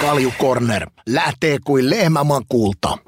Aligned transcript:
Kalju 0.00 0.32
Corner 0.40 0.90
lähtee 1.06 1.58
kuin 1.64 1.90
lehmäman 1.90 2.42
kulta. 2.48 2.98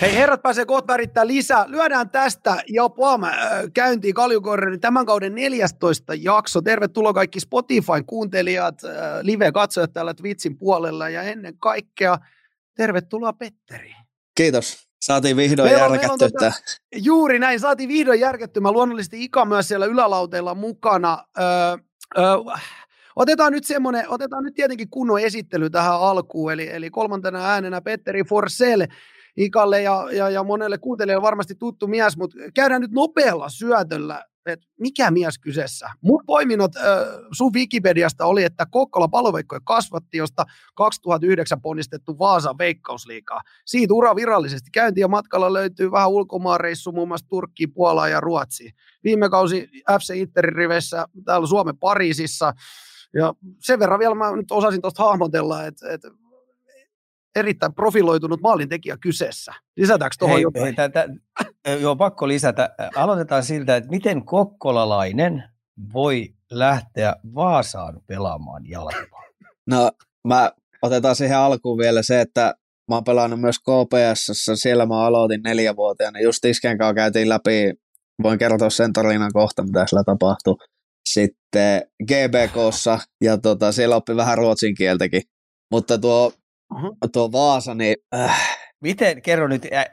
Hei 0.00 0.14
herrat 0.14 0.42
pääsee 0.42 0.64
kohta 0.64 0.92
värittää 0.92 1.26
lisää. 1.26 1.64
Lyödään 1.68 2.10
tästä 2.10 2.62
ja 2.68 2.88
pam 2.88 3.24
äh, 3.24 3.32
käyntiin 3.74 4.14
Kaljukorrerin 4.14 4.80
tämän 4.80 5.06
kauden 5.06 5.34
14 5.34 6.14
jakso. 6.14 6.62
Tervetuloa 6.62 7.12
kaikki 7.12 7.40
Spotifyn 7.40 8.06
kuuntelijat, 8.06 8.84
äh, 8.84 8.92
live-katsojat 9.22 9.92
täällä 9.92 10.14
Twitchin 10.14 10.58
puolella 10.58 11.08
ja 11.08 11.22
ennen 11.22 11.54
kaikkea 11.58 12.18
tervetuloa 12.80 13.32
Petteri. 13.32 13.94
Kiitos. 14.34 14.88
Saatiin 15.00 15.36
vihdoin 15.36 15.70
meillä 15.70 15.84
on, 15.86 15.92
järkätty. 15.92 16.24
On 16.24 16.32
tota, 16.32 16.52
juuri 16.96 17.38
näin, 17.38 17.60
saatiin 17.60 17.88
vihdoin 17.88 18.20
järkätty. 18.20 18.60
Mä 18.60 18.72
luonnollisesti 18.72 19.24
Ika 19.24 19.44
myös 19.44 19.68
siellä 19.68 19.86
ylälauteilla 19.86 20.54
mukana. 20.54 21.24
Öö, 21.38 21.44
öö, 22.18 22.54
Otetaan 23.16 23.52
nyt 23.52 23.64
semmoinen, 23.64 24.08
otetaan 24.08 24.44
nyt 24.44 24.54
tietenkin 24.54 24.90
kunnon 24.90 25.20
esittely 25.20 25.70
tähän 25.70 26.00
alkuun, 26.00 26.52
eli, 26.52 26.68
eli 26.72 26.90
kolmantena 26.90 27.46
äänenä 27.46 27.80
Petteri 27.80 28.24
Forsell, 28.24 28.82
Ikalle 29.36 29.82
ja, 29.82 30.08
ja, 30.12 30.30
ja 30.30 30.44
monelle 30.44 30.78
kuuntelijalle 30.78 31.22
varmasti 31.22 31.54
tuttu 31.54 31.86
mies, 31.86 32.16
mutta 32.16 32.38
käydään 32.54 32.80
nyt 32.80 32.90
nopealla 32.90 33.48
syötöllä, 33.48 34.24
että 34.46 34.66
mikä 34.80 35.10
mies 35.10 35.38
kyseessä. 35.38 35.90
Mun 36.00 36.22
poiminnot 36.26 36.76
äh, 36.76 36.82
sun 37.32 37.52
Wikipediasta 37.52 38.26
oli, 38.26 38.44
että 38.44 38.66
Kokkola 38.70 39.08
paloveikkoja 39.08 39.60
kasvatti, 39.64 40.16
josta 40.16 40.44
2009 40.74 41.60
ponnistettu 41.60 42.18
Vaasan 42.18 42.58
veikkausliikaa. 42.58 43.40
Siitä 43.66 43.94
ura 43.94 44.16
virallisesti 44.16 44.70
käynti 44.72 45.00
ja 45.00 45.08
matkalla 45.08 45.52
löytyy 45.52 45.90
vähän 45.90 46.10
ulkomaanreissu 46.10 46.92
muun 46.92 47.08
muassa 47.08 47.28
Turkkiin, 47.28 47.72
Puolaan 47.72 48.10
ja 48.10 48.20
Ruotsiin. 48.20 48.72
Viime 49.04 49.28
kausi 49.28 49.68
FC 50.00 50.16
Interin 50.16 50.56
riveissä 50.56 51.06
täällä 51.24 51.46
Suomen 51.46 51.78
Pariisissa. 51.78 52.52
Ja 53.14 53.34
sen 53.58 53.78
verran 53.78 53.98
vielä 53.98 54.14
mä 54.14 54.36
nyt 54.36 54.52
osasin 54.52 54.80
tuosta 54.80 55.02
hahmotella, 55.02 55.64
että, 55.64 55.92
että 55.92 56.10
erittäin 57.36 57.74
profiloitunut 57.74 58.40
maalintekijä 58.40 58.96
kyseessä. 59.00 59.52
Lisätäänkö 59.76 60.16
tuohon 60.18 60.42
jotain? 60.42 60.64
Hei, 60.64 60.74
tätä, 60.74 61.08
joo, 61.80 61.96
pakko 61.96 62.28
lisätä. 62.28 62.74
Aloitetaan 62.96 63.42
siltä, 63.42 63.76
että 63.76 63.90
miten 63.90 64.24
kokkolalainen 64.24 65.44
voi 65.94 66.28
lähteä 66.50 67.16
Vaasaan 67.34 68.00
pelaamaan 68.06 68.68
jalkapalloa? 68.68 69.20
No, 69.66 69.90
mä 70.28 70.50
otetaan 70.82 71.16
siihen 71.16 71.38
alkuun 71.38 71.78
vielä 71.78 72.02
se, 72.02 72.20
että 72.20 72.54
mä 72.88 72.94
oon 72.94 73.04
pelannut 73.04 73.40
myös 73.40 73.58
KPS, 73.58 74.50
siellä 74.54 74.86
mä 74.86 75.06
aloitin 75.06 75.40
neljävuotiaana. 75.42 76.20
Just 76.20 76.44
Isken 76.44 76.78
kanssa 76.78 76.94
käytiin 76.94 77.28
läpi, 77.28 77.72
voin 78.22 78.38
kertoa 78.38 78.70
sen 78.70 78.92
tarinan 78.92 79.32
kohta, 79.32 79.62
mitä 79.62 79.86
siellä 79.86 80.04
tapahtui. 80.04 80.56
Sitten 81.08 81.82
GBKssa, 82.04 82.98
ja 83.20 83.38
tota, 83.38 83.72
siellä 83.72 83.96
oppi 83.96 84.16
vähän 84.16 84.38
ruotsin 84.38 84.74
kieltäkin. 84.74 85.22
Mutta 85.70 85.98
tuo 85.98 86.32
uh-huh. 86.74 86.96
tuo 87.12 87.32
Vaasa, 87.32 87.74
niin... 87.74 87.96
Äh. 88.14 88.56
Miten, 88.80 89.22
kerro 89.22 89.48
nyt, 89.48 89.66
äh, 89.72 89.86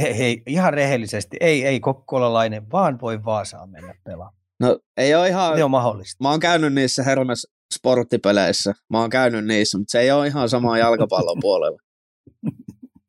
hei, 0.00 0.18
hei, 0.18 0.42
ihan 0.46 0.74
rehellisesti, 0.74 1.36
ei, 1.40 1.66
ei 1.66 1.80
kokkolalainen, 1.80 2.70
vaan 2.70 3.00
voi 3.00 3.24
Vaasaan 3.24 3.70
mennä 3.70 3.94
pelaamaan. 4.04 4.40
No 4.60 4.78
ei 4.96 5.14
ole 5.14 5.28
ihan... 5.28 5.56
Se 5.56 5.64
on 5.64 5.70
mahdollista. 5.70 6.24
Mä 6.24 6.30
oon 6.30 6.40
käynyt 6.40 6.74
niissä 6.74 7.02
Hermes 7.02 7.46
sporttipeleissä, 7.74 8.74
mä 8.90 9.00
oon 9.00 9.10
käynyt 9.10 9.44
niissä, 9.44 9.78
mutta 9.78 9.90
se 9.90 10.00
ei 10.00 10.10
ole 10.10 10.26
ihan 10.26 10.48
sama 10.48 10.78
jalkapallon 10.78 11.38
puolella. 11.42 11.78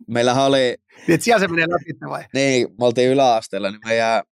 Meillähän 0.07 0.43
oli... 0.43 0.75
Niin, 1.07 1.21
siellä 1.21 1.39
se 1.39 1.47
menee 1.47 1.67
läpi 1.69 2.09
vai? 2.09 2.23
Niin, 2.33 2.67
me 2.79 2.85
oltiin 2.85 3.09
yläasteella, 3.09 3.71
niin 3.71 3.81
meidän 3.85 4.23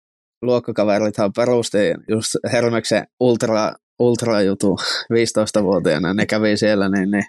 luokkakaverithan 0.41 1.31
perusti 1.35 1.77
just 2.09 2.35
Hermeksen 2.51 3.07
ultra 3.19 3.73
ultrajutu 3.99 4.77
15-vuotiaana, 5.13 6.13
ne 6.13 6.25
kävi 6.25 6.57
siellä, 6.57 6.89
niin 6.89 7.11
ne 7.11 7.21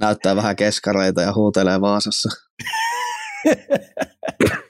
näyttää 0.00 0.36
vähän 0.36 0.56
keskareita 0.56 1.22
ja 1.22 1.34
huutelee 1.34 1.80
Vaasassa. 1.80 2.28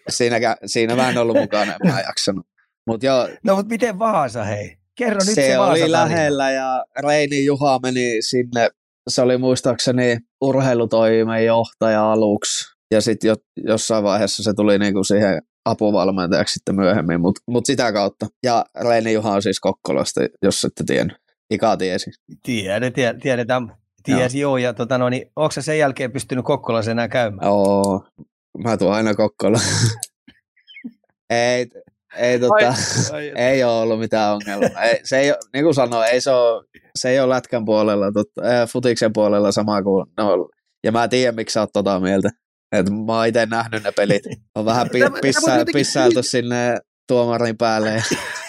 siinä, 0.08 0.56
siinä 0.66 1.08
en 1.08 1.18
ollut 1.18 1.36
mukana, 1.36 1.72
en 1.84 1.92
mä 1.92 2.00
jaksanut. 2.00 2.46
Mut 2.86 3.02
joo, 3.02 3.28
no 3.44 3.56
mutta 3.56 3.68
miten 3.68 3.98
Vaasa, 3.98 4.44
hei? 4.44 4.76
Kerro 4.98 5.18
nyt 5.18 5.34
se, 5.34 5.46
se 5.46 5.58
Vaasa 5.58 5.72
oli 5.72 5.92
lähellä 5.92 6.50
ja 6.50 6.84
Reini 7.02 7.44
Juha 7.44 7.80
meni 7.82 8.22
sinne, 8.22 8.70
se 9.08 9.22
oli 9.22 9.38
muistaakseni 9.38 10.18
urheilutoimen 10.40 11.44
johtaja 11.44 12.12
aluksi. 12.12 12.74
Ja 12.90 13.00
sitten 13.00 13.28
jo, 13.28 13.34
jossain 13.56 14.04
vaiheessa 14.04 14.42
se 14.42 14.54
tuli 14.54 14.78
niinku 14.78 15.04
siihen 15.04 15.42
apuvalmentajaksi 15.64 16.52
sitten 16.52 16.74
myöhemmin, 16.74 17.20
mutta 17.20 17.40
mut 17.46 17.66
sitä 17.66 17.92
kautta. 17.92 18.26
Ja 18.42 18.64
Reini 18.88 19.12
Juha 19.12 19.30
on 19.30 19.42
siis 19.42 19.60
Kokkolasta, 19.60 20.20
jos 20.42 20.64
ette 20.64 20.84
tiennyt. 20.86 21.23
Ika 21.50 21.76
tiesi. 21.76 22.10
Tiedä, 22.42 22.90
tiedä, 22.90 23.18
tiedetään. 23.18 23.76
Tiesi 24.02 24.40
joo. 24.40 24.50
joo, 24.50 24.56
ja 24.56 24.74
tota, 24.74 24.98
no, 24.98 25.08
niin, 25.08 25.30
onko 25.36 25.50
sen 25.60 25.78
jälkeen 25.78 26.12
pystynyt 26.12 26.44
Kokkolassa 26.44 26.90
enää 26.90 27.08
käymään? 27.08 27.46
Joo, 27.46 28.04
mä 28.64 28.76
tuon 28.76 28.94
aina 28.94 29.14
Kokkola. 29.14 29.58
ei, 31.30 31.66
ei, 32.16 32.38
tota, 32.38 32.54
ai, 32.54 32.72
ai, 33.12 33.32
ei 33.36 33.64
ole 33.64 33.72
ollut 33.72 33.98
mitään 33.98 34.34
ongelmaa. 34.34 34.82
Ei, 34.82 35.00
se 35.04 35.18
ei, 35.18 35.34
niin 35.52 35.64
kuin 35.64 35.74
sanoin, 35.74 36.08
ei 36.08 36.20
se, 36.20 36.30
ole, 36.30 36.64
se 36.98 37.10
ei 37.10 37.20
ole 37.20 37.28
lätkän 37.28 37.64
puolella, 37.64 38.12
tota, 38.12 38.48
äh, 38.48 38.68
futiksen 38.68 39.12
puolella 39.12 39.52
sama 39.52 39.82
kuin 39.82 40.06
no, 40.16 40.48
ja 40.84 40.92
mä 40.92 41.08
tiedän, 41.08 41.34
miksi 41.34 41.52
sä 41.52 41.60
oot 41.60 41.72
tota 41.72 42.00
mieltä. 42.00 42.30
Et 42.72 42.86
mä 43.06 43.16
oon 43.16 43.26
itse 43.26 43.46
nähnyt 43.46 43.82
ne 43.82 43.92
pelit. 43.92 44.22
On 44.54 44.64
vähän 44.64 44.88
pi, 44.92 45.00
pissa, 45.22 45.50
pissailtu 45.72 46.22
sinne 46.22 46.78
tuomarin 47.08 47.56
päälle. 47.56 48.02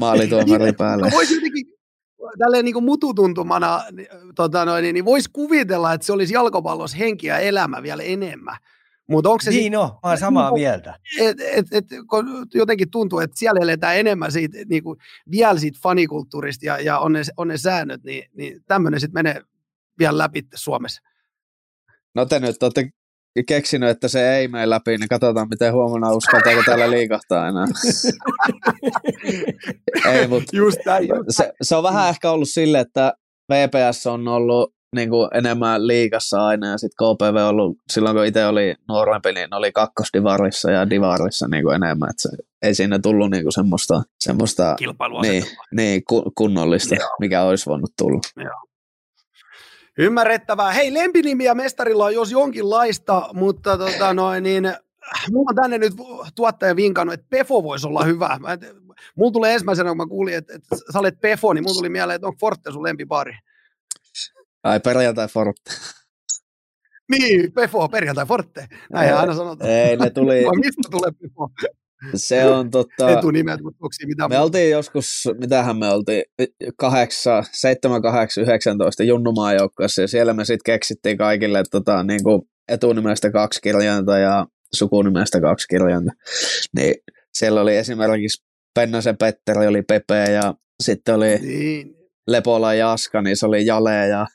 Maalituomari 0.00 0.72
päälle. 0.72 1.10
Voisi 1.12 1.34
jotenkin 1.34 1.66
tälleen 2.38 2.64
niin 2.64 2.72
kuin 2.72 2.84
mututuntumana 2.84 3.80
tota 4.34 4.64
noin, 4.64 4.82
niin, 4.82 4.94
niin 4.94 5.04
voisi 5.04 5.30
kuvitella, 5.32 5.92
että 5.92 6.06
se 6.06 6.12
olisi 6.12 6.34
jalkapallossa 6.34 6.96
henki 6.96 7.26
ja 7.26 7.38
elämä 7.38 7.82
vielä 7.82 8.02
enemmän. 8.02 8.56
Mutta 9.08 9.30
onko 9.30 9.42
se 9.42 9.50
niin, 9.50 9.62
sit, 9.62 9.72
no, 9.72 9.98
mä 10.02 10.08
olen 10.08 10.18
samaa 10.18 10.50
niin, 10.50 10.60
mieltä. 10.60 10.98
Et, 11.20 11.40
et, 11.40 11.66
et, 11.72 11.84
jotenkin 12.54 12.90
tuntuu, 12.90 13.18
että 13.18 13.38
siellä 13.38 13.60
eletään 13.60 13.96
enemmän 13.96 14.32
siitä, 14.32 14.58
niin 14.68 14.82
kuin, 14.82 14.98
vielä 15.30 15.58
siitä 15.58 15.78
fanikulttuurista 15.82 16.66
ja, 16.66 16.80
ja 16.80 16.98
on, 16.98 17.12
ne, 17.12 17.22
on 17.36 17.48
ne 17.48 17.56
säännöt, 17.56 18.04
niin, 18.04 18.30
niin 18.32 18.64
tämmöinen 18.66 19.00
sitten 19.00 19.14
menee 19.14 19.42
vielä 19.98 20.18
läpi 20.18 20.42
Suomessa. 20.54 21.02
No 22.14 22.26
te 22.26 22.40
nyt 22.40 22.62
olette 22.62 22.90
keksinyt, 23.46 23.88
että 23.88 24.08
se 24.08 24.36
ei 24.36 24.48
mene 24.48 24.70
läpi, 24.70 24.96
niin 24.98 25.08
katsotaan, 25.08 25.48
miten 25.48 25.72
huomenna 25.72 26.12
uskaltaako 26.12 26.62
täällä 26.66 26.90
liikahtaa 26.90 27.48
enää. 27.48 27.66
ei, 30.12 30.26
mutta 30.26 30.56
just 30.56 30.78
näin, 30.86 31.08
se, 31.28 31.52
se, 31.62 31.76
on 31.76 31.82
vähän 31.82 32.08
ehkä 32.08 32.30
ollut 32.30 32.48
sille, 32.48 32.80
että 32.80 33.12
VPS 33.52 34.06
on 34.06 34.28
ollut 34.28 34.74
niin 34.96 35.10
kuin 35.10 35.28
enemmän 35.34 35.86
liikassa 35.86 36.46
aina 36.46 36.66
ja 36.66 36.78
sitten 36.78 36.96
KPV 36.96 37.36
on 37.36 37.48
ollut, 37.48 37.76
silloin 37.92 38.16
kun 38.16 38.26
itse 38.26 38.46
oli 38.46 38.74
nuorempi, 38.88 39.32
niin 39.32 39.54
oli 39.54 39.72
kakkosdivarissa 39.72 40.70
ja 40.70 40.90
divarissa 40.90 41.48
niin 41.48 41.64
kuin 41.64 41.74
enemmän, 41.74 42.10
että 42.10 42.22
se, 42.22 42.28
ei 42.62 42.74
siinä 42.74 42.98
tullut 42.98 43.30
niin 43.30 43.42
kuin 43.42 43.52
semmoista, 43.52 44.02
semmoista 44.20 44.76
niin, 45.22 45.44
niin, 45.72 46.02
kunnollista, 46.34 46.94
Joo. 46.94 47.08
mikä 47.20 47.42
olisi 47.42 47.66
voinut 47.66 47.90
tulla. 47.98 48.20
Joo. 48.44 48.71
Ymmärrettävää. 49.98 50.72
Hei, 50.72 50.94
lempinimiä 50.94 51.54
mestarilla 51.54 52.04
on 52.04 52.14
jos 52.14 52.30
jonkinlaista, 52.30 53.28
mutta 53.34 53.78
tota 53.78 54.14
noin, 54.14 54.42
niin, 54.42 54.72
mulla 55.30 55.50
on 55.50 55.56
tänne 55.56 55.78
nyt 55.78 55.92
tuottaja 56.34 56.76
vinkannut, 56.76 57.14
että 57.14 57.26
Pefo 57.30 57.62
voisi 57.62 57.86
olla 57.86 58.04
hyvä. 58.04 58.38
Mä, 58.40 58.58
mulla 59.16 59.32
tulee 59.32 59.52
ensimmäisenä, 59.52 59.90
kun 59.90 59.96
mä 59.96 60.06
kuulin, 60.06 60.34
että, 60.34 60.54
että 60.54 60.76
sä 60.92 60.98
olet 60.98 61.20
Pefo, 61.20 61.52
niin 61.52 61.64
mulla 61.64 61.74
tuli 61.74 61.88
mieleen, 61.88 62.14
että 62.14 62.26
onko 62.26 62.38
Forte 62.40 62.72
sun 62.72 62.82
lempipari? 62.82 63.32
Ai 64.62 64.80
perjantai 64.80 65.28
Forte. 65.28 65.70
Niin, 67.10 67.52
Pefo, 67.52 67.88
perjantai 67.88 68.26
Forte. 68.26 68.66
Näin 68.92 69.14
aina 69.14 69.34
sanotaan. 69.34 69.70
Ei, 69.70 69.96
ne 69.96 70.10
tuli... 70.10 70.44
mistä 70.64 70.88
tulee 70.90 71.10
Pefo? 71.10 71.50
Se 72.14 72.44
on 72.46 72.70
totta... 72.70 73.10
Etunimet, 73.10 73.60
mutta 73.62 73.78
onko 73.80 73.94
mitään 74.06 74.30
Me 74.30 74.38
oltiin 74.38 74.70
joskus, 74.70 75.28
mitähän 75.40 75.76
me 75.76 75.88
oltiin, 75.88 76.22
8, 76.76 77.44
7, 77.52 78.02
8, 78.02 78.42
19 78.42 79.02
junnumaajoukkoissa 79.02 80.02
ja 80.02 80.08
siellä 80.08 80.32
me 80.32 80.44
sitten 80.44 80.72
keksittiin 80.72 81.18
kaikille 81.18 81.62
tota, 81.70 82.02
niin 82.02 82.22
kuin 82.22 82.42
etunimestä 82.68 83.30
kaksi 83.30 83.60
kirjainta 83.62 84.18
ja 84.18 84.46
sukunimestä 84.74 85.40
kaksi 85.40 85.68
kirjainta. 85.68 86.12
Niin 86.76 86.94
siellä 87.34 87.60
oli 87.60 87.76
esimerkiksi 87.76 88.44
Pennasen 88.74 89.16
Petteri 89.18 89.66
oli 89.66 89.82
Pepe 89.82 90.32
ja 90.32 90.54
sitten 90.82 91.14
oli 91.14 91.38
niin. 91.38 91.94
Lepola 92.26 92.74
Jaska, 92.74 93.22
niin 93.22 93.36
se 93.36 93.46
oli 93.46 93.66
Jale 93.66 94.06
ja 94.06 94.26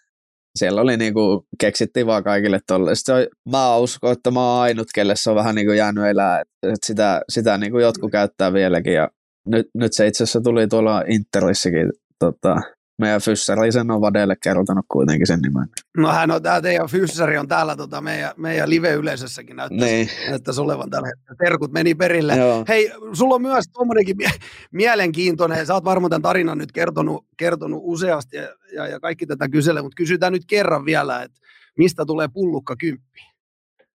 siellä 0.57 0.81
oli 0.81 0.97
niinku, 0.97 1.45
keksittiin 1.59 2.07
vaan 2.07 2.23
kaikille 2.23 2.59
tolle. 2.67 2.95
Sitten 2.95 3.27
mä 3.51 3.77
uskon, 3.77 4.11
että 4.11 4.31
mä 4.31 4.39
oon 4.39 4.61
ainut, 4.61 4.87
kelle 4.95 5.15
se 5.15 5.29
on 5.29 5.35
vähän 5.35 5.55
niinku 5.55 5.73
jäänyt 5.73 6.05
elää, 6.05 6.41
että 6.41 6.85
sitä, 6.85 7.21
sitä 7.29 7.57
niinku 7.57 7.79
jotkut 7.79 8.11
käyttää 8.11 8.53
vieläkin 8.53 8.93
ja 8.93 9.09
nyt, 9.47 9.67
nyt 9.73 9.93
se 9.93 10.07
itse 10.07 10.23
asiassa 10.23 10.41
tuli 10.41 10.67
tuolla 10.67 11.03
Interissäkin 11.07 11.91
tota, 12.19 12.55
meidän 12.97 13.21
fyssari 13.21 13.71
sen 13.71 13.91
on 13.91 14.01
Vadelle 14.01 14.35
kertonut 14.43 14.85
kuitenkin 14.91 15.27
sen 15.27 15.39
nimen. 15.39 15.67
No 15.97 16.11
hän 16.11 16.31
on, 16.31 16.43
tämä 16.43 16.61
teidän 16.61 16.87
fyssari 16.89 17.37
on 17.37 17.47
täällä 17.47 17.75
tota, 17.75 18.01
meidän, 18.01 18.31
meidän 18.37 18.69
live-yleisössäkin 18.69 19.55
näyttäisi, 19.55 19.85
Niin, 19.95 20.09
näyttäisi 20.29 20.61
olevan 20.61 20.89
tällä 20.89 21.07
hetkellä. 21.07 21.37
Terkut 21.49 21.71
meni 21.71 21.95
perille. 21.95 22.37
joo. 22.37 22.65
Hei, 22.67 22.91
sulla 23.13 23.35
on 23.35 23.41
myös 23.41 23.65
tuommoinenkin 23.73 24.17
mie- 24.17 24.39
mielenkiintoinen, 24.71 25.65
sä 25.65 25.73
oot 25.73 25.85
varmaan 25.85 26.09
tämän 26.09 26.21
tarinan 26.21 26.57
nyt 26.57 26.71
kertonut, 26.71 27.25
kertonut 27.37 27.81
useasti 27.83 28.37
ja, 28.37 28.47
ja, 28.73 28.87
ja 28.87 28.99
kaikki 28.99 29.25
tätä 29.25 29.49
kyselee, 29.49 29.81
mutta 29.81 29.95
kysytään 29.97 30.33
nyt 30.33 30.45
kerran 30.47 30.85
vielä, 30.85 31.23
että 31.23 31.39
mistä 31.77 32.05
tulee 32.05 32.27
pullukka 32.33 32.75
kymppi? 32.75 33.19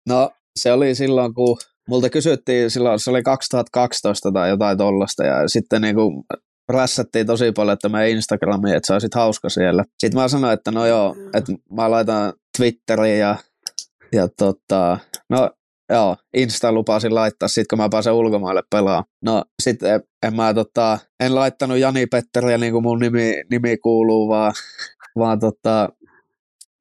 No 0.09 0.31
se 0.57 0.73
oli 0.73 0.95
silloin, 0.95 1.35
kun 1.35 1.59
multa 1.89 2.11
kysyttiin 2.11 2.71
silloin, 2.71 2.99
se 2.99 3.11
oli 3.11 3.23
2012 3.23 4.33
tai 4.33 4.49
jotain 4.49 4.79
tollasta 4.79 5.25
ja 5.25 5.49
sitten 5.49 5.83
niinku 5.83 6.25
rässättiin 6.73 7.27
tosi 7.27 7.53
paljon, 7.53 7.73
että 7.73 7.89
me 7.89 8.11
Instagramiin, 8.11 8.77
että 8.77 8.93
olisi 8.93 9.09
hauska 9.15 9.49
siellä. 9.49 9.85
Sitten 9.99 10.21
mä 10.21 10.29
sanoin, 10.29 10.55
että 10.55 10.71
no 10.71 10.87
joo, 10.87 11.17
että 11.35 11.53
mä 11.77 11.91
laitan 11.91 12.33
Twitteriin 12.59 13.19
ja, 13.19 13.37
ja 14.13 14.29
tota, 14.39 14.99
no 15.31 15.51
joo, 15.91 16.17
Insta 16.35 16.73
lupasin 16.73 17.15
laittaa 17.15 17.49
sit, 17.49 17.67
kun 17.67 17.79
mä 17.79 17.89
pääsen 17.89 18.13
ulkomaille 18.13 18.63
pelaamaan. 18.71 19.05
No 19.25 19.45
sitten 19.63 19.95
en, 19.95 20.01
en 20.27 20.37
mä 20.37 20.55
tota, 20.55 20.99
en 21.21 21.35
laittanut 21.35 21.79
Jani 21.79 22.07
Petteriä 22.07 22.59
niin 22.59 22.73
kuin 22.73 22.83
mun 22.83 22.99
nimi, 22.99 23.35
nimi 23.51 23.77
kuuluu, 23.77 24.29
vaan, 24.29 24.53
vaan 25.19 25.41
tota, 25.41 25.89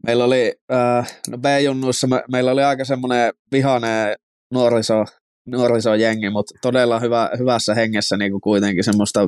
meillä 0.07 0.23
oli, 0.23 0.53
äh, 0.73 1.19
no 1.29 1.37
B-junnuissa 1.37 2.07
me, 2.07 2.23
meillä 2.31 2.51
oli 2.51 2.63
aika 2.63 2.85
semmoinen 2.85 3.33
vihainen 3.51 4.15
nuoriso, 4.53 5.05
nuorisojengi, 5.47 6.29
mutta 6.29 6.53
todella 6.61 6.99
hyvä, 6.99 7.29
hyvässä 7.39 7.75
hengessä 7.75 8.17
niin 8.17 8.31
kuin 8.31 8.41
kuitenkin 8.41 8.83
semmoista 8.83 9.19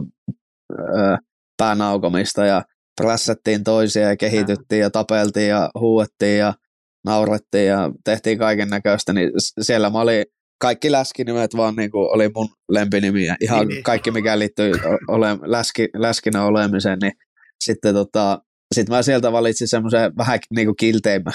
päänaukomista 1.57 2.45
ja 2.45 2.61
prässättiin 3.01 3.63
toisia 3.63 4.09
ja 4.09 4.17
kehityttiin 4.17 4.81
ja 4.81 4.89
tapeltiin 4.89 5.49
ja 5.49 5.69
huuettiin 5.79 6.37
ja 6.37 6.53
naurettiin 7.05 7.67
ja 7.67 7.91
tehtiin 8.05 8.37
kaiken 8.37 8.69
näköistä, 8.69 9.13
niin 9.13 9.31
siellä 9.61 9.89
mä 9.89 10.01
olin 10.01 10.25
kaikki 10.61 10.91
läskinimet 10.91 11.57
vaan 11.57 11.75
niin 11.75 11.91
kuin 11.91 12.15
oli 12.15 12.29
mun 12.35 12.49
lempinimi 12.69 13.25
ja 13.25 13.35
ihan 13.41 13.67
Nimi. 13.67 13.81
kaikki 13.81 14.11
mikä 14.11 14.39
liittyy 14.39 14.71
ole, 15.07 15.27
läski, 15.41 15.89
läskinä 15.97 16.45
olemiseen, 16.45 16.99
niin 17.01 17.13
sitten 17.63 17.93
tota, 17.93 18.41
sit 18.75 18.89
mä 18.89 19.01
sieltä 19.01 19.31
valitsin 19.31 19.67
semmoisen 19.67 20.17
vähän 20.17 20.39
niin 20.55 20.67
kuin 20.67 20.75
kilteimmän 20.75 21.33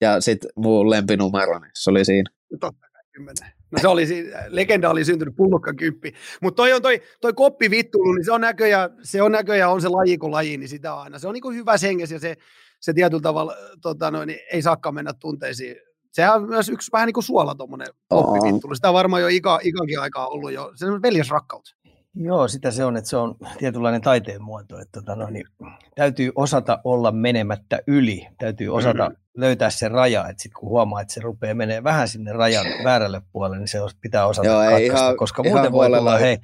ja 0.00 0.20
sitten 0.20 0.50
mun 0.56 0.90
lempinumero, 0.90 1.58
niin 1.58 1.70
se 1.74 1.90
oli 1.90 2.04
siinä. 2.04 2.30
Totta 2.60 2.86
kai 2.92 3.02
kymmenen. 3.12 3.55
No 3.70 3.78
se 3.80 3.88
oli, 3.88 4.06
legenda 4.48 4.90
oli 4.90 5.04
syntynyt 5.04 5.36
pullukka 5.36 5.74
kymppi. 5.74 6.14
Mutta 6.42 6.56
toi 6.56 6.72
on 6.72 6.82
toi, 6.82 7.02
toi 7.20 7.32
koppi 7.32 7.70
vittulu, 7.70 8.12
niin 8.12 8.24
se 8.24 8.32
on 8.32 8.40
näköjään, 8.40 8.90
se 9.02 9.22
on 9.22 9.32
näköjään 9.32 9.72
on 9.72 9.82
se 9.82 9.88
laji 9.88 10.18
kuin 10.18 10.32
laji, 10.32 10.56
niin 10.56 10.68
sitä 10.68 10.94
aina. 10.94 11.18
Se 11.18 11.28
on 11.28 11.34
niin 11.34 11.54
hyvä 11.54 11.74
hengessä 11.82 12.14
ja 12.14 12.18
se, 12.18 12.36
se 12.80 12.92
tietyllä 12.92 13.22
tavalla 13.22 13.54
tota 13.82 14.10
noin, 14.10 14.26
niin 14.26 14.38
ei 14.52 14.62
saakaan 14.62 14.94
mennä 14.94 15.12
tunteisiin. 15.12 15.76
Sehän 16.12 16.34
on 16.34 16.48
myös 16.48 16.68
yksi 16.68 16.92
vähän 16.92 17.06
niin 17.06 17.14
kuin 17.14 17.24
suola 17.24 17.54
tuommoinen 17.54 17.88
koppi 18.08 18.52
vittulu. 18.52 18.74
Sitä 18.74 18.88
on 18.88 18.94
varmaan 18.94 19.22
jo 19.22 19.28
ika, 19.28 19.60
ikankin 19.62 20.00
aikaa 20.00 20.28
ollut 20.28 20.52
jo. 20.52 20.72
Se 20.74 20.86
on 20.86 21.02
veljesrakkaus. 21.02 21.75
Joo, 22.16 22.48
sitä 22.48 22.70
se 22.70 22.84
on, 22.84 22.96
että 22.96 23.10
se 23.10 23.16
on 23.16 23.34
tietynlainen 23.58 24.00
taiteen 24.00 24.42
muoto. 24.42 24.78
Että 24.78 25.00
tota, 25.00 25.16
no, 25.16 25.30
niin, 25.30 25.46
täytyy 25.94 26.32
osata 26.34 26.78
olla 26.84 27.12
menemättä 27.12 27.78
yli. 27.86 28.26
Täytyy 28.38 28.68
osata 28.68 29.08
mm. 29.08 29.16
löytää 29.36 29.70
se 29.70 29.88
raja. 29.88 30.28
Että 30.28 30.42
sitten 30.42 30.60
kun 30.60 30.68
huomaa, 30.68 31.00
että 31.00 31.14
se 31.14 31.20
rupeaa 31.20 31.54
menee 31.54 31.84
vähän 31.84 32.08
sinne 32.08 32.32
rajan 32.32 32.66
väärälle 32.84 33.22
puolelle, 33.32 33.58
niin 33.58 33.68
se 33.68 33.78
pitää 34.00 34.26
osata 34.26 34.48
Joo, 34.48 34.60
katkaista, 34.60 34.96
ihan- 34.96 35.16
koska 35.16 35.42
ihan 35.46 35.56
muuten 35.58 35.72
voi, 35.72 35.86
tulla, 35.86 36.18
hei, 36.18 36.38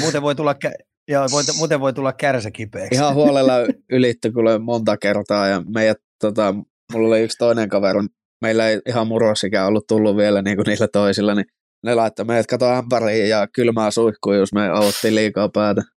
muuten 0.00 0.22
voi 0.22 0.34
tulla, 0.34 0.52
kä- 0.52 0.84
ja 1.08 1.26
voi, 1.32 1.42
muuten 1.58 1.80
voi 1.80 1.92
tulla 1.92 2.12
kärsä 2.12 2.50
kipeäksi. 2.50 2.94
Ihan 2.94 3.14
huolella 3.14 3.52
ylitty 3.90 4.32
kuule 4.32 4.58
monta 4.58 4.96
kertaa 4.96 5.46
ja 5.46 5.62
meidät, 5.74 5.98
tota, 6.20 6.54
mulla 6.92 7.08
oli 7.08 7.20
yksi 7.20 7.38
toinen 7.38 7.68
kaveri, 7.68 8.00
meillä 8.42 8.68
ei 8.68 8.80
ihan 8.86 9.06
murrosikään 9.06 9.68
ollut 9.68 9.86
tullut 9.86 10.16
vielä 10.16 10.42
niin 10.42 10.56
kuin 10.56 10.66
niillä 10.66 10.88
toisilla, 10.88 11.34
niin 11.34 11.46
ne 11.86 11.94
laittoi 11.94 12.24
meidät 12.24 12.46
kato 12.46 12.66
ämpäriin 12.72 13.28
ja 13.28 13.46
kylmää 13.52 13.90
suihkuun, 13.90 14.36
jos 14.36 14.52
me 14.52 14.68
avuttiin 14.70 15.14
liikaa 15.14 15.48
päätä. 15.48 15.82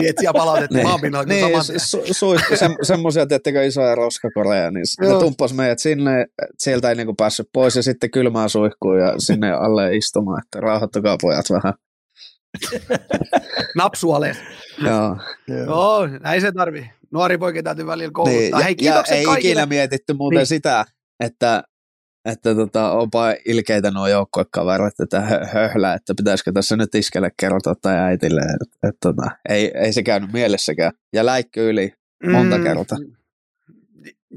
Niin, 0.00 0.10
että 0.10 0.20
siellä 0.20 0.38
palautettiin 0.38 0.86
Niin, 0.86 1.12
kuin 1.12 1.28
niin 1.28 1.40
saman 1.44 1.60
su- 1.60 2.08
suihku, 2.14 2.56
se, 2.56 2.68
semmoisia, 2.82 3.26
tiettekö, 3.26 3.64
isoja 3.66 3.94
roskakoreja, 3.94 4.70
niin 4.70 4.86
s- 4.86 4.98
ne 5.00 5.06
Joo. 5.06 5.20
tumppas 5.20 5.54
meidät 5.54 5.78
sinne, 5.78 6.26
sieltä 6.58 6.88
ei 6.88 6.94
niinku 6.94 7.14
päässyt 7.14 7.48
pois 7.52 7.76
ja 7.76 7.82
sitten 7.82 8.10
kylmää 8.10 8.48
suihkuun 8.48 8.98
ja 8.98 9.14
sinne 9.18 9.52
alle 9.52 9.96
istumaan, 9.96 10.42
että 10.44 10.60
rauhoittukaa 10.60 11.16
pojat 11.22 11.44
vähän. 11.50 11.74
Napsualeet. 13.76 14.36
Joo. 14.84 15.16
Joo, 15.66 16.06
näin 16.06 16.40
se 16.40 16.52
tarvii. 16.52 16.90
Nuori 17.12 17.38
poika 17.38 17.62
täytyy 17.62 17.86
välillä 17.86 18.10
kouluttaa. 18.12 18.40
Niin, 18.60 18.64
Hei, 18.64 18.74
ja, 18.80 18.94
ja 18.94 19.02
ei 19.16 19.24
kaikille. 19.24 19.50
ikinä 19.52 19.66
mietitty 19.66 20.12
muuten 20.14 20.34
Niin. 20.36 20.40
niin. 20.40 20.46
sitä, 20.46 20.84
että, 21.24 21.62
että 22.26 22.54
tota, 22.54 22.92
onpa 22.92 23.34
ilkeitä 23.44 23.90
nuo 23.90 24.06
joukkuekaverit, 24.06 25.00
että 25.00 25.20
hö- 25.20 25.46
höhlää, 25.46 25.94
että 25.94 26.14
pitäisikö 26.16 26.52
tässä 26.52 26.76
nyt 26.76 26.94
iskelle 26.94 27.30
kertoa 27.36 27.74
tai 27.82 27.96
äitille. 27.96 28.40
Että, 28.40 28.88
että, 28.88 28.98
tota, 29.00 29.30
ei, 29.48 29.72
ei 29.74 29.92
se 29.92 30.02
käynyt 30.02 30.32
mielessäkään. 30.32 30.92
Ja 31.12 31.26
läikky 31.26 31.68
yli 31.68 31.92
monta 32.32 32.58
kertaa. 32.58 32.98
Mm. 32.98 33.16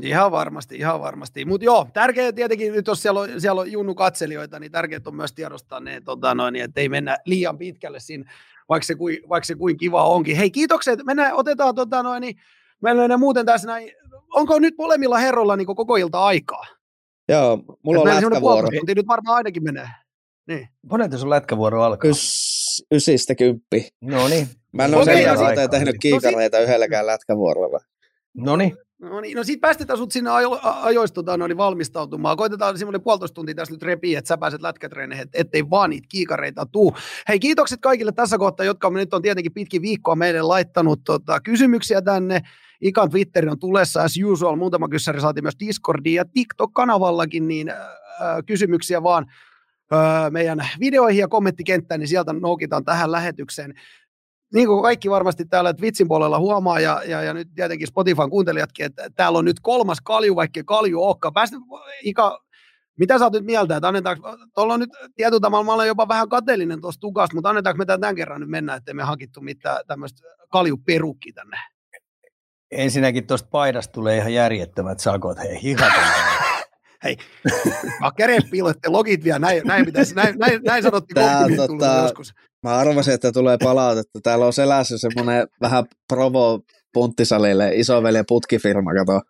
Ihan 0.02 0.32
varmasti, 0.32 0.76
ihan 0.76 1.02
varmasti. 1.02 1.46
Mutta 1.46 1.66
joo, 1.66 1.88
tärkeää 1.94 2.32
tietenkin, 2.32 2.74
nyt 2.74 2.88
jos 2.88 3.02
siellä 3.02 3.20
on, 3.20 3.30
siellä 3.38 3.62
on 3.62 3.72
junnu 3.72 3.96
katselijoita, 3.96 4.60
niin 4.60 4.72
tärkeää 4.72 5.02
on 5.06 5.16
myös 5.16 5.34
tiedostaa 5.34 5.80
ne, 5.80 6.02
tota 6.02 6.36
noin, 6.36 6.56
että 6.56 6.82
ei 6.82 6.90
mennä 6.90 7.18
liian 7.26 7.58
pitkälle 7.58 8.00
siinä, 8.00 8.32
vaikka 8.70 8.86
se, 8.86 8.96
kuin, 8.96 9.18
vaikka 9.30 9.46
se 9.46 9.56
kuin 9.56 9.78
kiva 9.78 10.04
onkin. 10.04 10.38
Hei, 10.38 10.52
kiitokset. 10.52 11.00
Mennään, 11.06 11.34
otetaan 11.34 11.76
tota 11.76 12.04
noin, 12.04 12.22
niin 12.22 12.36
meillä 12.82 13.04
on 13.04 13.20
muuten 13.20 13.46
tässä 13.46 13.68
näin, 13.68 13.92
onko 14.36 14.60
nyt 14.60 14.74
molemmilla 14.78 15.18
herroilla 15.18 15.56
niin 15.56 15.68
koko 15.68 15.96
ilta 15.96 16.24
aikaa? 16.24 16.66
Joo, 17.30 17.58
mulla 17.84 18.00
on 18.00 18.08
meillä 18.08 18.20
semmoinen 18.22 18.44
lätkävuoro. 18.44 18.70
tuntia 18.78 18.96
nyt 18.96 19.08
varmaan 19.08 19.36
ainakin 19.38 19.64
menee. 19.64 19.88
Niin. 20.48 20.68
Monelta 20.92 21.18
sun 21.18 21.30
lätkävuoro 21.30 21.84
alkaa? 21.84 22.10
Ys, 22.12 22.86
ysistä 22.92 23.36
kymppi. 23.36 23.88
No 24.02 24.28
niin. 24.28 24.48
Mä 24.72 24.86
en 24.86 24.96
ole 24.96 25.06
sen 25.06 25.28
no 25.28 25.40
verran 25.40 25.58
sit- 25.62 25.72
tehnyt 25.72 25.96
kiikareita 26.00 26.60
yhdelläkään 26.60 27.06
lätkävuorolla. 27.06 27.80
No 28.34 28.56
niin. 28.56 28.78
No 29.00 29.22
niin, 29.22 29.38
no 29.38 29.44
sit 29.44 29.62
päästetään 29.62 29.98
sut 29.98 30.12
sinne 30.12 30.30
ajo, 30.30 30.60
ajoista 30.64 31.16
tota, 31.16 31.38
no, 31.38 31.48
niin 31.48 31.58
valmistautumaan. 31.58 32.38
Koitetaan 32.38 32.78
semmoinen 32.78 33.02
puolitoista 33.02 33.36
tuntia 33.36 33.56
tässä 33.56 33.74
nyt 33.74 33.84
repiä, 33.84 34.20
että 34.20 34.28
sä 34.28 34.38
pääset 34.38 34.62
lätkätreeneihin, 34.62 35.24
et, 35.24 35.30
ettei 35.34 35.70
vaan 35.70 35.90
niitä 35.90 36.08
kiikareita 36.10 36.66
tuu. 36.66 36.96
Hei, 37.28 37.40
kiitokset 37.40 37.80
kaikille 37.82 38.12
tässä 38.12 38.38
kohtaa, 38.38 38.66
jotka 38.66 38.90
nyt 38.90 39.14
on 39.14 39.22
tietenkin 39.22 39.54
pitkin 39.54 39.82
viikkoa 39.82 40.16
meille 40.16 40.42
laittanut 40.42 41.00
tota, 41.06 41.40
kysymyksiä 41.40 42.02
tänne. 42.02 42.42
Ikan 42.82 43.10
Twitteri 43.10 43.50
on 43.50 43.60
tulessa 43.60 44.04
as 44.04 44.14
usual. 44.26 44.56
Muutama 44.56 44.90
kyssäri 44.90 45.22
saatiin 45.22 45.44
myös 45.44 45.60
Discordiin 45.60 46.16
ja 46.16 46.26
TikTok-kanavallakin, 46.26 47.48
niin 47.48 47.70
äh, 47.70 47.78
kysymyksiä 48.46 49.04
vaan 49.04 49.26
äh, 49.94 50.32
meidän 50.32 50.70
videoihin 50.80 51.20
ja 51.20 51.28
kommenttikenttään, 51.28 52.00
niin 52.00 52.08
sieltä 52.08 52.34
noukitaan 52.34 52.86
tähän 52.86 53.12
lähetykseen 53.12 53.74
niin 54.54 54.68
kuin 54.68 54.82
kaikki 54.82 55.10
varmasti 55.10 55.46
täällä 55.46 55.74
Twitchin 55.74 56.08
puolella 56.08 56.40
huomaa, 56.40 56.80
ja, 56.80 57.02
ja, 57.08 57.22
ja 57.22 57.34
nyt 57.34 57.48
tietenkin 57.56 57.88
Spotifyn 57.88 58.30
kuuntelijatkin, 58.30 58.86
että 58.86 59.10
täällä 59.16 59.40
on 59.40 59.46
nyt 59.46 59.60
kolmas 59.62 60.02
kalju, 60.04 60.36
vaikka 60.36 60.62
kalju 60.66 61.04
olekaan. 61.04 61.34
Päästä, 61.34 61.58
Ika, 62.04 62.40
mitä 63.00 63.20
sä 63.20 63.26
oot 63.26 63.34
nyt 63.34 63.46
mieltä, 63.46 63.76
että 63.76 63.88
annetaanko, 63.88 64.38
tuolla 64.56 64.74
on 64.74 64.80
nyt 64.80 64.90
tietyllä 65.16 65.40
tavalla, 65.40 65.66
mä 65.66 65.74
olen 65.74 65.88
jopa 65.88 66.08
vähän 66.08 66.30
kateellinen 66.30 66.82
tuosta 66.82 67.02
tukasta, 67.02 67.36
mutta 67.36 67.50
annetaanko 67.50 67.78
me 67.78 67.86
tämän 67.86 68.16
kerran 68.16 68.42
nyt 68.42 68.50
mennä, 68.50 68.76
ettei 68.76 68.94
me 68.94 69.04
hankittu 69.04 69.42
mitään 69.42 69.80
tämmöistä 69.88 70.22
kaljuperukki 70.50 71.34
tänne. 71.34 71.58
Ensinnäkin 72.72 73.28
tuosta 73.28 73.50
paidasta 73.52 73.92
tulee 73.92 74.18
ihan 74.18 74.34
järjettömät 74.34 75.00
sakot. 75.00 75.38
Hei, 75.38 75.62
hihat 75.62 75.94
Hei, 77.04 77.18
käreet 78.18 78.44
piilotte 78.52 78.90
logit 78.90 79.24
vielä, 79.24 79.40
näin, 79.40 79.62
näin, 79.66 79.86
pitäisi, 79.86 80.16
näin, 80.16 80.38
näin, 80.38 80.62
näin 80.64 80.84
sanottiin 80.84 81.16
Tää 81.16 81.44
tota- 81.48 82.04
joskus. 82.04 82.34
Mä 82.64 82.78
arvasin, 82.78 83.14
että 83.14 83.32
tulee 83.32 83.58
palautetta. 83.64 84.20
Täällä 84.24 84.46
on 84.46 84.54
selässä 84.54 84.98
semmoinen 84.98 85.48
vähän 85.62 85.86
provo 86.08 86.60
punttisalille 86.94 87.72
isoveljen 87.76 88.26
putkifirma, 88.28 88.94
kato. 88.94 89.22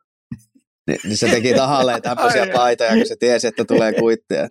Ni, 0.87 0.97
niin 1.03 1.17
se 1.17 1.29
teki 1.29 1.53
tahalleen 1.53 2.01
tämmöisiä 2.01 2.41
Ai, 2.41 2.49
ai. 2.49 2.53
paitoja, 2.55 2.93
kun 2.93 3.05
se 3.07 3.15
tiesi, 3.15 3.47
että 3.47 3.65
tulee 3.65 3.93
kuittia. 3.93 4.47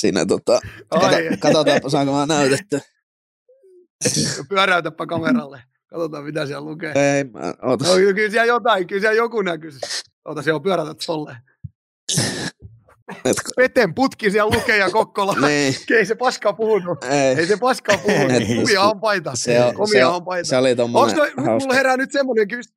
Siinä 0.00 0.26
tota, 0.26 0.60
kato, 0.88 1.06
Ai, 1.06 1.36
katsotaan, 1.38 1.90
saanko 1.90 2.12
mä 2.12 2.26
näytetty. 2.26 2.80
pyöräytäpä 4.48 5.06
kameralle. 5.06 5.62
Katsotaan, 5.86 6.24
mitä 6.24 6.46
siellä 6.46 6.64
lukee. 6.64 6.92
Ei, 7.16 7.24
mä, 7.24 7.54
ootas. 7.62 7.88
No, 7.88 7.94
kyllä 7.94 8.30
siellä 8.30 8.44
jotain, 8.44 8.86
kyllä 8.86 9.00
siellä 9.00 9.16
joku 9.16 9.42
näkyisi. 9.42 9.78
Ota, 10.24 10.42
siellä 10.42 10.56
on 10.56 10.62
pyörätät 10.62 10.98
tolleen. 11.06 11.36
Et, 13.24 13.36
Peten 13.56 13.94
putki 13.94 14.30
siellä 14.30 14.56
lukee 14.56 14.76
ja 14.76 14.90
Kokkola. 14.90 15.34
niin, 15.48 15.74
Ei 15.98 16.06
se 16.06 16.14
paskaa 16.14 16.52
puhunut. 16.52 17.04
Ei 17.04 17.10
ei. 17.38 17.46
se 17.46 17.56
paskaa 17.56 17.98
puhunut. 17.98 18.42
Kumia 18.56 18.82
on 18.82 19.00
paita. 19.00 19.30
Se, 19.34 19.62
on, 19.64 19.74
Komia 19.74 19.88
se, 19.92 20.04
on 20.06 20.24
paita. 20.24 20.48
se 20.48 20.56
oli 20.56 20.76
tommonen 20.76 21.16
toi, 21.16 21.30
mulla 21.36 21.50
hauska. 21.50 21.74
herää 21.74 21.96
nyt 21.96 22.12
semmoinen 22.12 22.48
kys... 22.48 22.72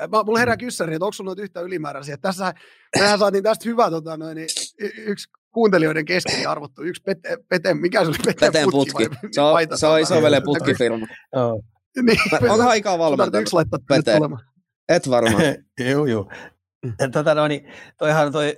Mä, 0.00 0.22
mulla 0.26 0.38
herää 0.38 0.56
kyssäri, 0.56 0.94
että 0.94 1.04
onko 1.04 1.12
sulla 1.12 1.28
noita 1.28 1.42
yhtä 1.42 1.60
ylimääräisiä. 1.60 2.16
Tässä, 2.16 2.54
mehän 2.98 3.18
saatiin 3.18 3.44
tästä 3.44 3.68
hyvä 3.68 3.90
tota, 3.90 4.16
noin, 4.16 4.34
niin, 4.36 4.48
yksi 4.96 5.28
kuuntelijoiden 5.54 6.04
kesken 6.04 6.48
arvottu. 6.48 6.82
Yksi 6.82 7.02
pete, 7.02 7.36
pete, 7.48 7.74
mikä 7.74 8.00
se 8.04 8.08
oli? 8.08 8.16
Peten, 8.18 8.34
Peteen 8.40 8.68
putki. 8.70 8.92
vai 8.94 9.30
Se 9.32 9.40
on, 9.40 9.52
paita, 9.52 9.76
se 9.76 9.86
on 9.86 10.00
isovelen 10.00 10.32
näkyy- 10.42 10.44
putkifirma. 10.44 11.06
Joo. 11.34 11.62
Niin, 12.02 12.18
Onko 12.50 12.68
aikaa 12.68 12.98
valmentaa? 12.98 13.40
yksi 13.40 13.54
laittaa 13.54 13.78
tulemaan. 14.16 14.42
Et 14.88 15.10
varmaan. 15.10 15.42
joo, 15.90 16.06
joo. 16.06 16.30
Tota, 17.12 17.34
no, 17.34 17.48
niin, 17.48 17.68
toihan 17.98 18.32
toi 18.32 18.56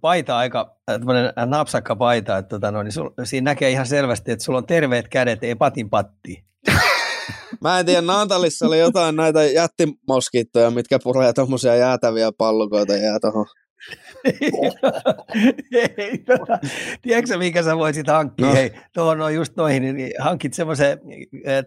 paita 0.00 0.38
aika, 0.38 0.76
tämmöinen 0.86 1.32
napsakka 1.46 1.96
paita, 1.96 2.38
että 2.38 2.48
tota, 2.48 2.70
no, 2.70 2.82
niin 2.82 2.92
sul, 2.92 3.10
siinä 3.24 3.50
näkee 3.50 3.70
ihan 3.70 3.86
selvästi, 3.86 4.32
että 4.32 4.44
sulla 4.44 4.58
on 4.58 4.66
terveet 4.66 5.08
kädet, 5.08 5.44
ei 5.44 5.54
patin 5.54 5.90
patti. 5.90 6.44
Mä 7.62 7.78
en 7.78 7.86
tiedä, 7.86 8.00
Naantalissa 8.00 8.66
oli 8.66 8.78
jotain 8.78 9.16
näitä 9.16 9.44
jättimoskittoja, 9.44 10.70
mitkä 10.70 10.98
puree 11.04 11.32
tommosia 11.32 11.76
jäätäviä 11.76 12.32
pallukoita 12.38 12.96
jää 12.96 13.20
tohon. 13.20 13.46
Ei, 15.72 16.18
tota, 16.26 16.58
tiedätkö 17.02 17.38
minkä 17.38 17.62
sä 17.62 17.76
voisit 17.76 18.06
hankkia? 18.06 18.46
No. 18.46 18.52
Hei, 18.54 18.72
tuohon 18.94 19.20
on 19.20 19.34
just 19.34 19.56
noihin, 19.56 19.96
niin 19.96 20.12
hankit 20.18 20.54
semmoisen 20.54 20.98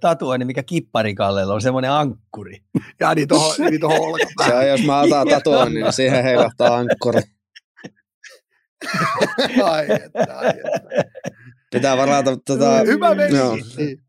tatuoinnin, 0.02 0.48
mikä 0.48 0.64
kipparikallella 0.64 1.54
on 1.54 1.62
semmoinen 1.62 1.92
ankkuri. 1.92 2.58
Ja 3.00 3.16
niin 3.16 3.28
tohon, 3.28 3.56
niin 3.72 3.86
olkapäähän. 3.86 4.58
on, 4.58 4.68
jos 4.68 4.86
mä 4.86 5.02
otan 5.02 5.28
tatuoinnin, 5.28 5.84
niin 5.84 5.94
siihen 5.94 6.24
heilahtaa 6.24 6.78
ankkuri. 6.78 7.22
Ai 9.64 9.86
että, 9.92 10.38
ai 10.38 10.50
että. 10.50 11.04
Pitää 11.72 11.98
varata, 11.98 12.38
tota, 12.38 12.78
Hyvä 12.86 13.16
meni. 13.16 13.38
joo. 13.38 13.58
Niin. 13.78 14.02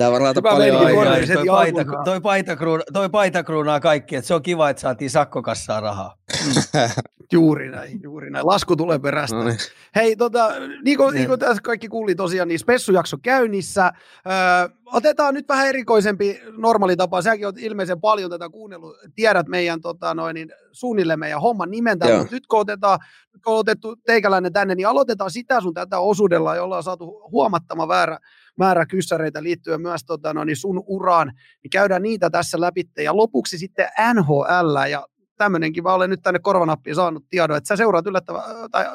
Varata 0.00 0.40
Hyvä 0.40 0.50
paljon 0.50 0.76
aikaa. 0.78 1.34
toi, 1.34 1.46
paita, 1.46 1.84
toi, 2.04 2.20
paita 2.20 2.56
kruuna, 2.56 2.82
toi 2.92 3.08
paita 3.08 3.42
kruunaa 3.42 3.80
kaikki, 3.80 4.16
että 4.16 4.28
se 4.28 4.34
on 4.34 4.42
kiva, 4.42 4.70
että 4.70 4.80
saatiin 4.80 5.10
sakkokassaan 5.10 5.82
rahaa. 5.82 6.16
Juuri 7.32 7.70
näin, 7.70 8.00
juuri 8.02 8.30
näin. 8.30 8.46
Lasku 8.46 8.76
tulee 8.76 8.98
perästä. 8.98 9.36
No 9.36 9.44
niin. 9.44 9.58
Hei, 9.94 10.16
tota, 10.16 10.48
niin 10.84 10.96
kuin, 10.96 11.06
Niin. 11.06 11.14
niin 11.14 11.28
kuin 11.28 11.40
tässä 11.40 11.62
kaikki 11.62 11.88
kuuli 11.88 12.14
tosiaan, 12.14 12.48
niin 12.48 12.58
spessujakso 12.58 13.16
käynnissä. 13.22 13.92
Öö, 14.26 14.68
otetaan 14.86 15.34
nyt 15.34 15.48
vähän 15.48 15.68
erikoisempi 15.68 16.40
normaali 16.56 16.96
tapa. 16.96 17.22
Säkin 17.22 17.46
olet 17.46 17.58
ilmeisen 17.58 18.00
paljon 18.00 18.30
tätä 18.30 18.48
kuunnellut. 18.48 18.96
Tiedät 19.14 19.48
meidän 19.48 19.80
tota, 19.80 20.14
noin, 20.14 20.34
niin, 20.34 20.52
suunnilleen 20.72 21.18
meidän 21.18 21.40
homman 21.40 21.70
nimen 21.70 21.98
täällä. 21.98 22.14
Joo. 22.14 22.22
Mutta 22.22 22.36
nyt 22.36 22.46
kun 22.46 22.60
otetaan, 22.60 22.98
nyt 23.32 23.42
kun 23.42 23.52
on 23.52 23.58
otettu 23.58 23.96
teikäläinen 23.96 24.52
tänne, 24.52 24.74
niin 24.74 24.88
aloitetaan 24.88 25.30
sitä 25.30 25.60
sun 25.60 25.74
tätä 25.74 25.98
osuudella, 25.98 26.56
jolla 26.56 26.76
on 26.76 26.82
saatu 26.82 27.28
huomattava 27.32 27.86
määrä, 27.86 28.18
määrä 28.58 28.86
kyssäreitä 28.86 29.42
liittyen 29.42 29.80
myös 29.80 30.04
tota, 30.04 30.34
noin, 30.34 30.46
niin 30.46 30.56
sun 30.56 30.82
uraan. 30.86 31.32
Niin 31.62 31.70
käydään 31.70 32.02
niitä 32.02 32.30
tässä 32.30 32.60
läpi. 32.60 32.82
Ja 32.98 33.16
lopuksi 33.16 33.58
sitten 33.58 33.88
NHL 34.14 34.76
ja 34.90 35.06
tämmöinenkin, 35.36 35.82
mä 35.82 35.94
olen 35.94 36.10
nyt 36.10 36.22
tänne 36.22 36.40
korvanappiin 36.40 36.96
saanut 36.96 37.24
tiedon, 37.30 37.56
että 37.56 37.68
sä 37.68 37.76
seuraat 37.76 38.06
yllättävän, 38.06 38.42
tai 38.70 38.84
äh, 38.86 38.92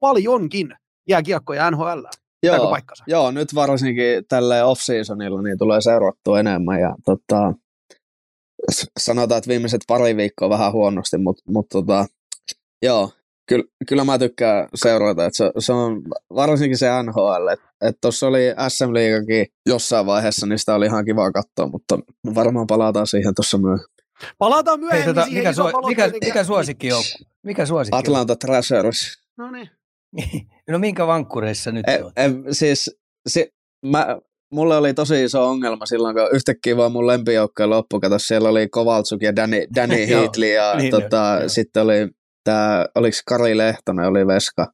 paljonkin 0.00 0.74
jääkiekkoja 1.08 1.70
NHL. 1.70 2.04
Joo, 2.46 2.70
paikkansa? 2.70 3.04
joo, 3.06 3.30
nyt 3.30 3.54
varsinkin 3.54 4.24
tälle 4.28 4.64
off-seasonilla 4.64 5.42
niin 5.42 5.58
tulee 5.58 5.80
seurattua 5.80 6.40
enemmän 6.40 6.80
ja 6.80 6.94
tota, 7.04 7.52
sanotaan, 8.98 9.38
että 9.38 9.48
viimeiset 9.48 9.80
pari 9.86 10.16
viikkoa 10.16 10.48
vähän 10.48 10.72
huonosti, 10.72 11.18
mutta 11.18 11.42
mut, 11.48 11.66
tota, 11.68 12.06
joo, 12.82 13.10
kyllä, 13.48 13.64
kyllä 13.88 14.04
mä 14.04 14.18
tykkään 14.18 14.68
seurata, 14.74 15.26
että 15.26 15.36
se, 15.36 15.50
se 15.58 15.72
on 15.72 16.02
varsinkin 16.34 16.78
se 16.78 16.88
NHL, 17.02 17.48
että 17.52 17.66
et 17.80 17.96
tuossa 18.00 18.26
oli 18.26 18.40
SM 18.68 18.94
Liigakin 18.94 19.46
jossain 19.66 20.06
vaiheessa, 20.06 20.46
niin 20.46 20.58
sitä 20.58 20.74
oli 20.74 20.86
ihan 20.86 21.04
kiva 21.04 21.32
katsoa, 21.32 21.66
mutta 21.66 21.98
varmaan 22.34 22.66
palataan 22.66 23.06
siihen 23.06 23.34
tuossa 23.34 23.58
myöhemmin. 23.58 23.96
Palataan 24.38 24.80
Hei, 24.80 24.88
myöhemmin 24.88 25.14
tota, 25.14 25.24
siihen 25.26 25.40
mikä, 25.40 25.52
suo, 25.52 25.72
mikä, 25.86 26.10
mikä 26.24 26.44
suosikki 26.44 26.92
on? 26.92 27.02
Mikä 27.42 27.66
suosikki 27.66 27.98
Atlanta 27.98 28.36
Thrashers. 28.36 29.22
No 29.36 29.50
niin. 29.50 29.70
No 30.70 30.78
minkä 30.78 31.06
vankkureissa 31.06 31.72
nyt 31.72 31.88
E, 31.88 32.02
oot? 32.02 32.12
e, 32.16 32.30
siis 32.50 32.96
si, 33.28 33.52
mä, 33.86 34.18
mulle 34.52 34.76
oli 34.76 34.94
tosi 34.94 35.24
iso 35.24 35.48
ongelma 35.48 35.86
silloin, 35.86 36.16
kun 36.16 36.28
yhtäkkiä 36.32 36.76
vaan 36.76 36.92
mun 36.92 37.06
lempijoukkojen 37.06 37.70
loppu, 37.70 38.00
kato, 38.00 38.18
siellä 38.18 38.48
oli 38.48 38.68
Kovaltsuk 38.68 39.22
ja 39.22 39.36
Danny, 39.36 39.66
Danny 39.74 40.06
Heatley 40.08 40.52
ja 40.52 40.74
niin 40.74 40.90
tota, 40.90 41.48
sitten 41.48 41.82
oli 41.82 42.08
tää, 42.44 42.86
oliko 42.94 43.16
Kari 43.26 43.56
Lehtonen, 43.56 44.08
oli 44.08 44.26
Veska. 44.26 44.72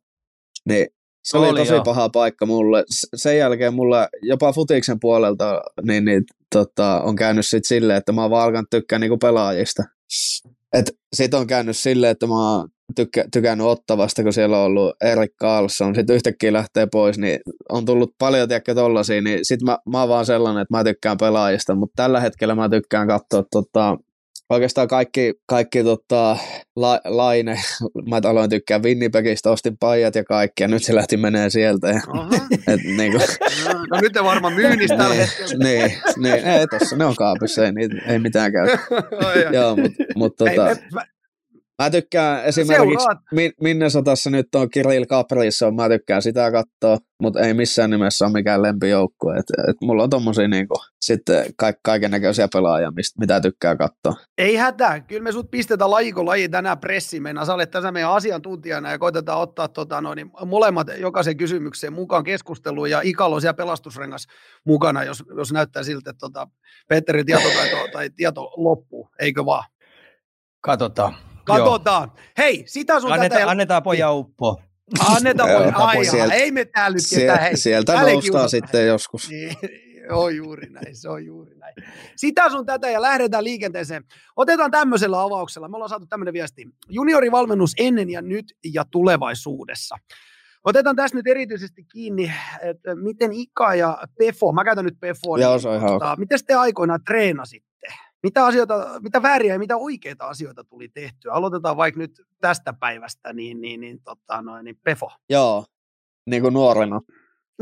Niin 0.69 0.87
se 1.25 1.39
oli, 1.39 1.49
Oli, 1.49 1.59
tosi 1.59 1.73
joo. 1.73 1.85
paha 1.85 2.09
paikka 2.09 2.47
mulle. 2.47 2.85
Sen 3.17 3.39
jälkeen 3.39 3.75
mulla 3.75 4.09
jopa 4.23 4.53
futiksen 4.53 5.01
puolelta 5.01 5.61
niin, 5.83 6.05
niin, 6.05 6.25
tota, 6.55 7.01
on 7.01 7.17
käynyt 7.17 7.47
sit 7.47 7.65
silleen, 7.65 7.99
että 7.99 8.13
mä 8.13 8.23
oon 8.23 8.31
vaan 8.31 8.45
alkanut 8.45 8.71
tykkää 8.71 8.99
niinku 8.99 9.19
pelaajista. 9.19 9.83
Et 10.73 10.93
sit 11.13 11.35
on 11.35 11.47
käynyt 11.47 11.77
silleen, 11.77 12.11
että 12.11 12.27
mä 12.27 12.57
oon 12.57 12.69
tykkä, 12.97 13.25
tykännyt 13.33 13.67
Ottavasta, 13.67 14.23
kun 14.23 14.33
siellä 14.33 14.59
on 14.59 14.65
ollut 14.65 14.97
Erik 15.05 15.33
Karlsson, 15.37 15.95
sitten 15.95 16.17
yhtäkkiä 16.17 16.53
lähtee 16.53 16.87
pois, 16.93 17.19
niin 17.19 17.39
on 17.69 17.85
tullut 17.85 18.15
paljon 18.19 18.49
tiedäkö 18.49 18.75
tollasia, 18.75 19.23
niin 19.23 19.39
sit 19.43 19.63
mä, 19.63 19.79
mä 19.89 20.01
oon 20.01 20.09
vaan 20.09 20.27
sellainen, 20.27 20.63
että 20.63 20.77
mä 20.77 20.85
tykkään 20.85 21.17
pelaajista, 21.17 21.75
mutta 21.75 22.03
tällä 22.03 22.21
hetkellä 22.21 22.55
mä 22.55 22.69
tykkään 22.69 23.09
katsoa 23.09 23.45
tota, 23.51 23.97
oikeastaan 24.51 24.89
kaikki, 24.89 25.35
kaikki 25.47 25.85
tota, 25.85 26.37
la, 26.77 27.01
laine, 27.05 27.57
mä 28.11 28.21
aloin 28.25 28.51
tykkää 28.51 28.79
Winnipegistä, 28.79 29.51
ostin 29.51 29.79
pajat 29.79 30.15
ja 30.15 30.25
kaikki, 30.25 30.63
ja 30.63 30.69
nyt 30.69 30.85
se 30.85 30.95
lähti 30.95 31.17
menee 31.17 31.51
sieltä. 31.51 31.89
Ja, 31.89 32.01
et, 32.75 32.81
niinku, 32.97 33.19
No 33.91 34.01
nyt 34.01 34.13
te 34.13 34.25
varmaan 34.25 34.53
myynnissä 34.53 34.97
tällä 34.97 35.15
niin, 35.15 35.29
hetkellä. 35.29 35.65
niin, 35.65 35.93
niin, 36.17 36.35
ei 36.49 36.67
tossa, 36.67 36.97
ne 36.97 37.05
on 37.05 37.17
kaapissa, 37.17 37.65
ei, 37.67 37.73
ei 38.07 38.19
mitään 38.19 38.53
käy. 38.53 38.67
Joo, 39.53 39.77
mutta 39.77 40.05
mut, 40.17 40.41
Ei, 40.41 40.57
tota, 40.57 40.65
me- 40.65 40.89
mä- 40.95 41.12
Mä 41.83 41.91
tykkään 41.91 42.45
esimerkiksi 42.45 43.05
Seuraat. 43.05 43.19
Min- 43.35 43.53
Minnesotassa 43.61 44.31
nyt 44.31 44.55
on 44.55 44.71
Kirill 44.71 45.05
Kaprizov, 45.05 45.75
mä 45.75 45.89
tykkään 45.89 46.23
sitä 46.23 46.53
katsoa, 46.53 46.99
mutta 47.23 47.41
ei 47.41 47.55
missään 47.55 47.91
nimessä 47.91 48.25
ole 48.25 48.33
mikään 48.33 48.63
lempijoukkue. 48.63 49.39
Et, 49.39 49.47
et 49.69 49.77
mulla 49.83 50.03
on 50.03 50.11
tommosia 50.11 50.49
niinku, 50.49 50.75
sitten 51.01 51.45
ka- 51.57 51.73
kaiken 51.85 52.11
näköisiä 52.11 52.49
pelaajia, 52.53 52.91
mistä, 52.91 53.21
mitä 53.21 53.41
tykkää 53.41 53.77
katsoa. 53.77 54.25
Ei 54.39 54.57
hätää, 54.57 55.01
kyllä 55.01 55.23
me 55.23 55.33
sut 55.33 55.51
pistetään 55.51 55.91
lajiko 55.91 56.27
laji 56.27 56.49
tänään 56.49 56.79
pressiin. 56.79 57.23
Mennään, 57.23 57.47
sä 57.47 57.55
olet 57.55 57.71
tässä 57.71 57.93
meidän 57.93 58.11
asiantuntijana 58.11 58.91
ja 58.91 58.99
koitetaan 58.99 59.41
ottaa 59.41 59.69
tota, 59.69 60.01
no, 60.01 60.15
niin 60.15 60.31
molemmat 60.47 60.87
jokaisen 60.99 61.37
kysymykseen 61.37 61.93
mukaan 61.93 62.25
keskusteluun 62.25 62.91
ja 62.91 63.01
Ikalo 63.05 63.41
siellä 63.41 63.55
pelastusrengas 63.55 64.27
mukana, 64.67 65.05
jos, 65.05 65.25
jos 65.37 65.53
näyttää 65.53 65.83
siltä, 65.83 66.11
että 66.11 66.21
tota, 66.21 66.49
Petterin 66.89 67.27
tietotaito 67.27 67.77
tai 67.93 68.11
tieto 68.11 68.53
loppuu, 68.57 69.09
eikö 69.21 69.45
vaan? 69.45 69.65
Katsotaan. 70.61 71.32
Katsotaan. 71.45 72.13
Hei, 72.39 72.65
sitä 72.67 73.01
sun 73.01 73.13
Anneta, 73.13 73.35
tätä 73.35 73.51
annetaan 73.51 73.83
pojan 73.83 74.15
uppo. 74.17 74.63
annetaan 75.17 75.51
Joo, 75.51 75.61
voi. 75.63 75.73
Ai, 75.75 76.05
sieltä- 76.05 76.35
ei 76.35 76.51
me 76.51 76.65
täällä 76.65 76.95
nyt 76.95 77.05
Sie- 77.07 77.21
ketään, 77.21 77.41
hei. 77.41 77.57
sieltä 77.57 77.93
älä 77.93 78.01
noustaan 78.01 78.23
kiusata. 78.23 78.49
sitten 78.49 78.87
joskus. 78.87 79.29
Niin, 79.31 79.57
on 80.11 80.37
juuri 80.37 80.71
näin, 80.71 80.97
se 80.97 81.09
on 81.09 81.27
juuri 81.27 81.55
näin. 81.57 81.75
Sitä 82.17 82.51
sun 82.51 82.67
tätä 82.67 82.91
ja 82.91 83.03
lähdetään 83.03 83.45
liikenteeseen. 83.45 84.05
Otetaan 84.37 84.71
tämmöisellä 84.71 85.23
avauksella. 85.23 85.69
Me 85.69 85.77
ollaan 85.77 85.89
saatu 85.89 86.07
tämmöinen 86.07 86.35
viesti. 86.35 86.67
Juniorivalmennus 86.89 87.73
ennen 87.79 88.11
ja 88.11 88.23
nyt 88.23 88.45
ja 88.75 88.85
tulevaisuudessa. 88.91 89.97
Otetaan 90.65 90.97
tässä 90.97 91.17
nyt 91.17 91.27
erityisesti 91.27 91.85
kiinni, 91.93 92.33
että 92.63 92.95
miten 92.95 93.33
Ika 93.33 93.75
ja 93.75 93.99
Pefo, 94.19 94.53
mä 94.53 94.65
käytän 94.65 94.85
nyt 94.85 95.01
Pefoa, 95.01 95.39
Joo, 95.39 95.59
se 95.59 95.69
on 95.69 95.77
ihan 95.77 95.89
tota, 95.91 96.17
miten 96.19 96.39
te 96.47 96.55
aikoinaan 96.55 97.01
treenasitte? 97.07 97.72
Mitä, 98.23 98.47
asioita, 98.47 99.01
mitä 99.03 99.23
vääriä 99.23 99.53
ja 99.53 99.59
mitä 99.59 99.77
oikeita 99.77 100.27
asioita 100.27 100.65
tuli 100.65 100.89
tehtyä? 100.89 101.33
Aloitetaan 101.33 101.77
vaikka 101.77 102.01
nyt 102.01 102.23
tästä 102.41 102.73
päivästä, 102.73 103.33
niin, 103.33 103.61
niin, 103.61 103.81
niin, 103.81 104.03
tota, 104.03 104.43
noin, 104.43 104.65
niin 104.65 104.77
Pefo. 104.85 105.11
Joo, 105.31 105.65
niin 106.31 106.43
kuin 106.43 106.55
nuorena. 106.55 107.01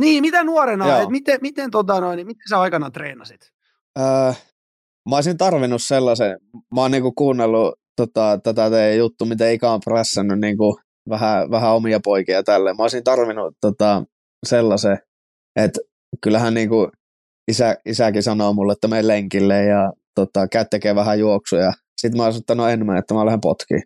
Niin, 0.00 0.22
mitä 0.22 0.44
nuorena, 0.44 1.00
et 1.00 1.08
miten, 1.08 1.38
miten, 1.42 1.70
tota, 1.70 2.00
noin, 2.00 2.16
niin, 2.16 2.26
miten 2.26 2.48
sä 2.50 2.60
aikanaan 2.60 2.92
treenasit? 2.92 3.52
Öö, 3.98 4.32
mä 5.10 5.16
olisin 5.16 5.36
tarvinnut 5.36 5.82
sellaisen, 5.82 6.38
mä 6.74 6.80
oon 6.80 6.90
niinku 6.90 7.12
kuunnellut 7.12 7.74
tota, 7.96 8.38
tätä 8.42 8.70
teidän 8.70 8.98
juttu, 8.98 9.24
miten 9.24 9.52
Ika 9.52 9.70
on 9.70 9.80
prässännyt 9.84 10.40
niinku 10.40 10.80
vähän, 11.08 11.50
vähän 11.50 11.72
omia 11.72 12.00
poikia 12.04 12.34
ja 12.34 12.42
tälleen. 12.42 12.76
Mä 12.76 12.82
olisin 12.82 13.04
tarvinnut 13.04 13.56
tota, 13.60 14.04
sellaisen, 14.46 14.98
että 15.56 15.80
kyllähän 16.22 16.54
niinku 16.54 16.90
isä, 17.50 17.76
isäkin 17.86 18.22
sanoo 18.22 18.52
mulle, 18.52 18.72
että 18.72 18.88
mene 18.88 19.06
lenkille 19.06 19.64
ja 19.64 19.92
tota, 20.14 20.48
käy 20.48 20.64
tekee 20.70 20.94
vähän 20.94 21.18
juoksuja. 21.18 21.72
Sitten 22.00 22.20
mä 22.20 22.24
olisin, 22.24 22.40
että 22.40 22.54
no 22.54 22.68
en 22.68 22.86
mä, 22.86 22.98
että 22.98 23.14
mä 23.14 23.26
lähden 23.26 23.40
potkiin. 23.40 23.82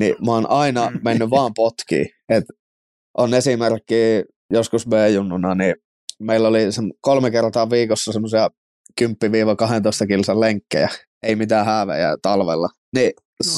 Niin 0.00 0.14
mä 0.26 0.32
oon 0.32 0.50
aina 0.50 0.92
mennyt 1.04 1.30
vaan 1.30 1.52
potkiin. 1.54 2.06
Et 2.28 2.44
on 3.18 3.34
esimerkki 3.34 4.24
joskus 4.52 4.86
B-junnuna, 4.88 5.54
niin 5.54 5.74
meillä 6.20 6.48
oli 6.48 6.60
kolme 7.00 7.30
kertaa 7.30 7.70
viikossa 7.70 8.12
semmoisia 8.12 8.48
10-12 9.00 9.06
kilsan 10.08 10.40
lenkkejä, 10.40 10.88
ei 11.22 11.36
mitään 11.36 11.66
häävejä 11.66 12.16
talvella. 12.22 12.68
Niin 12.94 13.12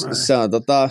No 0.07 0.13
se 0.13 0.37
on 0.37 0.51
tota, 0.51 0.89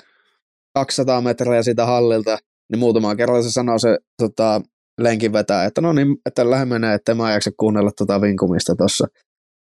200 0.75 1.21
metriä 1.21 1.63
sitä 1.63 1.87
hallilta, 1.87 2.39
niin 2.73 2.79
muutaman 2.79 3.17
kerran 3.17 3.43
se 3.43 3.51
sanoo 3.51 3.79
se 3.79 3.99
tota, 4.19 4.61
lenkin 5.01 5.33
vetää, 5.33 5.65
että 5.65 5.81
no 5.81 5.93
niin, 5.93 6.17
että 6.27 6.51
lähde 6.51 6.65
menee, 6.65 6.95
että 6.95 7.15
mä 7.15 7.33
jaksa 7.33 7.51
kuunnella 7.57 7.91
tota 7.99 8.21
vinkumista 8.21 8.75
tuossa. 8.77 9.07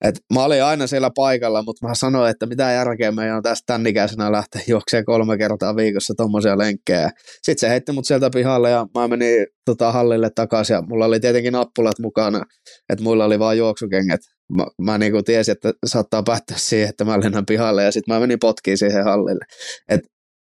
Et 0.05 0.15
mä 0.35 0.45
olin 0.45 0.65
aina 0.65 0.87
siellä 0.87 1.11
paikalla, 1.15 1.63
mutta 1.63 1.89
mä 1.89 1.95
sanoin, 1.95 2.31
että 2.31 2.47
mitä 2.47 2.73
järkeä 2.73 3.13
meidän 3.13 3.37
on 3.37 3.43
tästä 3.43 3.67
tämän 3.67 3.87
ikäisenä 3.87 4.33
lähteä 4.33 4.63
juokseen 4.69 5.05
kolme 5.05 5.39
kertaa 5.39 5.77
viikossa 5.77 6.15
tommosia 6.17 6.59
lenkkejä. 6.59 7.11
Sitten 7.43 7.61
se 7.61 7.69
heitti 7.69 7.93
mut 7.93 8.07
sieltä 8.07 8.31
pihalle 8.31 8.71
ja 8.71 8.87
mä 8.95 9.09
menin 9.09 9.47
tota, 9.65 9.93
hallille 9.93 10.31
takaisin 10.35 10.75
ja 10.75 10.83
mulla 10.83 11.05
oli 11.05 11.21
tietenkin 11.21 11.53
nappulat 11.53 11.99
mukana, 11.99 12.43
että 12.89 13.03
muilla 13.03 13.25
oli 13.25 13.39
vaan 13.39 13.59
juoksukengät. 13.59 14.21
mä, 14.57 14.67
mä 14.83 14.99
niin 14.99 15.13
kuin 15.13 15.25
tiesin, 15.25 15.53
että 15.53 15.73
saattaa 15.87 16.23
päättyä 16.23 16.57
siihen, 16.59 16.89
että 16.89 17.05
mä 17.05 17.21
lennän 17.21 17.47
pihalle 17.47 17.85
ja 17.85 17.93
sitten 17.93 18.15
mä 18.15 18.21
menin 18.21 18.39
potkiin 18.41 18.79
siihen 18.79 19.05
hallille. 19.05 19.45
Et 19.89 20.01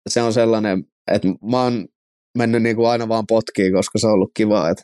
se 0.09 0.21
on 0.21 0.33
sellainen, 0.33 0.83
että 1.11 1.27
mä 1.51 1.63
oon 1.63 1.87
mennyt 2.37 2.63
niin 2.63 2.75
kuin 2.75 2.89
aina 2.89 3.07
vaan 3.07 3.25
potkiin, 3.27 3.73
koska 3.73 3.99
se 3.99 4.07
on 4.07 4.13
ollut 4.13 4.31
kiva. 4.37 4.69
Et 4.69 4.81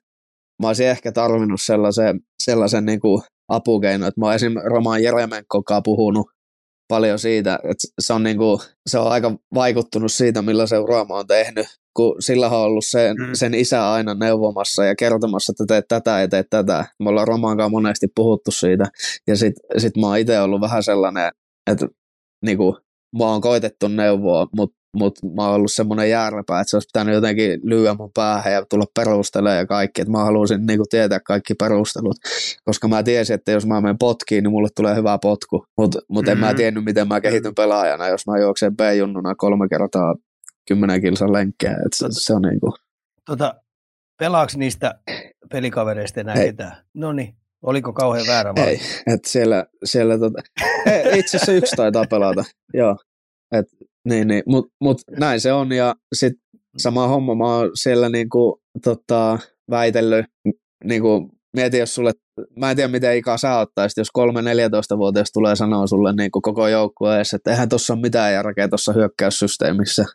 mä 0.62 0.68
olisin 0.68 0.88
ehkä 0.88 1.12
tarvinnut 1.12 1.62
sellaisen, 1.62 2.20
sellaisen 2.44 2.86
niin 2.86 3.00
kuin 3.00 3.22
apukeinon, 3.48 4.08
että 4.08 4.22
mä 4.22 4.26
oon 4.26 4.36
esimerkiksi 4.36 4.70
Roman 4.70 5.04
Jeremenkokaan 5.04 5.84
puhunut 5.84 6.28
paljon 6.88 7.20
siitä, 7.20 7.60
että 7.64 7.88
se 8.00 8.14
on, 8.14 8.24
niin 8.24 8.38
kuin, 8.38 8.60
se 8.90 9.00
on 9.00 9.12
aika 9.12 9.32
vaikuttunut 9.54 10.12
siitä, 10.12 10.42
millä 10.42 10.68
seuraama 10.68 11.16
on 11.16 11.28
tehnyt, 11.28 11.68
kun 11.96 12.16
sillä 12.20 12.50
on 12.50 12.62
ollut 12.62 12.86
sen, 12.88 13.16
mm. 13.18 13.30
sen 13.34 13.54
isä 13.54 13.92
aina 13.92 14.14
neuvomassa 14.14 14.86
ja 14.86 14.96
kertomassa, 14.96 15.52
että 15.52 15.66
teet 15.68 15.86
tätä 15.88 16.20
ja 16.20 16.28
teet 16.28 16.48
tätä. 16.50 16.86
Me 17.00 17.10
ollaan 17.10 17.28
Romaankaan 17.28 17.72
monesti 17.72 18.08
puhuttu 18.16 18.52
siitä. 18.52 18.86
Ja 19.28 19.38
sitten 19.38 19.82
sit 19.82 19.98
mä 19.98 20.08
oon 20.08 20.18
itse 20.18 20.40
ollut 20.40 20.62
vähän 20.62 20.84
sellainen, 20.84 21.32
että 21.72 21.88
niin 22.46 22.58
kuin, 22.58 22.76
mä 23.18 23.26
oon 23.26 23.42
koitettu 23.42 23.88
neuvoa, 23.88 24.48
mutta 24.56 24.77
mut 24.94 25.20
mä 25.36 25.46
oon 25.46 25.56
ollut 25.56 25.72
semmoinen 25.72 26.10
järlepä, 26.10 26.60
että 26.60 26.70
se 26.70 26.76
olisi 26.76 26.88
pitänyt 26.94 27.16
jotenkin 27.16 27.60
lyödä 27.64 27.94
mun 27.94 28.12
päähän 28.14 28.54
ja 28.54 28.66
tulla 28.66 28.86
perustelemaan 28.96 29.58
ja 29.58 29.66
kaikki, 29.66 30.02
että 30.02 30.12
mä 30.12 30.24
haluaisin 30.24 30.66
niin 30.66 30.80
kuin, 30.80 30.90
tietää 30.90 31.20
kaikki 31.20 31.54
perustelut, 31.54 32.16
koska 32.66 32.88
mä 32.88 33.04
tiesin, 33.04 33.34
että 33.34 33.52
jos 33.52 33.66
mä 33.66 33.82
menen 33.82 33.98
potkiin, 33.98 34.44
niin 34.44 34.52
mulle 34.52 34.70
tulee 34.76 34.96
hyvä 34.96 35.18
potku, 35.22 35.66
mutta 35.78 36.00
mut 36.10 36.26
mm-hmm. 36.26 36.32
en 36.32 36.38
mä 36.38 36.46
mm-hmm. 36.46 36.58
tiennyt, 36.58 36.84
miten 36.84 37.08
mä 37.08 37.22
kehityn 37.22 37.56
pelaajana, 37.56 38.08
jos 38.08 38.28
mä 38.28 38.40
juoksen 38.40 38.78
B-junnuna 38.78 39.36
kolme 39.36 39.68
kertaa 39.70 40.16
kymmenen 40.68 41.02
kilsan 41.02 41.34
lenkkejä, 41.34 41.72
että 41.72 41.98
se, 41.98 42.06
se 42.10 42.34
on 42.34 42.42
niin 42.42 42.60
kuin... 42.60 42.74
Tota, 43.26 43.56
pelaaks 44.20 44.58
niistä 44.58 45.00
pelikavereista 45.52 46.20
enää 46.20 46.36
Ei. 46.36 46.46
ketään? 46.46 46.78
No 46.94 47.12
niin, 47.12 47.36
oliko 47.62 47.94
kauhean 47.94 48.28
väärä 48.28 48.56
vai? 48.56 48.68
Ei, 48.68 48.80
että 49.14 49.30
siellä, 49.30 49.66
siellä 49.84 50.20
tota... 50.20 50.42
itse 51.18 51.38
asiassa 51.38 51.52
yksi 51.52 51.76
taitaa 51.76 52.06
pelata, 52.10 52.44
joo. 52.74 52.98
Et, 53.52 53.66
niin, 54.08 54.28
niin. 54.28 54.44
Mutta 54.46 54.76
mut 54.82 55.02
näin 55.12 55.42
se 55.42 55.54
on 55.54 55.72
ja 55.72 55.96
sitten 56.16 56.42
sama 56.78 57.08
homma, 57.08 57.36
mä 57.36 57.56
oon 57.56 57.72
siellä 57.74 58.10
niinku, 58.10 58.62
tota, 58.84 59.40
väitellyt, 59.72 60.26
niinku, 60.84 61.30
mieti 61.56 61.78
jos 61.78 61.96
sulle, 61.96 62.12
mä 62.60 62.72
en 62.72 62.76
tiedä 62.76 62.92
miten 62.92 63.18
ikä 63.18 63.38
sä 63.38 63.60
ottaisit, 63.60 63.98
jos 63.98 64.08
3-14-vuotias 64.18 65.32
tulee 65.34 65.56
sanoa 65.56 65.88
sulle 65.88 66.14
niinku 66.14 66.42
koko 66.42 66.68
joukkueessa, 66.68 67.36
että 67.36 67.52
eihän 67.52 67.70
tuossa 67.70 67.94
ole 67.94 68.02
mitään 68.02 68.34
järkeä 68.34 68.68
tuossa 68.68 68.94
hyökkäyssysteemissä, 68.94 70.06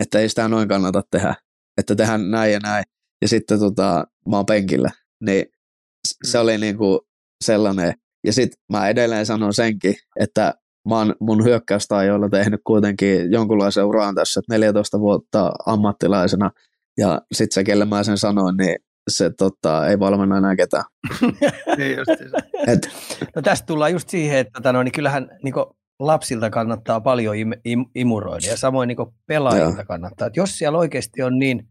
että 0.00 0.18
ei 0.18 0.28
sitä 0.28 0.48
noin 0.48 0.68
kannata 0.68 1.02
tehdä, 1.10 1.34
että 1.78 1.96
tehdään 1.96 2.30
näin 2.30 2.52
ja 2.52 2.58
näin, 2.58 2.84
ja 3.22 3.28
sitten 3.28 3.58
tota, 3.58 4.04
mä 4.28 4.36
oon 4.36 4.46
penkillä, 4.46 4.90
niin 5.24 5.46
se 6.24 6.38
oli 6.38 6.58
niinku 6.58 7.00
sellainen, 7.44 7.94
ja 8.26 8.32
sitten 8.32 8.58
mä 8.72 8.88
edelleen 8.88 9.26
sanon 9.26 9.54
senkin, 9.54 9.94
että 10.20 10.54
mä 10.88 10.98
oon 10.98 11.14
mun 11.20 11.44
hyökkäystaajoilla 11.44 12.28
tehnyt 12.28 12.60
kuitenkin 12.64 13.32
jonkunlaisen 13.32 13.84
uran 13.84 14.14
tässä, 14.14 14.40
että 14.40 14.54
14 14.54 15.00
vuotta 15.00 15.52
ammattilaisena, 15.66 16.50
ja 16.98 17.20
sitten 17.32 17.54
se, 17.54 17.64
kelle 17.64 17.84
mä 17.84 18.02
sen 18.02 18.18
sanoin, 18.18 18.56
niin 18.56 18.76
se 19.10 19.30
tota, 19.30 19.88
ei 19.88 19.98
valmenna 19.98 20.38
enää 20.38 20.56
ketään. 20.56 20.84
Niin 21.76 21.98
Et, 22.66 22.90
no 23.36 23.42
tästä 23.42 23.66
tullaan 23.66 23.92
just 23.92 24.08
siihen, 24.08 24.38
että 24.38 24.50
tota, 24.54 24.72
no, 24.72 24.82
niin 24.82 24.92
kyllähän 24.92 25.28
niin 25.42 25.54
lapsilta 26.00 26.50
kannattaa 26.50 27.00
paljon 27.00 27.36
im, 27.36 27.52
im, 27.64 27.84
imuroida 27.94 28.46
ja 28.46 28.56
samoin 28.56 28.86
niin 28.86 28.96
pelaajilta 29.26 29.76
Joo. 29.76 29.84
kannattaa. 29.88 30.26
Et 30.26 30.36
jos 30.36 30.58
siellä 30.58 30.78
oikeasti 30.78 31.22
on 31.22 31.38
niin 31.38 31.68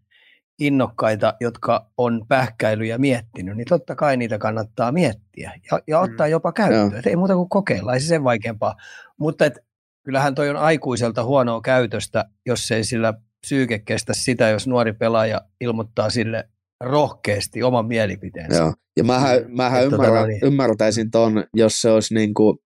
innokkaita, 0.61 1.33
jotka 1.41 1.91
on 1.97 2.25
pähkäilyjä 2.27 2.97
miettinyt, 2.97 3.57
niin 3.57 3.67
totta 3.69 3.95
kai 3.95 4.17
niitä 4.17 4.37
kannattaa 4.37 4.91
miettiä 4.91 5.51
ja, 5.71 5.79
ja 5.87 5.97
mm. 5.97 6.03
ottaa 6.03 6.27
jopa 6.27 6.51
käyttöön. 6.51 6.95
Et 6.95 7.07
ei 7.07 7.15
muuta 7.15 7.35
kuin 7.35 7.49
kokeilla, 7.49 7.93
ei 7.93 7.99
se 7.99 8.07
sen 8.07 8.23
vaikeampaa. 8.23 8.75
Mutta 9.17 9.45
et, 9.45 9.59
kyllähän 10.05 10.35
toi 10.35 10.49
on 10.49 10.55
aikuiselta 10.55 11.23
huonoa 11.23 11.61
käytöstä, 11.61 12.25
jos 12.45 12.71
ei 12.71 12.83
sillä 12.83 13.13
psyyke 13.41 13.79
kestä 13.79 14.13
sitä, 14.15 14.49
jos 14.49 14.67
nuori 14.67 14.93
pelaaja 14.93 15.41
ilmoittaa 15.61 16.09
sille 16.09 16.49
rohkeasti 16.79 17.63
oman 17.63 17.87
mielipiteensä. 17.87 18.57
Joo. 18.57 18.73
Ja 18.97 19.03
mähän, 19.03 19.45
mähän 19.47 19.83
tota 19.83 19.95
ymmärrä, 19.95 20.19
tota, 20.19 20.27
niin. 20.27 20.39
ymmärtäisin 20.43 21.11
ton, 21.11 21.43
jos 21.53 21.81
se 21.81 21.91
olisi 21.91 22.13
niin 22.13 22.33
kuin, 22.33 22.57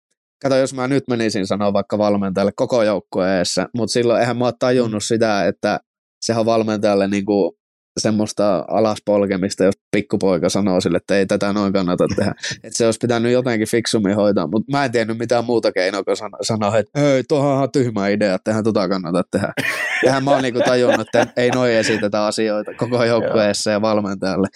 kato 0.43 0.57
jos 0.57 0.75
mä 0.75 0.89
nyt 0.89 1.05
menisin 1.09 1.47
sanoa 1.47 1.73
vaikka 1.73 1.99
valmentajalle 1.99 2.53
koko 2.57 2.83
joukkueessa, 2.83 3.67
mutta 3.77 3.93
silloin 3.93 4.21
eihän 4.21 4.37
mä 4.37 4.45
ole 4.45 4.55
tajunnut 4.59 5.03
mm. 5.03 5.07
sitä, 5.07 5.47
että 5.47 5.81
sehän 6.21 6.41
on 6.41 6.47
valmentajalle 6.47 7.09
niin 7.09 7.25
kuin 7.25 7.53
semmoista 8.01 8.65
alaspolkemista, 8.69 9.65
jos 9.65 9.75
pikkupoika 9.91 10.49
sanoo 10.49 10.81
sille, 10.81 10.97
että 10.97 11.17
ei 11.17 11.27
tätä 11.27 11.53
noin 11.53 11.73
kannata 11.73 12.05
tehdä. 12.17 12.35
Että 12.65 12.77
se 12.77 12.87
olisi 12.87 12.99
pitänyt 13.03 13.33
jotenkin 13.33 13.69
fiksummin 13.69 14.17
hoitaa, 14.17 14.47
mutta 14.47 14.73
mä 14.73 14.85
en 14.85 14.93
tiennyt 14.93 15.19
mitään 15.19 15.45
muuta 15.45 15.73
keinoa, 15.73 16.05
kun 16.05 16.17
sanoa, 16.43 16.79
että 16.79 17.01
ei, 17.01 17.23
tuohan 17.29 17.63
on 17.63 17.73
tyhmä 17.73 18.09
idea, 18.09 18.35
että 18.35 18.51
eihän 18.51 18.65
tota 18.65 18.89
kannata 18.89 19.23
tehdä. 19.31 19.53
Tähän 20.05 20.25
mä 20.25 20.31
oon 20.31 20.43
niinku 20.43 20.61
tajunnut, 20.65 21.01
että 21.15 21.27
ei 21.37 21.51
noin 21.51 21.73
esitetä 21.73 22.27
asioita 22.27 22.75
koko 22.75 23.05
joukkueessa 23.05 23.71
ja 23.71 23.83
valmentajalle. 23.83 24.49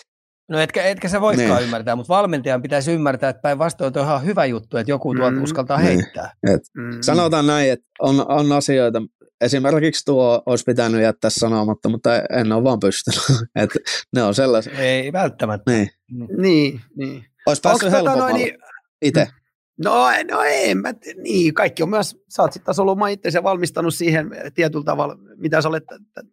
No 0.50 0.58
etkä, 0.58 0.82
etkä 0.82 1.08
sä 1.08 1.20
voiskaan 1.20 1.56
niin. 1.56 1.64
ymmärtää, 1.64 1.96
mutta 1.96 2.14
valmentajan 2.14 2.62
pitäisi 2.62 2.92
ymmärtää, 2.92 3.30
että 3.30 3.42
päinvastoin 3.42 3.98
on 3.98 4.04
ihan 4.04 4.24
hyvä 4.24 4.44
juttu, 4.44 4.76
että 4.76 4.90
joku 4.90 5.14
tuolta 5.14 5.36
mm, 5.36 5.42
uskaltaa 5.42 5.78
niin. 5.78 5.86
heittää. 5.86 6.32
Et 6.54 6.60
mm. 6.76 6.98
Sanotaan 7.00 7.46
näin, 7.46 7.72
että 7.72 7.86
on, 7.98 8.30
on 8.30 8.52
asioita, 8.52 9.02
esimerkiksi 9.40 10.04
tuo 10.04 10.42
olisi 10.46 10.64
pitänyt 10.64 11.02
jättää 11.02 11.30
sanomatta, 11.30 11.88
mutta 11.88 12.10
en 12.16 12.52
ole 12.52 12.64
vaan 12.64 12.80
pystynyt. 12.80 13.20
Et 13.56 13.70
ne 14.14 14.22
on 14.22 14.34
sellaisia. 14.34 14.78
Ei 14.78 15.12
välttämättä. 15.12 15.70
Niin, 15.70 15.90
niin. 16.38 16.80
niin. 16.96 17.24
Olisi 17.46 17.62
päässyt 17.62 17.80
tota 17.80 17.96
helpommalla 17.96 18.36
niin, 18.36 18.58
itse. 19.02 19.28
No, 19.84 20.06
no 20.30 20.42
ei, 20.42 20.74
mä, 20.74 20.92
niin, 21.22 21.54
kaikki 21.54 21.82
on 21.82 21.90
myös, 21.90 22.16
sä 22.28 22.42
oot 22.42 22.52
sitten 22.52 22.64
taas 22.64 22.78
ollut 22.78 22.98
itse 23.10 23.42
valmistanut 23.42 23.94
siihen 23.94 24.30
tietyllä 24.54 24.84
tavalla, 24.84 25.16
mitä 25.36 25.62
sä 25.62 25.68
olet 25.68 25.84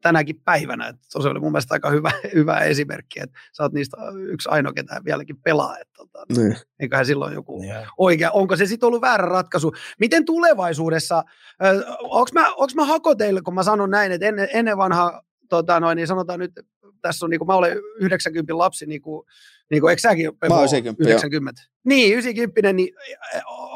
tänäkin 0.01 0.41
päivänä. 0.45 0.88
Et 0.88 0.95
se 1.01 1.17
oli 1.17 1.39
mun 1.39 1.51
mielestä 1.51 1.73
aika 1.73 1.89
hyvä, 1.89 2.12
hyvä 2.36 2.60
esimerkki, 2.60 3.19
että 3.23 3.39
sä 3.53 3.63
oot 3.63 3.73
niistä 3.73 3.97
yksi 4.15 4.49
ainoa, 4.49 4.73
ketä 4.73 5.01
vieläkin 5.05 5.38
pelaa. 5.38 5.77
Et, 5.77 5.88
tota, 5.93 6.25
niin. 6.38 6.55
Eiköhän 6.79 7.05
silloin 7.05 7.34
joku 7.34 7.63
yeah. 7.63 7.88
oikea, 7.97 8.31
onko 8.31 8.55
se 8.55 8.65
sitten 8.65 8.88
ollut 8.88 9.01
väärä 9.01 9.25
ratkaisu? 9.25 9.73
Miten 9.99 10.25
tulevaisuudessa, 10.25 11.23
onko 12.01 12.29
mä, 12.34 12.53
onks 12.53 12.75
mä 12.75 12.86
hakoteille, 12.86 13.41
kun 13.41 13.55
mä 13.55 13.63
sanon 13.63 13.89
näin, 13.89 14.12
että 14.12 14.27
ennen, 14.27 14.47
ennen 14.53 14.77
vanhaa, 14.77 15.21
tota, 15.49 15.79
noin, 15.79 15.95
niin 15.95 16.08
sanotaan 16.08 16.39
nyt, 16.39 16.51
tässä 17.08 17.26
on, 17.26 17.30
niin 17.30 17.39
kuin 17.39 17.48
mä 17.48 17.56
olen 17.56 17.78
90 18.00 18.58
lapsi, 18.58 18.86
niin 18.86 19.02
kuin, 19.02 19.28
niin 19.72 19.82
kuin, 19.82 19.89
eikö 19.89 20.02
säkin 20.02 20.26
Mä 20.50 20.56
90, 20.56 21.04
90? 21.04 21.62
Jo. 21.62 21.65
Niin, 21.84 22.13
90, 22.13 22.74
niin 22.74 22.96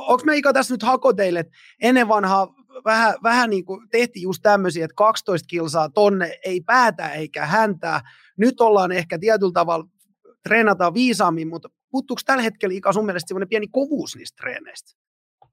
onko 0.08 0.24
me 0.26 0.38
Ika 0.38 0.54
tässä 0.54 0.74
nyt 0.74 0.84
hakoteille, 0.84 1.40
että 1.40 1.54
ennen 1.82 2.08
vanhaa 2.08 2.48
vähän, 2.86 3.16
vähän 3.24 3.50
niin 3.50 3.66
kuin 3.66 3.90
tehtiin 3.90 4.24
just 4.24 4.40
tämmöisiä, 4.42 4.86
että 4.86 4.96
12 4.96 5.48
kilsaa 5.48 5.90
tonne 5.90 6.40
ei 6.46 6.62
päätä 6.62 7.10
eikä 7.10 7.46
häntää. 7.46 8.02
Nyt 8.38 8.62
ollaan 8.62 8.92
ehkä 8.92 9.20
tietyllä 9.20 9.52
tavalla, 9.52 9.86
treenataan 10.44 10.94
viisaammin, 10.94 11.48
mutta 11.48 11.70
puuttuuko 11.92 12.22
tällä 12.26 12.44
hetkellä 12.44 12.76
Ika 12.76 12.94
sun 12.94 13.06
mielestä 13.06 13.28
semmoinen 13.28 13.50
pieni 13.50 13.68
kovuus 13.68 14.16
niistä 14.16 14.36
treeneistä? 14.42 14.92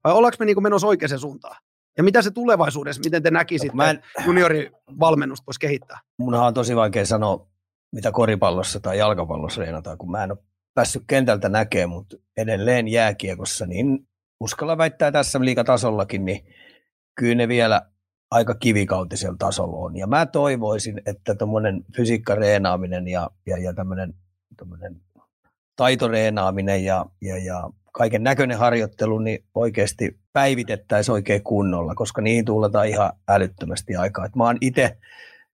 Vai 0.03 0.13
ollaanko 0.13 0.35
me 0.39 0.45
niin 0.45 0.63
menossa 0.63 0.87
oikeaan 0.87 1.19
suuntaan? 1.19 1.55
Ja 1.97 2.03
mitä 2.03 2.21
se 2.21 2.31
tulevaisuudessa, 2.31 3.01
miten 3.05 3.23
te 3.23 3.31
näkisitte, 3.31 3.77
no, 3.77 3.83
en... 3.83 4.03
juniorivalmennusta 4.25 5.45
voisi 5.47 5.59
kehittää? 5.59 5.99
Munhan 6.17 6.47
on 6.47 6.53
tosi 6.53 6.75
vaikea 6.75 7.05
sanoa, 7.05 7.47
mitä 7.91 8.11
koripallossa 8.11 8.79
tai 8.79 8.97
jalkapallossa 8.97 9.61
reenataan, 9.61 9.97
kun 9.97 10.11
mä 10.11 10.23
en 10.23 10.31
ole 10.31 10.39
päässyt 10.73 11.03
kentältä 11.07 11.49
näkemään, 11.49 11.89
mutta 11.89 12.17
edelleen 12.37 12.87
jääkiekossa, 12.87 13.65
niin 13.65 14.07
uskalla 14.39 14.77
väittää 14.77 15.11
tässä 15.11 15.39
liikatasollakin, 15.39 16.25
niin 16.25 16.45
kyllä 17.15 17.35
ne 17.35 17.47
vielä 17.47 17.81
aika 18.31 18.55
kivikautisella 18.55 19.35
tasolla 19.39 19.77
on. 19.77 19.97
Ja 19.97 20.07
mä 20.07 20.25
toivoisin, 20.25 21.01
että 21.05 21.35
tuommoinen 21.35 21.85
fysiikkareenaaminen 21.95 23.07
ja, 23.07 23.29
ja, 23.45 23.57
ja 23.57 23.73
tämmöinen 23.73 24.13
taitoreenaaminen 25.75 26.83
ja, 26.83 27.05
ja, 27.21 27.37
ja 27.37 27.69
kaiken 27.91 28.23
näköinen 28.23 28.57
harjoittelu 28.57 29.19
niin 29.19 29.45
oikeasti 29.55 30.19
päivitettäisiin 30.33 31.13
oikein 31.13 31.43
kunnolla, 31.43 31.95
koska 31.95 32.21
niihin 32.21 32.45
tulletaan 32.45 32.87
ihan 32.87 33.11
älyttömästi 33.27 33.95
aikaa. 33.95 34.25
Et 34.25 34.35
mä 34.35 34.43
oon 34.43 34.57
itse 34.61 34.97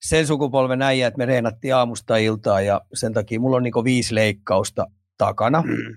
sen 0.02 0.26
sukupolven 0.26 0.82
äijä, 0.82 1.06
että 1.06 1.18
me 1.18 1.26
reenattiin 1.26 1.74
aamusta 1.74 2.16
iltaa 2.16 2.60
ja 2.60 2.80
sen 2.94 3.12
takia 3.12 3.40
mulla 3.40 3.56
on 3.56 3.62
niin 3.62 3.84
viisi 3.84 4.14
leikkausta 4.14 4.86
takana. 5.18 5.62
Mm. 5.62 5.96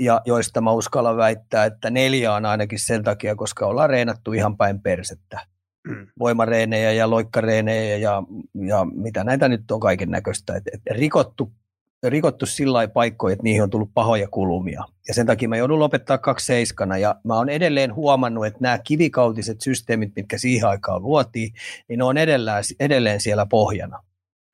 Ja 0.00 0.20
joista 0.24 0.60
mä 0.60 0.72
uskallan 0.72 1.16
väittää, 1.16 1.64
että 1.64 1.90
neljä 1.90 2.34
on 2.34 2.44
ainakin 2.44 2.78
sen 2.78 3.04
takia, 3.04 3.36
koska 3.36 3.66
ollaan 3.66 3.90
reenattu 3.90 4.32
ihan 4.32 4.56
päin 4.56 4.80
persettä. 4.80 5.40
Mm. 5.88 6.06
Voimareenejä 6.18 6.92
ja 6.92 7.10
loikkareenejä 7.10 7.96
ja, 7.96 8.22
ja 8.66 8.86
mitä 8.94 9.24
näitä 9.24 9.48
nyt 9.48 9.70
on 9.70 9.80
kaiken 9.80 10.10
näköistä. 10.10 10.56
Et, 10.56 10.64
et 10.72 10.80
rikottu 10.90 11.52
rikottu 12.10 12.46
sillä 12.46 12.88
paikkoja, 12.88 13.32
että 13.32 13.42
niihin 13.42 13.62
on 13.62 13.70
tullut 13.70 13.90
pahoja 13.94 14.28
kulumia. 14.28 14.84
Ja 15.08 15.14
sen 15.14 15.26
takia 15.26 15.48
mä 15.48 15.56
joudun 15.56 15.78
lopettaa 15.78 16.18
kaksi 16.18 16.46
seiskana. 16.46 16.98
Ja 16.98 17.14
mä 17.24 17.34
oon 17.34 17.48
edelleen 17.48 17.94
huomannut, 17.94 18.46
että 18.46 18.58
nämä 18.62 18.78
kivikautiset 18.78 19.60
systeemit, 19.60 20.12
mitkä 20.16 20.38
siihen 20.38 20.68
aikaan 20.68 21.02
luotiin, 21.02 21.52
niin 21.88 21.98
ne 21.98 22.04
on 22.04 22.18
edelleen, 22.18 22.64
edelleen 22.80 23.20
siellä 23.20 23.46
pohjana. 23.46 24.02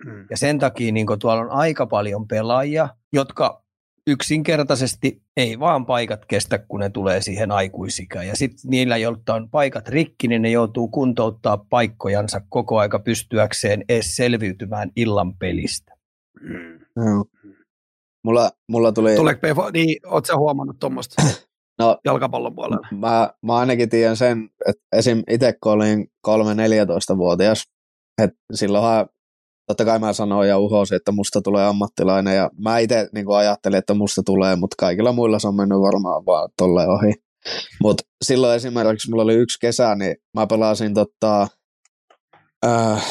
Mm. 0.04 0.26
Ja 0.30 0.36
sen 0.36 0.58
takia 0.58 0.92
niin 0.92 1.06
tuolla 1.20 1.42
on 1.42 1.50
aika 1.50 1.86
paljon 1.86 2.28
pelaajia, 2.28 2.88
jotka 3.12 3.62
yksinkertaisesti 4.06 5.22
ei 5.36 5.60
vaan 5.60 5.86
paikat 5.86 6.26
kestä, 6.26 6.58
kun 6.58 6.80
ne 6.80 6.90
tulee 6.90 7.20
siihen 7.20 7.50
aikuisikään. 7.50 8.26
Ja 8.26 8.36
sitten 8.36 8.70
niillä, 8.70 8.96
joilta 8.96 9.34
on 9.34 9.50
paikat 9.50 9.88
rikki, 9.88 10.28
niin 10.28 10.42
ne 10.42 10.50
joutuu 10.50 10.88
kuntouttaa 10.88 11.56
paikkojansa 11.56 12.40
koko 12.48 12.78
aika 12.78 12.98
pystyäkseen 12.98 13.84
edes 13.88 14.16
selviytymään 14.16 14.90
illan 14.96 15.34
pelistä. 15.36 15.94
Mm. 16.40 16.78
Mulla, 18.24 18.50
mulla 18.68 18.92
tuli... 18.92 19.16
Tuleeko 19.16 19.40
PFO, 19.40 19.70
niin, 19.70 19.96
ootko 20.06 20.26
sä 20.26 20.36
huomannut 20.36 20.76
tuommoista 20.80 21.22
no, 21.78 21.98
jalkapallon 22.04 22.54
puolella? 22.54 22.88
Mä, 22.92 23.30
mä 23.42 23.56
ainakin 23.56 23.88
tiedän 23.88 24.16
sen, 24.16 24.50
että 24.68 24.82
esim. 24.92 25.22
itse 25.30 25.54
kun 25.62 25.72
olin 25.72 26.06
3-14-vuotias, 26.28 27.64
että 28.22 28.36
silloinhan 28.54 29.08
totta 29.66 29.84
kai 29.84 29.98
mä 29.98 30.12
sanoin 30.12 30.48
ja 30.48 30.58
uhosin, 30.58 30.96
että 30.96 31.12
musta 31.12 31.42
tulee 31.42 31.66
ammattilainen 31.66 32.36
ja 32.36 32.50
mä 32.58 32.78
itse 32.78 33.08
niin 33.14 33.26
ajattelin, 33.36 33.78
että 33.78 33.94
musta 33.94 34.22
tulee, 34.26 34.56
mutta 34.56 34.74
kaikilla 34.78 35.12
muilla 35.12 35.38
se 35.38 35.48
on 35.48 35.56
mennyt 35.56 35.80
varmaan 35.80 36.26
vaan 36.26 36.48
tolle 36.56 36.88
ohi. 36.88 37.12
Mutta 37.82 38.02
silloin 38.24 38.56
esimerkiksi 38.56 39.10
mulla 39.10 39.22
oli 39.22 39.34
yksi 39.34 39.58
kesä, 39.60 39.94
niin 39.94 40.16
mä 40.34 40.46
pelasin 40.46 40.94
tota, 40.94 41.48
äh, 42.66 43.06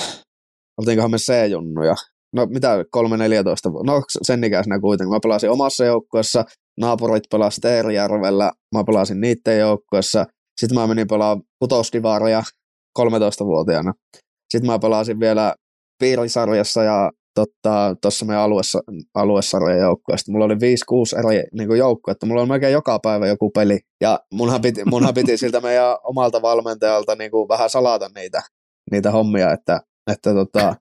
oltiinkohan 0.77 1.11
me 1.11 1.17
C-junnuja. 1.17 1.95
No 2.35 2.45
mitä, 2.45 2.77
3-14 2.77 3.85
no 3.85 4.03
sen 4.21 4.43
ikäisenä 4.43 4.79
kuitenkin. 4.79 5.13
Mä 5.13 5.19
pelasin 5.23 5.49
omassa 5.49 5.85
joukkueessa, 5.85 6.43
naapurit 6.79 7.23
pelasivat 7.31 7.61
Teerijärvellä, 7.61 8.51
mä 8.75 8.83
pelasin 8.83 9.21
niiden 9.21 9.59
joukkueessa. 9.59 10.25
Sitten 10.61 10.79
mä 10.79 10.87
menin 10.87 11.07
pelaamaan 11.07 11.41
putoskivaaria 11.59 12.43
13-vuotiaana. 12.99 13.93
Sitten 14.49 14.71
mä 14.71 14.79
pelasin 14.79 15.19
vielä 15.19 15.55
piirisarjassa 15.99 16.83
ja 16.83 17.11
tuossa 17.35 17.99
tota, 18.01 18.25
meidän 18.25 18.43
aluessa, 18.43 18.79
aluesarjan 19.15 19.79
joukkueesta. 19.79 20.31
Mulla 20.31 20.45
oli 20.45 20.55
5-6 20.55 20.57
eri 21.19 21.43
niin 21.53 21.77
joukkuetta. 21.77 22.25
Mulla 22.25 22.41
oli 22.41 22.49
melkein 22.49 22.73
joka 22.73 22.99
päivä 23.03 23.27
joku 23.27 23.51
peli. 23.51 23.79
Ja 24.01 24.19
munhan 24.33 24.61
piti, 24.61 24.85
munhan 24.85 25.13
piti 25.13 25.37
siltä 25.37 25.61
meidän 25.61 25.97
omalta 26.03 26.41
valmentajalta 26.41 27.15
niin 27.15 27.31
kuin 27.31 27.47
vähän 27.47 27.69
salata 27.69 28.09
niitä, 28.15 28.41
niitä 28.91 29.11
hommia. 29.11 29.51
Että, 29.51 29.79
että 30.11 30.33
tota, 30.33 30.75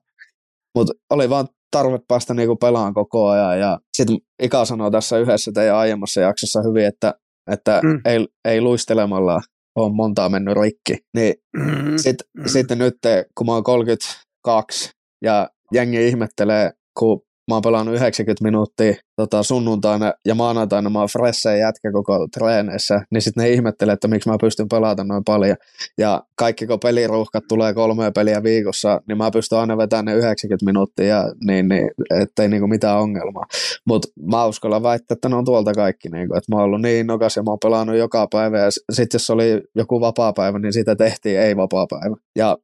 mutta 0.75 0.93
oli 1.09 1.29
vaan 1.29 1.47
tarve 1.71 1.99
päästä 2.07 2.33
niin 2.33 2.57
pelaan 2.61 2.93
koko 2.93 3.27
ajan. 3.27 3.59
Ja 3.59 3.79
sitten 3.97 4.17
Ika 4.43 4.65
sanoi 4.65 4.91
tässä 4.91 5.17
yhdessä 5.17 5.51
teidän 5.53 5.75
aiemmassa 5.75 6.21
jaksossa 6.21 6.61
hyvin, 6.61 6.85
että, 6.85 7.13
että 7.51 7.81
mm. 7.83 8.01
ei, 8.05 8.27
ei 8.45 8.61
luistelemalla 8.61 9.41
ole 9.75 9.93
montaa 9.93 10.29
mennyt 10.29 10.57
rikki. 10.57 10.97
Niin 11.15 11.33
mm. 11.57 11.97
sitten 11.97 12.27
mm. 12.37 12.43
sit 12.47 12.69
nyt, 12.69 12.97
kun 13.37 13.45
mä 13.45 13.53
oon 13.53 13.63
32, 13.63 14.91
ja 15.23 15.49
jengi 15.73 16.07
ihmettelee, 16.07 16.71
kun 16.99 17.21
mä 17.51 17.55
oon 17.55 17.61
pelannut 17.61 17.95
90 17.95 18.43
minuuttia 18.43 18.93
tota, 19.15 19.43
sunnuntaina 19.43 20.13
ja 20.25 20.35
maanantaina 20.35 20.89
mä 20.89 20.99
oon 20.99 21.07
fressejä 21.07 21.57
jätkä 21.57 21.91
koko 21.91 22.27
treeneissä, 22.37 23.01
niin 23.11 23.21
sitten 23.21 23.43
ne 23.43 23.49
ihmettelee, 23.49 23.93
että 23.93 24.07
miksi 24.07 24.29
mä 24.29 24.37
pystyn 24.41 24.67
pelata 24.69 25.03
noin 25.03 25.23
paljon. 25.23 25.57
Ja 25.97 26.23
kaikki 26.35 26.67
kun 26.67 26.79
peliruuhkat 26.79 27.43
tulee 27.49 27.73
kolme 27.73 28.11
peliä 28.11 28.43
viikossa, 28.43 29.01
niin 29.07 29.17
mä 29.17 29.31
pystyn 29.31 29.59
aina 29.59 29.77
vetämään 29.77 30.05
ne 30.05 30.15
90 30.15 30.65
minuuttia, 30.65 31.23
niin, 31.45 31.67
niin 31.67 31.89
ettei 32.21 32.47
niinku 32.47 32.67
mitään 32.67 32.99
ongelmaa. 32.99 33.45
Mutta 33.87 34.07
mä 34.31 34.45
uskallan 34.45 34.83
väittää, 34.83 35.13
että 35.13 35.29
ne 35.29 35.35
on 35.35 35.45
tuolta 35.45 35.73
kaikki. 35.73 36.09
Niinku, 36.09 36.35
että 36.35 36.51
mä 36.51 36.55
oon 36.55 36.65
ollut 36.65 36.81
niin 36.81 36.99
innokas 36.99 37.35
ja 37.35 37.43
mä 37.43 37.51
oon 37.51 37.59
pelannut 37.63 37.97
joka 37.97 38.27
päivä 38.31 38.59
ja 38.59 38.71
sitten 38.93 39.15
jos 39.15 39.29
oli 39.29 39.61
joku 39.75 40.01
vapaa 40.01 40.33
päivä, 40.33 40.59
niin 40.59 40.73
sitä 40.73 40.95
tehtiin 40.95 41.39
ei 41.39 41.57
vapaa 41.57 41.87
päivä. 41.89 42.15
Ja 42.35 42.57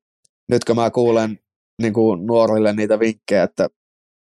nyt 0.50 0.66
kun 0.66 0.76
mä 0.76 0.92
kuulen 0.92 1.40
niin 1.82 1.94
kuin 1.94 2.26
nuorille 2.28 2.74
niitä 2.74 3.00
vinkkejä, 3.00 3.44
että 3.44 3.68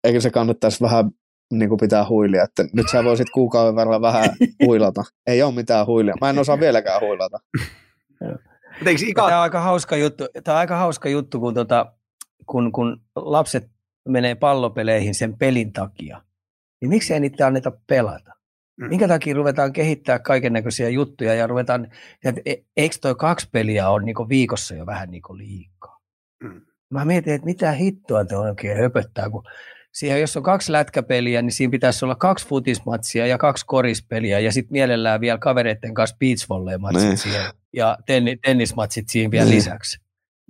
eikö 0.07 0.21
se 0.21 0.31
kannattaisi 0.31 0.81
vähän 0.81 1.11
niin 1.53 1.69
kuin 1.69 1.81
pitää 1.81 2.09
huilia, 2.09 2.43
että 2.43 2.65
nyt 2.73 2.89
sä 2.93 3.05
voisit 3.05 3.31
kuukauden 3.31 3.77
verran 3.77 4.03
vähän 4.03 4.31
huilata. 4.67 5.05
Ei 5.27 5.43
ole 5.43 5.55
mitään 5.55 5.87
huilia. 5.87 6.15
Mä 6.21 6.31
en 6.31 6.39
osaa 6.39 6.61
vieläkään 6.61 7.01
huilata. 7.01 7.39
Tämä 9.15 9.27
on 9.27 9.33
aika 9.33 9.61
hauska 9.61 9.97
juttu, 9.97 10.25
tämä 10.45 10.55
on 10.55 10.59
aika 10.59 10.77
hauska 10.77 11.09
juttu 11.09 11.41
kun, 11.41 11.55
tota, 11.55 11.93
kun, 12.47 12.73
kun 12.73 13.01
lapset 13.17 13.71
menee 14.09 14.35
pallopeleihin 14.35 15.15
sen 15.15 15.39
pelin 15.39 15.73
takia, 15.73 16.23
niin 16.81 16.89
miksi 16.89 17.15
ei 17.15 17.21
niitä 17.21 17.47
anneta 17.47 17.73
pelata? 17.87 18.33
Mm. 18.81 18.89
Minkä 18.89 19.09
takia 19.09 19.35
ruvetaan 19.35 19.73
kehittää 19.73 20.19
kaiken 20.19 20.53
näköisiä 20.53 20.89
juttuja 20.89 21.35
ja 21.35 21.47
ruvetaan, 21.47 21.89
että 22.25 22.41
e, 22.47 22.55
eikö 22.77 22.97
toi 23.01 23.15
kaksi 23.15 23.49
peliä 23.53 23.89
on 23.89 24.05
niin 24.05 24.29
viikossa 24.29 24.75
jo 24.75 24.87
vähän 24.87 25.11
niin 25.11 25.23
liikaa? 25.33 26.01
Mm. 26.43 26.61
Mä 26.91 27.05
mietin, 27.05 27.35
että 27.35 27.45
mitä 27.45 27.73
hittoa 27.73 28.25
te 28.25 28.37
oikein 28.37 28.79
höpöttää, 28.79 29.31
kun 29.31 29.43
siihen, 29.97 30.21
jos 30.21 30.37
on 30.37 30.43
kaksi 30.43 30.73
lätkäpeliä, 30.73 31.43
niin 31.43 31.53
siinä 31.53 31.71
pitäisi 31.71 32.05
olla 32.05 32.15
kaksi 32.15 32.49
futismatsia 32.49 33.27
ja 33.27 33.39
kaksi 33.39 33.67
korispeliä 33.67 34.41
ja 34.41 34.53
sitten 34.53 34.73
mielellään 34.73 35.21
vielä 35.21 35.39
kavereiden 35.39 35.95
kanssa 35.95 36.17
beach 36.21 36.47
matsit 36.79 37.09
niin. 37.09 37.19
siihen 37.19 37.43
ja 37.73 37.99
tenni, 38.07 38.37
tennismatsit 38.37 39.09
siinä 39.09 39.31
vielä 39.31 39.45
niin. 39.45 39.57
lisäksi. 39.57 40.01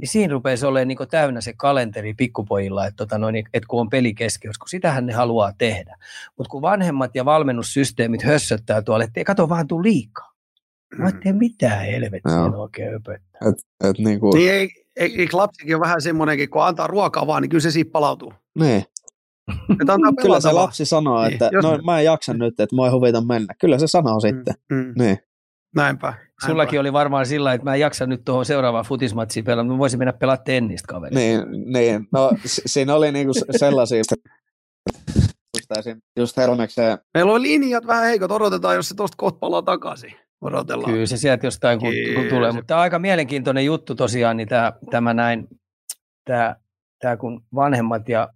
Niin 0.01 0.09
siinä 0.09 0.33
rupeisi 0.33 0.67
olemaan 0.67 0.89
niin 0.89 0.99
täynnä 1.11 1.41
se 1.41 1.53
kalenteri 1.57 2.15
pikkupojilla, 2.15 2.87
että, 2.87 2.97
tota 2.97 3.19
noin, 3.19 3.37
että 3.37 3.67
kun 3.69 3.81
on 3.81 3.91
pelikeskeys, 3.91 4.59
kun 4.59 4.69
sitähän 4.69 5.07
ne 5.07 5.13
haluaa 5.13 5.53
tehdä. 5.59 5.97
Mutta 6.39 6.51
kun 6.51 6.63
vanhemmat 6.63 7.15
ja 7.15 7.25
valmennussysteemit 7.25 8.23
hössöttää 8.23 8.83
tuolle, 8.83 9.05
että 9.05 9.21
ei 9.21 9.25
kato 9.25 9.49
vaan 9.49 9.67
tuu 9.67 9.83
liikaa. 9.83 10.33
Mä 10.99 11.09
en 11.09 11.21
tee 11.23 11.33
mitään 11.33 11.87
helvettiä 11.87 12.43
oikein 12.57 12.95
öpöttää. 12.95 13.41
Et, 13.49 13.89
et 13.91 13.99
niin 13.99 14.21
kuin... 14.21 14.35
niin 14.35 14.53
ei, 14.53 14.69
eikö 14.97 15.37
lapsikin 15.37 15.77
ole 15.77 15.81
vähän 15.81 16.03
semmoinenkin, 16.03 16.51
kun 16.51 16.65
antaa 16.65 16.87
ruokaa 16.87 17.27
vaan, 17.27 17.43
niin 17.43 17.51
kyllä 17.51 17.63
se 17.63 17.71
siitä 17.71 17.91
palautuu. 17.93 18.33
Niin. 18.59 18.85
Kyllä 20.23 20.41
se 20.41 20.53
lapsi 20.53 20.85
sanoo, 20.85 21.23
niin, 21.23 21.33
että 21.33 21.51
no, 21.63 21.79
mä 21.85 21.99
en 21.99 22.05
jaksa 22.05 22.35
nyt, 22.35 22.61
että 22.61 22.77
mä 22.77 22.87
en 22.87 22.93
huvita 22.93 23.21
mennä. 23.21 23.55
Kyllä 23.61 23.79
se 23.79 23.87
sanoo 23.87 24.15
mm, 24.15 24.21
sitten. 24.21 24.55
Mm. 24.71 24.93
Niin. 24.99 25.19
Näinpä. 25.77 26.07
Näinpä. 26.07 26.47
Sullakin 26.47 26.81
oli 26.81 26.93
varmaan 26.93 27.27
sillä, 27.27 27.53
että 27.53 27.65
mä 27.65 27.75
en 27.75 27.81
jaksa 27.81 28.07
nyt 28.07 28.25
tuohon 28.25 28.45
seuraavaan 28.45 28.85
futismatsiin 28.85 29.45
pelata, 29.45 29.69
mä 29.69 29.79
voisin 29.79 29.99
mennä 29.99 30.13
pelaa 30.13 30.37
tennistä 30.37 30.87
kaveri. 30.89 31.15
Niin, 31.15 31.41
niin. 31.73 32.09
no 32.13 32.31
siinä 32.45 32.95
oli 32.95 33.13
niinku 33.13 33.33
sellaisia, 33.51 34.03
just 36.17 36.37
Hermekseen. 36.37 36.99
Meillä 37.15 37.33
on 37.33 37.43
linjat 37.43 37.87
vähän 37.87 38.05
heikot, 38.05 38.31
odotetaan, 38.31 38.77
jos 38.77 38.89
se 38.89 38.95
tuosta 38.95 39.15
kohta 39.19 39.39
palaa 39.39 39.63
takaisin 39.63 40.13
odotellaan. 40.41 40.93
Kyllä 40.93 41.07
se 41.07 41.17
sieltä 41.17 41.47
jostain 41.47 41.81
kun, 41.81 41.93
kun 42.15 42.25
tulee, 42.29 42.53
mutta 42.53 42.67
tämä 42.67 42.79
on 42.79 42.83
aika 42.83 42.99
mielenkiintoinen 42.99 43.65
juttu 43.65 43.95
tosiaan, 43.95 44.37
niin 44.37 44.49
tämä, 44.49 44.73
tämä 44.91 45.15
näin, 45.15 45.49
tämä, 46.25 46.57
tämä 47.01 47.17
kun 47.17 47.45
vanhemmat 47.55 48.09
ja 48.09 48.29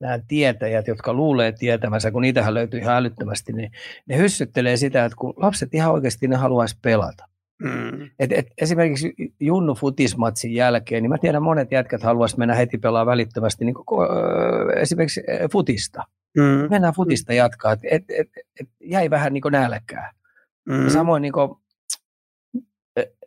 nämä 0.00 0.18
tietäjät, 0.28 0.88
jotka 0.88 1.12
luulee 1.12 1.52
tietävänsä, 1.52 2.10
kun 2.10 2.22
niitähän 2.22 2.54
löytyy 2.54 2.80
ihan 2.80 2.96
älyttömästi, 2.96 3.52
niin 3.52 3.70
ne 4.08 4.16
hyssyttelee 4.16 4.76
sitä, 4.76 5.04
että 5.04 5.16
kun 5.16 5.34
lapset 5.36 5.74
ihan 5.74 5.92
oikeasti 5.92 6.28
ne 6.28 6.36
haluaisi 6.36 6.78
pelata. 6.82 7.24
Mm. 7.62 8.10
Et, 8.18 8.32
et 8.32 8.46
esimerkiksi 8.58 9.14
Junnu 9.40 9.74
futismatsin 9.74 10.54
jälkeen, 10.54 11.02
niin 11.02 11.10
mä 11.10 11.18
tiedän 11.18 11.42
monet 11.42 11.72
jätkät 11.72 12.02
haluaisivat 12.02 12.38
mennä 12.38 12.54
heti 12.54 12.78
pelaa 12.78 13.06
välittömästi 13.06 13.64
niin 13.64 13.74
koko, 13.74 14.08
esimerkiksi 14.76 15.22
futista. 15.52 16.02
Mm. 16.36 16.70
Mennään 16.70 16.94
futista 16.94 17.32
jatkaa, 17.32 17.72
että 17.72 17.86
et, 17.90 18.04
et, 18.08 18.28
et 18.60 18.68
jäi 18.80 19.10
vähän 19.10 19.32
niin 19.32 19.42
nälkää. 19.50 20.12
Mm. 20.68 20.84
Ja 20.84 20.90
samoin 20.90 21.22
niin 21.22 21.32
kuin, 21.32 21.50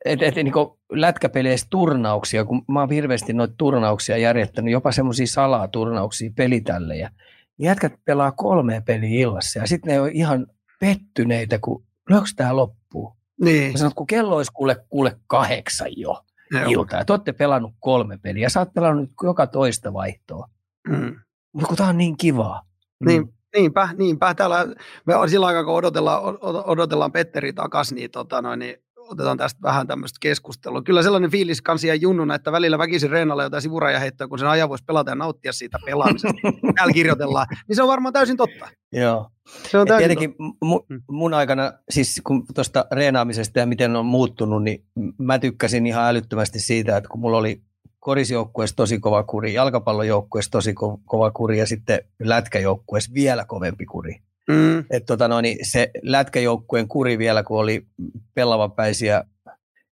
et, 0.06 0.22
et, 0.22 0.36
niin 0.36 0.54
lätkäpeleissä 0.92 1.68
turnauksia, 1.70 2.46
kun 2.46 2.62
mä 2.68 2.80
oon 2.80 2.92
hirveästi 2.92 3.34
noita 3.34 3.54
turnauksia 3.58 4.18
järjettänyt, 4.18 4.72
jopa 4.72 4.92
semmoisia 4.92 5.28
salaturnauksia, 5.28 6.32
pelitällejä. 6.36 7.12
Jätkät 7.60 7.94
pelaa 8.06 8.32
kolme 8.32 8.84
peliä 8.86 9.22
illassa 9.22 9.60
ja 9.60 9.68
sitten 9.68 9.94
ne 9.94 10.02
on 10.02 10.10
ihan 10.10 10.48
pettyneitä, 10.80 11.60
kun 11.60 11.84
lyökö 12.10 12.28
tämä 12.36 12.56
loppuu? 12.56 13.14
Niin. 13.42 13.72
Mä 13.72 13.78
sanon, 13.78 13.96
kun 13.96 14.08
kello 14.08 14.36
olisi 14.36 14.52
kuule, 14.52 14.78
kuule 14.90 15.18
kahdeksan 15.28 15.88
jo 15.98 16.24
ilta, 16.68 16.96
ja 16.96 17.06
te 17.06 17.14
olette 17.14 17.34
pelannut 17.34 17.74
kolme 17.80 18.18
peliä, 18.18 18.44
ja 18.44 18.50
sä 18.50 18.60
oot 18.60 18.74
pelannut 18.74 19.10
joka 19.24 19.48
toista 19.48 19.94
vaihtoa. 19.94 20.50
Mm. 20.88 21.16
Mutta 21.54 21.68
kun 21.68 21.78
tämä 21.78 21.90
on 21.90 21.98
niin 21.98 22.18
kivaa. 22.18 22.62
Niin, 23.06 23.22
mm. 23.22 23.34
Niinpä, 23.56 23.90
niinpä. 23.98 24.34
Täällä 24.34 24.68
me 25.06 25.16
on 25.16 25.30
sillä 25.30 25.46
aikaa, 25.48 25.64
kun 25.64 25.74
odotellaan, 25.74 26.22
odotellaan 26.42 27.12
Petteri 27.12 27.54
takaisin, 27.54 27.96
niin, 27.96 28.12
tota 28.12 28.42
noin, 28.42 28.60
niin 28.60 28.76
otetaan 29.10 29.38
tästä 29.38 29.62
vähän 29.62 29.88
tämmöistä 29.88 30.18
keskustelua. 30.22 30.82
Kyllä 30.82 31.04
sellainen 31.04 31.32
fiilis 31.32 31.62
kansia 31.62 31.96
junnuna, 31.96 32.36
että 32.36 32.52
välillä 32.52 32.78
väkisin 32.78 33.10
reenalla 33.10 33.44
jotain 33.44 33.62
sivurajaheittoa, 33.62 34.28
kun 34.28 34.40
sen 34.40 34.48
ajan 34.48 34.70
voisi 34.70 34.84
pelata 34.84 35.12
ja 35.12 35.16
nauttia 35.16 35.54
siitä 35.54 35.78
pelaamisesta. 35.86 36.42
Täällä 36.76 36.94
kirjoitellaan. 36.94 37.48
Niin 37.68 37.76
se 37.76 37.82
on 37.82 37.88
varmaan 37.88 38.14
täysin 38.14 38.38
totta. 38.38 38.68
Joo. 38.92 39.30
Se 39.72 39.78
on 39.78 39.88
täysin 39.88 40.08
tietenkin 40.08 40.30
totta. 40.30 40.66
Mun, 40.66 40.86
mm. 40.90 41.02
mun 41.10 41.34
aikana, 41.34 41.74
siis 41.90 42.22
kun 42.24 42.46
tuosta 42.56 42.86
reenaamisesta 42.92 43.60
ja 43.60 43.66
miten 43.66 43.96
on 43.96 44.06
muuttunut, 44.06 44.64
niin 44.64 44.86
mä 45.18 45.40
tykkäsin 45.40 45.86
ihan 45.86 46.06
älyttömästi 46.06 46.60
siitä, 46.60 46.98
että 46.98 47.10
kun 47.10 47.20
mulla 47.20 47.38
oli 47.38 47.62
korisjoukkueessa 48.00 48.76
tosi 48.76 49.00
kova 49.00 49.24
kuri, 49.24 49.54
jalkapallojoukkueessa 49.54 50.52
tosi 50.52 50.72
ko- 50.72 51.02
kova 51.06 51.32
kuri 51.32 51.60
ja 51.60 51.68
sitten 51.68 52.00
lätkäjoukkueessa 52.20 53.14
vielä 53.14 53.46
kovempi 53.46 53.86
kuri. 53.86 54.22
Mm. 54.50 54.80
Et 54.90 55.06
tota 55.06 55.28
no, 55.28 55.42
niin 55.42 55.58
se 55.62 55.92
lätkäjoukkueen 56.04 56.88
kuri 56.88 57.18
vielä, 57.18 57.44
kun 57.44 57.60
oli 57.60 57.86
pellavapäisiä 58.34 59.24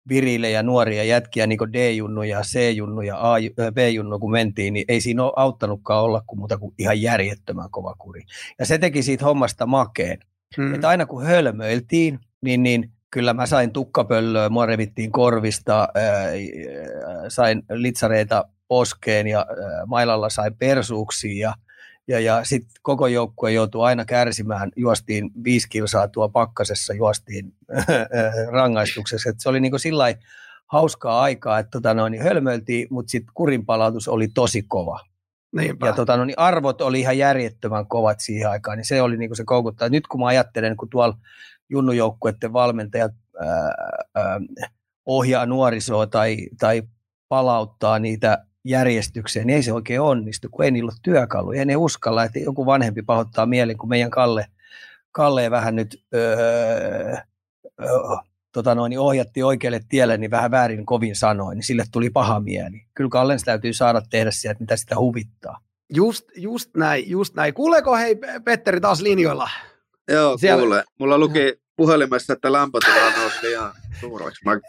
virile 0.10 0.50
ja 0.50 0.64
nuoria 0.64 1.04
jätkiä, 1.04 1.48
niin 1.48 1.58
kuin 1.58 1.74
D-junnu 1.74 2.24
ja 2.24 2.42
C-junnu 2.42 3.02
ja 3.02 3.34
A, 3.34 3.36
B-junnu, 3.74 4.20
kun 4.20 4.32
mentiin, 4.32 4.74
niin 4.74 4.86
ei 4.88 5.02
siinä 5.02 5.24
ole 5.24 5.34
auttanutkaan 5.36 6.04
olla 6.04 6.22
kuin 6.28 6.40
muuta 6.40 6.58
kuin 6.58 6.74
ihan 6.78 7.02
järjettömän 7.02 7.72
kova 7.72 7.96
kuri. 7.98 8.24
Ja 8.60 8.66
se 8.66 8.78
teki 8.78 9.04
siitä 9.04 9.26
hommasta 9.26 9.66
makeen. 9.66 10.20
Mm. 10.58 10.76
Että 10.76 10.90
aina 10.90 11.06
kun 11.06 11.26
hölmöiltiin, 11.26 12.20
niin, 12.42 12.64
niin 12.64 12.92
kyllä 13.12 13.34
mä 13.34 13.46
sain 13.46 13.72
tukkapöllöä, 13.72 14.50
mua 14.50 14.66
revittiin 14.66 15.12
korvista, 15.12 15.80
ää, 15.96 16.32
sain 17.28 17.64
litsareita 17.70 18.46
poskeen 18.68 19.28
ja 19.28 19.40
ää, 19.40 19.86
mailalla 19.86 20.30
sain 20.30 20.56
persuuksia 20.56 21.50
ja, 21.50 21.54
ja, 22.08 22.20
ja 22.20 22.44
sitten 22.44 22.72
koko 22.82 23.08
joukkue 23.08 23.52
joutui 23.52 23.86
aina 23.86 24.06
kärsimään, 24.06 24.72
juostiin 24.76 25.32
viisi 25.44 25.70
kilsaa 25.70 26.08
tuo 26.08 26.30
pakkasessa, 26.30 26.94
juostiin 26.94 27.54
rangaistuksessa. 28.52 29.30
Et 29.30 29.40
se 29.40 29.50
oli 29.50 29.60
niinku 29.60 29.78
sillä 29.78 30.06
hauskaa 30.68 31.22
aikaa, 31.22 31.60
että 31.60 31.70
tota 31.72 31.94
noin, 31.94 32.12
niin 32.12 32.24
hölmöiltiin, 32.24 32.88
mutta 32.90 33.10
sitten 33.10 33.32
kurinpalautus 33.34 34.08
oli 34.08 34.28
tosi 34.28 34.62
kova. 34.62 35.00
Niinpä. 35.56 35.88
Ja 35.88 35.94
tota, 35.94 36.18
no, 36.18 36.26
niin 36.26 36.40
arvot 36.40 36.82
oli 36.82 37.00
ihan 37.00 37.18
järjettömän 37.18 37.88
kovat 37.88 38.20
siihen 38.20 38.50
aikaan, 38.50 38.78
niin 38.78 38.86
se 38.86 39.02
oli 39.02 39.18
niin 39.18 39.30
kuin 39.30 39.38
se 39.38 39.44
koukuttaa. 39.46 39.90
Nyt 39.90 40.08
kun 40.08 40.20
mä 40.20 40.28
ajattelen, 40.28 40.78
kun 40.78 40.90
tuolla 40.90 41.18
junnujoukkuiden 41.70 42.54
valmentajat 42.54 43.12
ää, 43.40 43.72
ää, 44.16 44.40
ohjaa 45.06 45.46
nuorisoa 45.46 46.08
tai, 46.08 46.38
tai 46.60 46.84
palauttaa 47.30 48.00
niitä 48.00 48.46
järjestykseen, 48.70 49.48
niin 49.48 49.56
ei 49.56 49.64
se 49.64 49.74
oikein 49.74 50.02
onnistu, 50.02 50.48
kun 50.52 50.66
ei 50.66 50.72
niillä 50.72 50.90
ole 50.90 51.00
työkaluja. 51.04 51.60
Ei 51.60 51.66
ne 51.66 51.76
uskalla, 51.76 52.24
että 52.24 52.40
joku 52.40 52.66
vanhempi 52.66 53.02
pahoittaa 53.02 53.46
mielen, 53.46 53.78
kun 53.78 53.90
meidän 53.90 54.10
Kalle, 54.10 54.48
Kalle 55.12 55.52
vähän 55.52 55.76
nyt 55.76 56.04
öö, 56.14 57.18
öö, 57.82 58.18
tota 58.52 58.76
noin, 58.76 58.90
niin 58.90 59.00
ohjatti 59.00 59.44
oikealle 59.44 59.82
tielle, 59.90 60.18
niin 60.18 60.32
vähän 60.32 60.52
väärin 60.52 60.86
kovin 60.86 61.16
sanoin, 61.16 61.56
niin 61.56 61.66
sille 61.66 61.84
tuli 61.92 62.10
paha 62.10 62.40
mieli. 62.40 62.86
Kyllä 62.94 63.10
Kallens 63.10 63.44
täytyy 63.44 63.74
saada 63.74 64.02
tehdä 64.10 64.32
sieltä, 64.32 64.60
mitä 64.60 64.78
sitä 64.78 64.96
huvittaa. 64.96 65.60
Just, 65.94 66.26
just 66.36 66.70
näin, 66.78 67.10
just 67.10 67.36
näin. 67.36 67.54
Kuuleeko 67.54 67.98
hei 67.98 68.18
Petteri 68.44 68.82
taas 68.82 69.02
linjoilla? 69.02 69.50
Joo, 70.12 70.38
Siellä... 70.38 70.62
kuule. 70.62 70.84
Mulla 71.00 71.18
luki 71.18 71.60
puhelimessa, 71.78 72.34
että 72.34 72.52
lämpötila 72.52 73.12
nousi 73.18 73.38
liian 73.42 73.72
suureksi. 74.00 74.42
Mä... 74.46 74.60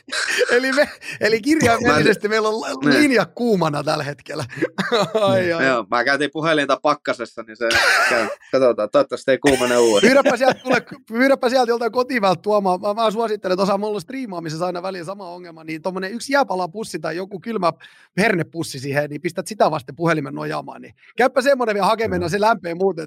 eli, 0.56 0.72
me, 0.72 0.88
eli 1.20 1.40
kirjaimellisesti 1.40 2.28
meillä 2.28 2.48
on 2.48 2.54
niin. 2.84 2.94
linja 2.94 3.26
kuumana 3.26 3.84
tällä 3.84 4.04
hetkellä. 4.04 4.44
ai, 5.28 5.52
ai. 5.52 5.66
Joo, 5.66 5.86
mä 5.90 6.04
käytin 6.04 6.30
puhelinta 6.32 6.78
pakkasessa, 6.82 7.42
niin 7.42 7.56
se 7.56 7.68
käy. 8.08 8.28
katsotaan, 8.52 8.90
toivottavasti 8.90 9.30
ei 9.30 9.38
kuumene 9.38 9.78
uudestaan. 9.78 10.24
pyydäpä 10.24 10.36
sieltä, 10.36 10.60
tule, 10.62 10.82
pyydäpä 11.08 11.48
sieltä 11.48 11.70
joltain 11.70 11.92
kotivältä 11.92 12.42
tuomaan. 12.42 12.80
Mä, 12.80 12.94
mä 12.94 13.10
suosittelen, 13.10 13.52
että 13.52 13.62
osaa 13.62 13.78
mulla 13.78 14.00
striimaamisessa 14.00 14.66
aina 14.66 14.82
väliin 14.82 15.04
sama 15.04 15.30
ongelma, 15.30 15.64
niin 15.64 15.82
tuommoinen 15.82 16.12
yksi 16.12 16.32
jääpalapussi 16.32 16.98
tai 16.98 17.16
joku 17.16 17.40
kylmä 17.40 17.72
hernepussi 18.18 18.78
siihen, 18.78 19.10
niin 19.10 19.20
pistät 19.20 19.46
sitä 19.46 19.70
vasten 19.70 19.96
puhelimen 19.96 20.34
nojaamaan. 20.34 20.82
Niin 20.82 20.94
käyppä 21.16 21.42
semmoinen 21.42 21.74
vielä 21.74 21.86
hakeminen, 21.86 22.30
se 22.30 22.40
lämpee 22.40 22.74
muuten. 22.74 23.06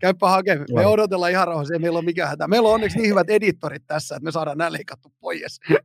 Käyppä 0.00 0.28
hakemaan. 0.28 0.66
Me 0.74 0.86
odotellaan 0.86 1.32
ihan 1.32 1.48
rauhassa, 1.48 1.74
ei 1.74 1.80
meillä 1.80 1.98
ole 1.98 2.04
mikään 2.04 2.28
hätä. 2.28 2.48
Meillä 2.48 2.68
on 2.68 2.74
onneksi 2.74 2.99
niin 3.00 3.10
hyvät 3.10 3.30
editorit 3.30 3.86
tässä, 3.86 4.16
että 4.16 4.24
me 4.24 4.32
saadaan 4.32 4.58
nämä 4.58 4.72
leikattu 4.72 5.12
pois. 5.20 5.60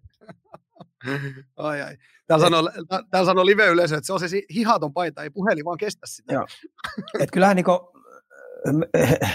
ai, 1.57 1.81
ai. 1.81 1.97
Täällä 2.27 2.45
sanoo, 2.45 2.69
täällä 3.09 3.25
sanoo 3.25 3.45
live-yleisö, 3.45 3.97
että 3.97 4.05
se 4.05 4.13
on 4.13 4.19
se 4.19 4.27
hihaton 4.55 4.93
paita, 4.93 5.23
ei 5.23 5.29
puhelin 5.29 5.65
vaan 5.65 5.77
kestä 5.77 6.07
sitä. 6.07 6.33
Joo. 6.33 6.47
Et 7.19 7.31
kyllähän 7.31 7.55
niinku, 7.55 7.93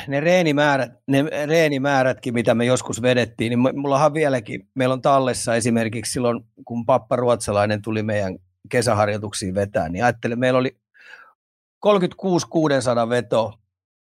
ne 0.09 0.21
reenimäärät, 0.21 0.93
ne 1.07 1.23
reenimäärätkin, 1.47 2.35
mitä 2.35 2.55
me 2.55 2.65
joskus 2.65 3.03
vedettiin, 3.03 3.51
niin 3.51 3.79
mullahan 3.81 4.15
vieläkin, 4.15 4.69
meillä 4.75 4.93
on 4.93 5.03
tallessa 5.03 5.55
esimerkiksi 5.55 6.13
silloin, 6.13 6.41
kun 6.65 6.87
pappa 6.87 7.17
ruotsalainen 7.17 7.83
tuli 7.83 8.03
meidän 8.03 8.39
kesäharjoituksiin 8.71 9.55
vetää, 9.55 9.89
niin 9.89 10.05
ajattelin, 10.05 10.39
meillä 10.39 10.59
oli 10.59 10.77
36 11.79 12.47
600 12.51 13.09
veto, 13.09 13.53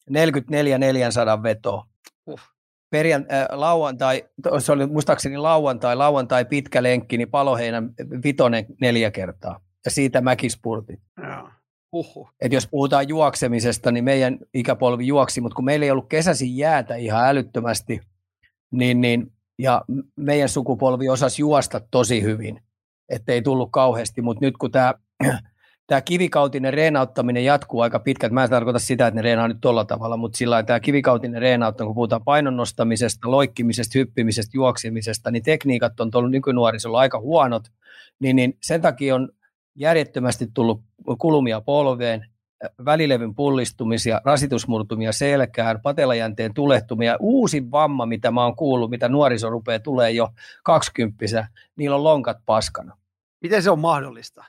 44 0.10 0.78
400 0.78 1.44
veto, 1.44 1.84
uh 2.26 2.53
perjan, 2.94 3.26
äh, 3.32 3.48
lauantai, 3.52 4.24
se 4.60 4.72
oli 4.72 4.88
muistaakseni 4.88 5.38
lauantai, 5.38 5.96
lauantai 5.96 6.46
pitkä 6.46 6.84
lenkki, 6.84 7.18
niin 7.18 7.30
paloheinän 7.30 7.90
vitonen 8.24 8.66
neljä 8.82 9.12
kertaa. 9.12 9.60
Ja 9.86 9.92
siitä 9.92 10.22
mäkispurtit. 10.22 11.00
Uhuh. 11.92 12.30
Et 12.42 12.54
jos 12.54 12.68
puhutaan 12.68 13.08
juoksemisesta, 13.08 13.92
niin 13.92 14.04
meidän 14.04 14.38
ikäpolvi 14.54 15.08
juoksi, 15.08 15.42
mutta 15.42 15.56
kun 15.56 15.66
meillä 15.66 15.84
ei 15.84 15.92
ollut 15.92 16.10
kesäisin 16.10 16.58
jäätä 16.58 16.96
ihan 16.96 17.28
älyttömästi, 17.28 18.00
niin, 18.72 19.02
niin 19.02 19.32
ja 19.60 19.82
meidän 20.16 20.50
sukupolvi 20.50 21.10
osasi 21.10 21.42
juosta 21.42 21.82
tosi 21.92 22.22
hyvin, 22.22 22.60
ettei 23.10 23.42
tullut 23.42 23.70
kauheasti, 23.72 24.22
mutta 24.22 24.46
nyt 24.46 24.58
kun 24.58 24.72
tämä 24.72 24.94
tämä 25.88 26.02
kivikautinen 26.02 26.74
reenauttaminen 26.74 27.46
jatkuu 27.46 27.82
aika 27.82 28.00
pitkät. 28.00 28.32
Mä 28.32 28.44
en 28.44 28.50
tarkoita 28.50 28.80
sitä, 28.80 29.08
että 29.08 29.16
ne 29.16 29.22
reenaa 29.22 29.48
nyt 29.48 29.58
tuolla 29.62 29.86
tavalla, 29.86 30.18
mutta 30.18 30.38
sillä 30.38 30.64
tämä 30.64 30.80
kivikautinen 30.80 31.42
reenauttaminen, 31.42 31.88
kun 31.88 31.96
puhutaan 31.96 32.24
painon 32.24 32.58
nostamisesta, 32.58 33.32
loikkimisesta, 33.32 34.00
hyppimisestä, 34.00 34.52
juoksemisesta, 34.58 35.32
niin 35.32 35.44
tekniikat 35.44 36.00
on 36.00 36.12
tuolla 36.12 36.30
nykynuorisolla 36.30 37.00
aika 37.00 37.20
huonot, 37.20 37.64
niin, 38.20 38.36
niin 38.36 38.58
sen 38.62 38.82
takia 38.82 39.16
on 39.16 39.30
järjettömästi 39.76 40.48
tullut 40.54 40.82
kulumia 41.18 41.62
polveen, 41.62 42.26
välilevyn 42.86 43.36
pullistumisia, 43.36 44.22
rasitusmurtumia 44.26 45.12
selkään, 45.12 45.82
patelajänteen 45.82 46.54
tulehtumia. 46.54 47.18
Uusi 47.20 47.72
vamma, 47.72 48.06
mitä 48.06 48.32
mä 48.32 48.44
oon 48.44 48.56
kuullut, 48.56 48.90
mitä 48.90 49.10
nuoriso 49.10 49.50
rupeaa 49.50 49.80
tulee 49.80 50.12
jo 50.12 50.30
kaksikymppisä, 50.64 51.48
niillä 51.76 51.96
on 51.96 52.04
lonkat 52.04 52.38
paskana. 52.46 52.98
Miten 53.42 53.64
se 53.64 53.72
on 53.72 53.80
mahdollista? 53.80 54.46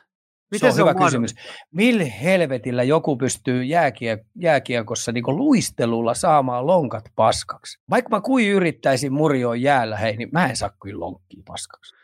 Miten 0.54 0.72
se 0.72 0.72
on, 0.72 0.74
se 0.76 0.82
on 0.82 0.88
hyvä 0.88 1.04
kysymys. 1.04 1.34
Millä 1.70 2.04
helvetillä 2.04 2.82
joku 2.82 3.16
pystyy 3.16 3.64
jääkie, 3.64 4.24
jääkiekossa 4.40 5.12
niin 5.12 5.24
luistelulla 5.26 6.14
saamaan 6.14 6.66
lonkat 6.66 7.04
paskaksi? 7.16 7.78
Vaikka 7.90 8.10
mä 8.10 8.20
kuin 8.20 8.50
yrittäisin 8.50 9.12
murjoa 9.12 9.56
jäällä, 9.56 9.96
hei, 9.96 10.16
niin 10.16 10.28
mä 10.32 10.46
en 10.46 10.56
saa 10.56 10.70
kyllä 10.82 11.00
lonkkia 11.00 11.42
paskaksi. 11.46 11.94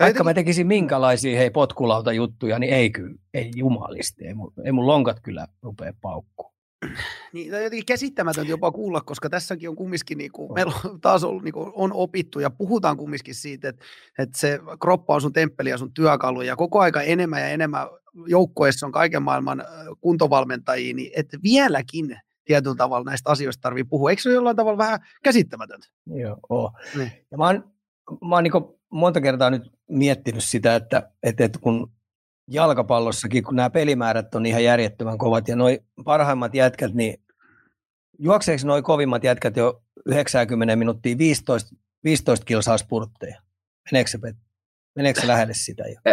Vaikka 0.00 0.24
mä 0.24 0.34
tekisin 0.34 0.66
minkälaisia 0.66 1.38
hei 1.38 1.50
potkulauta 1.50 2.12
juttuja, 2.12 2.58
niin 2.58 2.72
ei 2.72 2.90
kyllä, 2.90 3.16
ei 3.34 3.50
jumalisti, 3.56 4.26
ei 4.26 4.34
mun, 4.34 4.52
ei 4.64 4.72
mun 4.72 4.86
lonkat 4.86 5.20
kyllä 5.22 5.46
rupea 5.62 5.92
paukkuu. 6.00 6.53
Niin, 7.32 7.50
tämä 7.50 7.58
on 7.58 7.64
jotenkin 7.64 7.86
käsittämätöntä 7.86 8.50
jopa 8.50 8.72
kuulla, 8.72 9.00
koska 9.00 9.30
tässäkin 9.30 9.68
on 9.68 9.76
kumminkin, 9.76 10.18
niin 10.18 10.32
kuin, 10.32 10.52
meillä 10.54 10.72
on 10.84 11.00
taas 11.00 11.24
ollut, 11.24 11.42
niin 11.42 11.54
kuin, 11.54 11.72
on 11.74 11.92
opittu 11.92 12.40
ja 12.40 12.50
puhutaan 12.50 12.96
kumminkin 12.96 13.34
siitä, 13.34 13.68
että, 13.68 13.84
että 14.18 14.38
se 14.38 14.60
kroppa 14.80 15.14
on 15.14 15.20
sun 15.20 15.32
temppeli 15.32 15.70
ja 15.70 15.78
sun 15.78 15.94
työkalu 15.94 16.42
ja 16.42 16.56
koko 16.56 16.80
aika 16.80 17.02
enemmän 17.02 17.40
ja 17.40 17.48
enemmän 17.48 17.86
joukkoessa 18.26 18.86
on 18.86 18.92
kaiken 18.92 19.22
maailman 19.22 19.64
kuntovalmentajia, 20.00 20.94
niin 20.94 21.12
että 21.16 21.38
vieläkin 21.42 22.20
tietyllä 22.44 22.76
tavalla 22.76 23.10
näistä 23.10 23.30
asioista 23.30 23.60
tarvii 23.60 23.84
puhua. 23.84 24.10
Eikö 24.10 24.22
se 24.22 24.28
ole 24.28 24.34
jollain 24.34 24.56
tavalla 24.56 24.78
vähän 24.78 25.00
käsittämätöntä? 25.22 25.86
Joo, 26.06 26.38
oh. 26.48 26.72
niin. 26.96 27.12
ja 27.30 27.38
mä 27.38 27.46
oon, 27.46 27.72
mä 28.28 28.34
oon 28.34 28.44
niin 28.44 28.52
monta 28.90 29.20
kertaa 29.20 29.50
nyt 29.50 29.62
miettinyt 29.88 30.44
sitä, 30.44 30.76
että, 30.76 31.10
että, 31.22 31.44
että 31.44 31.58
kun 31.58 31.93
jalkapallossakin, 32.48 33.44
kun 33.44 33.56
nämä 33.56 33.70
pelimäärät 33.70 34.34
on 34.34 34.46
ihan 34.46 34.64
järjettömän 34.64 35.18
kovat 35.18 35.48
ja 35.48 35.56
noin 35.56 35.78
parhaimmat 36.04 36.54
jätkät, 36.54 36.94
niin 36.94 37.22
juokseeko 38.18 38.66
noin 38.66 38.84
kovimmat 38.84 39.24
jätkät 39.24 39.56
jo 39.56 39.82
90 40.06 40.76
minuuttia 40.76 41.18
15, 41.18 41.76
15 42.04 42.44
kilsaa 42.44 42.78
spurtteja? 42.78 43.42
Meneekö 43.92 44.10
se, 44.10 44.18
meneekö 44.96 45.20
se 45.20 45.26
lähelle 45.26 45.54
sitä 45.54 45.82
jo? 45.82 46.00
E, 46.04 46.10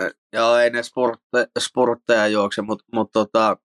e, 0.00 0.10
joo, 0.32 0.56
ei 0.56 0.70
ne 0.70 0.82
spurtte, 0.82 1.46
spurtteja 1.58 2.26
juokse, 2.26 2.62
mutta 2.62 2.84
mut 2.92 3.12
tota, 3.12 3.56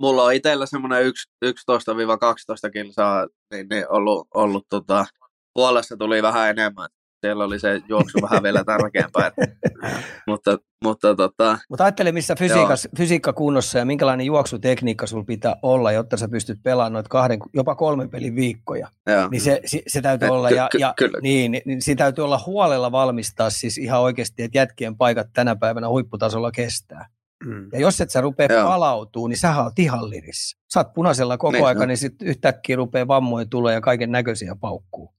mulla 0.00 0.22
on 0.22 0.34
itsellä 0.34 0.66
semmoinen 0.66 1.04
11-12 1.06 2.70
kilsaa, 2.72 3.26
niin, 3.50 3.68
niin 3.68 3.88
ollut, 3.88 4.28
ollut 4.34 4.66
tota, 4.68 5.06
puolessa 5.54 5.96
tuli 5.96 6.22
vähän 6.22 6.50
enemmän 6.50 6.88
siellä 7.26 7.44
oli 7.44 7.58
se 7.58 7.80
juoksu 7.88 8.18
vähän 8.22 8.42
vielä 8.42 8.64
tärkeämpää. 8.64 9.32
mutta, 10.28 10.58
mutta, 10.84 11.14
tota, 11.14 11.58
mutta 11.68 11.84
ajattele, 11.84 12.12
missä 12.12 12.34
fysiikka 12.96 13.32
kunnossa 13.32 13.78
ja 13.78 13.84
minkälainen 13.84 14.26
juoksutekniikka 14.26 15.06
sulla 15.06 15.24
pitää 15.24 15.56
olla, 15.62 15.92
jotta 15.92 16.16
sä 16.16 16.28
pystyt 16.28 16.58
pelaamaan 16.62 16.92
noita 16.92 17.08
kahden, 17.08 17.38
jopa 17.54 17.74
kolmen 17.74 18.10
pelin 18.10 18.36
viikkoja. 18.36 18.88
Joo. 19.06 19.28
Niin 19.28 19.40
se, 19.40 19.60
se, 19.64 19.82
se 19.86 20.00
täytyy 20.00 20.28
olla, 20.28 20.50
ja, 20.50 20.68
ky- 20.72 20.78
ja 20.78 20.94
kyllä. 20.96 21.18
Niin, 21.22 21.52
niin, 21.52 21.62
niin 21.64 21.82
siinä 21.82 21.98
täytyy 21.98 22.24
olla 22.24 22.40
huolella 22.46 22.92
valmistaa 22.92 23.50
siis 23.50 23.78
ihan 23.78 24.00
oikeasti, 24.00 24.42
että 24.42 24.58
jätkien 24.58 24.96
paikat 24.96 25.26
tänä 25.32 25.56
päivänä 25.56 25.88
huipputasolla 25.88 26.50
kestää. 26.50 27.06
Mm. 27.44 27.68
Ja 27.72 27.80
jos 27.80 28.00
et 28.00 28.10
sä 28.10 28.20
rupea 28.20 28.46
Joo. 28.50 28.68
palautuu, 28.68 29.26
niin 29.26 29.38
sä 29.38 29.62
oot 29.62 29.78
ihan 29.78 30.10
lirissä. 30.10 30.58
Sä 30.72 30.80
oot 30.80 30.94
punaisella 30.94 31.38
koko 31.38 31.52
niin, 31.52 31.64
aika, 31.64 31.80
no. 31.80 31.86
niin 31.86 31.96
sitten 31.96 32.28
yhtäkkiä 32.28 32.76
rupeaa 32.76 33.08
vammoja 33.08 33.46
tulee 33.50 33.74
ja 33.74 33.80
kaiken 33.80 34.12
näköisiä 34.12 34.56
paukkuu 34.60 35.14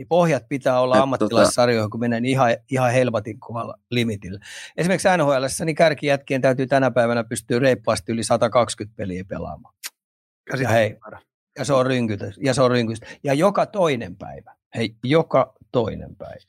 niin 0.00 0.08
pohjat 0.08 0.48
pitää 0.48 0.80
olla 0.80 0.96
ammattilaissarjoihin, 0.96 1.90
kun 1.90 2.00
menee 2.00 2.20
niin 2.20 2.30
ihan, 2.30 2.56
ihan 2.70 2.92
helvatin 2.92 3.40
kovalla 3.40 3.74
limitillä. 3.90 4.40
Esimerkiksi 4.76 5.08
NHL, 5.16 5.64
niin 5.64 5.76
kärkijätkien 5.76 6.40
täytyy 6.40 6.66
tänä 6.66 6.90
päivänä 6.90 7.24
pystyä 7.24 7.58
reippaasti 7.58 8.12
yli 8.12 8.24
120 8.24 8.96
peliä 8.96 9.24
pelaamaan. 9.24 9.74
Ja, 10.60 10.68
hei, 10.68 10.96
ja 11.58 11.64
se 11.64 11.72
on 11.72 11.86
rynkytys. 11.86 12.38
Ja 12.42 12.54
se 12.54 12.62
on 12.62 12.70
rynkytys. 12.70 13.08
Ja 13.24 13.34
joka 13.34 13.66
toinen 13.66 14.16
päivä. 14.16 14.54
Hei, 14.74 14.94
joka 15.04 15.54
toinen 15.72 16.16
päivä. 16.16 16.40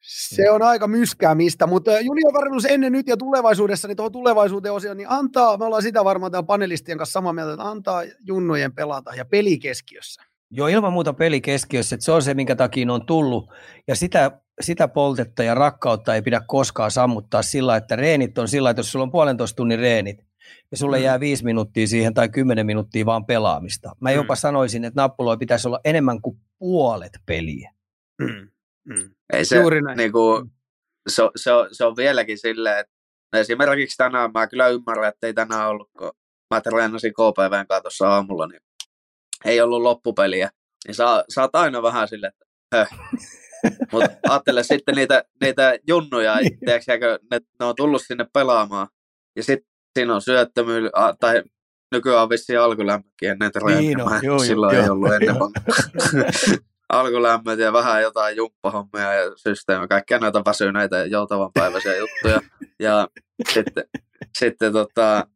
Se 0.00 0.50
on 0.50 0.62
aika 0.62 0.86
myskäämistä, 0.86 1.66
mutta 1.66 2.00
juniorvarmennus 2.00 2.64
ennen 2.64 2.92
nyt 2.92 3.08
ja 3.08 3.16
tulevaisuudessa, 3.16 3.88
niin 3.88 3.96
tuohon 3.96 4.12
tulevaisuuteen 4.12 4.74
osioon, 4.74 4.96
niin 4.96 5.10
antaa, 5.10 5.56
me 5.56 5.64
ollaan 5.64 5.82
sitä 5.82 6.04
varmaan 6.04 6.32
täällä 6.32 6.46
panelistien 6.46 6.98
kanssa 6.98 7.12
samaa 7.12 7.32
mieltä, 7.32 7.52
että 7.52 7.68
antaa 7.68 8.02
junnojen 8.26 8.72
pelata 8.72 9.14
ja 9.14 9.24
peli 9.24 9.58
keskiössä. 9.58 10.33
Joo, 10.56 10.68
ilman 10.68 10.92
muuta 10.92 11.12
peli 11.12 11.40
keskiössä, 11.40 11.94
että 11.94 12.04
se 12.04 12.12
on 12.12 12.22
se, 12.22 12.34
minkä 12.34 12.56
takia 12.56 12.92
on 12.92 13.06
tullut. 13.06 13.50
Ja 13.88 13.96
sitä, 13.96 14.40
sitä 14.60 14.88
poltetta 14.88 15.42
ja 15.42 15.54
rakkautta 15.54 16.14
ei 16.14 16.22
pidä 16.22 16.40
koskaan 16.46 16.90
sammuttaa 16.90 17.42
sillä, 17.42 17.76
että 17.76 17.96
reenit 17.96 18.38
on 18.38 18.48
sillä, 18.48 18.70
että 18.70 18.80
jos 18.80 18.92
sulla 18.92 19.02
on 19.02 19.12
puolentoista 19.12 19.56
tunnin 19.56 19.78
reenit, 19.78 20.24
ja 20.70 20.76
sulle 20.76 20.98
mm. 20.98 21.04
jää 21.04 21.20
viisi 21.20 21.44
minuuttia 21.44 21.86
siihen 21.86 22.14
tai 22.14 22.28
kymmenen 22.28 22.66
minuuttia 22.66 23.06
vaan 23.06 23.26
pelaamista. 23.26 23.96
Mä 24.00 24.10
mm. 24.10 24.14
jopa 24.14 24.36
sanoisin, 24.36 24.84
että 24.84 25.00
nappuloja 25.00 25.36
pitäisi 25.36 25.68
olla 25.68 25.80
enemmän 25.84 26.20
kuin 26.20 26.38
puolet 26.58 27.12
peliä. 27.26 27.72
Mm. 28.18 28.48
Mm. 28.84 29.10
Ei 29.32 29.44
se, 29.44 29.60
Juuri 29.60 29.82
näin. 29.82 29.96
Niinku, 29.96 30.40
mm. 30.40 30.50
se, 31.08 31.22
se, 31.36 31.52
on, 31.52 31.68
se 31.72 31.84
on 31.84 31.96
vieläkin 31.96 32.38
silleen, 32.38 32.78
että 32.78 32.92
esimerkiksi 33.32 33.96
tänään 33.96 34.30
mä 34.34 34.46
kyllä 34.46 34.68
ymmärrän, 34.68 35.08
että 35.08 35.26
ei 35.26 35.34
tänään 35.34 35.68
ollut, 35.68 35.90
kun 35.98 36.12
mä 36.54 36.60
treenasin 36.60 37.12
KPVn 37.12 37.66
kanssa 37.68 37.80
tuossa 37.80 38.08
aamulla, 38.08 38.46
niin 38.46 38.60
ei 39.44 39.60
ollut 39.60 39.82
loppupeliä. 39.82 40.50
Niin 40.86 40.94
saa, 40.94 41.24
saat 41.28 41.54
aina 41.54 41.82
vähän 41.82 42.08
silleen, 42.08 42.32
että 42.32 42.46
höh. 42.76 42.88
Mutta 43.92 44.08
ajattele 44.28 44.62
sitten 44.62 44.94
niitä, 44.94 45.24
niitä 45.40 45.78
junnuja, 45.88 46.36
niin. 46.36 46.58
tiedätkö, 46.58 47.18
ne, 47.30 47.40
ne 47.60 47.66
on 47.66 47.74
tullut 47.76 48.02
sinne 48.06 48.26
pelaamaan. 48.32 48.88
Ja 49.36 49.42
sitten 49.42 49.70
siinä 49.98 50.14
on 50.14 50.22
syöttömyys, 50.22 50.90
tai 51.20 51.42
nykyään 51.92 52.22
on 52.22 52.28
vissiin 52.28 52.60
alkulämpökin 52.60 53.30
ennen 53.30 53.52
treeniä. 53.52 53.80
Niin 53.80 53.98
no, 53.98 54.10
joo, 54.22 54.38
Silloin 54.38 54.76
joo, 54.76 54.84
ei 54.84 54.90
ollut 54.90 55.12
ennen 55.14 55.36
alkulämmöt 56.88 57.58
ja 57.58 57.72
vähän 57.72 58.02
jotain 58.02 58.36
jumppahommia 58.36 59.12
ja 59.14 59.32
systeemiä, 59.36 59.88
kaikkia 59.88 60.18
näitä 60.18 60.42
väsyneitä 60.46 60.96
ja 60.96 61.06
joutavan 61.06 61.50
päiväisiä 61.54 61.96
juttuja. 61.96 62.40
Ja 62.80 63.08
sitten, 63.52 63.84
sitten, 64.38 64.72
tota, 64.72 65.26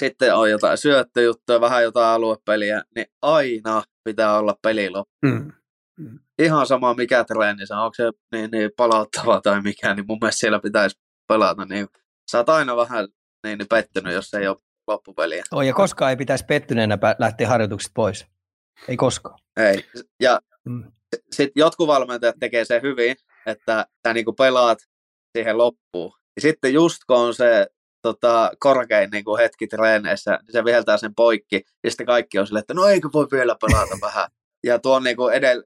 sitten 0.00 0.34
on 0.34 0.50
jotain 0.50 0.78
syöttöjuttuja, 0.78 1.60
vähän 1.60 1.82
jotain 1.82 2.06
aluepeliä, 2.06 2.82
niin 2.94 3.06
aina 3.22 3.82
pitää 4.04 4.38
olla 4.38 4.58
peli 4.62 4.88
mm. 5.22 5.52
Mm. 5.98 6.18
Ihan 6.38 6.66
sama 6.66 6.94
mikä 6.94 7.24
treeni 7.24 7.66
se 7.66 7.74
on, 7.74 7.80
onko 7.80 7.94
se 7.94 8.10
niin, 8.32 8.50
niin 8.50 8.70
palauttava 8.76 9.40
tai 9.40 9.62
mikä, 9.62 9.94
niin 9.94 10.06
mun 10.08 10.18
mielestä 10.20 10.38
siellä 10.38 10.60
pitäisi 10.60 11.00
pelata. 11.28 11.64
Niin 11.64 11.88
sä 12.30 12.38
oot 12.38 12.48
aina 12.48 12.76
vähän 12.76 13.08
niin, 13.46 13.58
niin 13.58 13.68
pettynyt, 13.68 14.14
jos 14.14 14.34
ei 14.34 14.48
ole 14.48 14.56
loppupeliä. 14.86 15.44
Oh, 15.52 15.62
ja 15.62 15.74
koskaan 15.74 16.10
ei 16.10 16.16
pitäisi 16.16 16.44
pettyneenä 16.44 16.98
lähteä 17.18 17.48
harjoituksista 17.48 17.92
pois. 17.94 18.26
Ei 18.88 18.96
koskaan. 18.96 19.38
Ei. 19.56 19.86
Ja 20.20 20.40
mm. 20.64 20.92
sitten 21.32 21.60
jotkut 21.60 21.86
valmentajat 21.86 22.36
tekee 22.40 22.64
sen 22.64 22.82
hyvin, 22.82 23.16
että 23.46 23.86
sä 24.06 24.14
niinku 24.14 24.32
pelaat 24.32 24.78
siihen 25.36 25.58
loppuun. 25.58 26.12
Ja 26.36 26.42
sitten 26.42 26.74
just 26.74 26.98
kun 27.06 27.16
on 27.16 27.34
se 27.34 27.66
tota, 28.06 28.50
korkein 28.58 29.10
niinku 29.10 29.36
hetki 29.36 29.66
treeneissä, 29.66 30.30
niin 30.30 30.52
se 30.52 30.64
viheltää 30.64 30.96
sen 30.96 31.14
poikki. 31.14 31.62
Ja 31.84 31.90
sitten 31.90 32.06
kaikki 32.06 32.38
on 32.38 32.46
silleen, 32.46 32.60
että 32.60 32.74
no 32.74 32.86
eikö 32.86 33.08
voi 33.12 33.26
vielä 33.32 33.56
pelata 33.60 33.98
vähän. 34.06 34.28
Ja 34.64 34.78
tuon 34.78 35.04
niinku 35.04 35.28
edellä 35.28 35.64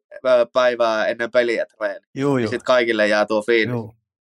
päivää 0.53 1.07
ennen 1.07 1.31
peliä 1.31 1.67
treeni. 1.67 2.07
Juu, 2.15 2.39
juu. 2.39 2.51
Sitten 2.51 2.65
kaikille 2.65 3.09
jää 3.09 3.27
tuo 3.27 3.43
fiilis. 3.43 3.75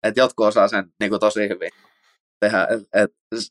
Että 0.04 0.20
jotkut 0.20 0.46
osaa 0.46 0.68
sen 0.68 0.86
niinku 1.00 1.20
tosi 1.20 1.50
hyvin 1.50 1.72
tehdä, 2.40 2.68
että 2.94 3.04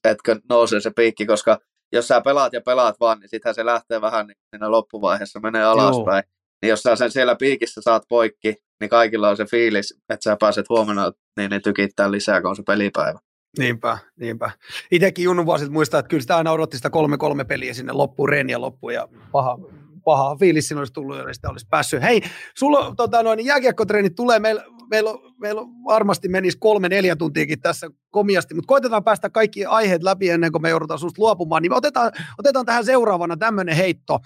et, 0.05 0.19
et, 0.29 0.43
nousee 0.49 0.81
se 0.81 0.91
piikki, 0.97 1.27
koska 1.27 1.59
jos 1.93 2.09
sä 2.09 2.21
pelaat 2.21 2.53
ja 2.53 2.61
pelaat 2.61 2.97
vaan, 3.01 3.21
niin 3.21 3.29
sittenhän 3.29 3.55
se 3.55 3.65
lähtee 3.65 4.01
vähän 4.01 4.27
niin 4.27 4.37
siinä 4.51 4.71
loppuvaiheessa, 4.71 5.41
menee 5.41 5.65
alaspäin. 5.65 6.25
Joo. 6.27 6.33
Niin 6.63 6.71
jos 6.71 6.83
sä 6.83 6.97
sen 6.97 7.11
siellä 7.11 7.37
piikissä 7.37 7.81
saat 7.81 8.03
poikki, 8.09 8.57
niin 8.81 8.91
kaikilla 8.91 9.29
on 9.29 9.37
se 9.37 9.45
fiilis, 9.45 9.95
että 10.09 10.25
sä 10.25 10.37
pääset 10.41 10.69
huomenna 10.69 11.13
niin, 11.37 11.51
niin 11.51 11.63
tykittää 11.63 12.11
lisää, 12.11 12.41
kun 12.41 12.51
on 12.51 12.57
se 12.57 12.63
pelipäivä. 12.67 13.19
Niinpä, 13.59 13.99
niinpä. 14.17 14.51
Itsekin 14.91 15.25
Junnu 15.25 15.47
vuosit 15.47 15.71
muistaa, 15.73 16.01
että 16.01 16.09
kyllä 16.09 16.21
sitä 16.21 16.37
aina 16.37 16.53
odotti 16.53 16.77
sitä 16.77 16.91
kolme-kolme 16.91 17.45
peliä 17.45 17.75
sinne 17.75 17.93
loppuun, 17.93 18.29
reeniä 18.29 18.61
loppuun 18.61 18.95
ja 18.95 19.09
paha, 19.33 19.59
paha 20.05 20.37
fiilis 20.37 20.69
siinä 20.69 20.81
olisi 20.81 20.93
tullut, 20.93 21.19
jos 21.19 21.37
sitä 21.37 21.51
olisi 21.51 21.67
päässyt. 21.71 22.03
Hei, 22.03 22.23
sulla 22.57 22.95
tota, 22.97 23.23
noin, 23.23 23.45
jääkiekkotreenit 23.45 24.15
tulee, 24.15 24.39
meillä 24.39 24.65
meillä, 24.93 25.11
meillä 25.41 25.63
varmasti 25.85 26.29
menisi 26.29 26.59
kolme, 26.61 26.89
neljä 26.89 27.17
tuntiakin 27.17 27.61
tässä 27.61 27.91
komiasti, 28.11 28.55
mutta 28.55 28.67
koitetaan 28.67 29.05
päästä 29.05 29.31
kaikki 29.31 29.65
aiheet 29.65 30.03
läpi 30.03 30.31
ennen 30.31 30.53
kuin 30.53 30.63
me 30.63 30.71
joudutaan 30.71 30.99
sinusta 30.99 31.23
luopumaan, 31.23 31.63
niin 31.63 31.73
otetaan, 31.73 32.13
otetaan 32.39 32.67
tähän 32.67 32.85
seuraavana 32.85 33.37
tämmöinen 33.37 33.77
heitto. 33.77 34.19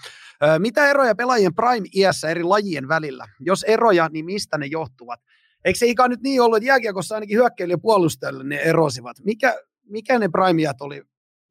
Mitä 0.59 0.89
eroja 0.89 1.15
pelaajien 1.15 1.55
prime-iässä 1.55 2.29
eri 2.29 2.43
lajien 2.43 2.87
välillä? 2.87 3.25
Jos 3.39 3.63
eroja, 3.63 4.09
niin 4.11 4.25
mistä 4.25 4.57
ne 4.57 4.65
johtuvat? 4.65 5.19
Eikö 5.67 5.79
se 5.79 5.85
ikään 5.85 6.09
nyt 6.09 6.21
niin 6.21 6.41
ollut, 6.41 6.57
että 6.57 6.67
jääkiekossa 6.67 7.15
ainakin 7.15 7.37
hyökkäily 7.37 7.73
ja 7.73 7.77
puolustajille 7.77 8.43
ne 8.43 8.55
erosivat? 8.55 9.17
Mikä, 9.23 9.55
mikä 9.89 10.19
ne 10.19 10.29
prime 10.29 10.63
oli 10.79 11.03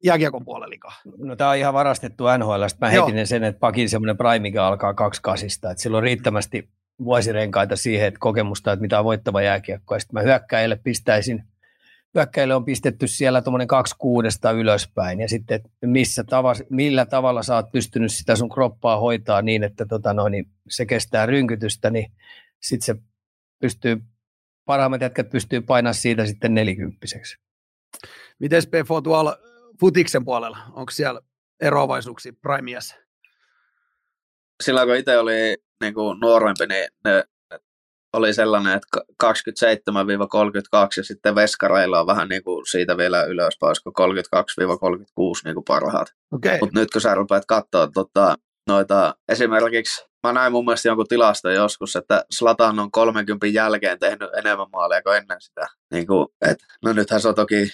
jääkiekon 0.03 0.45
puolella 0.45 0.75
No 1.17 1.35
tämä 1.35 1.49
on 1.49 1.57
ihan 1.57 1.73
varastettu 1.73 2.23
NHL. 2.37 2.63
Mä 2.81 2.89
heitin 2.89 3.27
sen, 3.27 3.43
että 3.43 3.59
pakin 3.59 3.89
semmoinen 3.89 4.17
prime, 4.17 4.59
alkaa 4.59 4.93
kaksi 4.93 5.21
kasista. 5.21 5.71
Että 5.71 5.81
sillä 5.81 5.97
on 5.97 6.03
riittävästi 6.03 6.69
vuosirenkaita 7.03 7.75
siihen, 7.75 8.07
että 8.07 8.19
kokemusta, 8.19 8.71
että 8.71 8.81
mitä 8.81 8.99
on 8.99 9.05
voittava 9.05 9.41
jääkiekko. 9.41 9.95
Ja 9.95 9.99
sitten 9.99 10.13
mä 10.13 10.21
hyökkäille 10.21 10.79
pistäisin, 10.83 11.43
hyökkäille 12.15 12.55
on 12.55 12.65
pistetty 12.65 13.07
siellä 13.07 13.41
tuommoinen 13.41 13.67
kaksi 13.67 13.95
kuudesta 13.97 14.51
ylöspäin. 14.51 15.19
Ja 15.19 15.29
sitten, 15.29 15.55
että 15.55 15.69
missä 15.85 16.23
tava, 16.23 16.53
millä 16.69 17.05
tavalla 17.05 17.43
sä 17.43 17.55
oot 17.55 17.71
pystynyt 17.71 18.11
sitä 18.11 18.35
sun 18.35 18.49
kroppaa 18.49 18.99
hoitaa 18.99 19.41
niin, 19.41 19.63
että 19.63 19.85
tota 19.85 20.13
noin, 20.13 20.31
niin 20.31 20.45
se 20.69 20.85
kestää 20.85 21.25
rynkytystä, 21.25 21.89
niin 21.89 22.11
sitten 22.61 22.85
se 22.85 23.01
pystyy, 23.59 23.97
parhaimmat 24.65 25.01
jätkät 25.01 25.29
pystyy 25.29 25.61
painamaan 25.61 25.93
siitä 25.93 26.25
sitten 26.25 26.53
nelikymppiseksi. 26.53 27.37
Miten 28.39 28.63
PFO 28.63 29.01
tuolla 29.01 29.37
futiksen 29.79 30.25
puolella? 30.25 30.57
Onko 30.73 30.91
siellä 30.91 31.21
eroavaisuuksia 31.61 32.33
Primiassa? 32.41 32.95
Silloin 34.63 34.87
kun 34.87 34.97
itse 34.97 35.17
oli 35.17 35.57
niin 35.81 35.93
kuin 35.93 36.19
nuorempi, 36.19 36.67
niin 36.67 36.87
ne 37.03 37.23
oli 38.13 38.33
sellainen, 38.33 38.73
että 38.73 39.01
27-32 39.23 39.29
ja 40.97 41.03
sitten 41.03 41.35
veskareilla 41.35 41.99
on 41.99 42.07
vähän 42.07 42.29
niin 42.29 42.43
kuin 42.43 42.65
siitä 42.65 42.97
vielä 42.97 43.23
ylöspäin, 43.23 43.67
olisiko 43.67 43.91
32-36 45.39 45.41
niin 45.45 45.55
kuin 45.55 45.63
parhaat. 45.67 46.07
Okay. 46.31 46.57
Mutta 46.61 46.79
nyt 46.79 46.91
kun 46.91 47.01
sä 47.01 47.15
rupeat 47.15 47.45
katsoa 47.45 47.87
tota, 47.93 48.35
noita, 48.67 49.15
esimerkiksi 49.29 50.05
mä 50.27 50.33
näin 50.33 50.51
mun 50.51 50.65
mielestä 50.65 50.87
jonkun 50.89 51.07
tilasto 51.07 51.49
joskus, 51.49 51.95
että 51.95 52.25
Slatan 52.31 52.79
on 52.79 52.91
30 52.91 53.47
jälkeen 53.47 53.99
tehnyt 53.99 54.29
enemmän 54.37 54.67
maaleja 54.71 55.01
kuin 55.01 55.17
ennen 55.17 55.41
sitä. 55.41 55.67
Niin 55.91 56.07
kuin, 56.07 56.27
et, 56.49 56.57
no 56.85 56.93
nythän 56.93 57.21
se 57.21 57.27
on 57.27 57.35
toki 57.35 57.69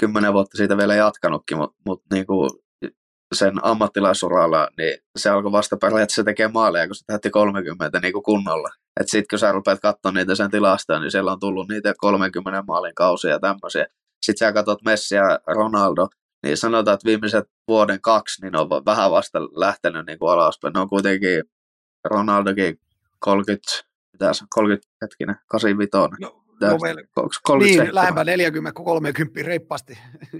kymmenen 0.00 0.32
vuotta 0.32 0.56
siitä 0.56 0.76
vielä 0.76 0.94
jatkanutkin, 0.94 1.58
mutta 1.58 1.76
mut, 1.86 2.02
niin 2.12 2.26
sen 3.34 3.64
ammattilaisuralla, 3.64 4.68
niin 4.78 4.98
se 5.18 5.30
alkoi 5.30 5.52
vasta 5.52 5.76
periaatteessa 5.76 6.24
tekemään 6.24 6.52
maaleja, 6.52 6.86
kun 6.86 6.96
se 6.96 7.04
tähti 7.06 7.30
30 7.30 8.00
niin 8.00 8.12
kuin 8.12 8.22
kunnolla. 8.22 8.68
Että 9.00 9.10
sitten 9.10 9.26
kun 9.30 9.38
sä 9.38 9.52
rupeat 9.52 9.80
katsomaan 9.80 10.14
niitä 10.14 10.34
sen 10.34 10.50
tilastoja, 10.50 10.98
niin 10.98 11.10
siellä 11.10 11.32
on 11.32 11.40
tullut 11.40 11.68
niitä 11.68 11.94
30 11.98 12.62
maalin 12.68 12.94
kausia 12.94 13.30
ja 13.30 13.40
tämmöisiä. 13.40 13.86
Sitten 14.22 14.46
sä 14.46 14.52
katsot 14.52 14.82
Messi 14.84 15.14
ja 15.14 15.38
Ronaldo, 15.46 16.08
niin 16.42 16.56
sanotaan, 16.56 16.94
että 16.94 17.06
viimeiset 17.06 17.44
vuoden 17.68 18.00
kaksi, 18.00 18.42
niin 18.42 18.56
on 18.56 18.68
vähän 18.70 19.10
vasta 19.10 19.38
lähtenyt 19.42 20.06
niin 20.06 20.18
kuin 20.18 20.32
alaspäin. 20.32 20.72
Ne 20.72 20.80
on 20.80 20.88
kuitenkin 20.88 21.44
Ronaldokin 22.04 22.80
30, 23.18 23.66
mitä 24.12 24.32
se, 24.32 24.44
30 24.50 24.88
hetkinen, 25.02 25.36
85. 25.46 25.90
No, 26.20 26.44
no, 26.60 26.78
37. 27.14 27.86
Niin, 27.86 27.94
lähempää 27.94 28.24
40 28.24 28.72
30 28.72 29.40
reippaasti. 29.42 29.98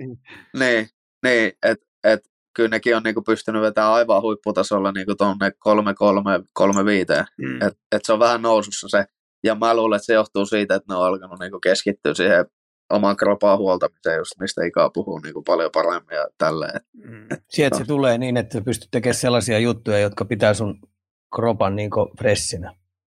niin, 0.59 0.89
niin 1.23 1.53
että 1.63 1.87
et, 2.05 2.21
kyllä 2.55 2.69
nekin 2.69 2.97
on 2.97 3.03
niinku 3.03 3.23
pystynyt 3.23 3.63
vetämään 3.63 3.93
aivan 3.93 4.23
huipputasolla 4.23 4.93
niinku 4.93 5.15
tuonne 5.15 5.49
3-3-3-5. 5.49 7.25
Mm. 7.39 7.63
Et, 7.63 7.79
et 7.93 8.05
se 8.05 8.13
on 8.13 8.19
vähän 8.19 8.43
nousussa 8.43 8.89
se. 8.89 9.05
Ja 9.45 9.55
mä 9.55 9.77
luulen, 9.77 9.97
että 9.97 10.07
se 10.07 10.13
johtuu 10.13 10.47
siitä, 10.47 10.75
että 10.75 10.93
ne 10.93 10.99
on 10.99 11.07
alkanut 11.07 11.41
niinku 11.41 11.61
keskittyä 11.61 12.15
siihen 12.15 12.47
oman 12.91 13.17
kropaan 13.17 13.59
huoltamiseen, 13.59 14.19
just 14.19 14.33
mistä 14.41 14.65
ikää 14.65 14.91
puhuu 14.95 15.19
niinku 15.19 15.43
paljon 15.43 15.71
paremmin 15.73 16.17
ja 16.17 16.29
tälleen. 16.39 16.81
Mm. 17.05 17.27
Sieltä 17.51 17.79
se 17.79 17.85
tulee 17.85 18.19
niin, 18.19 18.37
että 18.37 18.61
pystyt 18.61 18.89
tekemään 18.91 19.15
sellaisia 19.15 19.59
juttuja, 19.59 19.99
jotka 19.99 20.25
pitää 20.25 20.55
sun 20.55 20.81
kropan 21.35 21.77
niinku 21.77 22.11
fressinä. 22.19 22.75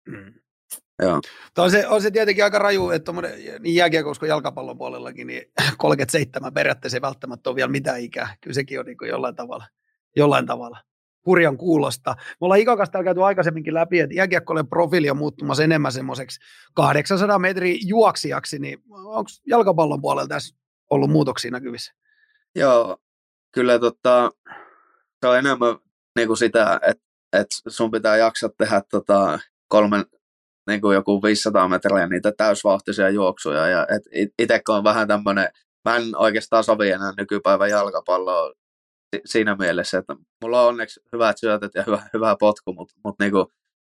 Mm. 0.08 0.34
Joo. 1.02 1.22
On 1.58 1.72
se, 1.72 1.88
on 1.88 2.02
se 2.02 2.12
tietenkin 2.12 2.44
aika 2.44 2.60
raju, 2.60 2.90
että 2.90 3.12
niin 3.60 3.76
jääkiekossa 3.76 4.20
kuin 4.20 4.30
jalkapallon 4.30 4.78
puolellakin, 4.78 5.28
niin 5.28 5.52
37 5.78 6.54
periaatteessa 6.54 6.98
ei 6.98 7.02
välttämättä 7.02 7.50
ole 7.50 7.56
vielä 7.56 7.72
mitään 7.72 8.02
ikää. 8.02 8.36
Kyllä 8.42 8.54
sekin 8.54 8.80
on 8.80 8.86
niin 8.86 8.98
kuin 8.98 9.10
jollain 9.10 9.36
tavalla, 9.36 9.66
jollain 10.16 10.46
tavalla 10.46 10.78
hurjan 11.26 11.58
kuulosta. 11.58 12.16
Me 12.18 12.38
ollaan 12.42 12.60
Ikakas 12.60 12.90
täällä 12.90 13.06
käyty 13.06 13.24
aikaisemminkin 13.24 13.74
läpi, 13.74 14.00
että 14.00 14.16
jääkiekkojen 14.16 14.68
profiili 14.68 15.10
on 15.10 15.18
muuttumassa 15.18 15.64
enemmän 15.64 15.92
semmoiseksi 15.92 16.40
800 16.74 17.40
metrin 17.40 17.80
juoksijaksi, 17.88 18.60
niin 18.60 18.84
onko 18.90 19.30
jalkapallon 19.48 20.02
puolella 20.02 20.28
tässä 20.28 20.56
ollut 20.90 21.10
muutoksia 21.10 21.52
näkyvissä? 21.52 21.94
Joo, 22.56 22.98
kyllä 23.52 23.80
tota, 23.80 24.32
se 25.22 25.28
on 25.28 25.38
enemmän 25.38 25.76
niin 26.16 26.28
kuin 26.28 26.38
sitä, 26.38 26.80
että, 26.88 27.09
että 27.34 27.56
sun 27.68 27.92
pitää 27.92 28.18
jaksaa 28.18 28.50
tehdä 28.58 28.82
tota, 28.92 29.40
kolmen, 29.68 30.06
niin 30.68 30.82
kuin 30.82 30.96
joku 30.96 31.24
500 31.24 31.68
metriä 31.68 32.08
niitä 32.08 32.32
täysvauhtisia 32.38 33.10
juoksuja. 33.10 33.68
Ja 33.68 33.88
et 33.90 34.32
itse 34.40 34.62
on 34.68 34.84
vähän 34.84 35.08
tämmöinen, 35.08 35.48
mä 35.90 35.96
en 35.96 36.04
oikeastaan 36.16 36.64
sovi 36.64 36.92
enää 36.92 37.14
nykypäivän 37.18 37.70
jalkapalloa 37.70 38.54
siinä 39.26 39.56
mielessä, 39.56 39.98
että 39.98 40.16
mulla 40.42 40.62
on 40.62 40.68
onneksi 40.68 41.00
hyvät 41.14 41.38
syötöt 41.38 41.72
ja 41.76 41.84
hyvä, 41.88 42.10
hyvä 42.14 42.36
potku, 42.40 42.74
mutta, 42.74 42.96
mutta 43.04 43.24
niin 43.24 43.34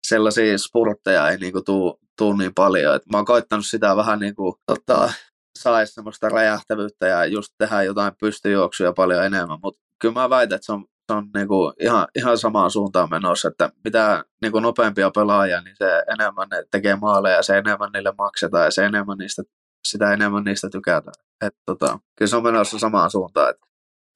sellaisia 0.07 0.57
spurtteja 0.57 1.29
ei 1.29 1.37
niin 1.37 1.53
tuu, 1.65 1.99
tuu 2.17 2.33
niin 2.33 2.53
paljon. 2.53 2.95
Et 2.95 3.05
mä 3.11 3.17
oon 3.17 3.25
koittanut 3.25 3.65
sitä 3.65 3.95
vähän 3.95 4.19
niin 4.19 4.35
kuin, 4.35 4.53
tota, 4.65 5.13
saisi 5.59 5.93
semmoista 5.93 6.29
räjähtävyyttä 6.29 7.07
ja 7.07 7.25
just 7.25 7.53
tehdä 7.57 7.83
jotain 7.83 8.13
pystyjuoksuja 8.19 8.93
paljon 8.93 9.25
enemmän, 9.25 9.59
mutta 9.63 9.81
kyllä 10.01 10.13
mä 10.13 10.29
väitän, 10.29 10.55
että 10.55 10.65
se 10.65 10.71
on, 10.71 10.85
on 11.13 11.29
niinku 11.35 11.73
ihan, 11.79 12.07
ihan 12.15 12.37
samaan 12.37 12.71
suuntaan 12.71 13.09
menossa, 13.09 13.47
että 13.47 13.69
mitä 13.83 14.23
niinku 14.41 14.59
nopeampia 14.59 15.11
pelaajia, 15.15 15.61
niin 15.61 15.75
se 15.77 16.03
enemmän 16.13 16.47
ne 16.49 16.63
tekee 16.71 16.95
maaleja 16.95 17.35
ja 17.35 17.43
se 17.43 17.57
enemmän 17.57 17.89
niille 17.93 18.13
maksetaan 18.17 18.65
ja 18.65 18.71
se 18.71 18.85
enemmän 18.85 19.17
niistä, 19.17 19.43
sitä 19.87 20.13
enemmän 20.13 20.43
niistä 20.43 20.69
tykätään. 20.69 21.13
Et 21.45 21.55
tota, 21.65 21.99
kyllä 22.17 22.29
se 22.29 22.35
on 22.35 22.43
menossa 22.43 22.79
samaan 22.79 23.11
suuntaan, 23.11 23.49
että 23.49 23.65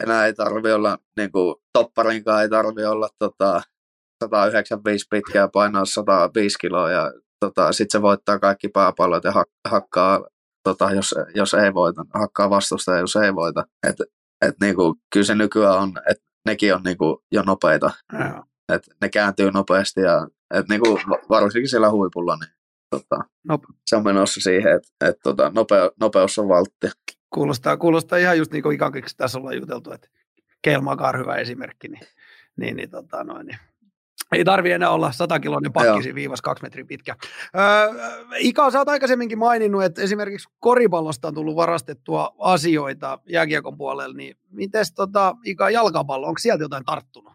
enää 0.03 0.25
ei 0.25 0.33
tarvi 0.33 0.71
olla, 0.71 0.97
niinku, 1.17 1.61
topparinkaan 1.73 2.41
ei 2.41 2.49
tarvi 2.49 2.85
olla 2.85 3.09
tota, 3.19 3.61
195 4.23 5.07
pitkää 5.09 5.47
painaa 5.47 5.85
105 5.85 6.57
kiloa 6.59 6.91
ja 6.91 7.11
tota, 7.39 7.71
sitten 7.71 7.99
se 7.99 8.01
voittaa 8.01 8.39
kaikki 8.39 8.67
pääpallot 8.67 9.23
ja 9.23 9.31
hak- 9.31 9.69
hakkaa 9.69 10.25
tota, 10.63 10.91
jos, 10.91 11.15
jos 11.35 11.53
ei 11.53 11.73
voita, 11.73 12.05
hakkaa 12.13 12.49
vastusta, 12.49 12.97
jos 12.97 13.15
ei 13.15 13.35
voita. 13.35 13.65
Et, 13.87 13.95
et 14.41 14.55
niinku, 14.61 14.95
kyllä 15.13 15.25
se 15.25 15.35
nykyään 15.35 15.79
on, 15.79 15.93
että 16.09 16.23
nekin 16.45 16.75
on 16.75 16.81
niinku 16.83 17.23
jo 17.31 17.43
nopeita. 17.43 17.91
Ja. 18.13 18.43
Et 18.73 18.83
ne 19.01 19.09
kääntyy 19.09 19.51
nopeasti 19.51 20.01
ja 20.01 20.27
et 20.53 20.69
niinku, 20.69 20.99
varsinkin 21.29 21.69
siellä 21.69 21.91
huipulla, 21.91 22.37
niin 22.41 22.51
tota, 22.89 23.23
Nope. 23.43 23.67
se 23.85 23.95
on 23.95 24.03
menossa 24.03 24.41
siihen, 24.41 24.75
että 24.75 25.07
et, 25.07 25.19
tota, 25.23 25.51
nope, 25.55 25.75
nopeus 25.99 26.39
on 26.39 26.47
valtti. 26.47 26.87
Kuulostaa, 27.33 27.77
kuulostaa 27.77 28.17
ihan 28.17 28.37
just 28.37 28.51
niin 28.51 28.63
kuin 28.63 28.75
ikakiksi 28.75 29.17
tässä 29.17 29.37
ollaan 29.39 29.57
juteltu, 29.57 29.91
että 29.91 30.07
Kelmakaan 30.61 31.19
hyvä 31.19 31.35
esimerkki, 31.35 31.87
niin, 31.87 32.07
niin, 32.57 32.75
niin, 32.75 32.89
tota, 32.89 33.23
noin, 33.23 33.45
niin 33.47 33.59
ei 34.33 34.45
tarvi 34.45 34.71
enää 34.71 34.89
olla 34.89 35.11
100 35.11 35.39
kiloinen 35.39 35.73
pakkisi 35.73 36.15
viivas 36.15 36.41
kaksi 36.41 36.63
metriä 36.63 36.85
pitkä. 36.85 37.15
Öö, 37.55 38.09
Ika, 38.37 38.71
sä 38.71 38.79
oot 38.79 38.89
aikaisemminkin 38.89 39.39
maininnut, 39.39 39.83
että 39.83 40.01
esimerkiksi 40.01 40.49
koripallosta 40.59 41.27
on 41.27 41.33
tullut 41.33 41.55
varastettua 41.55 42.35
asioita 42.37 43.19
jääkiekon 43.29 43.77
puolella, 43.77 44.15
niin 44.15 44.37
miten 44.51 44.85
tota, 44.95 45.35
Ika 45.45 45.69
jalkapallo, 45.69 46.27
onko 46.27 46.39
sieltä 46.39 46.63
jotain 46.63 46.85
tarttunut? 46.85 47.33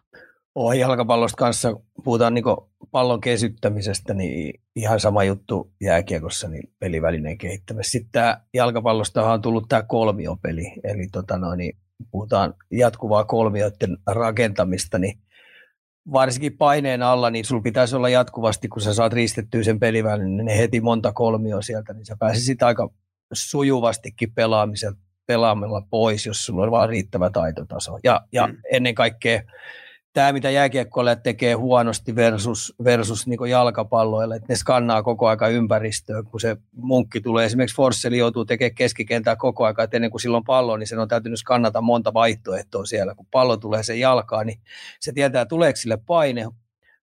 Oh, 0.55 0.73
jalkapallosta 0.73 1.37
kanssa, 1.37 1.79
puhutaan 2.03 2.33
niin 2.33 2.43
pallon 2.91 3.21
kesyttämisestä, 3.21 4.13
niin 4.13 4.61
ihan 4.75 4.99
sama 4.99 5.23
juttu 5.23 5.71
jääkiekossa, 5.81 6.47
niin 6.47 6.73
pelivälineen 6.79 7.37
kehittämisessä. 7.37 7.91
Sitten 7.91 8.11
tämä 8.11 8.41
jalkapallosta 8.53 9.31
on 9.31 9.41
tullut 9.41 9.65
tämä 9.69 9.83
kolmiopeli, 9.83 10.73
eli 10.83 11.07
tota 11.11 11.37
noin, 11.37 11.57
niin 11.57 11.77
puhutaan 12.11 12.53
jatkuvaa 12.71 13.23
kolmioiden 13.23 13.97
rakentamista, 14.07 14.99
niin 14.99 15.19
varsinkin 16.11 16.57
paineen 16.57 17.03
alla, 17.03 17.29
niin 17.29 17.45
sulla 17.45 17.61
pitäisi 17.61 17.95
olla 17.95 18.09
jatkuvasti, 18.09 18.67
kun 18.67 18.81
sä 18.81 18.93
saat 18.93 19.13
ristettyä 19.13 19.63
sen 19.63 19.79
pelivälin, 19.79 20.37
niin 20.37 20.57
heti 20.57 20.81
monta 20.81 21.11
kolmioa 21.11 21.61
sieltä, 21.61 21.93
niin 21.93 22.05
sä 22.05 22.15
pääsisit 22.19 22.63
aika 22.63 22.89
sujuvastikin 23.33 24.33
pelaamisella, 24.33 24.97
pelaamalla 25.25 25.81
pois, 25.89 26.25
jos 26.25 26.45
sulla 26.45 26.63
on 26.63 26.71
vaan 26.71 26.89
riittävä 26.89 27.29
taitotaso. 27.29 27.99
Ja, 28.03 28.21
ja 28.31 28.47
mm. 28.47 28.57
ennen 28.71 28.95
kaikkea 28.95 29.41
tämä, 30.19 30.33
mitä 30.33 30.49
jääkiekkoilijat 30.49 31.23
tekee 31.23 31.53
huonosti 31.53 32.15
versus, 32.15 32.75
versus 32.83 33.27
niin 33.27 33.49
jalkapalloille, 33.49 34.35
että 34.35 34.45
ne 34.49 34.55
skannaa 34.55 35.03
koko 35.03 35.27
aika 35.27 35.47
ympäristöä, 35.47 36.23
kun 36.23 36.39
se 36.39 36.57
munkki 36.75 37.21
tulee. 37.21 37.45
Esimerkiksi 37.45 37.75
Forsseli 37.75 38.17
joutuu 38.17 38.45
tekemään 38.45 38.75
keskikentää 38.75 39.35
koko 39.35 39.65
aika, 39.65 39.83
että 39.83 39.97
ennen 39.97 40.11
kuin 40.11 40.21
silloin 40.21 40.43
pallo, 40.43 40.77
niin 40.77 40.87
sen 40.87 40.99
on 40.99 41.07
täytynyt 41.07 41.39
skannata 41.39 41.81
monta 41.81 42.13
vaihtoehtoa 42.13 42.85
siellä. 42.85 43.15
Kun 43.15 43.25
pallo 43.31 43.57
tulee 43.57 43.83
sen 43.83 43.99
jalkaan, 43.99 44.47
niin 44.47 44.59
se 44.99 45.11
tietää, 45.11 45.45
tuleeko 45.45 45.75
sille 45.75 45.97
paine, 45.97 46.47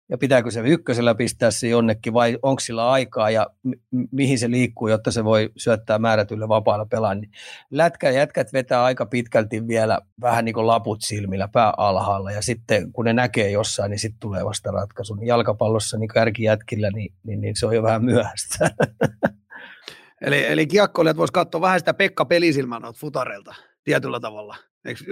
ja 0.09 0.17
pitääkö 0.17 0.51
se 0.51 0.61
ykkösellä 0.65 1.15
pistää 1.15 1.51
se 1.51 1.67
jonnekin 1.67 2.13
vai 2.13 2.37
onko 2.41 2.59
sillä 2.59 2.91
aikaa 2.91 3.29
ja 3.29 3.47
mi- 3.63 4.07
mihin 4.11 4.39
se 4.39 4.49
liikkuu, 4.49 4.87
jotta 4.87 5.11
se 5.11 5.23
voi 5.23 5.49
syöttää 5.57 5.99
määrätylle 5.99 6.47
vapaalla 6.47 6.85
pelaan. 6.85 7.21
Niin 7.21 7.31
lätkä 7.71 8.09
jätkät 8.09 8.53
vetää 8.53 8.83
aika 8.83 9.05
pitkälti 9.05 9.67
vielä 9.67 9.99
vähän 10.21 10.45
niin 10.45 10.55
kuin 10.55 10.67
laput 10.67 11.01
silmillä 11.01 11.47
pää 11.47 11.73
alhaalla 11.77 12.31
ja 12.31 12.41
sitten 12.41 12.91
kun 12.91 13.05
ne 13.05 13.13
näkee 13.13 13.51
jossain, 13.51 13.89
niin 13.89 13.99
sitten 13.99 14.19
tulee 14.19 14.45
vasta 14.45 14.71
ratkaisu. 14.71 15.15
Niin 15.15 15.27
jalkapallossa 15.27 15.97
niin 15.97 16.07
kärkijätkillä, 16.07 16.89
niin, 16.91 17.13
niin, 17.23 17.41
niin, 17.41 17.55
se 17.55 17.65
on 17.65 17.75
jo 17.75 17.83
vähän 17.83 18.05
myöhäistä. 18.05 18.69
Eli, 20.21 20.45
eli 20.45 20.67
kiekkoilijat 20.67 21.17
voisi 21.17 21.33
katsoa 21.33 21.61
vähän 21.61 21.79
sitä 21.79 21.93
Pekka 21.93 22.25
Pelisilmän 22.25 22.81
futareilta 22.95 23.55
tietyllä 23.83 24.19
tavalla. 24.19 24.55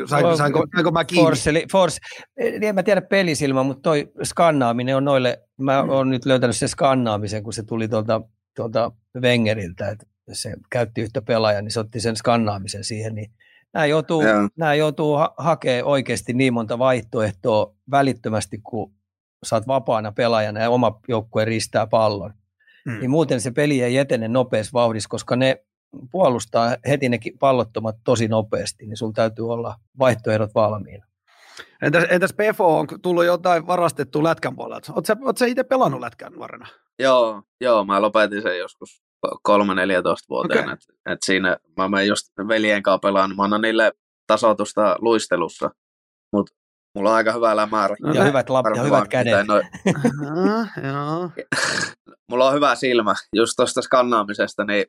Sainko, 0.06 0.38
sainko, 0.38 0.66
sainko 0.76 0.92
mä 0.92 1.06
kiinni? 1.06 1.24
Force, 1.24 1.66
Force, 1.72 1.98
en 2.38 2.76
mä 2.76 2.84
tiedä 2.84 3.02
pelisilmä, 3.02 3.64
mutta 3.64 3.82
toi 3.82 4.12
skannaaminen 4.24 4.98
on 4.98 5.06
noille, 5.06 5.42
mä 5.58 5.84
mm. 5.84 5.90
oon 5.90 6.10
nyt 6.10 6.26
löytänyt 6.26 6.58
sen 6.58 6.70
skannaamisen, 6.70 7.44
kun 7.44 7.54
se 7.54 7.64
tuli 7.64 7.88
tuolta, 7.88 8.22
tuolta 8.56 8.92
Wengeriltä, 9.22 9.90
että 9.90 10.06
se 10.32 10.54
käytti 10.70 11.02
yhtä 11.02 11.22
pelaajaa, 11.22 11.62
niin 11.62 11.72
se 11.72 11.80
otti 11.80 12.00
sen 12.00 12.16
skannaamisen 12.16 12.84
siihen, 12.84 13.16
niin 13.16 13.32
nämä 13.74 13.86
joutuu, 13.86 14.24
nämä 14.58 14.74
joutuu 14.74 15.16
ha- 15.16 15.34
hakemaan 15.38 15.86
oikeasti 15.86 16.34
niin 16.34 16.54
monta 16.54 16.80
vaihtoehtoa 16.80 17.76
välittömästi, 17.92 18.58
kun 18.64 18.94
saat 19.44 19.68
vapaana 19.68 20.12
pelaajana 20.12 20.60
ja 20.60 20.70
oma 20.70 21.00
joukkue 21.08 21.46
ristää 21.46 21.88
pallon. 21.88 22.34
Mm. 22.86 23.00
Niin 23.00 23.10
muuten 23.10 23.42
se 23.42 23.52
peli 23.52 23.82
ei 23.82 23.98
etene 23.98 24.28
nopeassa 24.28 24.74
vauhdissa, 24.74 25.10
koska 25.10 25.36
ne 25.36 25.66
puolustaa 26.12 26.76
heti 26.88 27.10
ne 27.10 27.20
pallottomat 27.39 27.96
tosi 28.04 28.28
nopeasti, 28.28 28.86
niin 28.86 28.98
sulla 28.98 29.14
täytyy 29.14 29.50
olla 29.50 29.76
vaihtoehdot 30.00 30.56
valmiina. 30.56 31.06
Entäs, 31.82 32.04
entäs 32.10 32.34
PFO, 32.34 32.80
on 32.80 32.88
tullut 33.02 33.26
jotain 33.26 33.68
varastettua 33.68 34.24
lätkän 34.24 34.56
puolelta? 34.56 34.94
Oletko 34.94 35.34
sä 35.38 35.46
itse 35.46 35.64
pelannut 35.64 36.00
lätkän 36.00 36.34
nuorena? 36.34 36.68
Joo, 37.00 37.41
joo, 37.62 37.86
mä 37.86 38.02
lopetin 38.02 38.41
sen 38.41 38.60
joskus 38.60 39.04
3-14 39.28 39.30
vuoteen. 40.30 40.64
Okay. 40.64 40.74
Et, 40.74 40.80
et 41.14 41.20
siinä 41.24 41.58
mä 41.78 41.89
menen 41.89 42.08
just 42.08 42.28
veljen 42.48 42.84
kanssa 42.84 43.00
pelaan, 43.00 43.30
niin 43.30 43.38
mä 43.38 43.44
annan 43.44 43.62
niille 43.62 43.91
tasoitusta 44.28 44.96
luistelussa, 45.00 45.70
mutta 46.34 46.54
mulla 46.96 47.10
on 47.10 47.16
aika 47.16 47.32
hyvä 47.32 47.56
lämärä. 47.56 47.96
No, 48.02 48.14
ja 48.14 48.24
hyvät, 48.24 48.50
lap- 48.50 48.78
ja 48.78 48.84
hyvät 48.84 49.08
kädet. 49.08 49.48
No... 49.48 49.56
mulla 52.30 52.48
on 52.48 52.54
hyvä 52.54 52.76
silmä 52.76 53.16
just 53.36 53.54
tuosta 53.56 53.82
skannaamisesta, 53.82 54.66
niin 54.66 54.86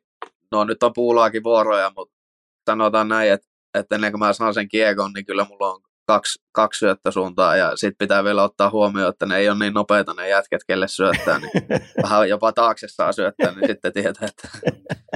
no 0.54 0.64
nyt 0.64 0.82
on 0.82 0.92
puulaakin 0.92 1.44
vuoroja, 1.44 1.92
mutta 1.96 2.14
sanotaan 2.70 3.08
näin, 3.08 3.32
että, 3.32 3.46
että 3.74 3.94
ennen 3.94 4.12
kuin 4.12 4.18
mä 4.18 4.32
saan 4.32 4.54
sen 4.54 4.68
kiekon, 4.68 5.12
niin 5.12 5.26
kyllä 5.26 5.46
mulla 5.50 5.72
on 5.72 5.80
kaksi, 6.06 6.42
kaksi 6.52 6.78
syöttösuuntaa 6.78 7.56
ja 7.56 7.76
sitten 7.76 7.98
pitää 7.98 8.24
vielä 8.24 8.42
ottaa 8.42 8.70
huomioon, 8.70 9.10
että 9.10 9.26
ne 9.26 9.36
ei 9.36 9.48
ole 9.48 9.58
niin 9.58 9.74
nopeita 9.74 10.14
ne 10.14 10.28
jätket, 10.28 10.64
kelle 10.66 10.88
syöttää, 10.88 11.38
niin 11.38 11.50
vähän 12.02 12.28
jopa 12.28 12.52
taakse 12.52 12.86
saa 12.88 13.12
syöttää, 13.12 13.52
niin 13.52 13.66
sitten 13.66 13.92
tietää, 13.92 14.28
että, 14.28 14.48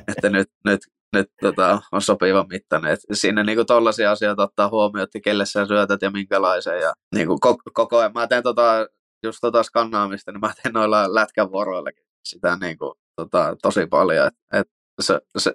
että 0.09 0.31
nyt, 0.31 0.49
nyt, 0.65 0.81
nyt 1.13 1.27
tota, 1.41 1.83
on 1.93 2.03
sopiva 2.03 2.47
mittainen. 2.51 2.93
Et 2.93 3.01
siinä 3.13 3.45
niinku 3.45 3.65
tollaisia 3.65 4.11
asioita 4.11 4.43
ottaa 4.43 4.69
huomioon, 4.69 5.05
että 5.05 5.21
kelle 5.21 5.47
sä 5.47 5.67
syötät 5.67 6.03
ja 6.03 6.11
minkälaisen. 6.11 6.81
Ja 6.81 6.93
niinku 7.15 7.39
koko, 7.41 7.63
koko 7.73 7.99
ajan, 7.99 8.13
mä 8.15 8.27
teen 8.27 8.43
tota, 8.43 8.87
just 9.25 9.39
tota 9.41 9.63
skannaamista, 9.63 10.33
niin 10.33 10.41
mä 10.41 10.53
teen 10.63 10.73
noilla 10.73 11.15
lätkävuoroillakin 11.15 12.05
sitä 12.25 12.57
niinku, 12.57 12.95
tota, 13.17 13.57
tosi 13.63 13.87
paljon. 13.87 14.27
Et, 14.27 14.35
et 14.53 14.67
se, 15.01 15.21
se, 15.39 15.55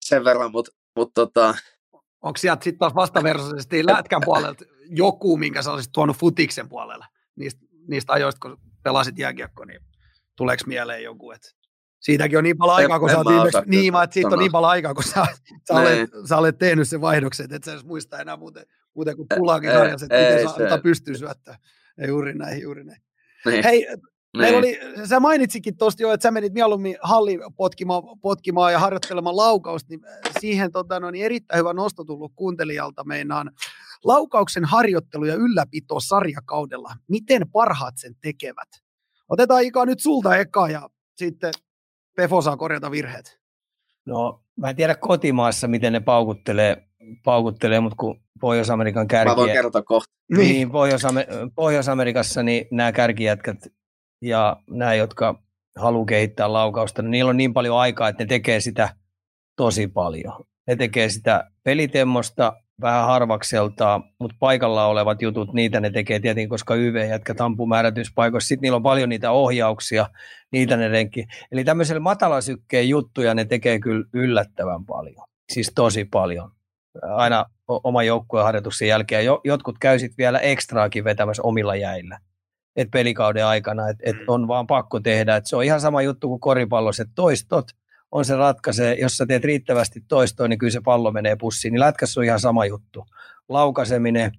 sen 0.00 0.24
verran, 0.24 0.52
mutta 0.52 0.72
mut, 0.96 1.14
tota... 1.14 1.54
Onko 2.22 2.36
sieltä 2.36 2.64
sitten 2.64 2.78
taas 2.78 2.94
vastaversaisesti 2.94 3.86
lätkän 3.86 4.22
puolelta 4.24 4.64
joku, 4.86 5.36
minkä 5.36 5.62
sä 5.62 5.72
olisit 5.72 5.92
tuonut 5.92 6.16
futiksen 6.16 6.68
puolella 6.68 7.06
niistä, 7.36 7.60
niistä 7.88 8.12
ajoista, 8.12 8.38
kun 8.42 8.58
pelasit 8.82 9.18
jääkiekko, 9.18 9.64
niin 9.64 9.80
tuleeko 10.36 10.64
mieleen 10.66 11.02
joku, 11.02 11.30
että 11.30 11.48
siitäkin 12.00 12.38
on 12.38 12.44
niin 12.44 12.58
paljon 12.58 12.76
aikaa, 12.76 12.98
kun 12.98 13.10
en, 13.10 13.14
sä 13.14 13.18
oot 13.18 13.26
viimeksi, 13.26 13.58
niin, 13.66 13.94
että 14.04 14.14
siitä 14.14 14.28
on 14.28 14.38
niin 14.38 14.52
paljon 14.52 14.70
aikaa, 14.70 14.94
kun 14.94 15.04
sä, 15.04 15.26
sä, 15.68 15.74
olet, 15.74 16.12
niin. 16.12 16.28
sä 16.28 16.36
olet 16.36 16.58
tehnyt 16.58 16.88
sen 16.88 17.00
vaihdoksen, 17.00 17.54
että 17.54 17.64
sä 17.64 17.72
edes 17.72 17.84
muista 17.84 18.18
enää 18.18 18.36
muuten, 18.36 18.66
muuten 18.94 19.16
kuin 19.16 19.26
pulaakin 19.36 19.70
sarjassa, 19.70 20.06
että 20.06 20.52
miten 20.52 20.68
saa 20.68 20.78
pystyy 20.78 21.18
syöttämään. 21.18 21.60
Juuri 22.08 22.34
näin, 22.34 22.62
juuri 22.62 22.84
näin. 22.84 23.02
Niin. 23.46 23.64
Hei, 23.64 23.86
niin. 24.32 24.42
Meillä 24.42 24.58
oli, 24.58 24.78
sä 25.08 25.20
mainitsikin 25.20 25.76
tuosta 25.76 26.02
jo, 26.02 26.12
että 26.12 26.22
sä 26.22 26.30
menit 26.30 26.52
mieluummin 26.52 26.96
hallin 27.02 27.40
potkimaan, 27.56 28.02
potkimaan 28.22 28.72
ja 28.72 28.78
harjoittelemaan 28.78 29.36
laukausta, 29.36 29.88
niin 29.90 30.00
siihen 30.40 30.72
tota, 30.72 31.00
no, 31.00 31.10
niin 31.10 31.24
erittäin 31.24 31.58
hyvä 31.58 31.72
nosto 31.72 32.04
tullut 32.04 32.32
kuuntelijalta 32.36 33.04
meinaan. 33.04 33.50
Laukauksen 34.04 34.64
harjoittelu 34.64 35.24
ja 35.24 35.34
ylläpito 35.34 36.00
sarjakaudella, 36.00 36.94
miten 37.08 37.50
parhaat 37.50 37.94
sen 37.96 38.14
tekevät? 38.20 38.68
Otetaan 39.28 39.62
Ika 39.62 39.86
nyt 39.86 40.00
sulta 40.00 40.36
eka 40.36 40.68
ja 40.68 40.90
sitten 41.16 41.52
Pefo 42.16 42.42
saa 42.42 42.56
korjata 42.56 42.90
virheet. 42.90 43.40
No, 44.06 44.42
mä 44.56 44.70
en 44.70 44.76
tiedä 44.76 44.94
kotimaassa, 44.94 45.68
miten 45.68 45.92
ne 45.92 46.00
paukuttelee, 46.00 46.88
paukuttelee 47.24 47.80
mutta 47.80 47.96
kun 47.96 48.20
Pohjois-Amerikan 48.40 49.08
kärkiä... 49.08 49.32
Mä 49.32 49.36
voin 49.36 49.52
kertoa 49.52 49.82
kohta. 49.82 50.12
Niin, 50.36 50.70
Pohjois-Amerikassa 51.54 52.42
niin 52.42 52.66
nämä 52.70 52.92
kärkijätkät 52.92 53.56
ja 54.22 54.56
nämä, 54.70 54.94
jotka 54.94 55.42
haluaa 55.76 56.06
kehittää 56.06 56.52
laukausta, 56.52 57.02
niin 57.02 57.10
niillä 57.10 57.28
on 57.28 57.36
niin 57.36 57.54
paljon 57.54 57.78
aikaa, 57.78 58.08
että 58.08 58.24
ne 58.24 58.28
tekee 58.28 58.60
sitä 58.60 58.88
tosi 59.56 59.88
paljon. 59.88 60.44
Ne 60.66 60.76
tekee 60.76 61.08
sitä 61.08 61.50
pelitemmosta 61.64 62.52
vähän 62.80 63.06
harvakselta, 63.06 64.00
mutta 64.20 64.36
paikalla 64.40 64.86
olevat 64.86 65.22
jutut, 65.22 65.52
niitä 65.52 65.80
ne 65.80 65.90
tekee 65.90 66.20
tietenkin, 66.20 66.48
koska 66.48 66.74
YV-jätkät 66.74 67.40
ampuu 67.40 67.66
määrätyspaikoissa. 67.66 68.48
Sitten 68.48 68.62
niillä 68.62 68.76
on 68.76 68.82
paljon 68.82 69.08
niitä 69.08 69.30
ohjauksia, 69.30 70.06
niitä 70.52 70.76
ne 70.76 70.88
renki. 70.88 71.26
Eli 71.52 71.64
tämmöiselle 71.64 72.00
matalasykkeen 72.00 72.88
juttuja 72.88 73.34
ne 73.34 73.44
tekee 73.44 73.78
kyllä 73.78 74.04
yllättävän 74.14 74.84
paljon. 74.86 75.26
Siis 75.52 75.72
tosi 75.74 76.04
paljon. 76.04 76.50
Aina 77.02 77.44
oma 77.68 78.02
joukkueen 78.02 78.44
harjoituksen 78.44 78.88
jälkeen. 78.88 79.24
Jotkut 79.44 79.78
käy 79.80 79.98
sitten 79.98 80.18
vielä 80.18 80.38
ekstraakin 80.38 81.04
vetämässä 81.04 81.42
omilla 81.42 81.76
jäillä 81.76 82.18
et 82.76 82.90
pelikauden 82.90 83.46
aikana, 83.46 83.88
että 83.88 84.02
et 84.06 84.16
on 84.26 84.48
vaan 84.48 84.66
pakko 84.66 85.00
tehdä. 85.00 85.36
Et 85.36 85.46
se 85.46 85.56
on 85.56 85.64
ihan 85.64 85.80
sama 85.80 86.02
juttu 86.02 86.28
kuin 86.28 86.40
koripallossa, 86.40 87.02
että 87.02 87.12
toistot 87.14 87.66
on 88.12 88.24
se 88.24 88.36
ratkaise. 88.36 88.94
Jos 88.94 89.16
sä 89.16 89.26
teet 89.26 89.44
riittävästi 89.44 90.04
toistoa, 90.08 90.48
niin 90.48 90.58
kyllä 90.58 90.70
se 90.70 90.80
pallo 90.84 91.12
menee 91.12 91.36
pussiin. 91.36 91.72
Niin 91.72 91.80
lätkässä 91.80 92.20
on 92.20 92.24
ihan 92.24 92.40
sama 92.40 92.66
juttu. 92.66 93.06
Laukaseminen, 93.48 94.32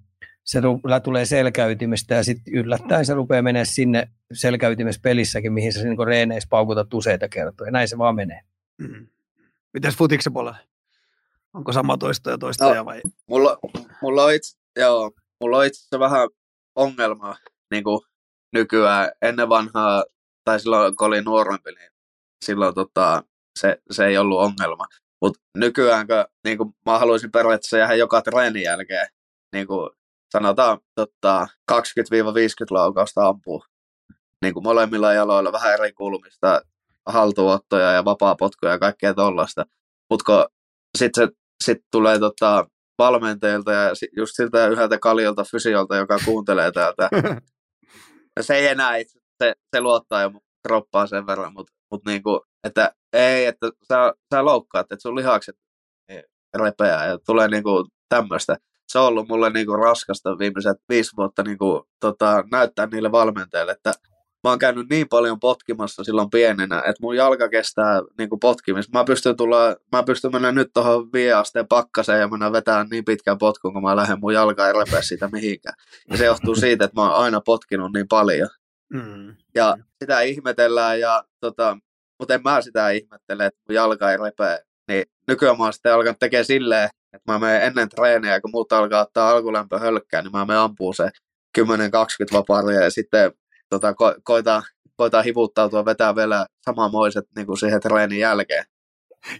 se 0.44 0.60
tulee 1.02 1.24
selkäytimestä 1.24 2.14
ja 2.14 2.24
sitten 2.24 2.54
yllättäen 2.54 3.06
se 3.06 3.14
rupeaa 3.14 3.42
menee 3.42 3.64
sinne 3.64 4.08
selkäytimessä 4.32 5.00
pelissäkin, 5.04 5.52
mihin 5.52 5.72
sä 5.72 5.82
niin 5.84 6.06
reeneissä 6.06 6.48
paukutat 6.50 6.94
useita 6.94 7.28
kertoja. 7.28 7.70
Näin 7.70 7.88
se 7.88 7.98
vaan 7.98 8.14
menee. 8.14 8.40
Mm. 8.78 9.06
Mitäs 9.72 9.96
futiksen 9.96 10.32
puolella? 10.32 10.58
Onko 11.54 11.72
sama 11.72 11.98
toistoja 11.98 12.38
toistoja 12.38 12.74
no, 12.74 12.84
vai? 12.84 13.00
Mulla, 13.26 13.58
mulla 14.02 14.24
on 14.24 14.34
itse, 14.34 14.58
joo, 14.76 15.12
mulla 15.40 15.58
on 15.58 15.66
itse 15.66 15.98
vähän 15.98 16.28
ongelma 16.74 17.36
niin 17.70 17.84
kuin 17.84 18.00
nykyään. 18.52 19.10
Ennen 19.22 19.48
vanhaa, 19.48 20.04
tai 20.44 20.60
silloin 20.60 20.96
kun 20.96 21.06
oli 21.06 21.22
nuorempi, 21.22 21.72
niin 21.72 21.90
silloin 22.44 22.74
tota, 22.74 23.22
se, 23.58 23.78
se 23.90 24.06
ei 24.06 24.18
ollut 24.18 24.40
ongelma. 24.40 24.86
Mutta 25.20 25.40
nykyään, 25.56 26.06
kun 26.06 26.24
niin 26.44 26.58
kuin 26.58 26.74
mä 26.86 26.98
haluaisin 26.98 27.32
periaatteessa 27.32 27.78
jäädä 27.78 27.94
joka 27.94 28.22
treenin 28.22 28.62
jälkeen, 28.62 29.06
niin 29.52 29.66
kuin 29.66 29.90
sanotaan 30.32 30.78
tota, 30.94 31.48
20-50 31.72 31.76
laukausta 32.70 33.28
ampuu 33.28 33.64
niin 34.42 34.54
kuin 34.54 34.64
molemmilla 34.64 35.12
jaloilla 35.12 35.52
vähän 35.52 35.74
eri 35.74 35.92
kulmista, 35.92 36.62
haltuottoja 37.06 37.92
ja 37.92 38.04
vapaapotkuja 38.04 38.72
ja 38.72 38.78
kaikkea 38.78 39.14
tollasta. 39.14 39.64
Mutta 40.10 40.48
sitten 40.98 41.28
sit 41.64 41.78
tulee 41.90 42.18
tota, 42.18 42.66
valmentajilta 42.98 43.72
ja 43.72 43.90
just 44.16 44.32
siltä 44.36 44.66
yhdeltä 44.68 44.98
kaljalta 44.98 45.44
fysiolta, 45.50 45.96
joka 45.96 46.16
kuuntelee 46.24 46.72
täältä. 46.72 47.08
se 48.40 48.54
ei 48.54 48.66
enää 48.66 48.96
itse, 48.96 49.18
se, 49.42 49.54
se 49.76 49.80
luottaa 49.80 50.22
jo 50.22 50.30
kroppaa 50.66 51.06
sen 51.06 51.26
verran, 51.26 51.52
mutta 51.52 51.72
mut 51.90 52.04
niinku, 52.06 52.40
että 52.64 52.94
ei, 53.12 53.46
että 53.46 53.66
sä, 53.88 54.14
sä 54.34 54.44
loukkaat, 54.44 54.92
että 54.92 55.02
sun 55.02 55.16
lihakset 55.16 55.56
repeää 56.54 57.06
ja 57.06 57.18
tulee 57.26 57.48
niinku 57.48 57.88
tämmöistä. 58.08 58.56
Se 58.88 58.98
on 58.98 59.06
ollut 59.06 59.28
mulle 59.28 59.50
niinku 59.50 59.76
raskasta 59.76 60.38
viimeiset 60.38 60.76
viisi 60.88 61.16
vuotta 61.16 61.42
niinku, 61.42 61.88
tota, 62.00 62.44
näyttää 62.50 62.86
niille 62.86 63.12
valmentajille, 63.12 63.72
että 63.72 63.92
mä 64.44 64.50
oon 64.50 64.58
käynyt 64.58 64.86
niin 64.90 65.08
paljon 65.08 65.40
potkimassa 65.40 66.04
silloin 66.04 66.30
pienenä, 66.30 66.78
että 66.78 67.02
mun 67.02 67.16
jalka 67.16 67.48
kestää 67.48 68.02
niin 68.18 68.28
kuin 68.28 68.40
potkimista. 68.40 68.98
Mä 68.98 69.04
pystyn, 69.04 69.36
tulla, 69.36 69.76
mä 69.92 70.02
pystyn 70.02 70.32
mennä 70.32 70.52
nyt 70.52 70.70
tuohon 70.74 71.12
viiasteen 71.12 71.68
pakkaseen 71.68 72.20
ja 72.20 72.28
mennä 72.28 72.52
vetämään 72.52 72.86
niin 72.90 73.04
pitkän 73.04 73.38
potkun, 73.38 73.72
kun 73.72 73.82
mä 73.82 73.96
lähden 73.96 74.20
mun 74.20 74.34
jalka 74.34 74.66
ei 74.66 74.72
repeä 74.72 75.02
sitä 75.02 75.28
mihinkään. 75.32 75.74
Ja 76.10 76.16
se 76.16 76.24
johtuu 76.24 76.54
siitä, 76.54 76.84
että 76.84 77.00
mä 77.00 77.10
oon 77.10 77.24
aina 77.24 77.40
potkinut 77.40 77.92
niin 77.92 78.08
paljon. 78.08 78.48
Mm. 78.92 79.36
Ja 79.54 79.76
sitä 80.02 80.20
ihmetellään, 80.20 81.00
ja, 81.00 81.24
tota, 81.40 81.78
mutta 82.18 82.34
en 82.34 82.42
mä 82.42 82.62
sitä 82.62 82.90
ihmettele, 82.90 83.46
että 83.46 83.60
mun 83.68 83.74
jalka 83.74 84.10
ei 84.10 84.16
repeä. 84.16 84.58
Niin 84.88 85.04
nykyään 85.28 85.58
mä 85.58 85.64
oon 85.64 85.72
sitten 85.72 85.94
alkanut 85.94 86.18
tekemään 86.18 86.44
silleen, 86.44 86.88
että 87.12 87.32
mä 87.32 87.38
menen 87.38 87.62
ennen 87.62 87.88
treenejä, 87.88 88.40
kun 88.40 88.50
muut 88.50 88.72
alkaa 88.72 89.02
ottaa 89.02 89.30
alkulämpö 89.30 89.78
hölkkää, 89.78 90.22
niin 90.22 90.32
mä 90.32 90.44
menen 90.44 90.62
ampuu 90.62 90.92
se 90.92 91.10
10-20 91.58 91.62
vaparia 92.32 92.82
ja 92.82 92.90
sitten 92.90 93.32
tota, 93.72 93.94
ko, 93.94 94.14
koita, 94.22 94.62
koita 94.96 95.22
hivuttautua, 95.22 95.84
vetää 95.84 96.16
vielä 96.16 96.46
samanmoiset 96.64 97.24
niin 97.36 97.46
kuin 97.46 97.58
siihen 97.58 97.80
treenin 97.80 98.18
jälkeen. 98.18 98.64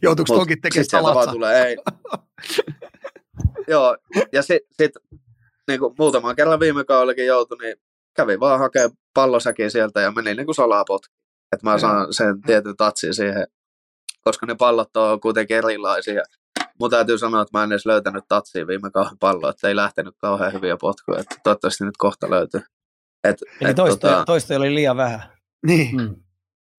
Joutuuko 0.03 0.35
toki 0.35 0.57
tekemään 0.57 0.85
salatsa? 0.85 1.33
tulee, 1.33 1.62
ei. 1.62 1.76
Joo, 3.72 3.97
ja 4.33 4.43
sitten 4.43 4.68
sit, 4.72 4.93
niin 5.68 5.80
kuin 5.80 5.95
muutaman 5.99 6.37
kerran 6.37 6.61
viime 6.61 6.85
kaudellakin 6.85 7.26
joutui, 7.26 7.59
niin 7.59 7.76
kävin 8.16 8.41
vaan 8.41 8.59
hakemaan 8.59 8.91
pallosäkin 9.14 9.70
sieltä 9.70 10.01
ja 10.01 10.12
meni 10.12 10.35
niin 10.35 10.47
kuin. 10.47 11.01
Että 11.53 11.70
mä 11.70 11.78
saan 11.78 12.14
sen 12.14 12.43
tietyn 12.43 12.76
tatsin 12.76 13.14
siihen, 13.14 13.47
koska 14.20 14.47
ne 14.47 14.55
pallot 14.55 14.97
on 14.97 15.20
kuitenkin 15.20 15.57
erilaisia. 15.57 16.22
Mun 16.80 16.91
täytyy 16.91 17.18
sanoa, 17.18 17.43
että 17.43 17.59
mä 17.59 17.64
en 17.64 17.72
edes 17.72 17.87
löytänyt 17.87 18.24
tatsia 18.28 18.66
viime 18.66 18.91
kauan 18.91 19.18
palloa, 19.20 19.51
että 19.51 19.68
ei 19.68 19.76
lähtenyt 19.76 20.14
kauhean 20.18 20.53
hyviä 20.53 20.76
potkuja. 20.80 21.20
Että 21.20 21.37
toivottavasti 21.45 21.85
nyt 21.85 21.97
kohta 21.99 22.30
löytyy. 22.30 22.61
Et, 23.25 23.37
Eli 23.61 23.70
et, 23.70 23.77
toista, 23.77 24.09
tota, 24.09 24.25
toista 24.25 24.57
oli 24.57 24.75
liian 24.75 24.97
vähän. 24.97 25.23
Niin. 25.66 25.97
Mm. 25.97 26.16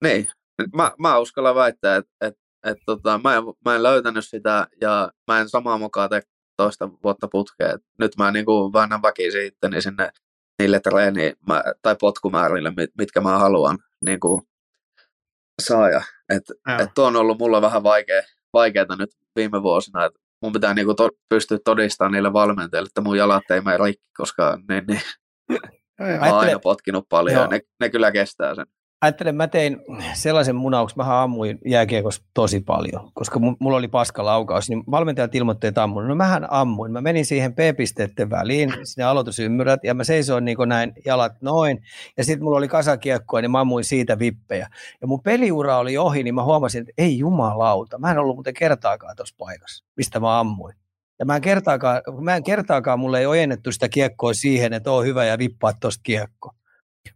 Niin. 0.04 0.28
Mä, 0.76 0.92
mä 0.98 1.18
uskallan 1.18 1.54
väittää, 1.54 1.96
että 1.96 2.12
et, 2.20 2.34
et, 2.64 2.78
tota, 2.86 3.20
mä, 3.24 3.36
en, 3.36 3.42
mä 3.64 3.74
en 3.74 3.82
löytänyt 3.82 4.28
sitä 4.28 4.66
ja 4.80 5.10
mä 5.26 5.40
en 5.40 5.48
samaa 5.48 5.78
mukaan 5.78 6.10
tee 6.10 6.22
toista 6.56 6.88
vuotta 7.04 7.28
putkeen. 7.28 7.78
Nyt 7.98 8.12
mä 8.18 8.30
niinku 8.30 8.72
väännän 8.72 9.02
väkisin 9.02 9.46
itteni 9.46 9.82
sinne 9.82 10.10
niille 10.58 10.80
treeni- 10.80 11.36
tai 11.82 11.96
potkumäärille, 12.00 12.72
mit, 12.76 12.90
mitkä 12.98 13.20
mä 13.20 13.38
haluan 13.38 13.78
niin 14.04 14.20
kuin 14.20 14.42
saada. 15.62 16.02
Et, 16.28 16.42
et 16.82 16.90
tuo 16.94 17.06
on 17.06 17.16
ollut 17.16 17.38
mulla 17.38 17.62
vähän 17.62 17.82
vaikea, 17.82 18.22
vaikeaa 18.52 18.96
nyt 18.98 19.10
viime 19.36 19.62
vuosina, 19.62 20.04
että 20.04 20.20
mun 20.42 20.52
pitää 20.52 20.74
niinku 20.74 20.94
to, 20.94 21.10
pystyä 21.28 21.58
todistamaan 21.64 22.12
niille 22.12 22.32
valmentajille, 22.32 22.86
että 22.86 23.00
mun 23.00 23.18
jalat 23.18 23.50
ei 23.50 23.60
mene 23.60 23.78
rikki, 23.84 24.10
koska 24.16 24.58
niin, 24.68 24.84
niin, 24.86 25.00
Mä 26.00 26.30
oon 26.30 26.38
aina 26.38 26.58
potkinut 26.58 27.08
paljon 27.08 27.40
ja 27.40 27.46
ne, 27.46 27.60
ne 27.80 27.90
kyllä 27.90 28.12
kestää 28.12 28.54
sen. 28.54 28.66
Ajattelen, 29.00 29.36
mä 29.36 29.48
tein 29.48 29.80
sellaisen 30.12 30.56
munauksen, 30.56 30.96
mä 30.96 31.22
ammuin 31.22 31.58
jääkiekossa 31.66 32.22
tosi 32.34 32.60
paljon, 32.60 33.10
koska 33.14 33.38
mulla 33.38 33.76
oli 33.76 33.88
paska 33.88 34.24
laukaus, 34.24 34.68
niin 34.68 34.84
valmentajat 34.90 35.34
ilmoitti, 35.34 35.66
että 35.66 35.82
ammun. 35.82 36.08
No 36.08 36.14
mähän 36.14 36.52
ammuin. 36.52 36.92
Mä 36.92 37.00
menin 37.00 37.26
siihen 37.26 37.54
P-pisteiden 37.54 38.30
väliin, 38.30 38.72
sinne 38.82 39.04
aloitusymmyrät, 39.04 39.80
ja 39.84 39.94
mä 39.94 40.04
seisoin 40.04 40.44
niin 40.44 40.56
näin 40.66 40.92
jalat 41.04 41.32
noin, 41.40 41.82
ja 42.16 42.24
sitten 42.24 42.44
mulla 42.44 42.58
oli 42.58 42.68
kasakiekkoa, 42.68 43.40
niin 43.40 43.50
mä 43.50 43.60
ammuin 43.60 43.84
siitä 43.84 44.18
vippejä. 44.18 44.68
Ja 45.00 45.06
mun 45.06 45.22
peliura 45.22 45.78
oli 45.78 45.98
ohi, 45.98 46.22
niin 46.22 46.34
mä 46.34 46.44
huomasin, 46.44 46.80
että 46.80 46.92
ei 46.98 47.18
jumalauta, 47.18 47.98
mä 47.98 48.10
en 48.10 48.18
ollut 48.18 48.36
muuten 48.36 48.54
kertaakaan 48.54 49.16
tuossa 49.16 49.34
paikassa, 49.38 49.84
mistä 49.96 50.20
mä 50.20 50.40
ammuin. 50.40 50.74
Ja 51.24 51.26
mä 51.26 51.36
en 51.36 51.42
kertaakaan, 51.42 52.02
mä 52.20 52.36
en 52.36 52.42
kertaakaan 52.42 52.98
mulle 52.98 53.20
ei 53.20 53.26
ojennettu 53.26 53.72
sitä 53.72 53.88
kiekkoa 53.88 54.34
siihen, 54.34 54.72
että 54.72 54.92
on 54.92 55.04
hyvä 55.04 55.24
ja 55.24 55.38
vippaa 55.38 55.72
tuosta 55.72 56.00
kiekko. 56.02 56.54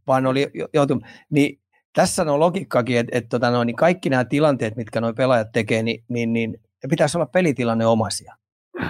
Vaan 0.07 0.27
oli 0.27 0.51
joutu, 0.75 1.01
niin 1.31 1.61
tässä 1.93 2.23
on 2.23 2.41
logiikkakin, 2.41 2.99
että, 2.99 3.19
että 3.19 3.29
tota, 3.29 3.51
no, 3.51 3.65
niin 3.65 3.77
kaikki 3.77 4.11
nämä 4.11 4.25
tilanteet, 4.25 4.77
mitkä 4.77 5.01
nuo 5.01 5.13
pelaajat 5.13 5.53
tekee, 5.53 5.83
niin, 5.83 6.05
niin, 6.09 6.33
niin 6.33 6.61
pitäisi 6.91 7.19
olla 7.19 7.27
pelitilanne 7.27 7.87
omaisia. 7.87 8.37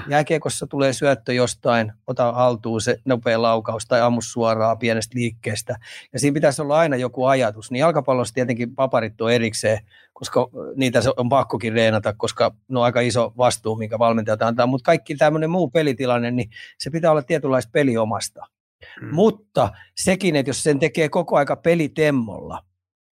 Jääkiekossa 0.09 0.67
tulee 0.67 0.93
syöttö 0.93 1.33
jostain, 1.33 1.93
ota 2.07 2.33
haltuun 2.33 2.81
se 2.81 2.99
nopea 3.05 3.43
laukaus 3.43 3.87
tai 3.87 4.01
ammu 4.01 4.21
suoraan 4.21 4.79
pienestä 4.79 5.19
liikkeestä. 5.19 5.77
Ja 6.13 6.19
siinä 6.19 6.35
pitäisi 6.35 6.63
olla 6.63 6.79
aina 6.79 6.97
joku 6.97 7.25
ajatus. 7.25 7.71
Niin 7.71 7.81
jalkapallossa 7.81 8.35
tietenkin 8.35 8.75
paparit 8.75 9.21
on 9.21 9.33
erikseen, 9.33 9.79
koska 10.13 10.49
niitä 10.77 11.01
on 11.17 11.29
pakkokin 11.29 11.73
reenata, 11.73 12.13
koska 12.13 12.55
ne 12.69 12.79
on 12.79 12.85
aika 12.85 13.01
iso 13.01 13.33
vastuu, 13.37 13.77
minkä 13.77 13.99
valmentajat 13.99 14.43
antaa. 14.43 14.67
Mutta 14.67 14.87
kaikki 14.87 15.17
tämmöinen 15.17 15.51
muu 15.51 15.71
pelitilanne, 15.71 16.31
niin 16.31 16.51
se 16.79 16.91
pitää 16.91 17.11
olla 17.11 17.23
tietynlaista 17.23 17.71
peliomasta. 17.73 18.47
Hmm. 19.01 19.15
Mutta 19.15 19.73
sekin, 19.97 20.37
että 20.37 20.51
jos 20.51 20.63
sen 20.63 20.79
tekee 20.79 21.09
koko 21.09 21.37
aika 21.37 21.57
pelitemmolla, 21.57 22.65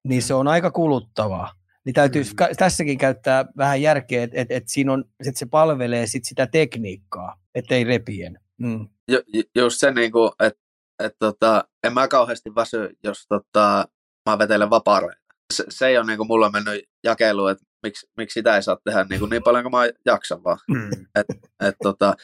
niin 0.05 0.23
se 0.23 0.35
on 0.35 0.49
aika 0.49 0.71
kuluttavaa 0.71 1.53
niin 1.87 1.95
täytyy 1.95 2.23
mm. 2.23 2.57
tässäkin 2.59 2.99
käyttää 2.99 3.45
vähän 3.57 3.83
järkeä, 3.83 4.23
että 4.23 4.41
et, 4.41 4.51
et 4.51 4.69
siinä 4.69 4.93
on, 4.93 5.05
että 5.27 5.39
se 5.39 5.47
palvelee 5.47 6.07
sit 6.07 6.25
sitä 6.25 6.47
tekniikkaa, 6.47 7.41
ettei 7.55 7.85
repien. 7.85 8.41
Mm. 8.59 8.89
Jo, 9.09 9.23
just 9.55 9.81
se, 9.81 9.91
niin 9.91 10.13
että 10.41 10.61
et, 11.05 11.17
tota, 11.19 11.65
en 11.85 11.93
mä 11.93 12.09
kauheasti 12.09 12.55
väsy, 12.55 12.91
jos 13.05 13.27
tota, 13.29 13.89
mä 14.31 14.39
vetelen 14.39 14.71
vapaareita. 14.71 15.23
Se, 15.55 15.65
se 15.69 15.87
ei 15.87 15.99
ole 15.99 16.07
niin 16.07 16.17
kuin 16.17 16.27
mulla 16.27 16.51
mennyt 16.51 16.85
jakelu, 17.05 17.47
että 17.47 17.65
miksi, 17.83 18.07
miksi 18.17 18.35
sitä 18.35 18.57
ei 18.57 18.63
saa 18.63 18.79
tehdä 18.85 19.07
niin, 19.11 19.21
kuin 19.21 19.31
niin 19.31 19.43
paljon 19.43 19.65
kuin 19.65 19.73
mä 19.73 19.91
jaksan 20.07 20.45
vaan. 20.45 20.59
Mm. 20.69 20.91
Et, 21.15 21.27
et, 21.61 21.75
tota, 21.83 22.15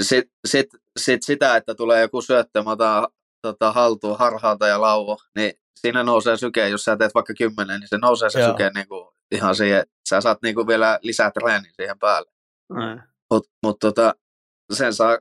sit, 0.00 0.30
sit, 0.46 0.66
sit 0.98 1.22
sitä, 1.22 1.56
että 1.56 1.74
tulee 1.74 2.00
joku 2.00 2.20
syöttö, 2.20 2.62
mä 2.62 2.70
otan 2.70 3.08
tota, 3.42 3.72
haltuun 3.72 4.18
harhaalta 4.18 4.66
ja 4.66 4.80
lauvo, 4.80 5.18
niin 5.36 5.52
siinä 5.80 6.02
nousee 6.02 6.36
syke, 6.36 6.68
jos 6.68 6.84
sä 6.84 6.96
teet 6.96 7.14
vaikka 7.14 7.34
kymmenen, 7.38 7.80
niin 7.80 7.88
se 7.88 7.98
nousee 7.98 8.30
se 8.30 8.40
Joo. 8.40 8.50
syke 8.50 8.70
niin 8.74 8.88
kuin 8.88 9.08
ihan 9.32 9.54
siihen, 9.54 9.86
sä 10.08 10.20
saat 10.20 10.42
niin 10.42 10.54
kuin 10.54 10.66
vielä 10.66 10.98
lisää 11.02 11.30
treenin 11.30 11.72
siihen 11.76 11.98
päälle. 11.98 12.30
Mm. 12.72 13.02
Mutta 13.30 13.50
mut 13.62 13.78
tota, 13.80 14.14
sen 14.72 14.94
saa, 14.94 15.18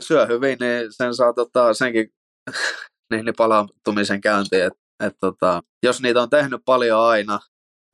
syö 0.00 0.26
hyvin, 0.26 0.56
niin 0.60 0.86
sen 0.90 1.14
saa 1.14 1.32
tota, 1.32 1.74
senkin 1.74 2.08
niin, 3.10 3.24
niin 3.24 3.34
palautumisen 3.36 4.20
käyntiin, 4.20 4.64
että 4.64 4.78
et 5.00 5.16
tota, 5.20 5.62
jos 5.82 6.02
niitä 6.02 6.22
on 6.22 6.30
tehnyt 6.30 6.60
paljon 6.64 7.00
aina, 7.00 7.40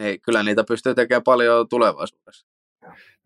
niin 0.02 0.20
kyllä 0.20 0.42
niitä 0.42 0.64
pystyy 0.64 0.94
tekemään 0.94 1.22
paljon 1.22 1.68
tulevaisuudessa. 1.68 2.46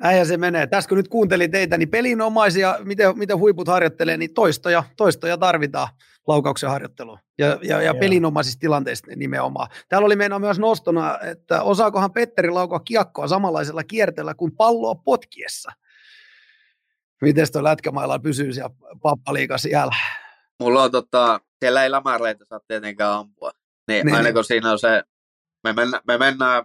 Näin 0.03 0.26
se 0.26 0.36
menee. 0.36 0.66
Tässä 0.66 0.88
kun 0.88 0.99
nyt 0.99 1.09
kuuntelin 1.09 1.51
teitä, 1.51 1.78
niin 1.78 1.90
pelinomaisia, 1.90 2.78
miten, 2.84 3.18
miten 3.18 3.38
huiput 3.38 3.68
harjoittelee, 3.68 4.16
niin 4.16 4.34
toistoja, 4.34 4.84
toistoja 4.97 5.38
tarvitaan 5.38 5.88
laukauksen 6.29 6.70
harjoitteluun 6.70 7.18
ja, 7.39 7.59
ja, 7.62 7.83
ja 7.83 7.95
pelinomaisissa 7.95 8.61
tilanteissa 8.61 9.07
nimenomaan. 9.16 9.68
Täällä 9.89 10.07
oli 10.07 10.16
meidän 10.16 10.41
myös 10.41 10.59
nostona, 10.59 11.18
että 11.20 11.62
osaakohan 11.62 12.12
Petteri 12.12 12.51
laukaa 12.51 12.81
kiekkoa 12.81 13.29
samanlaisella 13.29 13.85
kierteellä 13.85 14.35
kuin 14.35 14.57
palloa 14.57 14.95
potkiessa. 14.95 15.72
Miten 17.22 17.47
tuo 17.53 17.64
lätkämailla 17.64 18.18
pysyy 18.18 18.53
siellä 18.53 18.75
pappaliikassa 19.03 19.68
siellä? 19.68 19.97
Mulla 20.61 20.83
on 20.83 20.91
tota, 20.91 21.41
siellä 21.61 21.83
ei 21.83 21.91
lämäreitä 21.91 22.45
saa 22.45 22.61
tietenkään 22.68 23.12
ampua. 23.12 23.51
Niin, 23.89 24.07
niin. 24.07 24.16
aina 24.16 24.33
kun 24.33 24.45
siinä 24.45 24.72
on 24.72 24.79
se, 24.79 25.03
me, 25.64 25.72
mennä, 25.72 26.01
me 26.07 26.18
mennään, 26.18 26.64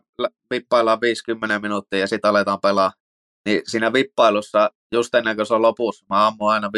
vippaillaan 0.50 1.02
50 1.02 1.60
minuuttia 1.60 2.00
ja 2.00 2.08
sitten 2.08 2.30
aletaan 2.30 2.60
pelaa. 2.62 2.92
Niin 3.46 3.62
siinä 3.66 3.94
vippailussa, 3.94 4.72
just 4.92 5.16
ennen 5.16 5.36
kuin 5.36 5.46
se 5.46 5.54
on 5.54 5.62
lopussa, 5.62 6.06
mä 6.10 6.28
ammun 6.28 6.52
aina 6.52 6.68
5-10 6.68 6.72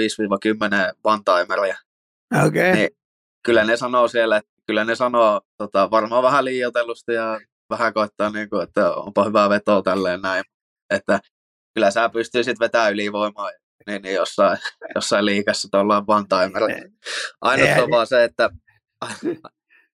vantaimeria. 1.04 1.78
Okay. 2.48 2.72
Niin, 2.74 2.90
kyllä 3.46 3.64
ne 3.64 3.78
sanoo 3.78 4.08
siellä, 4.08 4.38
että 4.38 4.52
kyllä 4.68 4.84
ne 4.84 4.96
sanoo 4.96 5.42
tota, 5.58 5.92
varmaan 5.92 6.24
vähän 6.24 6.46
liioitellusti 6.46 7.14
ja 7.14 7.40
vähän 7.70 7.94
koittaa, 7.94 8.30
niin 8.30 8.50
kuin, 8.50 8.64
että 8.64 8.94
onpa 8.94 9.24
hyvää 9.24 9.50
vetoa 9.50 9.82
tälleen 9.82 10.22
näin. 10.22 10.44
Että 10.90 11.20
kyllä 11.74 11.92
sä 11.92 12.10
pystyisit 12.10 12.60
vetämään 12.60 12.94
ylivoimaa 12.94 13.50
niin, 13.88 14.02
niin 14.02 14.16
jossain, 14.16 14.58
jossain 14.96 15.26
liikassa 15.26 15.68
tuolla 15.72 16.08
vantaimeria. 16.08 16.84
Ainut 17.42 17.70
on 17.84 17.90
vaan 17.90 18.08
se, 18.08 18.24
että 18.24 18.50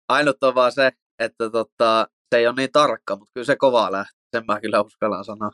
ainut 0.09 0.43
on 0.43 0.55
vaan 0.55 0.71
se, 0.71 0.91
että 1.19 1.49
tota, 1.49 2.07
se 2.29 2.37
ei 2.37 2.47
ole 2.47 2.55
niin 2.55 2.71
tarkka, 2.71 3.15
mutta 3.15 3.31
kyllä 3.33 3.45
se 3.45 3.55
kovaa 3.55 3.91
lähtee. 3.91 4.17
Sen 4.35 4.45
mä 4.47 4.59
kyllä 4.61 4.81
uskallan 4.81 5.25
sanoa. 5.25 5.51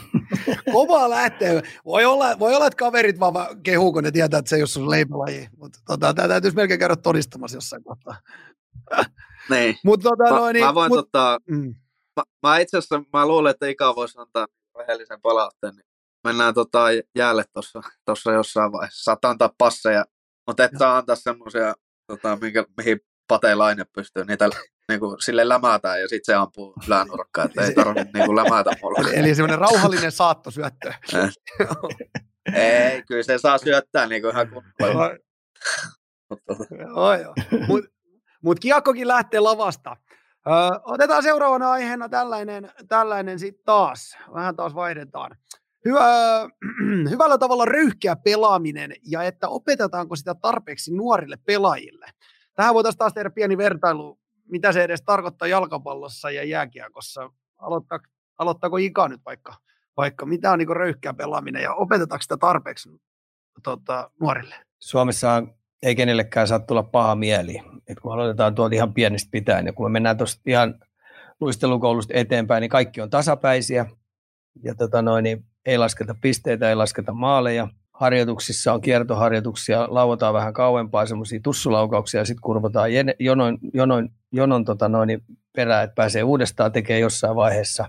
Kovaa 0.72 1.10
lähtee. 1.10 1.62
Voi 1.84 2.04
olla, 2.04 2.38
voi 2.38 2.54
olla, 2.54 2.66
että 2.66 2.76
kaverit 2.76 3.20
vaan 3.20 3.62
kehuu, 3.62 3.92
kun 3.92 4.04
ne 4.04 4.10
tietää, 4.10 4.38
että 4.38 4.48
se 4.48 4.56
ei 4.56 4.62
ole 4.62 4.68
sun 4.68 4.90
leipälaji. 4.90 5.48
Mutta 5.56 5.78
tota, 5.86 6.14
tämä 6.14 6.28
täytyisi 6.28 6.56
melkein 6.56 6.80
käydä 6.80 6.96
todistamassa 6.96 7.56
jossain 7.56 7.84
kohtaa. 7.84 8.16
Niin. 9.50 9.76
Mut, 9.84 10.00
tota, 10.02 10.24
mä, 10.24 10.30
noin, 10.30 10.60
mä, 10.60 10.74
voin 10.74 10.88
mut, 10.88 10.98
tota, 10.98 11.38
mm. 11.50 11.74
mä, 12.16 12.22
mä 12.42 12.58
itse 12.58 12.78
asiassa, 12.78 13.02
mä 13.12 13.26
luulen, 13.26 13.50
että 13.50 13.66
Ika 13.66 13.96
voisi 13.96 14.18
antaa 14.18 14.46
rehellisen 14.78 15.20
palautteen. 15.22 15.74
Niin 15.74 15.86
mennään 16.24 16.54
tota 16.54 16.84
jäälle 17.14 17.44
tuossa 18.04 18.32
jossain 18.32 18.72
vaiheessa. 18.72 19.04
Saat 19.04 19.24
antaa 19.24 19.54
passeja, 19.58 20.04
mutta 20.46 20.64
et 20.64 20.72
saa 20.78 20.98
antaa 20.98 21.16
semmoisia, 21.16 21.74
tota, 22.06 22.38
minkä, 22.40 22.64
mihin 22.76 23.00
pateilainen 23.32 23.86
pystyy 23.94 24.24
niitä 24.24 24.48
niin 24.88 25.00
kuin, 25.00 25.20
sille 25.20 25.48
lämätään 25.48 26.00
ja 26.00 26.08
sitten 26.08 26.34
se 26.34 26.34
ampuu 26.34 26.74
ylänurkkaan, 26.86 27.48
että 27.48 27.62
ei 27.62 27.74
tarvitse 27.74 28.10
niin 28.14 28.26
kuin, 28.26 28.36
lämätä 28.36 28.70
mulle. 28.82 29.10
Eli, 29.14 29.34
semmoinen 29.34 29.58
rauhallinen 29.58 30.12
saattosyöttö. 30.12 30.92
ei, 32.54 33.02
kyllä 33.02 33.22
se 33.22 33.38
saa 33.38 33.58
syöttää 33.58 34.06
niin 34.06 34.22
kuin 34.22 34.32
ihan 34.32 34.48
kunnolla. 34.48 35.10
Joo, 36.80 37.14
joo. 37.14 37.34
Mutta 37.68 37.90
mut 38.42 38.60
kiekkokin 38.60 39.08
lähtee 39.08 39.40
lavasta. 39.40 39.96
Ö, 40.46 40.50
otetaan 40.84 41.22
seuraavana 41.22 41.70
aiheena 41.70 42.08
tällainen, 42.08 42.70
tällainen 42.88 43.38
sitten 43.38 43.64
taas. 43.64 44.18
Vähän 44.34 44.56
taas 44.56 44.74
vaihdetaan. 44.74 45.36
Hyvä, 45.84 46.08
hyvällä 47.10 47.38
tavalla 47.38 47.64
röyhkeä 47.64 48.16
pelaaminen 48.16 48.92
ja 49.06 49.22
että 49.22 49.48
opetetaanko 49.48 50.16
sitä 50.16 50.34
tarpeeksi 50.34 50.96
nuorille 50.96 51.36
pelaajille. 51.46 52.06
Tähän 52.54 52.74
voitaisiin 52.74 52.98
taas 52.98 53.12
tehdä 53.12 53.30
pieni 53.30 53.58
vertailu, 53.58 54.18
mitä 54.48 54.72
se 54.72 54.84
edes 54.84 55.02
tarkoittaa 55.02 55.48
jalkapallossa 55.48 56.30
ja 56.30 56.44
jääkiekossa. 56.44 57.30
Aloittaa, 57.58 57.98
aloittaako 58.38 58.76
Ika 58.76 59.08
nyt 59.08 59.20
vaikka, 59.26 59.54
vaikka 59.96 60.26
mitä 60.26 60.52
on 60.52 60.58
niin 60.58 60.76
röyhkeä 60.76 61.14
pelaaminen 61.14 61.62
ja 61.62 61.74
opetetaanko 61.74 62.22
sitä 62.22 62.36
tarpeeksi 62.36 62.88
tota, 63.62 64.10
nuorille? 64.20 64.54
Suomessa 64.78 65.42
ei 65.82 65.94
kenellekään 65.94 66.48
saa 66.48 66.58
tulla 66.58 66.82
paha 66.82 67.14
mieli. 67.14 67.62
Et 67.88 68.00
kun 68.00 68.12
aloitetaan 68.12 68.54
tuolta 68.54 68.74
ihan 68.74 68.94
pienestä 68.94 69.28
pitäen 69.30 69.66
ja 69.66 69.72
kun 69.72 69.86
me 69.86 69.92
mennään 69.92 70.16
tuosta 70.16 70.42
ihan 70.46 70.74
luistelukoulusta 71.40 72.14
eteenpäin, 72.16 72.60
niin 72.60 72.70
kaikki 72.70 73.00
on 73.00 73.10
tasapäisiä 73.10 73.86
ja 74.62 74.74
tota 74.74 75.02
noin, 75.02 75.22
niin 75.22 75.44
ei 75.66 75.78
lasketa 75.78 76.14
pisteitä, 76.20 76.68
ei 76.68 76.74
lasketa 76.74 77.12
maaleja– 77.12 77.68
harjoituksissa 77.94 78.72
on 78.72 78.80
kiertoharjoituksia, 78.80 79.86
lauataan 79.90 80.34
vähän 80.34 80.52
kauempaa 80.52 81.06
semmoisia 81.06 81.40
tussulaukauksia 81.42 82.20
ja 82.20 82.24
sitten 82.24 82.42
kurvataan 82.42 82.90
jonoin, 83.18 83.58
jonoin, 83.74 84.12
jonon 84.32 84.64
tota 84.64 84.88
noin, 84.88 85.22
perään, 85.56 85.84
että 85.84 85.94
pääsee 85.94 86.22
uudestaan 86.22 86.72
tekemään 86.72 87.00
jossain 87.00 87.36
vaiheessa. 87.36 87.88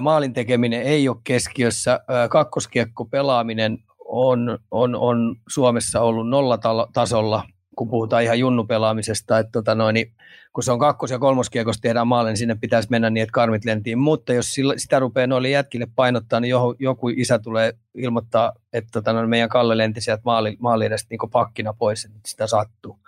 Maalin 0.00 0.32
tekeminen 0.32 0.82
ei 0.82 1.08
ole 1.08 1.16
keskiössä. 1.24 2.00
Kakkoskiekko 2.30 3.04
pelaaminen 3.04 3.78
on, 4.04 4.58
on, 4.70 4.94
on 4.94 5.36
Suomessa 5.48 6.00
ollut 6.00 6.28
nollatasolla 6.28 7.42
kun 7.76 7.88
puhutaan 7.88 8.22
ihan 8.22 8.38
junnupelaamisesta, 8.38 9.38
että 9.38 9.52
tota 9.52 9.74
noin, 9.74 9.94
niin 9.94 10.12
kun 10.52 10.64
se 10.64 10.72
on 10.72 10.78
kakkos- 10.78 11.10
ja 11.10 11.18
kolmoskiekossa 11.18 11.82
tehdään 11.82 12.08
maalle, 12.08 12.30
niin 12.30 12.36
sinne 12.36 12.56
pitäisi 12.60 12.88
mennä 12.90 13.10
niin, 13.10 13.22
että 13.22 13.32
karmit 13.32 13.64
lentiin. 13.64 13.98
Mutta 13.98 14.32
jos 14.32 14.54
sitä 14.76 14.98
rupeaa 14.98 15.26
noille 15.26 15.48
jätkille 15.48 15.86
painottaa, 15.96 16.40
niin 16.40 16.50
joku, 16.50 16.74
joku 16.78 17.08
isä 17.08 17.38
tulee 17.38 17.72
ilmoittaa, 17.94 18.52
että 18.72 18.90
tota 18.92 19.12
noin, 19.12 19.30
meidän 19.30 19.48
Kalle 19.48 19.78
lenti 19.78 20.00
sieltä 20.00 20.22
maali, 20.24 20.56
maali 20.58 20.84
edestä 20.84 21.06
niin 21.10 21.30
pakkina 21.32 21.74
pois, 21.78 22.04
että 22.04 22.18
sitä 22.26 22.46
sattuu. 22.46 22.98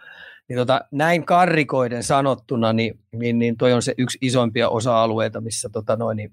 Niin 0.48 0.56
tota, 0.56 0.80
näin 0.90 1.24
karrikoiden 1.24 2.02
sanottuna, 2.02 2.72
niin, 2.72 2.98
niin, 3.12 3.38
niin 3.38 3.56
toi 3.56 3.72
on 3.72 3.82
se 3.82 3.94
yksi 3.98 4.18
isoimpia 4.20 4.68
osa-alueita, 4.68 5.40
missä 5.40 5.68
tota 5.68 5.96
noin, 5.96 6.16
niin 6.16 6.32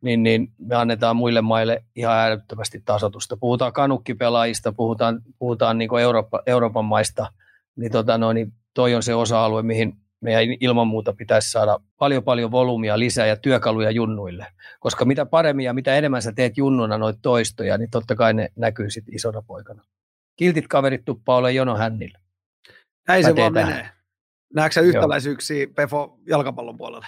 niin, 0.00 0.22
niin 0.22 0.52
me 0.58 0.76
annetaan 0.76 1.16
muille 1.16 1.40
maille 1.40 1.84
ihan 1.96 2.18
älyttömästi 2.18 2.82
tasotusta. 2.84 3.36
Puhutaan 3.36 3.72
kanukkipelaajista, 3.72 4.72
puhutaan, 4.72 5.22
puhutaan 5.38 5.78
niin 5.78 5.88
kuin 5.88 6.02
Eurooppa, 6.02 6.42
Euroopan 6.46 6.84
maista, 6.84 7.32
niin, 7.76 7.92
tota 7.92 8.18
no, 8.18 8.32
niin 8.32 8.52
toi 8.74 8.94
on 8.94 9.02
se 9.02 9.14
osa-alue, 9.14 9.62
mihin 9.62 9.96
meidän 10.20 10.56
ilman 10.60 10.86
muuta 10.86 11.12
pitäisi 11.12 11.50
saada 11.50 11.78
paljon 11.98 12.24
paljon 12.24 12.50
volyymia 12.50 12.98
lisää 12.98 13.26
ja 13.26 13.36
työkaluja 13.36 13.90
junnuille. 13.90 14.46
Koska 14.80 15.04
mitä 15.04 15.26
paremmin 15.26 15.64
ja 15.64 15.72
mitä 15.72 15.94
enemmän 15.94 16.22
sä 16.22 16.32
teet 16.32 16.56
junnuna 16.56 16.98
noita 16.98 17.18
toistoja, 17.22 17.78
niin 17.78 17.90
totta 17.90 18.14
kai 18.14 18.34
ne 18.34 18.48
näkyy 18.56 18.90
sitten 18.90 19.14
isona 19.14 19.42
poikana. 19.42 19.84
Kiltit 20.36 20.68
kaverit 20.68 21.04
tuppaa 21.04 21.36
ole 21.36 21.52
jono 21.52 21.76
hännillä. 21.76 22.18
Näin 23.08 23.24
se 23.24 23.36
vaan 23.36 23.52
menee. 23.52 23.90
Näetkö 24.54 24.74
sä 24.74 24.80
yhtäläisyyksiä 24.80 25.66
Pefo 25.74 26.18
jalkapallon 26.26 26.76
puolelle? 26.76 27.06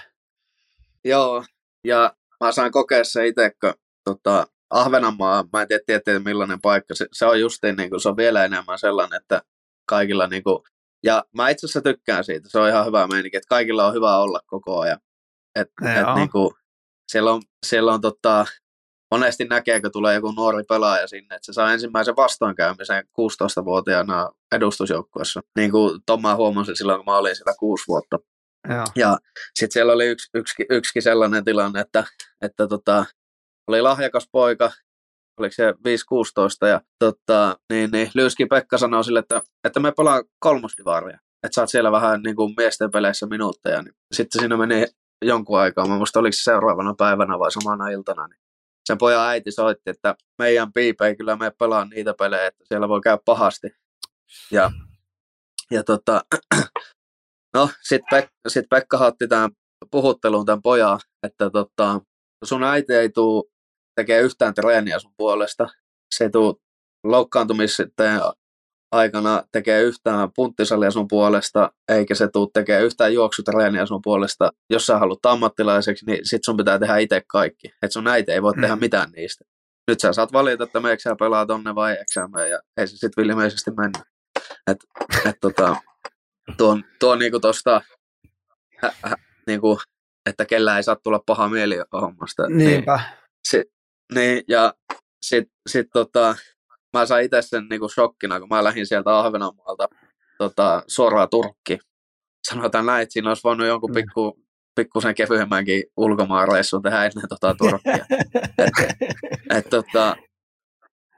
Joo, 1.03 1.43
ja 1.83 2.13
mä 2.45 2.51
saan 2.51 2.71
kokea 2.71 3.03
se 3.03 3.27
itse, 3.27 3.51
kun 3.61 3.73
tota, 4.05 4.47
Ahvenanmaa, 4.69 5.45
mä 5.53 5.61
en 5.61 5.67
tiedä, 5.67 6.01
tiedä 6.05 6.19
millainen 6.19 6.61
paikka, 6.61 6.95
se, 6.95 7.07
se 7.13 7.25
on 7.25 7.39
justiin, 7.39 7.75
niin 7.75 7.89
kuin, 7.89 8.01
se 8.01 8.09
on 8.09 8.17
vielä 8.17 8.45
enemmän 8.45 8.79
sellainen, 8.79 9.21
että 9.21 9.41
kaikilla 9.89 10.27
niin 10.27 10.43
kuin, 10.43 10.59
ja 11.03 11.23
mä 11.35 11.49
itse 11.49 11.65
asiassa 11.65 11.81
tykkään 11.81 12.23
siitä, 12.23 12.49
se 12.49 12.59
on 12.59 12.69
ihan 12.69 12.85
hyvä 12.85 13.07
meininki, 13.07 13.37
että 13.37 13.49
kaikilla 13.49 13.87
on 13.87 13.93
hyvä 13.93 14.17
olla 14.17 14.39
koko 14.45 14.79
ajan. 14.79 14.99
Et, 15.55 15.67
et, 15.81 16.15
niin 16.15 16.29
kuin, 16.29 16.53
siellä 17.11 17.33
on, 17.33 17.41
siellä 17.65 17.93
on 17.93 18.01
tota, 18.01 18.45
monesti 19.11 19.45
näkee, 19.45 19.81
kun 19.81 19.91
tulee 19.91 20.15
joku 20.15 20.31
nuori 20.31 20.63
pelaaja 20.69 21.07
sinne, 21.07 21.35
että 21.35 21.45
se 21.45 21.53
saa 21.53 21.73
ensimmäisen 21.73 22.15
vastoinkäymisen 22.15 23.03
16-vuotiaana 23.03 24.29
edustusjoukkuessa. 24.51 25.41
Niin 25.57 25.71
kuin 25.71 25.99
Tomma 26.05 26.35
huomasi 26.35 26.75
silloin, 26.75 26.99
kun 26.99 27.05
mä 27.05 27.17
olin 27.17 27.35
siellä 27.35 27.53
kuusi 27.59 27.83
vuotta. 27.87 28.19
Joo. 28.69 28.85
Ja 28.95 29.17
sitten 29.55 29.73
siellä 29.73 29.93
oli 29.93 30.07
yksi, 30.07 30.29
yksi, 30.33 30.65
yksi 30.69 31.01
sellainen 31.01 31.43
tilanne, 31.43 31.79
että, 31.79 32.03
että 32.41 32.67
tota, 32.67 33.05
oli 33.67 33.81
lahjakas 33.81 34.27
poika, 34.31 34.71
oliko 35.39 35.53
se 35.53 35.71
5-16, 35.71 36.67
ja 36.67 36.81
tota, 36.99 37.57
niin, 37.73 37.91
niin, 37.91 38.11
Lyyski 38.15 38.45
Pekka 38.45 38.77
sanoi 38.77 39.03
sille, 39.03 39.19
että, 39.19 39.41
että 39.63 39.79
me 39.79 39.91
pelaan 39.97 40.23
kolmosdivaaria, 40.39 41.19
että 41.43 41.55
saat 41.55 41.69
siellä 41.69 41.91
vähän 41.91 42.21
niin 42.21 42.35
kuin 42.35 42.53
miesten 42.57 42.91
peleissä 42.91 43.25
minuutteja. 43.25 43.81
Niin 43.81 43.93
sitten 44.13 44.39
siinä 44.39 44.57
meni 44.57 44.85
jonkun 45.21 45.59
aikaa, 45.59 45.87
mä 45.87 45.97
muista 45.97 46.19
oliko 46.19 46.33
se 46.33 46.43
seuraavana 46.43 46.93
päivänä 46.97 47.39
vai 47.39 47.51
samana 47.51 47.89
iltana, 47.89 48.27
niin 48.27 48.39
sen 48.85 48.97
pojan 48.97 49.27
äiti 49.27 49.51
soitti, 49.51 49.89
että 49.89 50.15
meidän 50.37 50.73
piipe 50.73 51.07
ei 51.07 51.15
kyllä 51.15 51.35
me 51.35 51.51
pelaa 51.59 51.85
niitä 51.85 52.13
pelejä, 52.13 52.47
että 52.47 52.63
siellä 52.67 52.89
voi 52.89 53.01
käydä 53.01 53.19
pahasti. 53.25 53.67
Ja, 54.51 54.71
ja 55.71 55.83
tota, 55.83 56.21
No, 57.53 57.69
sitten 57.81 58.23
Pek- 58.23 58.29
sit 58.47 58.65
Pekka 58.69 58.97
otti 58.97 59.27
tämän 59.27 59.51
puhutteluun 59.91 60.45
tämän 60.45 60.61
pojan, 60.61 60.99
että 61.23 61.49
tota, 61.49 62.01
sun 62.43 62.63
äiti 62.63 62.93
ei 62.93 63.09
tule 63.09 63.43
tekee 63.95 64.21
yhtään 64.21 64.53
treeniä 64.53 64.99
sun 64.99 65.13
puolesta. 65.17 65.67
Se 66.15 66.23
ei 66.23 66.29
tule 66.29 66.55
aikana 68.91 69.43
tekee 69.51 69.81
yhtään 69.81 70.29
punttisalia 70.35 70.91
sun 70.91 71.07
puolesta, 71.07 71.71
eikä 71.91 72.15
se 72.15 72.27
tule 72.27 72.49
tekee 72.53 72.81
yhtään 72.81 73.13
juoksutreeniä 73.13 73.85
sun 73.85 74.01
puolesta. 74.03 74.51
Jos 74.69 74.85
sä 74.85 74.99
haluat 74.99 75.25
ammattilaiseksi, 75.25 76.05
niin 76.05 76.19
sit 76.23 76.43
sun 76.43 76.57
pitää 76.57 76.79
tehdä 76.79 76.97
itse 76.97 77.21
kaikki. 77.27 77.73
Et 77.81 77.91
sun 77.91 78.07
äiti 78.07 78.31
ei 78.31 78.41
voi 78.41 78.53
mm. 78.55 78.61
tehdä 78.61 78.75
mitään 78.75 79.11
niistä. 79.11 79.45
Nyt 79.87 79.99
sä 79.99 80.13
saat 80.13 80.33
valita, 80.33 80.63
että 80.63 80.79
meikö 80.79 81.01
sä 81.01 81.15
pelaa 81.19 81.45
tonne 81.45 81.75
vai 81.75 81.91
eikö 81.91 82.47
ja 82.49 82.59
ei 82.77 82.87
se 82.87 82.97
sitten 82.97 83.25
ilmeisesti 83.25 83.71
mennä. 83.71 83.99
Et, 84.67 84.77
et 85.29 85.35
tota, 85.41 85.75
tuo, 86.57 86.77
tuo 86.99 87.15
niinku 87.15 87.39
tosta, 87.39 87.81
hä, 88.81 88.91
hä, 89.03 89.15
niinku 89.47 89.79
että 90.25 90.45
kellä 90.45 90.77
ei 90.77 90.83
saa 90.83 90.95
tulla 90.95 91.19
paha 91.25 91.49
mieli 91.49 91.75
hommasta. 92.01 92.47
Niinpä. 92.47 92.95
Niin, 92.95 93.05
sit, 93.47 93.73
niin 94.13 94.43
ja 94.47 94.73
sitten 95.21 95.55
sit, 95.69 95.87
tota, 95.93 96.35
mä 96.93 97.05
sain 97.05 97.25
itse 97.25 97.41
sen 97.41 97.67
niinku 97.69 97.89
shokkina, 97.89 98.39
kun 98.39 98.49
mä 98.49 98.63
lähdin 98.63 98.87
sieltä 98.87 99.19
Ahvenanmaalta 99.19 99.87
tota, 100.37 100.83
suoraan 100.87 101.29
Turkki. 101.29 101.79
Sanotaan 102.49 102.85
näin, 102.85 103.03
että 103.03 103.13
siinä 103.13 103.29
olisi 103.29 103.43
voinut 103.43 103.67
jonkun 103.67 103.89
mm. 103.89 103.93
pikku, 103.93 104.39
pikkusen 104.75 105.15
kevyemmänkin 105.15 105.83
ulkomaanreissun 105.97 106.81
tehdä 106.81 107.05
ennen 107.05 107.29
tota 107.29 107.55
Turkkia. 107.55 108.05
et, 108.57 108.71
et, 109.49 109.69
tota, 109.69 110.15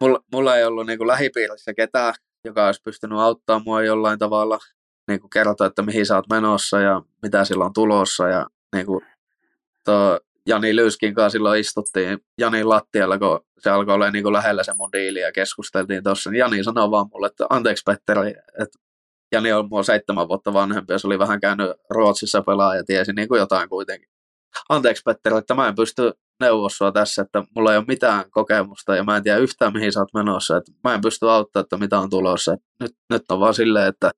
mulla, 0.02 0.20
mulla, 0.34 0.58
ei 0.58 0.64
ollut 0.64 0.86
niinku 0.86 1.08
lähipiirissä 1.08 1.74
ketään, 1.74 2.14
joka 2.46 2.66
olisi 2.66 2.82
pystynyt 2.84 3.20
auttamaan 3.20 3.64
mua 3.66 3.84
jollain 3.84 4.20
tavalla, 4.20 4.60
niinku 5.08 5.28
kertoa, 5.28 5.68
että 5.68 5.82
mihin 5.82 6.06
sä 6.06 6.16
oot 6.16 6.30
menossa 6.30 6.80
ja 6.80 7.02
mitä 7.22 7.46
sillä 7.46 7.66
on 7.66 7.74
tulossa. 7.74 8.28
Ja 8.28 8.48
niinku, 8.76 9.02
to, 9.84 10.20
Jani 10.48 10.76
Lyyskin 10.76 11.16
kanssa 11.16 11.30
silloin 11.30 11.60
istuttiin 11.60 12.20
Janin 12.38 12.70
lattialla, 12.70 13.18
kun 13.18 13.40
se 13.60 13.70
alkoi 13.70 13.94
olla 13.94 14.12
niin 14.12 14.34
lähellä 14.34 14.64
se 14.64 14.74
mun 14.74 14.92
diili 14.92 15.20
ja 15.20 15.32
keskusteltiin 15.32 16.04
tuossa. 16.04 16.32
Niin 16.32 16.40
Jani 16.40 16.64
sanoi 16.64 16.92
vaan 16.92 17.08
mulle, 17.14 17.28
että 17.28 17.46
anteeksi 17.50 17.84
Petteri, 17.86 18.30
että 18.62 18.80
Jani 19.32 19.54
on 19.54 19.70
mua 19.70 19.84
seitsemän 19.84 20.28
vuotta 20.28 20.54
vanhempi 20.54 20.94
ja 20.94 21.00
se 21.00 21.08
oli 21.08 21.20
vähän 21.20 21.40
käynyt 21.40 21.72
Ruotsissa 21.90 22.42
pelaa 22.42 22.76
ja 22.76 22.84
tiesi 22.84 23.14
niin 23.14 23.28
kuin 23.28 23.40
jotain 23.40 23.70
kuitenkin. 23.70 24.10
Anteeksi 24.70 25.04
Petteri, 25.06 25.38
että 25.38 25.54
mä 25.54 25.68
en 25.68 25.76
pysty 25.76 26.12
neuvossua 26.40 26.92
tässä, 26.92 27.22
että 27.22 27.44
mulla 27.56 27.72
ei 27.72 27.78
ole 27.78 27.86
mitään 27.88 28.32
kokemusta 28.32 28.96
ja 28.96 29.04
mä 29.04 29.18
en 29.18 29.24
tiedä 29.24 29.38
yhtään 29.38 29.74
mihin 29.74 29.94
sä 29.94 30.00
oot 30.00 30.14
menossa, 30.14 30.58
että 30.58 30.72
mä 30.84 30.94
en 30.94 31.02
pysty 31.02 31.30
auttamaan, 31.30 31.64
että 31.64 31.78
mitä 31.78 32.00
on 32.00 32.10
tulossa. 32.10 32.58
Nyt, 32.80 32.92
nyt 33.10 33.32
on 33.32 33.40
vaan 33.40 33.54
silleen, 33.54 33.88
että 33.88 34.12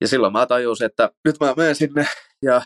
ja 0.00 0.08
silloin 0.08 0.32
mä 0.32 0.46
tajusin, 0.46 0.86
että 0.86 1.10
nyt 1.24 1.40
mä 1.40 1.54
menen 1.56 1.74
sinne 1.74 2.06
ja 2.42 2.62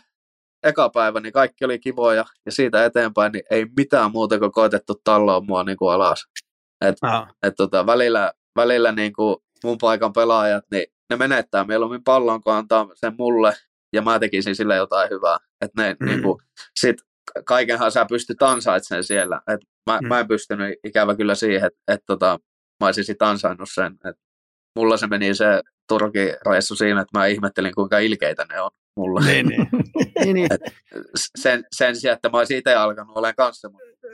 eka 0.63 0.89
päivä 0.89 1.19
niin 1.19 1.33
kaikki 1.33 1.65
oli 1.65 1.79
kivoja 1.79 2.25
ja 2.45 2.51
siitä 2.51 2.85
eteenpäin 2.85 3.31
niin 3.31 3.43
ei 3.51 3.65
mitään 3.77 4.11
muuta 4.11 4.39
kuin 4.39 4.51
koetettu 4.51 5.01
talloa 5.03 5.41
mua 5.41 5.63
niin 5.63 5.77
kuin 5.77 5.93
alas. 5.93 6.25
Et, 6.81 6.95
et 7.43 7.53
tota, 7.57 7.85
välillä, 7.85 8.33
välillä 8.55 8.91
niin 8.91 9.13
kuin 9.13 9.37
mun 9.63 9.77
paikan 9.77 10.13
pelaajat, 10.13 10.63
niin 10.71 10.85
ne 11.09 11.15
menettää 11.15 11.63
mieluummin 11.63 12.03
pallon, 12.03 12.41
kun 12.41 12.53
antaa 12.53 12.87
sen 12.93 13.13
mulle 13.17 13.53
ja 13.93 14.01
mä 14.01 14.19
tekisin 14.19 14.55
sille 14.55 14.75
jotain 14.75 15.09
hyvää. 15.09 15.37
Et 15.61 15.71
ne, 15.77 15.95
mm. 15.99 16.05
niin 16.05 16.21
kuin, 16.21 16.41
sit 16.79 16.97
kaikenhan 17.45 17.91
sä 17.91 18.05
pystyt 18.09 18.41
ansaitsemaan 18.41 19.03
siellä. 19.03 19.41
Et 19.47 19.59
mä, 19.89 19.99
mm. 20.01 20.07
mä 20.07 20.19
en 20.19 20.27
pystynyt 20.27 20.79
ikävä 20.83 21.15
kyllä 21.15 21.35
siihen, 21.35 21.67
että 21.67 21.93
et, 21.93 21.99
tota, 22.05 22.39
mä 22.79 22.85
olisin 22.85 23.03
sit 23.03 23.21
ansainnut 23.21 23.69
sen. 23.73 23.97
Et 24.09 24.15
mulla 24.75 24.97
se 24.97 25.07
meni 25.07 25.35
se 25.35 25.61
Turkin 25.87 26.29
reissu 26.49 26.75
siinä, 26.75 27.01
että 27.01 27.19
mä 27.19 27.25
ihmettelin, 27.25 27.75
kuinka 27.75 27.99
ilkeitä 27.99 28.45
ne 28.49 28.61
on 28.61 28.71
mulla. 28.97 29.19
Niin, 29.19 29.47
niin. 29.47 29.67
niin, 30.23 30.33
niin. 30.33 30.47
sen, 31.37 31.63
sen 31.71 31.95
sijaan, 31.95 32.15
että 32.15 32.29
mä 32.29 32.37
olisin 32.37 32.57
itse 32.57 32.75
alkanut 32.75 33.17
olemaan 33.17 33.35
kanssa. 33.35 33.69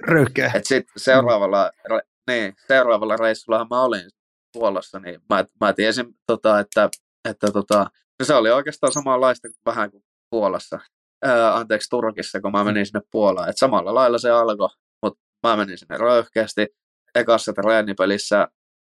Röyhkeä. 0.07 0.51
Et 0.55 0.65
sit 0.65 0.85
seuraavalla, 0.97 1.71
mm. 1.75 1.95
re, 1.95 2.01
niin, 2.27 2.53
seuraavalla 2.67 3.17
reissullahan 3.17 3.67
mä 3.69 3.81
olin 3.81 4.09
Puolassa, 4.53 4.99
niin 4.99 5.21
mä, 5.29 5.45
mä 5.59 5.73
tiesin, 5.73 6.05
tota, 6.27 6.59
että, 6.59 6.89
että 7.29 7.47
tota, 7.51 7.85
no 8.19 8.25
se 8.25 8.33
oli 8.33 8.51
oikeastaan 8.51 8.93
samanlaista 8.93 9.47
vähän 9.65 9.91
kuin 9.91 10.03
Puolassa. 10.29 10.79
Ää, 11.23 11.55
anteeksi, 11.55 11.89
Turkissa, 11.89 12.41
kun 12.41 12.51
mä 12.51 12.63
menin 12.63 12.85
sinne 12.85 13.01
Puolaan. 13.11 13.49
Et 13.49 13.57
samalla 13.57 13.93
lailla 13.93 14.17
se 14.17 14.29
alkoi, 14.29 14.69
mutta 15.01 15.19
mä 15.47 15.57
menin 15.57 15.77
sinne 15.77 15.97
röyhkeästi. 15.97 16.67
Ekassa 17.15 17.53
treenipelissä 17.53 18.47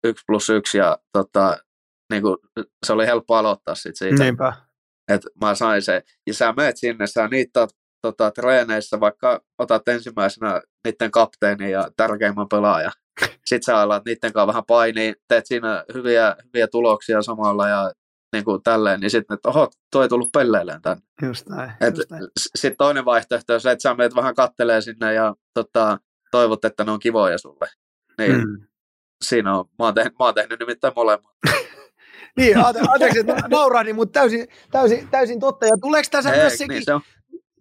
yksi 0.05 0.25
plus 0.27 0.51
yksi 0.51 0.79
ja 0.79 0.99
tota, 1.13 1.59
niin 2.11 2.23
kuin, 2.23 2.37
se 2.87 2.93
oli 2.93 3.07
helppo 3.07 3.35
aloittaa 3.35 3.75
sit 3.75 3.97
siitä. 3.97 4.25
Niinpä. 4.25 4.53
Et 5.09 5.23
mä 5.41 5.55
sain 5.55 5.83
se. 5.83 6.03
Ja 6.27 6.35
sä 6.35 6.55
menet 6.57 6.77
sinne, 6.77 7.07
sä 7.07 7.29
niittaat 7.29 7.71
tota, 8.03 8.31
treeneissä, 8.31 9.01
vaikka 9.01 9.41
otat 9.59 9.89
ensimmäisenä 9.89 10.63
niiden 10.85 11.11
kapteeni 11.11 11.71
ja 11.71 11.91
tärkeimmän 11.97 12.49
pelaaja. 12.49 12.91
Sitten 13.47 13.63
sä 13.63 13.81
alat 13.81 14.05
niiden 14.05 14.33
kanssa 14.33 14.47
vähän 14.47 14.65
painia, 14.67 15.15
teet 15.29 15.47
siinä 15.47 15.85
hyviä, 15.95 16.37
hyviä 16.45 16.69
tuloksia 16.69 17.23
samalla 17.23 17.69
ja 17.69 17.93
niin 18.33 18.45
kuin 18.45 18.63
tälleen, 18.63 19.01
niin 19.01 19.11
sitten, 19.11 19.35
että 19.35 19.49
oho, 19.49 19.71
toi 19.93 20.05
ei 20.05 20.09
tullut 20.09 20.33
pelleilemään 20.33 20.83
tänne. 20.83 21.03
Just 21.23 21.49
näin. 21.49 21.73
Sitten 22.57 22.77
toinen 22.77 23.05
vaihtoehto 23.05 23.55
on 23.55 23.61
se, 23.61 23.71
että 23.71 23.83
sä 23.83 23.95
menet 23.95 24.15
vähän 24.15 24.35
kattelee 24.35 24.81
sinne 24.81 25.15
ja 25.15 25.35
tota, 25.55 25.99
toivot, 26.31 26.65
että 26.65 26.85
ne 26.85 26.91
on 26.91 26.99
kivoja 26.99 27.39
sulle. 27.39 27.67
Niin 28.19 28.37
mm. 28.37 28.67
siinä 29.25 29.59
on, 29.59 29.65
mä 29.79 29.85
oon, 29.85 29.95
tehnyt, 29.95 30.13
mä 30.19 30.25
oon 30.25 30.35
tehnyt 30.35 30.61
nimittäin 30.61 30.93
molemmat. 30.97 31.33
niin, 32.39 32.57
anteeksi, 32.89 33.19
että 33.19 33.35
naurahdin, 33.51 33.97
mutta 33.97 34.21
täysin, 34.21 34.49
täysin, 34.71 35.09
täysin 35.09 35.41
totta. 35.41 35.67
Ja 35.67 35.77
tuleeko 35.81 36.09
tässä 36.11 36.33
Ei, 36.33 36.41
myös 36.41 36.59
sekin, 36.59 36.75
niin 36.75 36.85
se 36.85 36.95
on. 36.95 37.01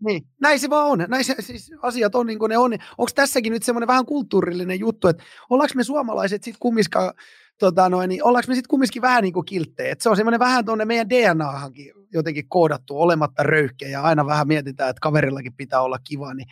Niin, 0.05 0.23
näin 0.41 0.59
se 0.59 0.69
vaan 0.69 0.87
on. 0.87 1.05
Näin 1.07 1.25
se, 1.25 1.35
siis 1.39 1.71
asiat 1.81 2.15
on 2.15 2.27
niin 2.27 2.39
kuin 2.39 2.49
ne 2.49 2.57
on. 2.57 2.73
Onko 2.73 3.11
tässäkin 3.15 3.53
nyt 3.53 3.63
semmoinen 3.63 3.87
vähän 3.87 4.05
kulttuurillinen 4.05 4.79
juttu, 4.79 5.07
että 5.07 5.23
ollaanko 5.49 5.73
me 5.75 5.83
suomalaiset 5.83 6.43
sitten 6.43 6.59
kumminkaan, 6.59 7.13
tota 7.59 7.89
noin, 7.89 8.09
niin 8.09 8.23
ollaanko 8.23 8.47
me 8.47 8.55
sitten 8.55 8.69
kumminkin 8.69 9.01
vähän 9.01 9.23
niin 9.23 9.33
kuin 9.33 9.45
kilttejä? 9.45 9.91
Et 9.91 10.01
se 10.01 10.09
on 10.09 10.15
semmoinen 10.15 10.39
vähän 10.39 10.65
tuonne 10.65 10.85
meidän 10.85 11.09
DNAhankin 11.09 11.93
jotenkin 12.13 12.49
koodattu 12.49 13.01
olematta 13.01 13.43
röyhkeä 13.43 13.89
ja 13.89 14.01
aina 14.01 14.25
vähän 14.25 14.47
mietitään, 14.47 14.89
että 14.89 14.99
kaverillakin 15.01 15.53
pitää 15.53 15.81
olla 15.81 15.99
kiva, 16.03 16.33
niin 16.33 16.47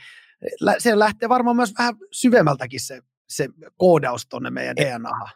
se 0.80 1.00
lähtee 1.00 1.30
varmaan 1.30 1.56
myös 1.56 1.74
vähän 1.80 1.96
syvemmältäkin 2.12 2.80
se, 2.80 3.02
se 3.30 3.50
koodaus 3.78 4.28
tuonne 4.28 4.50
meidän 4.50 4.76
DNAhan. 4.76 5.32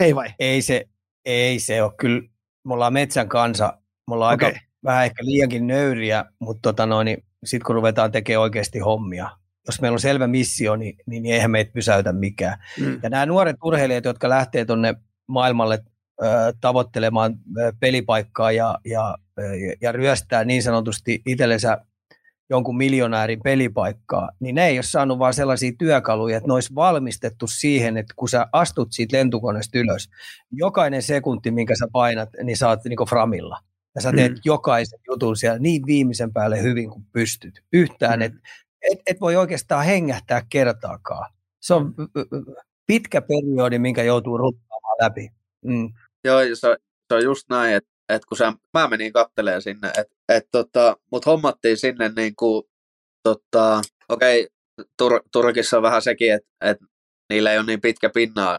Ei 0.00 0.14
vai? 0.14 0.28
Ei 0.38 0.62
se, 0.62 0.84
ei 1.26 1.58
se 1.58 1.82
ole. 1.82 1.92
Kyllä 1.96 2.22
me 2.64 2.74
ollaan 2.74 2.92
metsän 2.92 3.28
kansa. 3.28 3.78
Me 4.08 4.14
ollaan 4.14 4.34
okay. 4.34 4.48
aika 4.48 4.60
vähän 4.84 5.04
ehkä 5.04 5.24
liiankin 5.24 5.66
nöyriä, 5.66 6.24
mutta 6.38 6.62
tota 6.62 6.86
noin, 6.86 7.24
sitten 7.44 7.66
kun 7.66 7.74
ruvetaan 7.74 8.12
tekemään 8.12 8.42
oikeasti 8.42 8.78
hommia, 8.78 9.30
jos 9.66 9.80
meillä 9.80 9.94
on 9.94 10.00
selvä 10.00 10.26
missio, 10.26 10.76
niin, 10.76 10.96
niin, 11.06 11.22
niin 11.22 11.34
eihän 11.34 11.50
meitä 11.50 11.72
pysäytä 11.72 12.12
mikään. 12.12 12.58
Mm. 12.80 13.00
Ja 13.02 13.10
nämä 13.10 13.26
nuoret 13.26 13.56
urheilijat, 13.64 14.04
jotka 14.04 14.28
lähtee 14.28 14.64
tuonne 14.64 14.94
maailmalle 15.26 15.82
ö, 16.22 16.26
tavoittelemaan 16.60 17.34
ö, 17.58 17.72
pelipaikkaa 17.80 18.52
ja, 18.52 18.78
ja, 18.84 19.18
ja 19.80 19.92
ryöstää 19.92 20.44
niin 20.44 20.62
sanotusti 20.62 21.22
itsellensä 21.26 21.78
jonkun 22.50 22.76
miljonäärin 22.76 23.40
pelipaikkaa, 23.44 24.30
niin 24.40 24.54
ne 24.54 24.66
ei 24.66 24.78
ole 24.78 24.82
saanut 24.82 25.18
vaan 25.18 25.34
sellaisia 25.34 25.72
työkaluja, 25.78 26.36
että 26.36 26.46
ne 26.46 26.54
olisi 26.54 26.74
valmistettu 26.74 27.46
siihen, 27.46 27.96
että 27.96 28.14
kun 28.16 28.28
sä 28.28 28.46
astut 28.52 28.88
siitä 28.92 29.16
lentokoneesta 29.16 29.78
ylös, 29.78 30.08
jokainen 30.52 31.02
sekunti, 31.02 31.50
minkä 31.50 31.74
sä 31.78 31.86
painat, 31.92 32.28
niin 32.42 32.56
oot 32.66 32.84
niin 32.84 33.08
framilla. 33.08 33.58
Ja 33.94 34.00
sä 34.00 34.12
teet 34.12 34.32
mm. 34.32 34.40
jokaisen 34.44 34.98
jutun 35.10 35.36
siellä 35.36 35.58
niin 35.58 35.82
viimeisen 35.86 36.32
päälle 36.32 36.62
hyvin 36.62 36.90
kuin 36.90 37.04
pystyt. 37.12 37.62
Yhtään, 37.72 38.18
mm. 38.18 38.22
että 38.22 38.38
et, 38.92 38.98
et 39.06 39.20
voi 39.20 39.36
oikeastaan 39.36 39.84
hengähtää 39.84 40.42
kertaakaan. 40.48 41.32
Se 41.60 41.74
on 41.74 41.94
pitkä 42.86 43.22
periodi, 43.22 43.78
minkä 43.78 44.02
joutuu 44.02 44.38
ruttaamaan 44.38 44.96
läpi. 45.02 45.28
Mm. 45.64 45.92
Joo, 46.24 46.40
se, 46.54 46.76
se 47.08 47.14
on 47.14 47.24
just 47.24 47.48
näin, 47.50 47.74
että 47.74 47.90
et 48.08 48.24
kun 48.24 48.38
sä, 48.38 48.52
mä 48.74 48.88
menin 48.88 49.12
katteleen 49.12 49.62
sinne, 49.62 49.88
että 49.88 50.16
et 50.28 50.44
tota, 50.52 50.96
mut 51.12 51.26
hommattiin 51.26 51.76
sinne 51.76 52.12
niin 52.16 52.36
kuin, 52.36 52.62
tota, 53.22 53.82
okei, 54.08 54.48
Tur, 54.98 55.20
Turkissa 55.32 55.76
on 55.76 55.82
vähän 55.82 56.02
sekin, 56.02 56.32
että 56.32 56.48
et 56.60 56.78
niillä 57.30 57.52
ei 57.52 57.58
ole 57.58 57.66
niin 57.66 57.80
pitkä 57.80 58.10
pinnaa, 58.14 58.58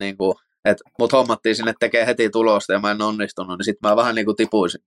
niin 0.00 0.16
kuin, 0.16 0.34
et, 0.64 0.78
mut 0.98 1.12
hommattiin 1.12 1.56
sinne 1.56 1.74
tekee 1.80 2.06
heti 2.06 2.30
tulosta 2.30 2.72
ja 2.72 2.78
mä 2.78 2.90
en 2.90 3.02
onnistunut, 3.02 3.58
niin 3.58 3.64
sitten 3.64 3.90
mä 3.90 3.96
vähän 3.96 4.14
niin 4.14 4.24
kuin 4.24 4.36
tipuisin. 4.36 4.80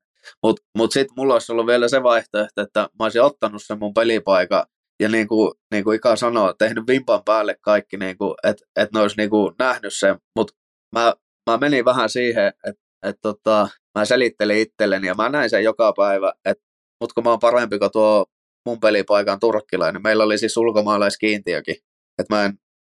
Mut, 0.44 0.60
mut 0.78 0.92
sitten 0.92 1.14
mulla 1.18 1.34
olisi 1.34 1.52
ollut 1.52 1.68
vielä 1.68 1.88
se 1.88 2.04
vaihtoehto, 2.04 2.62
että 2.62 2.80
mä 2.80 3.06
olisin 3.06 3.22
ottanut 3.22 3.62
sen 3.66 3.80
mun 3.80 3.94
pelipaikan 3.94 4.64
ja 5.00 5.10
niin 5.10 5.28
kuin, 5.28 5.52
niin 5.72 5.84
kuin 5.84 5.96
Ika 5.96 6.16
sanoo, 6.16 6.54
tehnyt 6.54 6.84
vimpan 6.88 7.24
päälle 7.26 7.56
kaikki, 7.62 7.98
niin 7.98 8.18
kuin, 8.18 8.36
että 8.44 8.66
et 8.76 8.92
ne 8.94 9.00
olisi 9.00 9.18
niin 9.18 9.30
kuin 9.30 9.56
nähnyt 9.60 9.94
sen, 9.94 10.20
mutta 10.36 10.54
mä, 10.96 11.14
mä 11.50 11.58
menin 11.58 11.86
vähän 11.86 12.10
siihen, 12.10 12.54
että 12.68 12.82
et 13.04 13.16
tota, 13.22 13.70
mä 13.98 14.06
selittelin 14.06 14.58
itselleni 14.58 15.08
ja 15.08 15.16
mä 15.16 15.30
näin 15.30 15.50
sen 15.50 15.64
joka 15.64 15.94
päivä, 15.98 16.34
että 16.46 16.64
mut 17.02 17.14
kun 17.14 17.24
mä 17.24 17.30
oon 17.30 17.40
parempi 17.40 17.80
kuin 17.80 17.92
tuo 17.92 18.26
mun 18.66 18.80
pelipaikan 18.80 19.40
turkkilainen, 19.40 20.02
meillä 20.04 20.24
oli 20.24 20.38
siis 20.38 20.58
ulkomaalaiskiintiökin, 20.58 21.76
että 22.22 22.36
mä 22.36 22.46
en, 22.46 22.54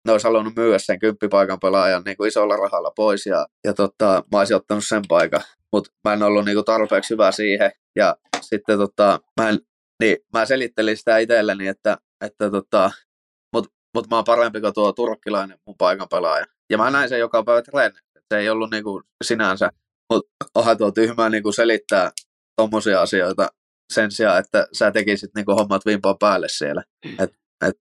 ne 0.07 0.11
olisi 0.11 0.27
halunnut 0.27 0.55
myydä 0.55 0.77
sen 0.79 0.99
kymppipaikan 0.99 1.59
pelaajan 1.59 2.03
niin 2.05 2.17
kuin 2.17 2.27
isolla 2.27 2.57
rahalla 2.57 2.91
pois 2.95 3.25
ja, 3.25 3.47
ja 3.63 3.73
tota, 3.73 4.23
mä 4.31 4.39
olisin 4.39 4.55
ottanut 4.55 4.83
sen 4.87 5.01
paikan, 5.07 5.41
mutta 5.71 5.91
mä 6.03 6.13
en 6.13 6.23
ollut 6.23 6.45
niin 6.45 6.55
kuin 6.55 6.65
tarpeeksi 6.65 7.13
hyvä 7.13 7.31
siihen 7.31 7.71
ja 7.95 8.17
sitten 8.41 8.77
tota, 8.77 9.19
mä, 9.41 9.49
en, 9.49 9.59
niin, 10.03 10.17
mä 10.33 10.45
selittelin 10.45 10.97
sitä 10.97 11.17
itselleni, 11.17 11.67
että, 11.67 11.97
että 12.25 12.51
tota, 12.51 12.91
mutta 13.53 13.71
mut 13.95 14.09
mä 14.09 14.15
oon 14.15 14.25
parempi 14.25 14.61
kuin 14.61 14.73
tuo 14.73 14.93
turkkilainen 14.93 15.59
mun 15.67 15.75
paikan 15.77 16.07
pelaaja. 16.11 16.45
Ja 16.69 16.77
mä 16.77 16.91
näin 16.91 17.09
sen 17.09 17.19
joka 17.19 17.43
päivä 17.43 17.61
treeni. 17.61 17.95
Se 18.33 18.39
ei 18.39 18.49
ollut 18.49 18.71
niin 18.71 18.83
kuin 18.83 19.03
sinänsä 19.23 19.69
mutta 20.13 20.45
onhan 20.55 20.77
tuo 20.77 20.91
tyhmää 20.91 21.29
niin 21.29 21.43
kuin 21.43 21.53
selittää 21.53 22.11
tuommoisia 22.57 23.01
asioita 23.01 23.47
sen 23.93 24.11
sijaan, 24.11 24.39
että 24.39 24.67
sä 24.73 24.91
tekisit 24.91 25.31
niin 25.35 25.45
kuin 25.45 25.57
hommat 25.57 25.85
vimpaan 25.85 26.17
päälle 26.19 26.47
siellä. 26.49 26.83
Mm. 27.05 27.15
Et, 27.19 27.31
et, 27.67 27.75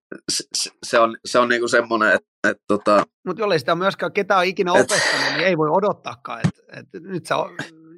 se, 0.84 0.98
on, 0.98 1.16
se 1.24 1.38
on 1.38 1.48
niinku 1.48 1.68
semmoinen, 1.68 2.12
että 2.12 2.28
et, 2.48 2.56
tota... 2.68 3.04
Mutta 3.26 3.42
jollei 3.42 3.58
sitä 3.58 3.74
myöskään 3.74 4.12
ketään 4.12 4.46
ikinä 4.46 4.72
opettanut, 4.72 5.26
et, 5.28 5.32
niin 5.32 5.46
ei 5.46 5.58
voi 5.58 5.68
odottaakaan. 5.70 6.40
Et, 6.48 6.88
et 6.94 7.02
nyt 7.02 7.26
sä 7.26 7.34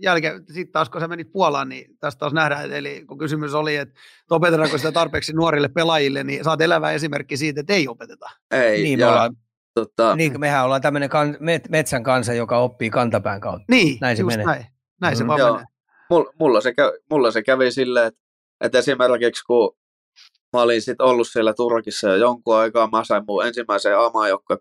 jälkeen, 0.03 0.45
sitten 0.47 0.73
taas 0.73 0.91
kun 0.91 1.01
sä 1.01 1.09
menit 1.09 1.33
Puolaan, 1.33 1.69
niin 1.69 1.97
tästä 2.01 2.19
taas 2.19 2.33
nähdään, 2.33 2.73
eli 2.73 3.05
kun 3.07 3.19
kysymys 3.19 3.55
oli, 3.55 3.77
että 3.77 3.95
opetetaanko 4.31 4.79
sitä 4.79 4.93
tarpeeksi 4.93 5.33
nuorille 5.33 5.69
pelaajille, 5.69 6.25
niin 6.25 6.45
saat 6.45 6.61
elävä 6.61 6.93
esimerkki 6.93 7.37
siitä, 7.37 7.61
että 7.61 7.73
ei 7.73 7.89
opeteta. 7.89 8.27
Ei, 8.51 8.83
Niin, 8.83 8.99
ja, 8.99 9.07
me 9.07 9.13
ollaan, 9.13 9.37
tota, 9.75 10.17
niin, 10.17 10.41
mehän 10.41 10.65
ollaan 10.65 10.81
tämmöinen 10.83 11.09
kan, 11.09 11.37
met, 11.41 11.69
metsän 11.69 12.03
kansa, 12.03 12.33
joka 12.33 12.59
oppii 12.59 12.91
kantapään 12.91 13.41
kautta. 13.41 13.65
Niin, 13.71 13.99
Näin 14.01 14.17
se 14.17 14.23
just 14.23 14.33
menee. 14.37 14.47
näin. 14.47 14.67
Näin 15.01 15.17
se 15.17 15.25
Mm. 15.25 15.29
vaan 15.29 15.41
Joo. 15.41 15.53
menee. 15.53 15.67
mulla, 16.11 16.33
mulla, 16.41 16.61
se, 16.61 16.71
kä- 16.71 17.03
mulla 17.11 17.31
se 17.31 17.43
kävi 17.43 17.71
silleen, 17.71 18.07
että, 18.07 18.21
että 18.61 18.79
esimerkiksi 18.79 19.45
kun 19.45 19.77
mä 20.53 20.63
olin 20.63 20.83
sit 20.83 21.01
ollut 21.01 21.29
siellä 21.29 21.55
Turkissa 21.55 22.09
jo 22.09 22.17
jonkun 22.17 22.57
aikaa, 22.57 22.89
mä 22.93 23.05
sain 23.05 23.25
mun 23.29 23.47
ensimmäisen 23.47 23.93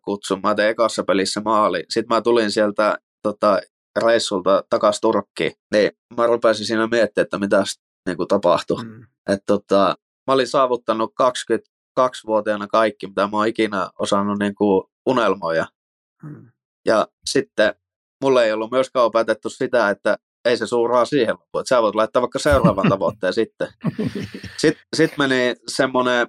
kutsun, 0.04 0.40
mä 0.44 0.56
tein 0.56 0.70
ekassa 0.70 1.04
pelissä 1.04 1.42
maali. 1.46 1.84
Sitten 1.90 2.16
mä 2.16 2.22
tulin 2.22 2.52
sieltä 2.52 2.98
tota, 3.24 3.60
reissulta 4.06 4.64
takas 4.70 5.02
Turkkiin, 5.02 5.52
niin 5.74 5.92
mä 6.18 6.28
rupesin 6.28 6.66
siinä 6.66 6.88
miettimään, 6.88 7.24
että 7.26 7.38
mitä 7.40 7.64
niin 8.06 8.18
tapahtui. 8.28 8.84
Mm. 8.84 9.06
Et, 9.30 9.40
tota, 9.46 9.96
mä 10.28 10.34
olin 10.34 10.48
saavuttanut 10.48 11.14
22-vuotiaana 11.24 12.68
kaikki, 12.68 13.08
mitä 13.08 13.28
mä 13.28 13.38
oon 13.38 13.48
ikinä 13.48 13.90
osannut 14.00 14.40
niin 14.40 14.56
kuin 15.04 15.18
unelmoida. 15.18 15.66
Mm. 16.24 16.52
Ja 16.86 17.08
sitten 17.26 17.76
mulle 18.24 18.46
ei 18.46 18.54
ollut 18.54 18.72
myöskään 18.72 19.06
opetettu 19.06 19.50
sitä, 19.50 19.90
että 19.90 20.18
ei 20.46 20.58
se 20.58 20.68
suuraa 20.68 21.06
siihen 21.06 21.36
loppu. 21.40 21.60
Että 21.60 21.70
sä 21.70 21.82
voit 21.82 21.96
laittaa 21.96 22.22
vaikka 22.22 22.40
seuraavan 22.40 22.90
tavoitteen 22.90 23.34
sitten. 23.34 23.68
Sitten 24.58 24.84
sit 24.96 25.18
meni 25.18 25.56
semmoinen 25.68 26.28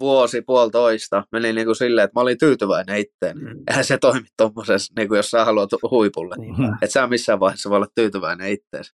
vuosi, 0.00 0.42
puolitoista, 0.42 1.24
meni 1.32 1.52
niin 1.52 1.66
kuin 1.66 1.76
silleen, 1.76 2.04
että 2.04 2.20
mä 2.20 2.22
olin 2.22 2.38
tyytyväinen 2.38 2.98
itteen. 2.98 3.38
Mm. 3.38 3.62
Eihän 3.68 3.84
se 3.84 3.98
toimi 3.98 4.26
tuommoisessa, 4.36 4.92
niin 4.96 5.08
kuin 5.08 5.16
jos 5.16 5.30
sä 5.30 5.44
haluat 5.44 5.70
huipulle. 5.90 6.36
Että 6.82 6.92
sä 6.92 7.06
missään 7.06 7.40
vaiheessa 7.40 7.70
voi 7.70 7.76
olla 7.76 7.86
tyytyväinen 7.94 8.52
ittees. 8.52 8.92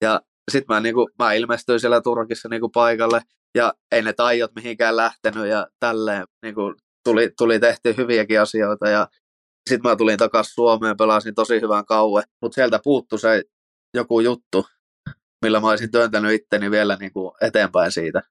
Ja 0.00 0.20
sitten 0.50 0.74
mä, 0.74 0.80
niinku, 0.80 1.10
mä 1.18 1.32
ilmestyin 1.32 1.80
siellä 1.80 2.00
Turkissa 2.00 2.48
niinku 2.48 2.68
paikalle, 2.68 3.20
ja 3.54 3.74
ei 3.92 4.02
ne 4.02 4.12
taijot 4.12 4.50
mihinkään 4.54 4.96
lähtenyt, 4.96 5.46
ja 5.46 5.66
tälleen 5.80 6.24
niinku, 6.42 6.74
tuli, 7.04 7.30
tuli 7.38 7.60
tehty 7.60 7.94
hyviäkin 7.96 8.40
asioita, 8.40 8.88
ja 8.88 9.08
sitten 9.68 9.90
mä 9.90 9.96
tulin 9.96 10.18
takaisin 10.18 10.54
Suomeen, 10.54 10.96
pelasin 10.96 11.34
tosi 11.34 11.60
hyvän 11.60 11.86
kauan, 11.86 12.24
mutta 12.42 12.54
sieltä 12.54 12.80
puuttu 12.84 13.18
se 13.18 13.42
joku 13.94 14.20
juttu, 14.20 14.66
millä 15.42 15.60
mä 15.60 15.68
olisin 15.68 15.90
työntänyt 15.90 16.32
itteni 16.32 16.70
vielä 16.70 16.96
niinku 17.00 17.36
eteenpäin 17.40 17.92
siitä. 17.92 18.22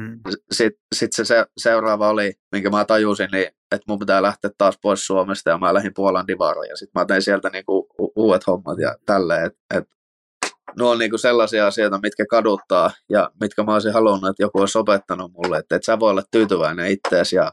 Mm. 0.00 0.20
Sitten 0.52 0.80
sit 0.94 1.12
se, 1.12 1.24
se 1.24 1.46
seuraava 1.56 2.08
oli, 2.08 2.32
minkä 2.52 2.70
mä 2.70 2.84
tajusin, 2.84 3.28
niin, 3.32 3.46
että 3.46 3.84
mun 3.88 3.98
pitää 3.98 4.22
lähteä 4.22 4.50
taas 4.58 4.78
pois 4.82 5.06
Suomesta 5.06 5.50
ja 5.50 5.58
mä 5.58 5.74
lähdin 5.74 5.94
Puolan 5.94 6.26
divariin 6.26 6.68
ja 6.70 6.76
sitten 6.76 7.00
mä 7.00 7.04
tein 7.04 7.22
sieltä 7.22 7.50
niinku 7.50 7.78
u- 7.98 8.12
uudet 8.16 8.46
hommat 8.46 8.78
ja 8.78 8.96
tälleen. 9.06 9.46
Et, 9.46 9.52
et, 9.74 9.84
nuo 10.78 10.90
on 10.90 10.98
niinku 10.98 11.18
sellaisia 11.18 11.66
asioita, 11.66 12.00
mitkä 12.02 12.26
kaduttaa 12.30 12.90
ja 13.08 13.30
mitkä 13.40 13.62
mä 13.62 13.72
olisin 13.72 13.92
halunnut, 13.92 14.30
että 14.30 14.42
joku 14.42 14.58
olisi 14.60 14.78
opettanut 14.78 15.32
mulle, 15.32 15.58
että 15.58 15.76
et 15.76 15.84
sä 15.84 16.00
voi 16.00 16.10
olla 16.10 16.22
tyytyväinen 16.30 16.86
ittees 16.86 17.32
ja 17.32 17.52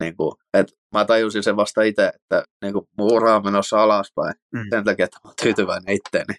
niinku, 0.00 0.36
et 0.54 0.66
mä 0.92 1.04
tajusin 1.04 1.42
sen 1.42 1.56
vasta 1.56 1.82
itse, 1.82 2.06
että 2.06 2.44
niinku, 2.62 2.88
mun 2.98 3.12
ura 3.12 3.36
on 3.36 3.44
menossa 3.44 3.82
alaspäin 3.82 4.34
Mm. 4.52 4.60
sen 4.70 4.84
takia, 4.84 5.04
että 5.04 5.18
mä 5.24 5.28
oon 5.28 5.34
tyytyväinen 5.42 5.94
itteeni. 5.94 6.34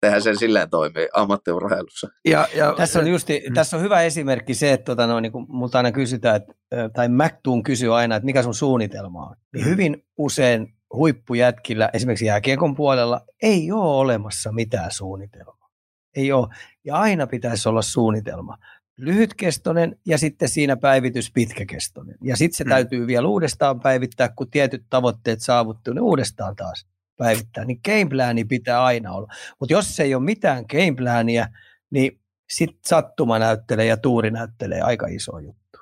Tehän 0.00 0.22
sen 0.22 0.38
silleen 0.38 0.70
toimii 0.70 1.08
ammattiurheilussa. 1.14 2.08
Ja, 2.24 2.48
ja, 2.56 2.74
Tässä 2.76 2.98
on, 2.98 3.06
justi, 3.06 3.42
Mm. 3.48 3.54
tässä 3.54 3.76
on 3.76 3.82
hyvä 3.82 4.02
esimerkki 4.02 4.54
se, 4.54 4.72
että 4.72 4.84
tota, 4.84 5.06
no, 5.06 5.20
niin 5.20 5.32
kuin 5.32 5.46
multa 5.48 5.78
aina 5.78 5.92
kysytään, 5.92 6.36
että, 6.36 6.54
tai 6.94 7.08
McToon 7.08 7.62
kysyy 7.62 7.96
aina, 7.96 8.16
että 8.16 8.24
mikä 8.24 8.42
sun 8.42 8.54
suunnitelma 8.54 9.26
on. 9.26 9.36
Niin 9.54 9.64
Mm. 9.64 9.70
hyvin 9.70 10.06
usein 10.18 10.74
huippujätkillä, 10.92 11.90
esimerkiksi 11.92 12.24
jääkiekon 12.26 12.74
puolella, 12.74 13.20
ei 13.42 13.72
ole 13.72 13.96
olemassa 13.96 14.52
mitään 14.52 14.90
suunnitelmaa. 14.90 15.68
Ei 16.16 16.32
ole. 16.32 16.48
Ja 16.84 16.96
aina 16.96 17.26
pitäisi 17.26 17.68
olla 17.68 17.82
suunnitelma. 17.82 18.58
Lyhytkestoinen 18.96 19.98
ja 20.06 20.18
sitten 20.18 20.48
siinä 20.48 20.76
päivitys 20.76 21.30
pitkäkestoinen. 21.32 22.16
Ja 22.22 22.36
sitten 22.36 22.56
se 22.56 22.64
Mm. 22.64 22.68
täytyy 22.70 23.06
vielä 23.06 23.28
uudestaan 23.28 23.80
päivittää, 23.80 24.28
kun 24.28 24.50
tietyt 24.50 24.84
tavoitteet 24.90 25.40
saavuttuu, 25.40 25.94
niin 25.94 26.02
uudestaan 26.02 26.56
taas 26.56 26.86
päivittää. 27.16 27.64
Niin 27.64 27.80
gameplani 27.84 28.44
pitää 28.44 28.84
aina 28.84 29.12
olla. 29.12 29.28
Mutta 29.60 29.72
jos 29.72 30.00
ei 30.00 30.14
ole 30.14 30.24
mitään 30.24 30.64
gameplania, 30.70 31.46
niin 31.90 32.20
sitten 32.50 32.80
sattuma 32.86 33.38
näyttelee 33.38 33.86
ja 33.86 33.96
tuuri 33.96 34.30
näyttelee 34.30 34.80
aika 34.80 35.06
iso 35.06 35.38
juttu. 35.38 35.78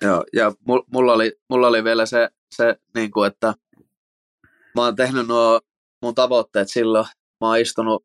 Joo, 0.00 0.24
ja 0.32 0.48
mul- 0.50 0.84
mulla 0.92 1.12
oli, 1.12 1.32
mulla 1.48 1.66
oli 1.68 1.84
vielä 1.84 2.06
se, 2.06 2.28
se 2.56 2.76
niin 2.94 3.10
kuin, 3.10 3.26
että 3.26 3.54
mä 4.74 4.82
oon 4.84 4.96
tehnyt 4.96 5.28
nuo 5.28 5.60
mun 6.02 6.14
tavoitteet 6.14 6.70
silloin. 6.70 7.06
Mä 7.40 7.46
oon 7.48 7.58
istunut 7.58 8.04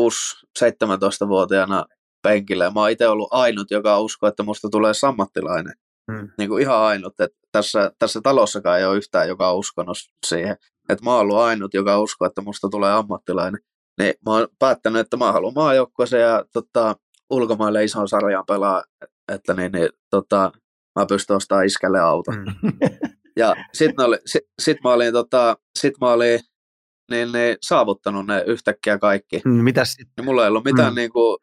6-17-vuotiaana 0.00 1.84
penkillä 2.26 2.64
ja 2.64 2.70
mä 2.70 2.80
oon 2.80 2.90
itse 2.90 3.08
ollut 3.08 3.28
ainut, 3.30 3.70
joka 3.70 4.00
uskoo, 4.00 4.28
että 4.28 4.42
musta 4.42 4.68
tulee 4.68 4.94
sammattilainen. 4.94 5.72
Mm. 6.10 6.28
Niin 6.38 6.48
kuin 6.48 6.62
ihan 6.62 6.78
ainut, 6.78 7.20
että 7.20 7.38
tässä, 7.52 7.90
tässä 7.98 8.20
talossakaan 8.22 8.78
ei 8.78 8.84
ole 8.84 8.96
yhtään, 8.96 9.28
joka 9.28 9.50
on 9.50 9.58
uskonut 9.58 9.96
siihen. 10.26 10.56
Että 10.88 11.04
mä 11.04 11.10
oon 11.10 11.20
ollut 11.20 11.38
ainut, 11.38 11.74
joka 11.74 12.00
uskoo, 12.00 12.26
että 12.26 12.42
musta 12.42 12.68
tulee 12.68 12.92
ammattilainen. 12.92 13.60
Niin 14.00 14.14
mä 14.26 14.32
oon 14.32 14.48
päättänyt, 14.58 15.00
että 15.00 15.16
mä 15.16 15.32
haluan 15.32 15.54
maajoukkueeseen 15.54 16.22
ja 16.22 16.44
tota, 16.52 16.96
ulkomaille 17.30 17.84
ison 17.84 18.08
sarjan 18.08 18.44
pelaa, 18.46 18.84
että 19.32 19.54
niin, 19.54 19.72
niin 19.72 19.88
tota, 20.10 20.52
mä 20.98 21.06
pystyn 21.06 21.36
ostamaan 21.36 21.66
iskälle 21.66 22.00
auton. 22.00 22.34
Mm. 22.62 22.72
Ja 23.38 23.54
sit, 23.72 24.00
oli, 24.00 24.18
sit, 24.26 24.42
sit 24.58 24.78
mä 24.84 24.90
olin, 24.92 25.12
tota, 25.12 25.56
sit 25.78 25.94
mä 26.00 26.12
olin 26.12 26.40
niin, 27.10 27.32
niin, 27.32 27.56
saavuttanut 27.62 28.26
ne 28.26 28.44
yhtäkkiä 28.46 28.98
kaikki. 28.98 29.42
Mm, 29.44 29.50
Mitäs 29.50 29.92
sitten? 29.92 30.12
Niin 30.16 30.24
mulla 30.24 30.42
ei 30.42 30.48
ollut 30.48 30.64
mitään, 30.64 30.88
Mm. 30.88 30.92
mm. 30.92 30.96
niinku, 30.96 31.38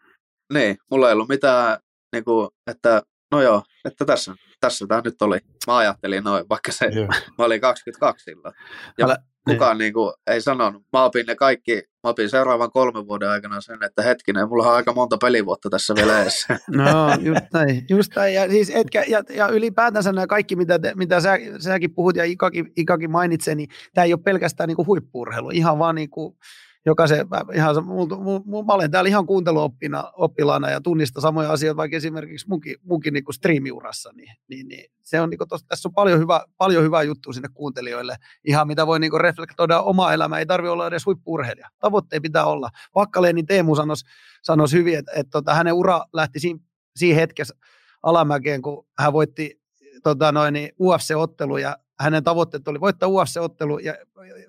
niin, 0.54 0.78
mulla 0.91 1.08
ei 1.08 1.14
ollut 1.14 1.30
mitään, 1.30 1.78
niinku, 2.14 2.49
että 2.68 3.01
no 3.32 3.41
joo, 3.41 3.64
että 3.86 4.06
tässä, 4.06 4.36
tässä 4.60 4.88
tämä 4.88 5.01
nyt 5.06 5.22
oli. 5.22 5.38
Mä 5.68 5.78
ajattelin 5.78 6.24
noin, 6.24 6.45
vaikka 6.49 6.72
se, 6.72 6.86
Joo. 6.86 7.08
mä 7.38 7.45
olin 7.45 7.62
22 7.62 8.24
silloin. 8.24 8.56
Ja 8.97 9.06
Älä- 9.06 9.18
kukaan 9.49 9.78
niinku, 9.78 10.14
ei 10.28 10.41
sanonut. 10.41 10.84
Mä 10.93 11.04
opin 11.04 11.26
ne 11.26 11.36
kaikki, 11.36 11.76
mä 11.76 12.10
opin 12.10 12.30
seuraavan 12.30 12.72
kolmen 12.72 13.08
vuoden 13.08 13.30
aikana 13.30 13.62
sen, 13.62 13.84
että 13.84 14.01
hetkinen, 14.01 14.49
mulla 14.49 14.68
on 14.68 14.76
aika 14.76 14.93
monta 14.93 15.18
pelivuotta 15.18 15.70
tässä 15.70 15.95
vielä 15.95 16.22
edessä. 16.22 16.60
No, 16.72 17.16
just 17.22 17.45
näin. 17.54 17.86
Just 17.89 18.16
näin. 18.16 18.34
Ja, 18.34 18.49
siis 18.49 18.70
etkä, 18.70 19.04
ja, 19.08 19.24
ja 19.30 19.47
ylipäätänsä 19.47 20.12
nämä 20.12 20.28
kaikki, 20.28 20.56
mitä, 20.56 20.80
te, 20.80 20.93
mitä 20.95 21.20
sä, 21.20 21.38
säkin 21.60 21.93
puhut 21.93 22.16
ja 22.16 22.24
Ikakin, 22.24 22.72
Ikakin 22.78 23.12
mainitsee, 23.12 23.56
niin 23.56 23.70
tämä 23.93 24.06
ei 24.06 24.14
ole 24.14 24.22
pelkästään 24.24 24.68
niin 24.68 24.88
huippuurheilu, 24.88 25.49
ihan 25.49 25.80
vaan 25.80 25.95
niin 25.95 26.10
kuin, 26.10 26.38
jokaisen, 26.86 27.28
ihan, 27.54 27.76
se- 27.76 27.82
mul, 27.82 28.08
mul, 28.08 28.40
mul, 28.46 28.64
mä 28.64 28.74
olen 28.74 28.92
täällä 28.92 29.08
ihan 29.08 29.26
kuunteluoppilaana 29.26 30.70
ja 30.70 30.82
tunnista 30.82 31.22
samoja 31.22 31.52
asioita, 31.52 31.78
vaikka 31.78 31.98
esimerkiksi 31.98 32.48
munkin, 32.50 32.76
munkin 32.84 33.14
niin 33.14 33.24
striimiurassa, 33.32 34.12
niin, 34.16 34.36
niin, 34.48 34.68
niin 34.68 34.92
se 35.02 35.22
on, 35.22 35.30
niin 35.30 35.38
kuin, 35.38 35.48
tos, 35.48 35.64
tässä 35.64 35.90
on 35.90 35.94
paljon, 35.94 36.20
hyvä, 36.20 36.46
paljon 36.58 36.84
hyvää 36.84 37.04
juttua 37.04 37.34
sinne 37.34 37.50
kuuntelijoille, 37.54 38.16
ihan 38.44 38.68
mitä 38.68 38.88
voi 38.88 39.00
niin 39.00 39.12
kuin 39.12 39.22
reflektoida 39.22 39.82
omaa 39.82 40.14
elämää, 40.14 40.40
ei 40.40 40.46
tarvitse 40.46 40.72
olla 40.72 40.88
edes 40.88 41.06
huippuurheilija, 41.06 41.70
tavoitteet 41.80 42.22
pitää 42.22 42.46
olla. 42.46 42.70
Pakkaleeni 42.94 43.44
Teemu 43.44 43.76
sanoisi 43.76 44.06
sanois 44.44 44.74
hyvin, 44.74 44.98
että, 44.98 45.12
että, 45.16 45.38
että 45.38 45.54
hänen 45.54 45.74
ura 45.74 46.06
lähti 46.14 46.40
siinä, 46.40 46.60
siinä 46.96 47.20
hetkessä 47.20 47.56
alamäkeen, 48.04 48.62
kun 48.62 48.86
hän 49.00 49.14
voitti 49.14 49.62
tota 50.04 50.32
noin, 50.32 50.54
niin 50.54 50.70
UFC-ottelu 50.82 51.58
ja 51.58 51.78
hänen 52.00 52.24
tavoitteet 52.24 52.68
oli 52.68 52.80
voittaa 52.80 53.10
UFC-ottelu 53.10 53.80
ja 53.80 53.94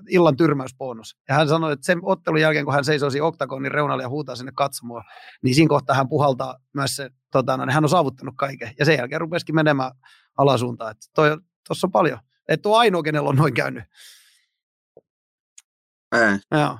illan 0.09 0.37
tyrmäysbonus. 0.37 1.17
Ja 1.29 1.35
hän 1.35 1.49
sanoi, 1.49 1.73
että 1.73 1.87
sen 1.87 1.99
ottelun 2.03 2.41
jälkeen, 2.41 2.65
kun 2.65 2.75
hän 2.75 2.85
seisoo 2.85 3.11
siinä 3.11 3.27
oktagonin 3.27 3.73
reunalla 3.73 4.03
ja 4.03 4.09
huutaa 4.09 4.37
sinne 4.37 4.53
katsomaan, 4.55 5.05
niin 5.43 5.55
siinä 5.55 5.69
kohtaa 5.69 5.97
hän 5.97 6.09
puhaltaa 6.09 6.57
myös 6.73 6.97
se, 6.97 7.11
tota, 7.33 7.57
noin, 7.57 7.71
hän 7.71 7.85
on 7.85 7.91
saavuttanut 7.91 8.35
kaiken. 8.37 8.71
Ja 8.79 8.85
sen 8.85 8.99
jälkeen 8.99 9.21
rupesikin 9.21 9.55
menemään 9.55 9.93
alasuuntaan. 10.39 10.95
Tuossa 11.15 11.87
on 11.87 11.93
paljon. 11.93 12.19
Et 12.49 12.67
ole 12.67 12.77
ainoa, 12.77 13.03
kenellä 13.03 13.29
on 13.29 13.37
noin 13.37 13.55
käynyt. 13.55 13.85
Ei. 16.13 16.59
Joo. 16.61 16.79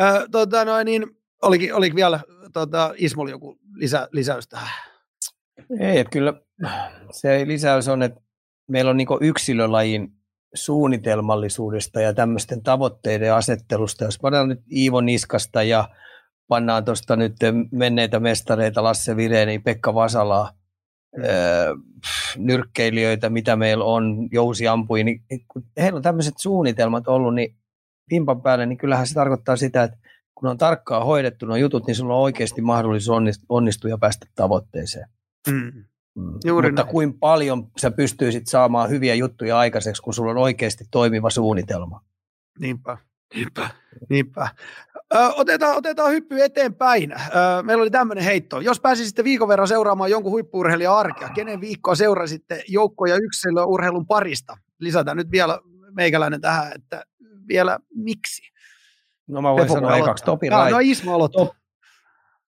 Ö, 0.00 0.28
tota, 0.30 0.64
noin, 0.64 0.84
niin, 0.84 1.06
olikin, 1.42 1.74
olikin 1.74 1.96
vielä 1.96 2.20
tota, 2.52 2.94
Ismolla 2.96 3.30
joku 3.30 3.58
lisä, 3.74 4.08
lisäys 4.12 4.48
tähän. 4.48 4.70
Ei, 5.80 5.98
että 5.98 6.10
kyllä 6.10 6.34
se 7.10 7.46
lisäys 7.46 7.88
on, 7.88 8.02
että 8.02 8.20
meillä 8.68 8.90
on 8.90 8.96
niin 8.96 9.08
yksilölajin 9.20 10.08
suunnitelmallisuudesta 10.54 12.00
ja 12.00 12.14
tämmöisten 12.14 12.62
tavoitteiden 12.62 13.34
asettelusta. 13.34 14.04
Jos 14.04 14.18
pannaan 14.18 14.48
nyt 14.48 14.60
Iivo 14.72 15.00
Niskasta 15.00 15.62
ja 15.62 15.88
pannaan 16.48 16.84
tuosta 16.84 17.16
nyt 17.16 17.36
menneitä 17.72 18.20
mestareita 18.20 18.82
Lasse 18.82 19.16
Vireeni, 19.16 19.58
Pekka 19.58 19.94
Vasalaa, 19.94 20.52
öö, 21.24 21.74
nyrkkeilijöitä, 22.36 23.30
mitä 23.30 23.56
meillä 23.56 23.84
on, 23.84 24.28
Jousi 24.32 24.68
ampui, 24.68 25.04
niin 25.04 25.22
kun 25.48 25.62
heillä 25.76 25.96
on 25.96 26.02
tämmöiset 26.02 26.34
suunnitelmat 26.38 27.08
ollut, 27.08 27.34
niin 27.34 27.56
pimpan 28.08 28.42
päälle, 28.42 28.66
niin 28.66 28.78
kyllähän 28.78 29.06
se 29.06 29.14
tarkoittaa 29.14 29.56
sitä, 29.56 29.82
että 29.82 29.98
kun 30.34 30.48
on 30.48 30.58
tarkkaan 30.58 31.06
hoidettu 31.06 31.46
nuo 31.46 31.56
jutut, 31.56 31.86
niin 31.86 31.94
sulla 31.94 32.14
on 32.14 32.22
oikeasti 32.22 32.62
mahdollisuus 32.62 33.40
onnistua 33.48 33.90
ja 33.90 33.98
päästä 33.98 34.26
tavoitteeseen. 34.34 35.08
Mm. 35.50 35.84
Mm. 36.14 36.32
Juuri 36.44 36.70
Mutta 36.70 36.82
näin. 36.82 36.92
kuin 36.92 37.18
paljon 37.18 37.66
sä 37.78 37.90
pystyisit 37.90 38.46
saamaan 38.46 38.90
hyviä 38.90 39.14
juttuja 39.14 39.58
aikaiseksi, 39.58 40.02
kun 40.02 40.14
sulla 40.14 40.30
on 40.30 40.38
oikeasti 40.38 40.84
toimiva 40.90 41.30
suunnitelma. 41.30 42.00
Niinpä. 42.60 42.96
Niinpä, 43.34 43.70
niinpä. 44.08 44.48
Ö, 45.14 45.18
otetaan, 45.36 45.76
otetaan 45.76 46.10
hyppy 46.10 46.42
eteenpäin. 46.42 47.12
Ö, 47.12 47.16
meillä 47.62 47.82
oli 47.82 47.90
tämmöinen 47.90 48.24
heitto. 48.24 48.60
Jos 48.60 48.80
pääsisitte 48.80 49.24
viikon 49.24 49.48
verran 49.48 49.68
seuraamaan 49.68 50.10
jonkun 50.10 50.32
huippuurheilijan 50.32 50.96
arkea, 50.96 51.28
kenen 51.28 51.60
viikkoa 51.60 51.94
seurasitte 51.94 52.62
joukko- 52.68 53.06
ja 53.06 53.16
yksilöurheilun 53.16 54.06
parista? 54.06 54.56
Lisätään 54.80 55.16
nyt 55.16 55.30
vielä 55.30 55.58
meikäläinen 55.90 56.40
tähän, 56.40 56.72
että 56.74 57.04
vielä 57.48 57.78
miksi? 57.94 58.42
No 59.26 59.42
mä 59.42 59.52
voin 59.52 59.62
Pepo 59.62 59.74
sanoa 59.74 59.96
ekaksi. 59.96 60.24
Topi, 60.24 60.48
Rait, 60.50 60.70
No 60.72 60.78
Ismo 60.82 61.14
aloittaa. 61.14 61.44
Top- 61.44 61.56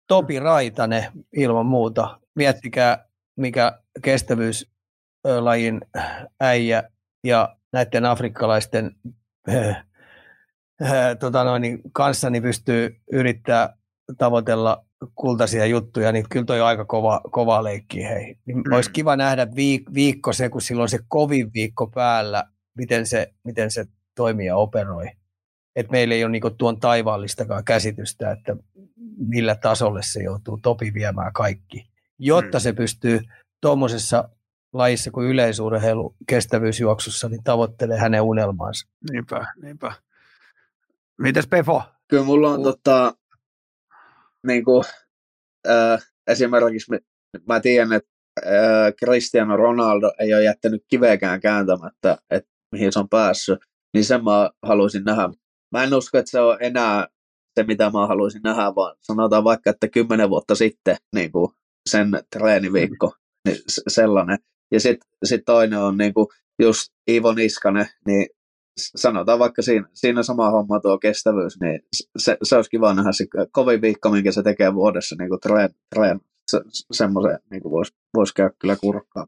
Topi 0.08 0.40
Raitanen 0.40 1.06
ilman 1.36 1.66
muuta. 1.66 2.20
Miettikää, 2.36 3.06
mikä 3.38 3.80
kestävyyslajin 4.02 5.82
äijä 6.40 6.84
ja 7.24 7.58
näiden 7.74 8.06
afrikkalaisten 8.06 8.96
äh, 9.50 9.86
äh, 10.82 11.18
tota 11.20 11.44
noin, 11.44 11.62
niin 11.62 11.82
kanssa 11.94 12.30
niin 12.30 12.44
pystyy 12.44 12.96
yrittää 13.12 13.78
tavoitella 14.18 14.86
kultaisia 15.16 15.66
juttuja, 15.66 16.12
niin 16.12 16.26
kyllä 16.30 16.46
toi 16.46 16.62
on 16.62 16.68
aika 16.68 16.86
kova, 16.86 17.22
kova 17.32 17.64
leikki. 17.64 18.04
Hei. 18.04 18.36
Niin 18.46 18.58
Mm. 18.58 18.74
Olisi 18.74 18.92
kiva 18.92 19.16
nähdä 19.16 19.46
viik- 19.46 19.94
viikko 19.94 20.34
se, 20.34 20.50
kun 20.50 20.62
silloin 20.62 20.90
se 20.90 21.00
kovin 21.08 21.54
viikko 21.54 21.88
päällä, 21.88 22.44
miten 22.78 23.08
se, 23.08 23.34
miten 23.44 23.72
se 23.72 23.86
toimii 24.16 24.48
ja 24.48 24.56
operoi. 24.58 25.06
Et 25.76 25.92
meillä 25.92 26.16
ei 26.16 26.24
ole 26.24 26.32
niinku 26.32 26.50
tuon 26.50 26.80
taivaallistakaan 26.80 27.64
käsitystä, 27.64 28.32
että 28.32 28.56
millä 29.28 29.56
tasolle 29.56 30.02
se 30.04 30.24
joutuu 30.24 30.58
topi 30.58 30.94
viemään 30.94 31.34
kaikki, 31.34 31.90
jotta 32.20 32.58
Mm. 32.58 32.62
se 32.62 32.74
pystyy 32.74 33.20
tuommoisessa 33.62 34.30
lajissa 34.74 35.12
kuin 35.12 35.28
yleisurheilu 35.28 36.16
kestävyysjuoksussa, 36.28 37.30
niin 37.30 37.44
tavoittelee 37.44 37.98
hänen 37.98 38.22
unelmaansa. 38.22 38.88
Niinpä, 39.12 39.46
niinpä. 39.62 39.94
Mites 41.18 41.48
Pefo? 41.48 41.84
Kyllä 42.08 42.24
mulla 42.24 42.52
on 42.52 42.64
tota, 42.64 43.14
niin 44.48 44.66
kuin, 44.66 44.84
äh, 45.70 46.06
esimerkiksi 46.28 46.92
mä, 46.92 46.98
mä 47.48 47.60
tiedän, 47.60 47.94
että 47.94 48.10
äh, 48.46 48.94
Cristiano 49.04 49.58
Ronaldo 49.58 50.12
ei 50.20 50.34
ole 50.34 50.44
jättänyt 50.44 50.84
kiveäkään 50.88 51.40
kääntämättä, 51.40 52.18
että 52.30 52.50
mihin 52.72 52.92
se 52.92 53.00
on 53.00 53.10
päässyt, 53.10 53.60
niin 53.94 54.06
sen 54.06 54.24
mä 54.24 54.50
haluaisin 54.62 55.04
nähdä. 55.04 55.30
Mä 55.72 55.84
en 55.84 55.94
usko, 55.94 56.18
että 56.18 56.32
se 56.32 56.40
on 56.40 56.58
enää 56.60 57.08
se, 57.56 57.64
mitä 57.64 57.90
mä 57.90 58.08
haluaisin 58.08 58.42
nähdä, 58.44 58.76
vaan 58.76 58.96
sanotaan 59.02 59.44
vaikka, 59.44 59.70
että 59.70 59.88
kymmenen 59.88 60.30
vuotta 60.30 60.56
sitten 60.56 60.96
niin 61.16 61.32
kuin 61.32 61.52
sen 61.88 62.12
treeniviikko, 62.32 63.14
niin 63.46 63.58
se- 63.68 63.82
sellainen. 63.88 64.38
Ja 64.72 64.80
sitten 64.80 65.10
sit 65.24 65.42
toinen 65.46 65.80
on 65.80 65.98
niin 65.98 66.14
kuin 66.14 66.28
just 66.62 66.94
Ivo 67.10 67.34
Niskanen, 67.34 67.86
niin 68.06 68.28
sanotaan 68.78 69.40
vaikka 69.40 69.62
siinä, 69.62 69.88
siinä 69.94 70.24
sama 70.24 70.52
homma 70.52 70.80
tuo 70.80 71.00
kestävyys, 71.00 71.60
niin 71.62 71.82
se, 72.18 72.38
se 72.44 72.56
olisi 72.56 72.70
kiva 72.70 72.94
nähdä 72.94 73.12
se 73.12 73.26
kovin 73.52 73.82
viikko, 73.82 74.10
minkä 74.10 74.32
se 74.32 74.44
tekee 74.44 74.74
vuodessa 74.74 75.16
niin 75.20 75.30
kuin 75.30 75.40
treen, 75.40 75.70
treen. 75.96 76.20
Se, 76.52 76.62
semmoisen 76.92 77.40
niin 77.52 77.64
voisi 77.64 77.94
vois 78.14 78.34
käydä 78.34 78.54
kyllä 78.60 78.76
kurkkaan. 78.76 79.28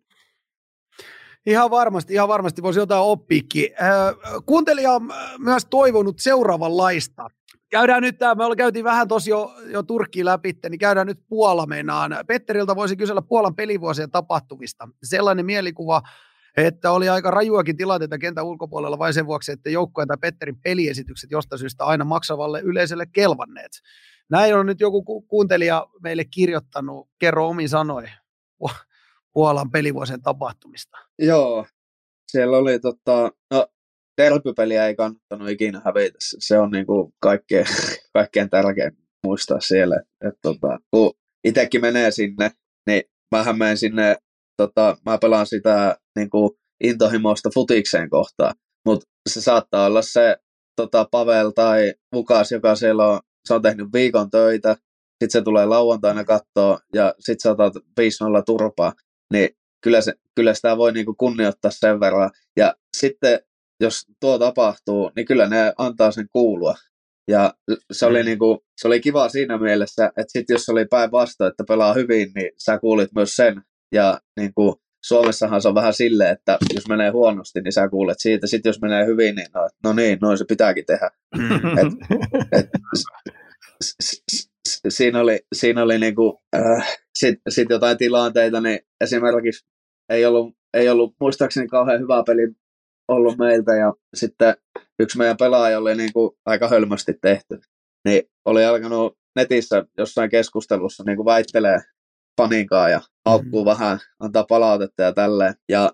Ihan 1.50 1.70
varmasti, 1.72 2.14
ihan 2.14 2.28
varmasti 2.28 2.62
voisi 2.62 2.80
jotain 2.80 3.02
oppiikin. 3.02 3.70
Äh, 3.82 4.16
Kuuntelija 4.46 4.92
on 4.92 5.12
äh, 5.12 5.32
myös 5.40 5.66
toivonut 5.70 6.20
seuraavanlaista. 6.20 7.28
Käydään 7.70 8.02
nyt 8.02 8.18
tämä, 8.18 8.36
me 8.36 8.44
ollaan- 8.44 8.58
käytiin 8.58 8.86
vähän 8.86 9.08
tosi 9.08 9.30
jo, 9.30 9.54
jo 9.66 9.84
Turkkiin 9.84 10.26
läpi, 10.26 10.54
niin 10.70 10.80
käydään 10.80 11.08
nyt 11.08 11.20
Puola 11.30 11.66
meinaan. 11.66 12.16
Petteriltä 12.28 12.76
voisi 12.76 12.96
kysellä 12.96 13.22
Puolan 13.22 13.56
pelivuosien 13.56 14.12
tapahtumista. 14.12 14.90
Sellainen 15.04 15.46
mielikuva, 15.46 16.02
että 16.58 16.92
oli 16.92 17.10
aika 17.10 17.32
rajuakin 17.32 17.78
tilanteita 17.78 18.18
kentän 18.18 18.46
ulkopuolella 18.46 18.98
vain 19.00 19.14
sen 19.14 19.26
vuoksi, 19.26 19.52
että 19.52 19.70
joukkueen 19.70 20.08
tai 20.08 20.18
Petterin 20.22 20.62
peliesitykset 20.64 21.32
jostain 21.32 21.60
syystä 21.60 21.86
aina 21.86 22.06
maksavalle 22.06 22.62
yleisölle 22.62 23.06
kelvanneet. 23.06 23.72
Näin 24.32 24.56
on 24.56 24.66
nyt 24.66 24.80
joku 24.80 25.04
ku- 25.04 25.22
kuuntelija 25.22 25.88
meille 26.04 26.26
kirjoittanut. 26.26 27.10
Kerro 27.20 27.48
omin 27.48 27.70
sanoin 27.70 28.10
Puolan 29.34 29.72
pelivuosien 29.72 30.22
tapahtumista. 30.22 30.98
Joo, 31.20 31.66
siellä 32.32 32.58
oli 32.58 32.80
tota, 32.80 33.32
no 33.54 33.68
derbypeliä 34.22 34.88
ei 34.88 34.96
kannattanut 34.96 35.50
ikinä 35.50 35.82
hävitä. 35.86 36.18
Se- 36.20 36.60
on 36.60 36.72
niinku 36.72 37.14
kaikkein, 37.22 37.66
kaikkein 38.18 38.50
tärkein 38.50 38.98
muistaa 39.24 39.60
siellä. 39.60 39.96
Et, 40.28 40.36
tota, 40.42 40.80
kun 40.92 41.14
itsekin 41.44 41.82
menee 41.82 42.12
sinne, 42.12 42.52
niin 42.88 43.04
mähän 43.36 43.58
menen 43.58 43.78
sinne, 43.78 44.18
tota, 44.58 44.98
mä 45.06 45.18
pelaan 45.18 45.48
sitä 45.48 45.98
niinku 46.16 46.58
intohimoista 46.84 47.50
futikseen 47.54 48.10
kohtaan. 48.10 48.56
Mutta 48.86 49.06
se 49.30 49.42
saattaa 49.42 49.86
olla 49.86 50.02
se 50.02 50.38
tota, 50.76 51.08
Pavel 51.12 51.50
tai 51.50 51.94
Vukas, 52.16 52.52
joka 52.52 52.76
siellä 52.76 53.08
on, 53.08 53.20
se 53.46 53.54
on 53.54 53.62
tehnyt 53.62 53.88
viikon 53.94 54.30
töitä, 54.30 54.76
sitten 55.24 55.32
se 55.32 55.42
tulee 55.42 55.66
lauantaina 55.66 56.24
kattoon 56.24 56.80
ja 56.94 57.14
sitten 57.20 57.40
sä 57.44 57.52
otat 57.52 57.74
5-0 57.76 57.80
turpaa, 58.46 58.94
niin 59.34 59.50
kyllä, 59.84 60.02
se, 60.02 60.14
kyllä 60.36 60.54
sitä 60.54 60.78
voi 60.78 60.92
niinku 60.92 61.14
kunnioittaa 61.18 61.72
sen 61.72 62.00
verran. 62.00 62.32
Ja 62.58 62.76
sitten 62.98 63.40
jos 63.80 64.06
tuo 64.20 64.40
tapahtuu, 64.40 65.12
niin 65.16 65.26
kyllä 65.26 65.48
ne 65.48 65.74
antaa 65.78 66.12
sen 66.12 66.28
kuulua. 66.34 66.76
Ja 67.28 67.54
se 67.92 68.06
oli, 68.06 68.20
Mm. 68.20 68.26
niinku, 68.26 68.64
se 68.78 68.88
oli 68.88 69.02
kiva 69.02 69.30
siinä 69.30 69.58
mielessä, 69.58 70.06
että 70.06 70.32
sit 70.32 70.50
jos 70.50 70.70
oli 70.70 70.86
päinvastoin, 70.86 71.50
että 71.52 71.64
pelaa 71.68 71.94
hyvin, 71.94 72.32
niin 72.36 72.52
sä 72.58 72.80
kuulit 72.80 73.10
myös 73.16 73.36
sen. 73.36 73.62
Ja 73.92 74.20
niinku, 74.40 74.82
Suomessahan 75.06 75.62
se 75.62 75.68
on 75.68 75.76
vähän 75.76 75.94
silleen, 75.94 76.32
että 76.32 76.58
jos 76.74 76.88
menee 76.88 77.10
huonosti, 77.10 77.62
niin 77.62 77.74
sä 77.74 77.90
kuulet 77.90 78.20
siitä. 78.20 78.48
Sitten 78.48 78.70
jos 78.70 78.82
menee 78.82 79.06
hyvin, 79.06 79.36
niin 79.36 79.48
no, 79.54 79.70
no 79.84 79.94
niin, 79.94 80.18
noin 80.22 80.38
se 80.38 80.46
pitääkin 80.48 80.86
tehdä. 80.86 81.10
Et, 82.52 82.70
s- 82.98 83.04
s- 83.84 83.96
s- 84.04 84.24
s- 84.36 84.49
siinä 84.90 85.20
oli, 85.20 85.40
siinä 85.56 85.84
oli 85.84 86.00
niinku, 86.00 86.42
äh, 86.56 86.98
sit, 87.16 87.40
sit 87.50 87.70
jotain 87.70 87.98
tilanteita, 87.98 88.62
niin 88.62 88.80
esimerkiksi 89.02 89.66
ei 90.10 90.26
ollut, 90.26 90.56
ei 90.74 90.90
ollut 90.90 91.16
muistaakseni 91.20 91.68
kauhean 91.68 92.00
hyvä 92.00 92.24
peli 92.28 92.42
ollut 93.08 93.38
meiltä 93.38 93.76
ja 93.76 93.94
sitten 94.16 94.56
yksi 95.00 95.18
meidän 95.18 95.38
pelaaja 95.38 95.80
oli 95.80 95.96
niinku 95.96 96.38
aika 96.46 96.68
hölmösti 96.68 97.14
tehty, 97.22 97.60
niin 98.06 98.24
oli 98.46 98.66
alkanut 98.66 99.18
netissä 99.36 99.86
jossain 99.98 100.30
keskustelussa 100.30 101.04
niinku 101.04 101.26
väittelee 101.26 101.80
paninkaa 102.36 102.90
ja 102.90 103.02
haukkuu 103.26 103.62
Mhm. 103.62 103.70
vähän, 103.70 104.00
antaa 104.20 104.44
palautetta 104.50 105.04
ja 105.04 105.14
tälleen. 105.14 105.54
Ja 105.70 105.92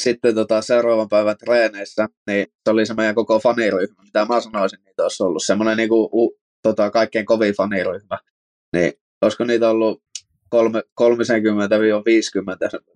sitten 0.00 0.34
tota, 0.34 0.62
seuraavan 0.62 1.08
päivän 1.08 1.36
treeneissä, 1.38 2.08
niin 2.26 2.46
se 2.64 2.70
oli 2.70 2.86
se 2.86 2.94
meidän 2.94 3.14
koko 3.14 3.38
faniryhmä, 3.38 4.02
mitä 4.02 4.24
mä 4.24 4.40
sanoisin, 4.40 4.78
niitä 4.84 5.02
olisi 5.02 5.22
ollut 5.22 5.42
semmoinen 5.46 5.76
niinku, 5.76 6.04
u, 6.12 6.36
tota, 6.64 6.90
kaikkein 6.90 7.26
kovin 7.26 7.54
faniryhmä. 7.54 8.18
Niin 8.72 8.92
olisiko 9.22 9.44
niitä 9.44 9.70
ollut 9.70 10.02
kolme, 10.48 10.82
30-50 11.00 11.04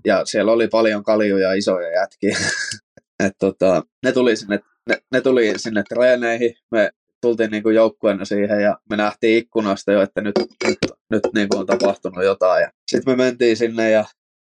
ja 0.04 0.24
siellä 0.24 0.52
oli 0.52 0.68
paljon 0.68 1.02
kaljuja 1.02 1.52
isoja 1.52 1.92
jätkiä. 1.92 2.38
Et 3.24 3.32
tota, 3.38 3.82
ne, 4.04 4.12
tuli 4.12 4.36
sinne, 4.36 4.60
ne, 4.88 4.98
ne 5.12 5.20
tuli 5.20 5.52
sinne 5.56 5.82
treeneihin, 5.88 6.54
me 6.70 6.90
tultiin 7.20 7.50
niinku 7.50 7.70
joukkueena 7.70 8.24
siihen 8.24 8.62
ja 8.62 8.78
me 8.90 8.96
nähtiin 8.96 9.38
ikkunasta 9.38 9.92
jo, 9.92 10.02
että 10.02 10.20
nyt, 10.20 10.34
nyt, 10.66 10.78
nyt 11.10 11.22
niinku 11.34 11.58
on 11.58 11.66
tapahtunut 11.66 12.24
jotain. 12.24 12.68
Sitten 12.86 13.12
me 13.12 13.24
mentiin 13.24 13.56
sinne 13.56 13.90
ja 13.90 14.04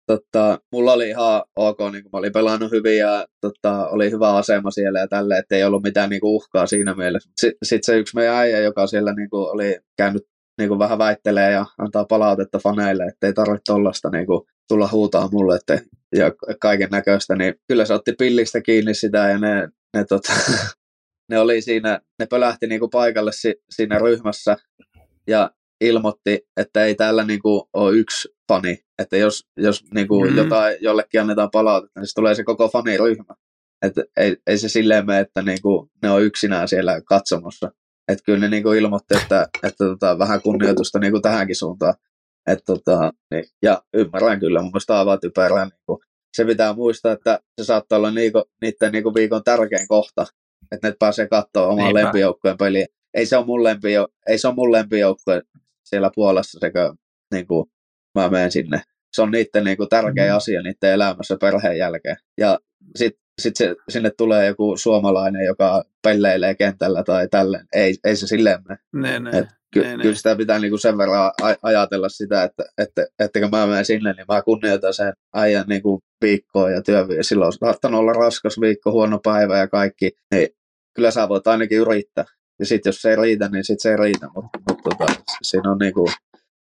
tota, 0.08 0.60
mulla 0.72 0.94
oli 0.94 1.10
ihan 1.10 1.44
ok, 1.56 1.80
niin 1.92 2.04
mä 2.14 2.20
olin 2.20 2.34
pelannut 2.34 2.72
hyvin 2.72 2.98
ja 2.98 3.26
tota, 3.42 3.88
oli 3.88 4.12
hyvä 4.12 4.36
asema 4.36 4.72
siellä 4.72 5.00
ja 5.00 5.08
tälle, 5.08 5.38
että 5.38 5.56
ei 5.56 5.64
ollut 5.64 5.84
mitään 5.84 6.10
niinku 6.10 6.36
uhkaa 6.36 6.68
siinä 6.68 6.96
mielessä. 6.96 7.30
Sitten 7.38 7.58
sit 7.64 7.84
se 7.84 7.98
yksi 7.98 8.16
meidän 8.16 8.36
äijä, 8.36 8.60
joka 8.60 8.88
siellä 8.88 9.14
niinku 9.14 9.38
oli 9.38 9.80
käynyt 9.98 10.24
niinku 10.58 10.80
vähän 10.80 10.98
väittelee 10.98 11.52
ja 11.52 11.66
antaa 11.78 12.06
palautetta 12.06 12.60
faneille, 12.60 13.04
että 13.04 13.28
ei 13.28 13.34
tarvitse 13.34 13.62
tollasta 13.66 14.10
niinku 14.10 14.48
tulla 14.68 14.90
huutaa 14.92 15.30
mulle 15.32 15.56
että, 15.56 15.80
ja 16.16 16.32
kaiken 16.62 16.90
näköistä, 16.92 17.36
niin 17.36 17.56
kyllä 17.68 17.86
se 17.86 17.94
otti 17.94 18.14
pillistä 18.18 18.62
kiinni 18.62 18.94
sitä 18.94 19.30
ja 19.30 19.38
ne, 19.38 19.70
ne, 19.98 20.06
tota, 20.10 20.34
ne 21.32 21.40
oli 21.40 21.62
siinä, 21.62 22.00
ne 22.20 22.26
pölähti 22.26 22.68
niinku 22.68 22.88
paikalle 22.88 23.32
si, 23.34 23.56
siinä 23.70 24.00
ryhmässä 24.00 24.58
ja 25.28 25.52
ilmoitti, 25.82 26.40
että 26.58 26.86
ei 26.86 26.96
täällä 26.96 27.24
niinku 27.24 27.70
ole 27.74 27.96
yksi 27.96 28.30
fani, 28.48 28.78
että 29.00 29.18
jos, 29.18 29.48
jos 29.58 29.84
niinku 29.94 30.26
Mm. 30.26 30.38
jotain, 30.38 30.78
jollekin 30.82 31.22
annetaan 31.22 31.50
palautetta, 31.52 32.00
niin 32.00 32.08
se 32.08 32.14
tulee 32.16 32.36
se 32.36 32.44
koko 32.44 32.68
faniryhmä. 32.68 33.36
Että 33.86 34.04
ei, 34.18 34.38
ei 34.48 34.58
se 34.58 34.70
silleen 34.70 35.06
mene, 35.06 35.20
että 35.20 35.42
niinku 35.42 35.90
ne 36.02 36.12
on 36.12 36.24
yksinään 36.24 36.68
siellä 36.68 37.02
katsomossa. 37.02 37.72
Että 38.08 38.24
kyllä 38.26 38.40
ne 38.40 38.48
niinku 38.48 38.72
ilmoitti, 38.72 39.18
että, 39.22 39.48
että 39.64 39.86
tota, 39.86 40.20
vähän 40.20 40.42
kunnioitusta 40.42 41.00
niinku 41.00 41.22
tähänkin 41.22 41.56
suuntaan. 41.56 41.94
Et 42.48 42.60
tota, 42.66 43.12
niin, 43.32 43.44
ja 43.62 43.84
ymmärrän 43.94 44.40
kyllä, 44.40 44.62
mun 44.62 44.72
mielestä 44.72 45.00
aivan 45.00 45.20
typerää. 45.20 45.66
Niinku, 45.66 46.04
se 46.38 46.46
pitää 46.46 46.74
muistaa, 46.74 47.12
että 47.12 47.40
se 47.62 47.66
saattaa 47.66 47.98
olla 47.98 48.12
niinku, 48.12 48.44
niiden 48.62 48.92
niinku 48.92 49.14
viikon 49.14 49.44
tärkein 49.44 49.88
kohta, 49.88 50.26
että 50.72 50.88
ne 50.88 50.96
pääsee 51.00 51.28
katsoa 51.28 51.68
oman 51.68 51.94
lempijoukkueen 51.94 52.58
peliä. 52.58 52.86
Ei 53.14 53.26
se 53.26 53.38
ole 53.38 53.46
mun, 53.46 53.62
ei 54.28 54.38
se 54.38 54.48
ole 54.48 54.56
mun 54.56 54.72
lempijoukkue 54.72 55.42
siellä 55.86 56.12
Puolassa, 56.16 56.60
sekö 56.60 56.94
niinku, 57.34 57.70
mä 58.16 58.30
menen 58.30 58.52
sinne. 58.52 58.82
Se 59.16 59.22
on 59.22 59.32
niiden 59.32 59.64
niinku 59.64 59.86
tärkein 59.88 60.32
Mm. 60.32 60.36
asia 60.38 60.62
niiden 60.62 60.92
elämässä 60.94 61.38
perheen 61.42 61.78
jälkeen. 61.78 62.16
Ja 62.38 62.60
sitten 62.96 63.26
sitten 63.42 63.76
sinne 63.90 64.12
tulee 64.18 64.46
joku 64.46 64.78
suomalainen, 64.78 65.46
joka 65.46 65.84
pelleilee 66.04 66.56
kentällä 66.56 67.04
tai 67.04 67.28
tälleen. 67.32 67.66
Ei, 67.74 67.96
ei 68.04 68.16
se 68.16 68.28
silleen 68.28 68.60
mene. 68.68 68.80
Ne, 68.94 69.20
ne, 69.20 69.40
Et 69.40 69.46
ky- 69.74 69.82
ne, 69.84 69.98
ne. 69.98 70.02
kyllä 70.02 70.16
sitä 70.16 70.36
pitää 70.36 70.60
niinku 70.60 70.78
sen 70.78 70.98
verran 70.98 71.32
ajatella 71.62 72.10
sitä, 72.10 72.44
että, 72.44 72.64
että, 72.78 73.08
että 73.20 73.40
kun 73.40 73.50
mä 73.52 73.68
menen 73.68 73.86
sinne, 73.86 74.14
niin 74.14 74.26
mä 74.34 74.42
kunnioitan 74.42 74.94
sen 74.94 75.14
äijän 75.36 75.66
niinku 75.68 76.00
viikkoa 76.22 76.70
ja 76.72 76.82
työviä. 76.82 77.24
Silloin 77.24 77.48
on 77.48 77.54
saattanut 77.54 78.00
olla 78.00 78.14
raskas 78.14 78.62
viikko, 78.62 78.92
huono 78.92 79.20
päivä 79.24 79.58
ja 79.58 79.68
kaikki. 79.68 80.12
Niin 80.34 80.48
kyllä 80.96 81.12
sä 81.12 81.30
voit 81.30 81.48
ainakin 81.48 81.78
yrittää. 81.78 82.26
Ja 82.60 82.66
sitten 82.66 82.90
jos 82.90 83.02
se 83.02 83.10
ei 83.10 83.16
riitä, 83.16 83.48
niin 83.50 83.64
sitten 83.64 83.82
se 83.82 83.92
ei 83.92 83.98
riitä. 83.98 84.28
Mutta 84.36 84.60
mut, 84.70 84.80
tota, 84.84 85.15
siinä 85.42 85.72
on 85.72 85.78
niinku, 85.78 86.10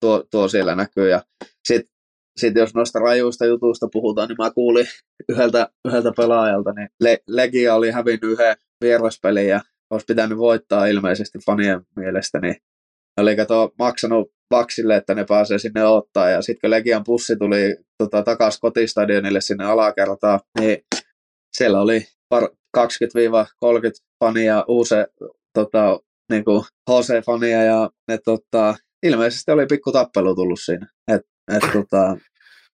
tuo, 0.01 0.25
tuo 0.31 0.49
siellä 0.49 0.75
näkyy. 0.75 1.11
Ja 1.11 1.23
sitten 1.65 1.91
sit 2.39 2.57
jos 2.57 2.75
noista 2.75 2.99
rajuista 2.99 3.47
jutuista 3.47 3.89
puhutaan, 3.93 4.29
niin 4.29 4.37
mä 4.39 4.51
kuulin 4.51 4.87
yhdeltä, 5.29 5.69
yhdeltä 5.89 6.13
pelaajalta, 6.17 6.73
niin 6.73 6.89
Le- 7.01 7.23
Legia 7.27 7.75
oli 7.75 7.91
hävinnyt 7.91 8.33
yhden 8.33 8.57
vieraspelin 8.85 9.49
ja 9.49 9.61
olisi 9.91 10.07
pitänyt 10.09 10.39
voittaa 10.39 10.87
ilmeisesti 10.87 11.39
fanien 11.47 11.81
mielestä, 11.97 12.41
niin 12.41 12.57
oli 13.21 13.37
kato 13.37 13.73
maksanut 13.79 14.31
Vaksille, 14.51 14.97
että 14.97 15.15
ne 15.15 15.25
pääsee 15.29 15.59
sinne 15.59 15.85
ottaa, 15.85 16.31
ja 16.31 16.43
sitten 16.43 16.61
kun 16.61 16.71
Legian 16.71 17.05
pussi 17.05 17.37
tuli 17.37 17.77
tota, 17.99 18.23
takaisin 18.23 18.61
kotistadionille 18.61 19.41
sinne 19.41 19.65
alakertaan, 19.65 20.41
niin 20.61 20.79
siellä 21.57 21.81
oli 21.81 22.07
par 22.29 22.49
20-30 22.77 22.83
fania, 24.25 24.65
uusi 24.69 24.95
tota, 25.55 26.01
niin 26.31 26.45
HC-fania, 26.91 27.65
ja 27.65 27.91
ne 28.09 28.19
tota, 28.25 28.75
ilmeisesti 29.03 29.51
oli 29.51 29.67
pikku 29.67 29.93
tappelu 29.93 30.35
tullut 30.35 30.61
siinä, 30.65 30.87
että 31.09 31.29
et, 31.53 31.63
tota, 31.73 32.17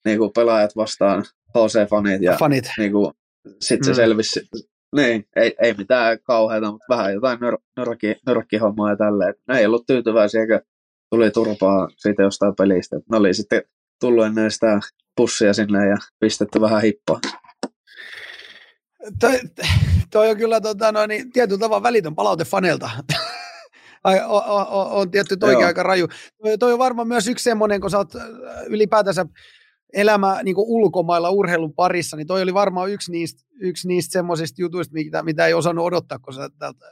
niin 0.06 0.18
kuin 0.18 0.32
pelaajat 0.36 0.76
vastaan 0.76 1.24
HC-fanit, 1.58 2.22
ja 2.22 2.38
Fanit. 2.38 2.70
niin 2.78 2.92
kuin, 2.92 3.14
sitten 3.62 3.86
se 3.86 3.92
Mm. 3.92 3.96
selvisi, 3.96 4.42
niin, 4.96 5.26
ei, 5.36 5.56
ei 5.62 5.74
mitään 5.78 6.20
kauheita, 6.24 6.72
mutta 6.72 6.86
vähän 6.90 7.14
jotain 7.14 7.40
nör, 7.40 7.58
nörkki, 7.78 8.16
nörkkihommaa 8.28 8.90
ja 8.90 8.96
tälleen. 8.98 9.34
Ne 9.48 9.60
ei 9.60 9.66
ollut 9.66 9.86
tyytyväisiä, 9.88 10.42
eikä 10.42 10.62
tuli 11.10 11.32
turpaa 11.32 11.88
siitä 11.98 12.24
jostain 12.24 12.56
pelistä. 12.56 12.96
Ne 12.96 13.18
oli 13.18 13.34
sitten 13.34 13.62
tullut 14.00 14.26
ennen 14.26 14.52
sitä 14.52 14.80
pussia 15.16 15.54
sinne 15.54 15.88
ja 15.88 15.96
pistetty 16.20 16.62
vähän 16.62 16.82
hippaa. 16.82 17.20
Toi, 19.20 19.40
toi 20.12 20.30
on 20.30 20.38
kyllä 20.38 20.62
tota, 20.62 20.92
no, 20.92 21.06
niin, 21.06 21.32
tietyllä 21.32 21.60
tavalla 21.60 21.84
välitön 21.84 22.16
palaute 22.16 22.46
faneilta. 22.46 22.90
On 24.92 25.12
tietty 25.12 25.38
Joo. 25.42 25.66
aika 25.66 25.84
raju. 25.84 26.08
Toi, 26.44 26.58
toi 26.58 26.74
on 26.74 26.80
varmaan 26.80 27.08
myös 27.08 27.28
yksi 27.28 27.44
semmoinen, 27.44 27.82
kun 27.82 27.92
sä 27.92 27.98
oot 27.98 28.16
äh, 28.16 28.24
ylipäätänsä 28.68 29.26
elämä 29.94 30.40
niin 30.44 30.56
ulkomailla 30.58 31.30
urheilun 31.30 31.74
parissa, 31.74 32.18
niin 32.18 32.28
toi 32.28 32.42
oli 32.42 32.54
varmaan 32.54 32.92
yksi 32.92 33.12
niistä, 33.12 33.44
yksi 33.60 33.88
niistä 33.88 34.12
semmoisista 34.12 34.62
jutuista, 34.62 34.94
mitä, 34.94 35.24
mitä 35.24 35.48
ei 35.48 35.54
osannut 35.54 35.86
odottaa, 35.86 36.20
kun 36.20 36.34
sä 36.34 36.50
täältä 36.60 36.86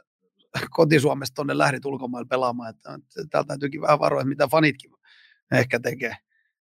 kotisuomesta 0.70 1.36
tuonne 1.36 1.58
lähdit 1.58 1.86
ulkomailla 1.86 2.28
pelaamaan. 2.30 2.70
Että, 2.70 3.00
täältä 3.30 3.48
täytyykin 3.48 3.82
vähän 3.82 4.00
varoa, 4.00 4.22
että 4.22 4.30
mitä 4.30 4.48
fanitkin 4.48 4.92
ehkä 5.52 5.80
tekee. 5.80 6.16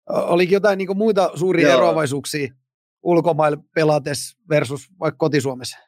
Olikin 0.09 0.55
jotain 0.55 0.79
niin 0.79 0.97
muita 0.97 1.31
suuria 1.35 1.69
Joo. 1.69 1.77
eroavaisuuksia 1.77 2.55
ulkomailla 3.03 3.59
pelates 3.75 4.37
versus 4.49 4.89
vaikka 5.01 5.19
kotisuomessa? 5.19 5.79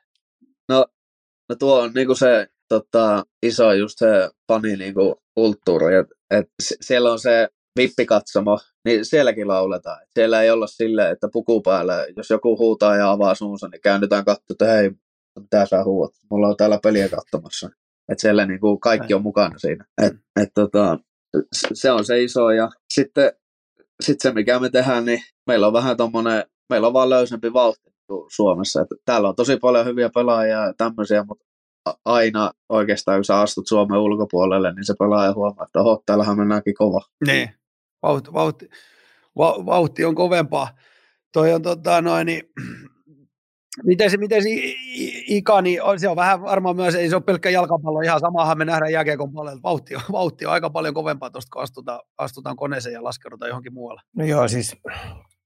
No 1.49 1.57
tuo 1.59 1.80
on 1.80 1.92
niinku 1.94 2.14
se 2.14 2.49
tota, 2.69 3.25
iso 3.43 3.73
just 3.73 3.99
se 3.99 4.31
fani 4.49 4.77
niinku 4.77 5.23
kulttuuri, 5.35 5.95
että 5.95 6.14
et 6.31 6.47
siellä 6.81 7.12
on 7.12 7.19
se 7.19 7.49
vippikatsomo, 7.79 8.59
niin 8.85 9.05
sielläkin 9.05 9.49
lauletaan. 9.49 10.03
Et 10.03 10.09
siellä 10.14 10.43
ei 10.43 10.51
olla 10.51 10.66
silleen, 10.66 11.12
että 11.12 11.29
puku 11.33 11.62
päällä, 11.62 12.07
jos 12.16 12.31
joku 12.31 12.59
huutaa 12.59 12.97
ja 12.97 13.11
avaa 13.11 13.35
suunsa, 13.35 13.69
niin 13.69 13.81
käännytään 13.81 14.25
katsomaan, 14.25 14.47
että 14.51 14.66
hei, 14.66 14.91
mitä 15.41 15.66
sä 15.66 15.85
huuat, 15.85 16.12
mulla 16.31 16.49
on 16.49 16.57
täällä 16.57 16.79
peliä 16.83 17.09
katsomassa. 17.09 17.71
Että 18.09 18.23
siellä 18.23 18.47
niinku 18.47 18.79
kaikki 18.79 19.14
on 19.14 19.23
mukana 19.23 19.59
siinä. 19.59 19.85
Et, 20.03 20.12
et, 20.43 20.49
tota, 20.55 20.99
se 21.75 21.91
on 21.91 22.05
se 22.05 22.23
iso 22.23 22.51
ja 22.51 22.71
sitten 22.91 23.33
sit 24.01 24.21
se, 24.21 24.33
mikä 24.33 24.59
me 24.59 24.71
tehdään, 24.71 25.05
niin 25.05 25.21
meillä 25.47 25.66
on 25.66 25.73
vähän 25.73 25.97
tommonen, 25.97 26.45
meillä 26.71 26.87
on 26.87 26.93
vaan 26.93 27.11
löysempi 27.11 27.53
vauhti 27.53 27.91
kuin 28.07 28.31
Suomessa. 28.31 28.81
Et 28.81 28.89
täällä 29.05 29.29
on 29.29 29.37
tosi 29.37 29.57
paljon 29.57 29.87
hyviä 29.87 30.11
pelaajia 30.14 30.66
ja 30.66 30.75
tämmöisiä, 30.77 31.25
mutta 31.29 31.45
aina 32.05 32.51
oikeastaan, 32.68 33.18
kun 33.18 33.24
sä 33.24 33.41
astut 33.41 33.66
Suomen 33.66 33.99
ulkopuolelle, 33.99 34.72
niin 34.72 34.86
se 34.86 34.95
pelaaja 34.99 35.34
huomaa, 35.34 35.64
että 35.64 35.80
oho, 35.80 36.03
täällähän 36.07 36.39
mennäänkin 36.39 36.74
kova. 36.74 37.01
Niin. 37.26 37.51
Vauhti, 38.03 38.32
vauhti, 38.32 38.68
va, 39.39 39.66
vauhti 39.66 40.05
on 40.05 40.14
kovempaa. 40.14 40.68
Toi 41.32 41.53
on 41.53 41.62
tota 41.62 42.01
noin, 42.01 42.26
niin, 42.26 42.43
miten 43.84 44.11
se, 44.11 44.16
miten 44.16 44.43
se 44.43 44.49
Ika, 45.26 45.62
niin 45.62 45.82
on, 45.82 46.01
se 46.01 46.09
on 46.09 46.16
vähän 46.16 46.43
varmaan 46.43 46.76
myös, 46.76 46.95
ei 46.95 47.09
se 47.09 47.16
ole 47.16 47.22
pelkkä 47.22 47.51
jalkapallo, 47.51 48.01
ihan 48.01 48.20
samahan 48.20 48.59
me 48.59 48.64
nähdään 48.64 48.93
jääkiekon 48.93 49.32
puolella. 49.32 49.62
Vauhti 49.62 49.97
on, 49.97 50.03
vauhti 50.12 50.47
on 50.47 50.53
aika 50.53 50.70
paljon 50.70 50.95
kovempaa 50.95 51.30
tuosta, 51.30 51.51
kun 51.53 51.62
astutaan, 51.62 52.01
astutaan 52.18 52.57
koneeseen 52.57 52.93
ja 52.93 53.05
laskeudutaan 53.05 53.49
johonkin 53.49 53.74
muualle. 53.74 54.01
No 54.16 54.24
joo, 54.24 54.49
siis 54.49 54.76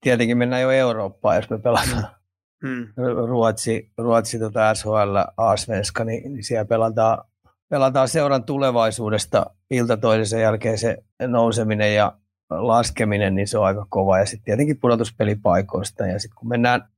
tietenkin 0.00 0.38
mennään 0.38 0.62
jo 0.62 0.70
Eurooppaan, 0.70 1.36
jos 1.36 1.50
me 1.50 1.58
pelataan 1.58 2.21
Hmm. 2.62 2.86
Ruotsi, 3.26 3.90
Ruotsi 3.98 4.38
tota 4.38 4.74
SHL 4.74 5.16
A-Svenska, 5.36 6.04
niin, 6.04 6.32
niin 6.32 6.44
siellä 6.44 6.64
pelataan, 6.64 7.24
pelataan 7.68 8.08
seuran 8.08 8.44
tulevaisuudesta 8.44 9.46
ilta 9.70 9.96
toisen 9.96 10.40
jälkeen 10.40 10.78
se 10.78 10.96
nouseminen 11.26 11.94
ja 11.94 12.12
laskeminen, 12.50 13.34
niin 13.34 13.48
se 13.48 13.58
on 13.58 13.64
aika 13.66 13.86
kova. 13.88 14.18
Ja 14.18 14.26
sitten 14.26 14.44
tietenkin 14.44 14.80
pudotuspelipaikoista. 14.80 16.06
Ja 16.06 16.18
sitten 16.18 16.36
kun 16.36 16.48
mennään, 16.48 16.88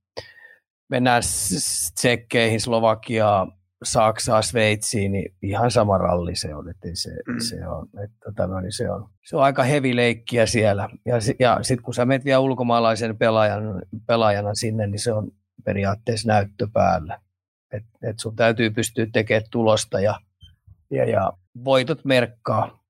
mennään 0.88 1.22
Tsekkeihin, 1.94 2.60
Slovakiaan, 2.60 3.52
Saksaan, 3.84 4.42
Sveitsiin, 4.42 5.12
niin 5.12 5.34
ihan 5.42 5.70
sama 5.70 5.98
ralli 5.98 6.36
se 6.36 6.54
on. 6.54 6.70
Että 6.70 6.88
se, 6.94 7.10
Mm. 7.10 7.34
mm. 7.34 7.40
se, 7.40 7.66
on, 7.68 7.88
että, 8.04 8.16
tota, 8.24 8.46
no, 8.46 8.60
niin 8.60 8.72
se, 8.72 8.90
on, 8.90 9.08
se 9.24 9.36
on 9.36 9.42
aika 9.42 9.62
heavy 9.62 9.96
leikkiä 9.96 10.46
siellä. 10.46 10.88
Ja, 11.06 11.14
ja 11.38 11.58
sitten 11.62 11.84
kun 11.84 11.94
sä 11.94 12.04
menet 12.04 12.24
vielä 12.24 12.40
ulkomaalaisen 12.40 13.18
pelaajan, 13.18 13.82
pelaajana 14.06 14.54
sinne, 14.54 14.86
niin 14.86 14.98
se 14.98 15.12
on 15.12 15.30
periaatteessa 15.64 16.28
näyttö 16.28 16.68
päällä. 16.72 17.20
Et, 17.72 17.84
et 18.02 18.18
sun 18.18 18.36
täytyy 18.36 18.70
pystyä 18.70 19.06
tekemään 19.12 19.50
tulosta 19.50 20.00
ja, 20.00 20.20
ja, 20.90 21.10
ja 21.10 21.32
voitot 21.64 22.04
merkkaa. 22.04 22.84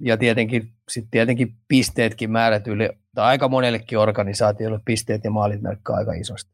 Ja 0.00 0.16
tietenkin, 0.16 0.72
sit 0.88 1.04
tietenkin 1.10 1.56
pisteetkin 1.68 2.30
määrätyille, 2.30 2.98
tai 3.14 3.26
aika 3.26 3.48
monellekin 3.48 3.98
organisaatiolle 3.98 4.80
pisteet 4.84 5.24
ja 5.24 5.30
maalit 5.30 5.62
merkkaa 5.62 5.96
aika 5.96 6.12
isosti. 6.12 6.50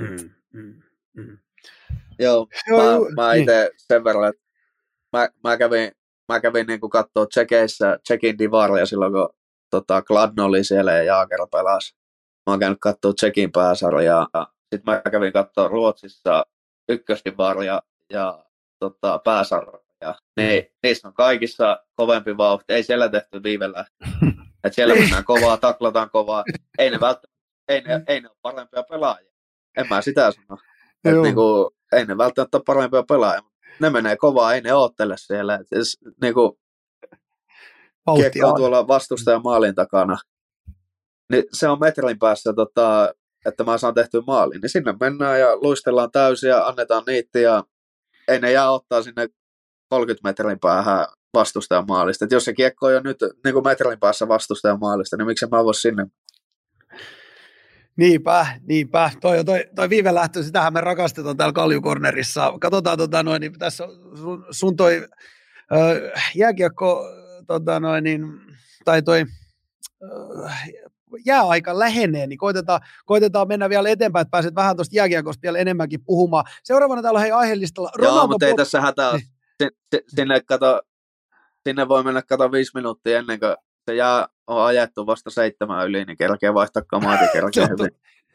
Mm. 0.00 0.30
Mm. 0.52 0.82
Mm. 1.16 1.38
Joo, 2.18 2.46
Joo, 2.68 3.00
mä, 3.10 3.22
mä 3.22 3.32
niin. 3.32 3.42
itse 3.42 3.70
sen 3.76 4.04
verran, 4.04 4.28
että 4.28 4.42
mä, 5.12 5.28
mä 5.44 5.56
kävin, 5.56 5.92
mä 6.28 6.40
kävin 6.40 6.66
niin 6.66 6.80
katsoa 6.80 7.26
Tsekeissä 7.26 7.98
Tsekin 8.02 8.38
divaria 8.38 8.86
silloin, 8.86 9.12
kun 9.12 9.28
tota, 9.70 10.02
Gladno 10.02 10.44
oli 10.44 10.64
siellä 10.64 10.92
ja 10.92 11.02
Jaager 11.02 11.38
pelasi. 11.52 11.94
Mä 12.46 12.52
oon 12.52 12.60
käynyt 12.60 12.78
katsoa 12.80 13.12
Tsekin 13.12 13.52
pääsarjaa. 13.52 14.26
Sitten 14.76 14.94
mä 14.94 15.10
kävin 15.10 15.32
katsoa 15.32 15.68
Ruotsissa 15.68 16.46
ykkösdivaria 16.88 17.82
ja 18.10 18.44
tota, 18.78 19.20
pääsarjaa. 19.24 20.18
Niin, 20.36 20.66
niissä 20.82 21.08
on 21.08 21.14
kaikissa 21.14 21.84
kovempi 21.94 22.36
vauhti. 22.36 22.72
Ei 22.72 22.82
siellä 22.82 23.08
tehty 23.08 23.42
viivellä. 23.42 23.84
Et 24.64 24.74
siellä 24.74 24.94
mennään 24.94 25.24
kovaa, 25.24 25.56
taklataan 25.56 26.10
kovaa. 26.10 26.44
Ei 26.78 26.90
ne 26.90 27.00
välttämättä, 27.00 27.38
ei 27.68 27.80
ne, 27.80 28.02
ei 28.06 28.20
ne 28.20 28.28
ole 28.28 28.36
parempia 28.42 28.82
pelaajia. 28.82 29.32
En 29.76 29.86
mä 29.90 30.02
sitä 30.02 30.32
sano. 30.32 30.58
Et 31.04 31.12
Joo. 31.12 31.22
niinku, 31.22 31.76
ei 31.92 32.06
ne 32.06 32.18
välttämättä 32.18 32.56
ole 32.56 32.64
parempia 32.66 33.02
pelaajia, 33.08 33.42
ne 33.80 33.90
menee 33.90 34.16
kovaa, 34.16 34.54
ei 34.54 34.60
ne 34.60 34.74
oottele 34.74 35.14
siellä. 35.18 35.54
Et 35.54 35.66
jos, 35.70 35.98
niinku, 36.22 36.58
kiekko 38.16 38.48
on. 38.48 38.56
tuolla 38.56 38.88
vastustajan 38.88 39.42
maalin 39.44 39.74
takana, 39.74 40.16
niin 41.32 41.44
se 41.52 41.68
on 41.68 41.80
metrin 41.80 42.18
päässä, 42.18 42.52
tota, 42.52 43.14
että 43.46 43.64
mä 43.64 43.78
saan 43.78 43.94
tehtyä 43.94 44.22
maalin. 44.26 44.60
Niin 44.60 44.70
sinne 44.70 44.94
mennään 45.00 45.40
ja 45.40 45.56
luistellaan 45.56 46.10
täysin 46.10 46.50
ja 46.50 46.66
annetaan 46.66 47.02
niitti 47.06 47.42
ja 47.42 47.64
ei 48.28 48.40
ne 48.40 48.52
jää 48.52 48.70
ottaa 48.70 49.02
sinne 49.02 49.28
30 49.88 50.28
metrin 50.28 50.60
päähän 50.60 51.06
vastustajan 51.34 51.84
maalista. 51.88 52.24
Et 52.24 52.30
jos 52.30 52.44
se 52.44 52.54
kiekko 52.54 52.86
on 52.86 52.92
jo 52.92 53.00
nyt 53.00 53.18
niin 53.44 53.52
kuin 53.52 53.64
metrin 53.64 54.00
päässä 54.00 54.28
vastustajan 54.28 54.80
maalista, 54.80 55.16
niin 55.16 55.26
miksi 55.26 55.46
mä 55.46 55.64
vois 55.64 55.82
sinne? 55.82 56.06
Niinpä, 57.96 58.46
niinpä. 58.68 59.10
Toi, 59.20 59.44
toi, 59.44 59.64
toi 59.74 59.90
viivelähtö, 59.90 60.42
sitähän 60.42 60.72
me 60.72 60.80
rakastetaan 60.80 61.36
täällä 61.36 61.52
Kaljukornerissa. 61.52 62.52
Katsotaan, 62.60 62.98
tota 62.98 63.22
noin, 63.22 63.40
niin 63.40 63.58
tässä 63.58 63.84
sun, 64.14 64.46
sun 64.50 64.76
toi 64.76 65.08
ö, 65.72 66.10
jääkiekko, 66.34 67.04
tota 67.46 67.80
noin, 67.80 68.04
niin, 68.04 68.22
tai 68.84 69.02
toi 69.02 69.24
jääaika 71.26 71.78
lähenee, 71.78 72.26
niin 72.26 72.38
koitetaan, 72.38 72.80
koitetaan 73.04 73.48
mennä 73.48 73.68
vielä 73.68 73.88
eteenpäin, 73.88 74.22
että 74.22 74.30
pääset 74.30 74.54
vähän 74.54 74.76
tuosta 74.76 74.96
jääkiekosta 74.96 75.42
vielä 75.42 75.58
enemmänkin 75.58 76.04
puhumaan. 76.04 76.44
Seuraavana 76.64 77.02
täällä 77.02 77.18
on 77.18 77.22
hei 77.22 77.32
aiheellistalla 77.32 77.90
Joo, 77.98 78.26
mutta 78.26 78.46
ei 78.46 78.54
tässä 78.54 78.80
hätää. 78.80 79.18
si- 79.62 80.04
sinne, 80.08 80.40
kato, 80.40 80.82
sinne 81.66 81.88
voi 81.88 82.04
mennä 82.04 82.22
kato 82.22 82.52
viisi 82.52 82.70
minuuttia 82.74 83.18
ennen 83.18 83.40
kuin 83.40 83.56
se 83.90 83.94
jää 83.94 84.26
on 84.46 84.66
ajettu 84.66 85.06
vasta 85.06 85.30
seitsemän 85.30 85.86
yli, 85.86 86.04
niin 86.04 86.16
kerkee 86.16 86.54
vaihtaa 86.54 86.82
kamaat 86.82 87.20
ja 87.20 87.28
kerkee 87.32 87.66
hyvin. 87.68 87.90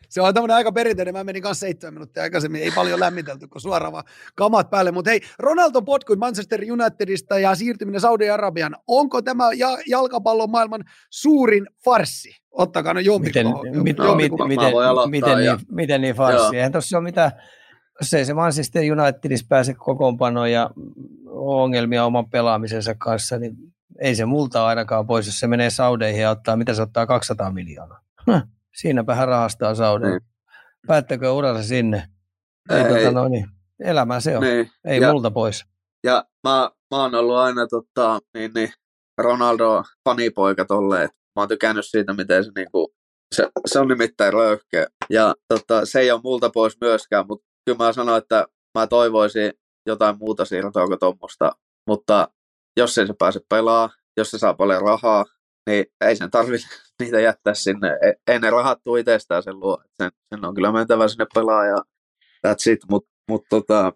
Se 0.10 0.22
on 0.22 0.34
tämmöinen 0.34 0.58
aika 0.58 0.72
perinteinen. 0.72 1.14
Mä 1.14 1.24
menin 1.24 1.42
kanssa 1.42 1.60
seitsemän 1.60 1.94
minuuttia 1.94 2.24
aikaisemmin. 2.24 2.62
Ei 2.62 2.72
paljon 2.72 3.00
lämmitelty, 3.00 3.48
kun 3.48 3.62
suoraan 3.62 3.94
vaan 3.94 4.04
kamat 4.36 4.70
päälle. 4.70 4.92
Mutta 4.92 5.10
hei, 5.12 5.22
Ronaldo 5.40 5.82
potkui 5.82 6.16
Manchester 6.16 6.62
Unitedista 6.72 7.40
ja 7.40 7.56
siirtyminen 7.56 8.02
Saudi-Arabian. 8.02 8.76
Onko 8.88 9.22
tämä 9.22 9.54
ja- 9.54 9.78
jalkapallon 9.88 10.52
maailman 10.52 10.84
suurin 11.10 11.68
farssi? 11.86 12.30
Ottakaa 12.52 12.94
no 12.94 13.00
jompi. 13.00 13.28
Miten, 13.28 13.48
mit, 13.48 13.54
mit, 13.74 13.84
miten, 14.48 14.74
miten, 15.10 15.38
niin, 15.38 15.60
miten 15.72 16.02
niin 16.02 16.16
farssi? 16.16 16.56
Eihän 16.56 16.72
tuossa 16.72 16.98
ole 16.98 17.04
mitään, 17.04 17.32
jos 18.02 18.14
ei 18.14 18.26
se 18.26 18.34
Manchester 18.34 18.84
Unitedissa 18.92 19.46
pääse 19.50 19.74
kokoonpanoon 19.74 20.52
ja 20.52 20.70
ongelmia 21.30 22.06
oman 22.06 22.30
pelaamisensa 22.30 22.96
kanssa, 22.96 23.38
niin 23.40 23.56
ei 24.00 24.16
se 24.16 24.26
multa 24.26 24.66
ainakaan 24.66 25.08
pois, 25.08 25.26
jos 25.26 25.40
se 25.40 25.48
menee 25.48 25.70
Saudeihin 25.70 26.22
ja 26.22 26.30
ottaa, 26.30 26.56
mitä 26.56 26.74
se 26.74 26.82
ottaa, 26.82 27.08
200 27.08 27.52
miljoonaa. 27.52 28.00
Huh, 28.28 28.42
siinäpä 28.76 29.16
hän 29.16 29.28
rahastaa 29.28 29.76
Saudeihin. 29.76 30.20
Niin. 30.20 30.32
Päättäkö 30.88 31.32
uransa 31.32 31.64
sinne? 31.64 32.08
Ei, 32.70 32.78
ei, 32.78 33.06
tota, 33.06 33.12
no 33.12 33.28
niin, 33.28 33.46
elämä 33.80 34.20
se 34.20 34.38
on. 34.38 34.44
Niin. 34.44 34.72
Ei 34.86 35.02
ja, 35.02 35.12
multa 35.12 35.32
pois. 35.32 35.66
Ja 36.04 36.26
mä, 36.44 36.72
mä 36.92 37.02
oon 37.02 37.16
ollut 37.16 37.36
aina 37.36 37.68
tota, 37.68 38.20
niin, 38.34 38.52
niin, 38.56 38.70
Ronaldo 39.18 39.84
fanipoika 40.10 40.66
tolleen. 40.66 41.10
Mä 41.36 41.42
oon 41.42 41.48
tykännyt 41.48 41.86
siitä, 41.86 42.14
miten 42.14 42.46
se 42.46 42.52
niinku, 42.56 42.94
se, 43.36 43.50
se 43.66 43.80
on 43.80 43.88
nimittäin 43.88 44.34
röyhkeä. 44.34 44.88
Ja 45.10 45.36
tota, 45.48 45.86
se 45.86 46.00
ei 46.00 46.12
ole 46.12 46.22
multa 46.24 46.50
pois 46.50 46.78
myöskään, 46.82 47.26
mutta 47.28 47.48
kyllä 47.66 47.78
mä 47.78 47.94
sanoin, 47.94 48.18
että 48.18 48.48
mä 48.80 48.88
toivoisin 48.88 49.54
jotain 49.86 50.18
muuta 50.20 50.46
siirtoa 50.46 50.88
kuin 50.88 51.00
tuommoista. 51.00 51.52
Mutta 51.88 52.28
jos 52.78 52.98
ei 52.98 53.08
se 53.08 53.14
pääse 53.20 53.40
pelaa, 53.50 53.90
jos 54.18 54.32
se 54.32 54.38
saa 54.38 54.54
paljon 54.54 54.82
rahaa, 54.82 55.26
niin 55.70 55.86
ei 56.02 56.16
sen 56.16 56.32
tarvitse 56.32 56.68
niitä 57.02 57.20
jättää 57.20 57.54
sinne. 57.54 57.98
Ei, 58.02 58.14
ei 58.28 58.40
ne 58.40 58.50
rahat 58.50 58.80
tule 58.84 59.00
itsestään 59.00 59.44
sen 59.44 59.60
luo. 59.60 59.84
Sen, 60.02 60.12
sen 60.30 60.46
on 60.46 60.56
kyllä 60.56 60.72
mentävä 60.72 61.08
sinne 61.08 61.26
pelaa 61.34 61.66
ja 61.66 61.78
that's 62.48 62.72
it. 62.72 62.80
Mutta 62.90 63.12
mut 63.30 63.46
tota, 63.50 63.94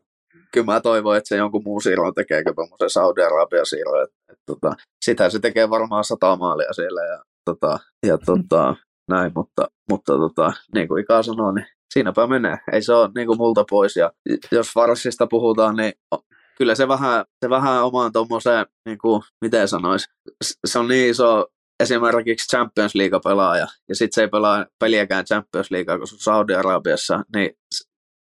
kyllä 0.54 0.66
mä 0.66 0.82
toivon, 0.82 1.18
että 1.18 1.28
se 1.28 1.36
jonkun 1.36 1.62
muun 1.66 1.82
siirron 1.82 2.14
tekee 2.14 2.44
kuin 2.44 2.56
tuommoisen 2.56 2.90
Saudi-Arabia 2.90 3.66
siirron. 3.66 4.04
Et, 4.04 4.10
et, 4.32 4.40
tota, 4.46 4.76
sitä 5.06 5.30
se 5.30 5.40
tekee 5.40 5.70
varmaan 5.70 6.04
sata 6.04 6.36
maalia 6.36 6.74
siellä 6.74 7.02
ja, 7.02 7.24
tota, 7.46 7.80
ja 8.08 8.18
tota, 8.18 8.76
näin, 9.08 9.32
mutta, 9.36 9.68
mutta 9.90 10.14
tota, 10.14 10.54
niin 10.74 10.88
kuin 10.88 11.02
Ika 11.02 11.24
sanoo, 11.24 11.52
niin 11.52 11.68
siinäpä 11.94 12.28
menee. 12.28 12.58
Ei 12.72 12.82
se 12.82 12.94
ole 12.94 13.10
niin 13.16 13.28
kuin 13.28 13.38
multa 13.38 13.66
pois. 13.70 13.96
Ja 13.96 14.12
jos 14.52 14.74
Farsista 14.74 15.28
puhutaan, 15.28 15.76
niin 15.76 15.94
kyllä 16.58 16.76
se 16.76 16.88
vähän, 16.88 17.26
se 17.46 17.50
vähän 17.50 17.84
omaan 17.84 18.12
tuommoiseen, 18.12 18.66
niin 18.86 18.98
kuin, 18.98 19.22
miten 19.42 19.68
sanoisi, 19.68 20.08
se 20.66 20.80
on 20.80 20.88
niin 20.88 21.10
iso 21.10 21.48
esimerkiksi 21.80 22.48
Champions 22.48 22.96
League-pelaaja, 22.96 23.68
ja 23.90 23.96
sitten 23.96 24.16
se 24.16 24.22
ei 24.22 24.28
pelaa 24.28 24.66
peliäkään 24.80 25.26
Champions 25.26 25.72
League, 25.72 25.98
kun 25.98 26.08
se 26.08 26.16
on 26.16 26.20
Saudi-Arabiassa, 26.20 27.24
niin 27.36 27.52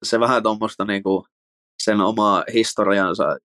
se 0.04 0.20
vähän 0.20 0.44
tuommoista 0.44 0.86
niin 0.86 1.04
kuin, 1.04 1.26
sen 1.84 2.02
omaa 2.02 2.44
historiansa 2.54 3.38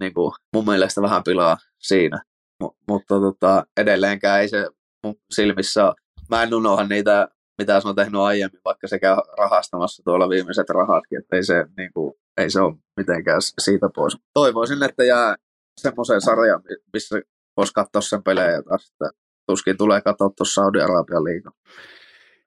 niin 0.00 0.14
kuin, 0.14 0.32
mun 0.54 0.64
mielestä 0.64 1.02
vähän 1.02 1.22
pilaa 1.24 1.56
siinä. 1.78 2.22
M- 2.62 2.76
mutta 2.88 3.14
tota, 3.20 3.66
edelleenkään 3.76 4.40
ei 4.40 4.48
se 4.48 4.68
mun 5.06 5.14
silmissä, 5.30 5.92
mä 6.30 6.42
en 6.42 6.54
unohda 6.54 6.86
niitä, 6.86 7.28
mitä 7.58 7.80
se 7.80 7.88
on 7.88 7.94
tehnyt 7.94 8.20
aiemmin, 8.20 8.60
vaikka 8.64 8.88
se 8.88 8.98
käy 8.98 9.16
rahastamassa 9.38 10.02
tuolla 10.02 10.28
viimeiset 10.28 10.70
rahatkin, 10.70 11.18
että 11.18 11.36
ei 11.36 11.44
se, 11.44 11.64
niin 11.76 11.92
kuin, 11.94 12.14
ei 12.36 12.50
se 12.50 12.60
ole 12.60 12.74
mitenkään 12.96 13.40
siitä 13.60 13.88
pois. 13.94 14.16
Toivoisin, 14.34 14.82
että 14.82 15.04
jää 15.04 15.36
semmoiseen 15.80 16.20
sarjaan, 16.20 16.62
missä 16.92 17.20
voisi 17.56 17.72
katsoa 17.72 18.00
sen 18.00 18.22
pelejä 18.22 18.62
taas, 18.62 18.90
että 18.90 19.21
tuskin 19.46 19.76
tulee 19.76 20.00
katsoa 20.00 20.30
tuossa 20.30 20.62
Saudi-Arabian 20.62 21.24
liigaa. 21.24 21.52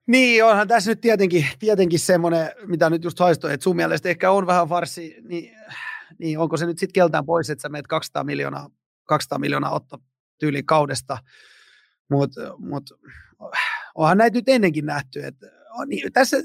Niin, 0.08 0.46
onhan 0.46 0.68
tässä 0.68 0.92
nyt 0.92 1.02
tietenkin, 1.02 1.48
tietenkin 1.60 2.00
semmoinen, 2.00 2.52
mitä 2.66 2.90
nyt 2.90 3.04
just 3.04 3.20
haistoi, 3.20 3.54
että 3.54 3.64
sun 3.64 3.76
mielestä 3.76 4.10
ehkä 4.10 4.32
on 4.32 4.48
vähän 4.48 4.68
farsi, 4.68 5.16
niin, 5.24 5.56
niin 6.20 6.40
onko 6.40 6.58
se 6.58 6.66
nyt 6.66 6.80
sitten 6.80 6.94
keltään 6.94 7.26
pois, 7.26 7.50
että 7.50 7.62
sä 7.62 7.70
meet 7.70 7.88
200 7.88 8.24
miljoonaa, 8.24 8.70
200 9.06 9.40
miljoonaa 9.40 9.76
otto 9.76 9.98
tyyli 10.40 10.64
kaudesta, 10.64 11.18
mutta 12.10 12.42
mut, 12.58 12.84
onhan 13.96 14.18
näitä 14.18 14.38
nyt 14.38 14.50
ennenkin 14.50 14.86
nähty, 14.86 15.26
että 15.26 15.48
niin, 15.86 16.14
tässä 16.14 16.38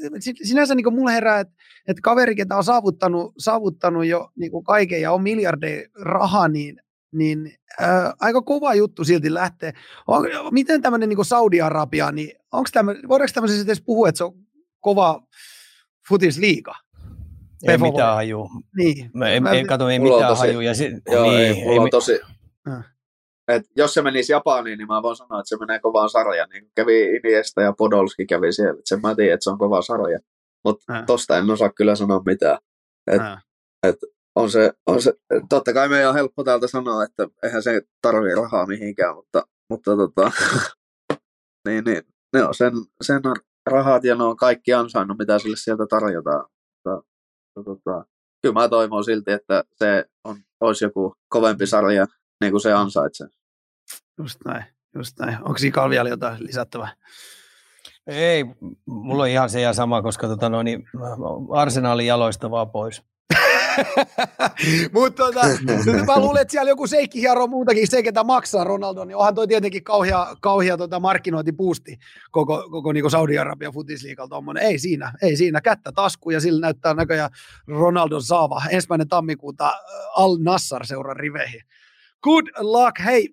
sinänsä 0.43 0.74
niin 0.74 0.94
mulla 0.94 1.10
herää, 1.10 1.40
että, 1.40 1.55
että 1.89 2.01
kaveri, 2.02 2.35
ketä 2.35 2.56
on 2.56 2.64
saavuttanut, 2.64 3.35
saavuttanut 3.39 4.06
jo 4.06 4.31
niin 4.36 4.64
kaiken 4.66 5.01
ja 5.01 5.12
on 5.12 5.22
miljardeja 5.22 5.89
rahaa, 6.01 6.48
niin, 6.48 6.81
niin 7.12 7.55
ää, 7.81 8.15
aika 8.20 8.43
kova 8.43 8.74
juttu 8.74 9.05
silti 9.05 9.35
lähtee. 9.35 9.73
On, 10.07 10.27
miten 10.51 10.82
tämmöinen 10.82 11.09
niin 11.09 11.24
Saudi-Arabia, 11.24 12.12
niin 12.12 12.32
onko 12.53 12.69
tämä, 12.73 12.93
voidaanko 13.09 13.32
tämmöisessä 13.35 13.65
edes 13.65 13.81
puhua, 13.81 14.09
että 14.09 14.19
se 14.19 14.24
on 14.24 14.32
kova 14.81 15.23
futisliiga? 16.09 16.74
Ei 17.69 17.78
mitään 17.78 18.15
haju. 18.15 18.51
Niin. 18.77 19.11
Mä 19.15 19.28
en, 19.28 19.43
mä, 19.43 19.51
en 19.51 19.66
kato, 19.66 19.89
ei 19.89 19.99
mitään 19.99 20.27
tosi, 20.27 20.41
haju. 20.41 20.61
Ja 20.61 20.74
sit, 20.74 20.95
joo, 21.12 21.23
niin, 21.23 21.41
ei, 21.41 21.62
ei, 21.62 21.78
on 21.78 21.91
tosi, 21.91 22.20
äh. 22.69 22.85
et 23.49 23.62
jos 23.77 23.95
se 23.95 24.03
menisi 24.03 24.32
Japaniin, 24.32 24.78
niin 24.78 24.89
mä 24.89 25.03
voin 25.03 25.16
sanoa, 25.16 25.41
että 25.41 25.49
se 25.49 25.57
menee 25.57 25.78
kovaan 25.78 26.11
sarjaan. 26.11 26.49
Niin 26.51 26.70
kävi 26.74 27.16
Iniesta 27.16 27.62
ja 27.62 27.73
Podolski 27.73 28.27
kävi 28.27 28.53
siellä. 28.53 28.78
Et 28.78 28.87
sen 28.87 29.01
mä 29.01 29.15
tiedän, 29.15 29.35
että 29.35 29.45
se 29.45 29.51
on 29.51 29.59
kova 29.59 29.82
sarja. 29.82 30.19
Mutta 30.65 30.93
äh. 30.95 31.07
tosta 31.07 31.39
en 31.39 31.51
osaa 31.51 31.70
kyllä 31.70 31.95
sanoa 31.95 32.23
mitään. 32.27 32.59
Et, 33.07 33.20
äh. 33.20 33.45
et 33.82 33.97
on 34.35 34.51
se, 34.51 34.73
on 34.86 35.02
se, 35.02 35.12
totta 35.48 35.73
kai 35.73 35.89
meidän 35.89 36.09
on 36.09 36.15
helppo 36.15 36.44
täältä 36.44 36.66
sanoa, 36.66 37.05
että 37.05 37.28
eihän 37.43 37.62
se 37.62 37.82
tarvitse 38.02 38.35
rahaa 38.35 38.66
mihinkään, 38.66 39.15
mutta, 39.15 39.43
mutta 39.70 39.97
tota, 39.97 40.32
niin, 41.69 41.85
niin, 41.85 42.02
ne 42.32 42.44
on 42.44 42.55
sen, 42.55 42.73
sen 43.02 43.20
rahat 43.66 44.05
ja 44.05 44.15
ne 44.15 44.24
on 44.24 44.36
kaikki 44.36 44.73
ansainnut, 44.73 45.19
mitä 45.19 45.39
sille 45.39 45.57
sieltä 45.57 45.86
tarjotaan. 45.90 46.48
Mutta, 46.74 47.02
tota, 47.65 48.05
kyllä 48.43 48.52
mä 48.52 48.69
toivon 48.69 49.05
silti, 49.05 49.32
että 49.32 49.65
se 49.77 50.05
on, 50.24 50.36
olisi 50.61 50.85
joku 50.85 51.15
kovempi 51.28 51.66
sarja, 51.66 52.07
niin 52.40 52.51
kuin 52.51 52.61
se 52.61 52.73
ansaitsee. 52.73 53.28
Just 54.19 54.39
näin, 54.44 54.65
just 54.94 55.19
näin. 55.19 55.36
Onko 55.36 55.59
Ikalla 55.65 55.90
vielä 55.90 56.09
jotain 56.09 56.47
lisättävää? 56.47 56.94
Ei, 58.07 58.44
mulla 58.86 59.23
on 59.23 59.28
ihan 59.28 59.51
se 59.51 59.61
ja 59.61 59.73
sama, 59.73 60.02
koska 60.02 60.28
tota, 60.28 60.48
no, 60.48 60.62
niin, 60.62 60.89
arsenaalin 61.57 62.07
jaloista 62.07 62.51
vaan 62.51 62.70
pois. 62.70 63.02
Mutta 64.93 65.25
tota, 65.25 65.41
mä 66.07 66.21
luulen, 66.21 66.43
että 66.43 66.53
siellä 66.53 66.71
joku 66.71 66.87
seikki 66.87 67.21
hiero 67.21 67.47
muutakin 67.47 67.89
se, 67.91 68.03
ketä 68.03 68.25
maksaa 68.25 68.65
Ronaldo, 68.65 69.05
niin 69.05 69.17
onhan 69.17 69.35
toi 69.35 69.47
tietenkin 69.47 69.85
kauhea, 69.85 70.37
kauhea 70.41 70.77
tota 70.77 71.01
markkinointipuusti 71.01 71.99
koko, 72.31 72.69
koko 72.71 72.93
niin 72.93 73.11
Saudi-Arabian 73.11 73.73
futisliikalta 73.73 74.31
tommonen. 74.31 74.63
Ei 74.63 74.79
siinä, 74.79 75.13
ei 75.23 75.37
siinä, 75.37 75.61
kättä 75.61 75.93
tasku 75.93 76.31
ja 76.31 76.41
sillä 76.41 76.61
näyttää 76.61 76.95
näköjään 76.95 77.31
Ronaldo 77.67 78.21
saava 78.21 78.63
ensimmäinen 78.71 79.09
tammikuuta 79.09 79.67
äh, 79.67 79.75
Al 80.17 80.37
Nassar 80.41 80.87
seuran 80.87 81.17
riveihin. 81.17 81.61
Good 82.23 82.47
luck. 82.59 82.99
Hei, 83.05 83.29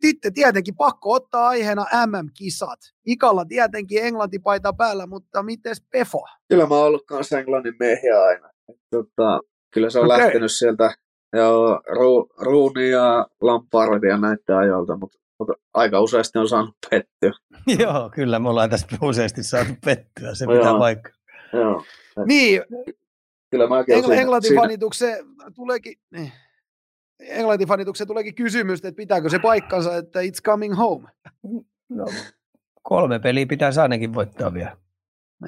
Titte 0.00 0.30
tietenkin 0.30 0.76
pakko 0.76 1.12
ottaa 1.12 1.48
aiheena 1.48 1.86
MM-kisat. 2.06 2.78
Ikalla 3.06 3.44
tietenkin 3.44 4.04
Englantipaita 4.04 4.72
päällä, 4.72 5.06
mutta 5.06 5.42
miten 5.42 5.74
Pefo? 5.90 6.24
Kyllä 6.48 6.66
mä 6.66 6.74
oon 6.74 6.86
ollut 6.86 7.06
kanssa 7.06 7.38
Englannin 7.38 7.74
miehiä 7.80 8.22
aina. 8.22 8.50
Tota, 8.90 9.40
Kyllä 9.70 9.90
se 9.90 9.98
on 9.98 10.06
okay. 10.06 10.18
lähtenyt 10.18 10.52
sieltä 10.52 10.94
joo, 11.32 11.82
Ru, 11.86 12.28
Ruuni 12.38 12.90
ja 12.90 13.26
Lampard 13.40 14.04
ja 14.04 14.16
näiden 14.16 14.56
ajoilta, 14.56 14.96
mutta, 14.96 15.18
mutta 15.38 15.54
aika 15.74 16.00
useasti 16.00 16.38
on 16.38 16.48
saanut 16.48 16.74
pettyä. 16.90 17.32
joo, 17.84 18.10
kyllä 18.14 18.38
me 18.38 18.48
ollaan 18.48 18.70
tässä 18.70 18.86
useasti 19.02 19.42
saanut 19.42 19.78
pettyä, 19.84 20.34
se 20.34 20.46
pitää 20.46 20.78
vaikka. 20.78 21.10
Joo. 21.52 21.84
Niin, 22.26 22.62
kyllä 23.50 23.66
mäkin 23.66 23.94
Engl- 24.04 24.12
Englantin 24.12 24.56
fanitukseen 24.56 25.26
tuleekin, 25.54 25.94
niin. 26.10 26.32
Englantin 27.20 27.68
fanitukseen 27.68 28.08
tuleekin 28.08 28.34
kysymys, 28.34 28.78
että 28.78 28.96
pitääkö 28.96 29.28
se 29.28 29.38
paikkansa, 29.38 29.96
että 29.96 30.20
it's 30.20 30.42
coming 30.44 30.76
home? 30.76 31.08
No, 31.88 32.06
kolme 32.82 33.18
peliä 33.18 33.46
pitää 33.46 33.70
ainakin 33.82 34.14
voittaa 34.14 34.54
vielä. 34.54 34.76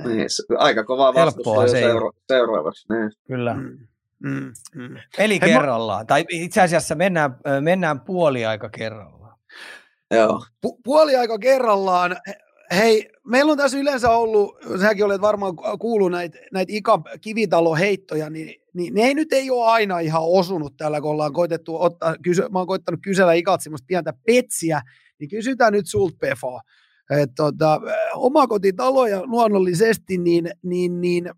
Niin, 0.05 0.27
aika 0.59 0.85
kovaa 0.85 1.15
vastusta 1.15 1.69
se 1.69 1.81
seura- 1.81 2.11
seuraavaksi. 2.29 2.93
Niin. 2.93 3.13
Kyllä. 3.27 3.55
Mm. 3.55 3.79
Mm, 4.23 4.53
mm. 4.75 4.97
Eli 5.19 5.41
Hei, 5.41 5.49
kerrallaan. 5.49 6.01
Mä... 6.01 6.05
Tai 6.05 6.25
itse 6.29 6.61
asiassa 6.61 6.95
mennään, 6.95 7.37
mennään 7.61 8.01
puoliaika 8.01 8.69
kerrallaan. 8.69 9.39
Joo. 10.11 10.45
Pu- 10.67 10.81
puoliaika 10.85 11.39
kerrallaan. 11.39 12.17
Hei, 12.71 13.09
meillä 13.27 13.53
on 13.53 13.59
tässä 13.59 13.79
yleensä 13.79 14.11
ollut, 14.11 14.57
säkin 14.81 15.05
olet 15.05 15.21
varmaan 15.21 15.53
kuullut 15.81 16.11
näitä 16.11 16.39
näit 16.53 16.71
Ika 16.71 17.03
kivitaloheittoja, 17.21 18.31
niin, 18.31 18.55
niin, 18.75 18.95
ne 18.95 19.03
ei 19.03 19.15
nyt 19.15 19.33
ei 19.33 19.51
ole 19.51 19.71
aina 19.71 19.99
ihan 19.99 20.23
osunut 20.25 20.77
täällä, 20.77 21.01
kun 21.01 21.11
ollaan 21.11 21.33
koitettu 21.33 21.83
ottaa, 21.83 22.15
kysy, 22.23 22.43
mä 22.43 22.59
oon 22.59 22.67
koittanut 22.67 23.01
kysellä 23.03 23.33
Ikat 23.33 23.61
semmoista 23.61 23.87
pientä 23.87 24.13
petsiä, 24.27 24.83
niin 25.19 25.31
kysytään 25.31 25.73
nyt 25.73 25.87
sulta 25.87 26.17
Pefo. 26.21 26.61
Tota, 27.37 27.81
omakotitaloja 28.15 29.23
luonnollisesti, 29.25 30.19
niin, 30.19 30.51
niin, 30.63 31.01
niin 31.01 31.31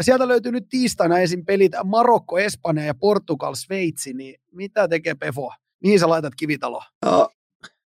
sieltä 0.00 0.28
löytyy 0.28 0.52
nyt 0.52 0.68
tiistaina 0.68 1.18
esim. 1.18 1.44
pelit 1.44 1.72
Marokko, 1.84 2.38
Espanja 2.38 2.84
ja 2.84 2.94
Portugal, 2.94 3.54
Sveitsi, 3.54 4.12
niin 4.12 4.40
mitä 4.52 4.88
tekee 4.88 5.14
Pefo? 5.14 5.52
Mihin 5.82 6.00
sä 6.00 6.08
laitat 6.08 6.32
kivitalo? 6.36 6.82
No, 7.04 7.28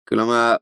kyllä 0.09 0.27
mä 0.27 0.59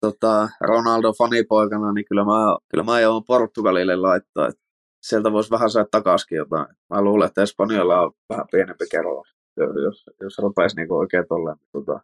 tota, 0.00 0.48
Ronaldo 0.60 1.12
fanipoikana, 1.12 1.92
niin 1.92 2.04
kyllä 2.04 2.24
mä, 2.24 2.56
kyllä 2.68 2.84
mä 2.84 3.00
joudun 3.00 3.24
Portugalille 3.24 3.96
laittaa. 3.96 4.48
Et 4.48 4.58
sieltä 5.02 5.32
voisi 5.32 5.50
vähän 5.50 5.70
saada 5.70 5.88
takaisin 5.90 6.36
jotain. 6.36 6.66
Mä 6.90 7.02
luulen, 7.02 7.26
että 7.26 7.42
Espanjalla 7.42 8.00
on 8.00 8.12
vähän 8.28 8.46
pienempi 8.50 8.84
kerro, 8.90 9.24
jos, 9.56 10.04
jos 10.20 10.38
rupeisi 10.38 10.76
niin 10.76 10.92
oikein 10.92 11.24
tolleen. 11.28 11.56
Tota, 11.72 12.00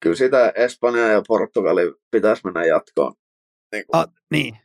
kyllä 0.00 0.16
sitä 0.16 0.52
Espanja 0.54 1.08
ja 1.08 1.22
Portugali 1.28 1.94
pitäisi 2.10 2.42
mennä 2.44 2.64
jatkoon. 2.64 3.14
Niin, 3.72 3.84
kuin. 3.86 4.00
Ah, 4.00 4.06
niin. 4.30 4.56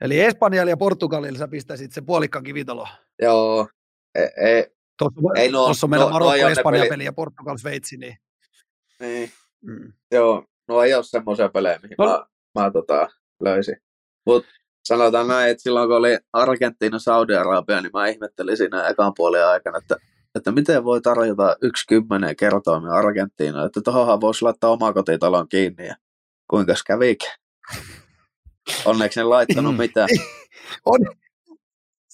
Eli 0.00 0.20
Espanjalla 0.20 0.70
ja 0.70 0.76
Portugalilla 0.76 1.38
sä 1.38 1.48
pistäisit 1.48 1.92
se 1.92 2.00
puolikka 2.00 2.42
kivitalo. 2.42 2.88
Joo. 3.22 3.68
Ei, 4.14 4.28
ei, 4.36 4.66
tuossa, 4.98 5.20
ei 5.36 5.50
no, 5.50 5.64
tuossa 5.64 5.86
meillä 5.86 6.06
no, 6.06 6.12
Marokko, 6.12 6.36
no, 6.42 6.48
Espanja 6.48 6.86
peli. 6.88 7.04
ja 7.04 7.12
Portugal, 7.12 7.56
Sveitsi, 7.56 7.96
niin... 7.96 8.16
Niin. 9.00 9.30
Mm. 9.62 9.92
Joo, 10.12 10.44
no 10.68 10.82
ei 10.82 10.94
ole 10.94 11.04
semmoisia 11.04 11.48
pelejä, 11.48 11.78
mihin 11.82 11.96
no. 11.98 12.06
mä, 12.06 12.26
mä 12.62 12.70
tota, 12.70 13.08
löysin. 13.40 13.76
Mutta 14.26 14.50
sanotaan 14.84 15.28
näin, 15.28 15.50
että 15.50 15.62
silloin 15.62 15.88
kun 15.88 15.96
oli 15.96 16.18
Argentiina, 16.32 16.98
Saudi-Arabia, 16.98 17.80
niin 17.80 17.90
mä 17.92 18.06
ihmettelin 18.06 18.56
siinä 18.56 18.88
ekan 18.88 19.12
puolen 19.16 19.46
aikana, 19.46 19.78
että, 19.78 19.96
että 20.34 20.52
miten 20.52 20.84
voi 20.84 21.00
tarjota 21.00 21.56
yksi 21.62 21.86
kymmenen 21.88 22.36
kertoimia 22.36 22.92
Argentiina, 22.92 23.64
että 23.64 23.80
tuohonhan 23.84 24.20
voisi 24.20 24.42
laittaa 24.42 24.70
omakotitalon 24.70 25.48
kiinni 25.48 25.86
ja 25.86 25.96
kuinka 26.50 26.74
kävikin. 26.86 27.30
Onneksi 28.84 29.20
en 29.20 29.30
laittanut 29.30 29.76
mitään. 29.76 30.08
On, 30.84 31.00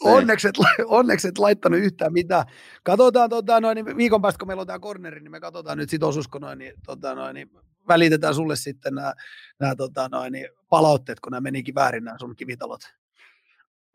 onneksi, 0.00 0.48
et, 0.48 0.54
onneksi 0.84 1.28
et 1.28 1.38
laittanut 1.38 1.80
yhtään 1.80 2.12
mitään. 2.12 2.44
Katsotaan 2.82 3.30
tota, 3.30 3.60
noin, 3.60 3.74
niin 3.74 3.96
viikon 3.96 4.22
päästä, 4.22 4.38
kun 4.38 4.48
meillä 4.48 4.60
on 4.60 4.66
tämä 4.66 4.78
corneri, 4.78 5.20
niin 5.20 5.30
me 5.30 5.40
katsotaan 5.40 5.78
nyt 5.78 5.90
sit 5.90 6.02
osusko 6.02 6.38
noin, 6.38 6.58
niin, 6.58 6.72
tota, 6.86 7.14
noin, 7.14 7.34
niin 7.34 7.50
välitetään 7.88 8.34
sulle 8.34 8.56
sitten 8.56 8.94
nämä, 8.94 9.14
nämä 9.60 9.76
tota, 9.76 10.08
noin, 10.08 10.32
niin 10.32 10.48
palautteet, 10.68 11.20
kun 11.20 11.30
nämä 11.30 11.40
menikin 11.40 11.74
väärin 11.74 12.04
nämä 12.04 12.18
sun 12.18 12.36
kivitalot. 12.36 12.80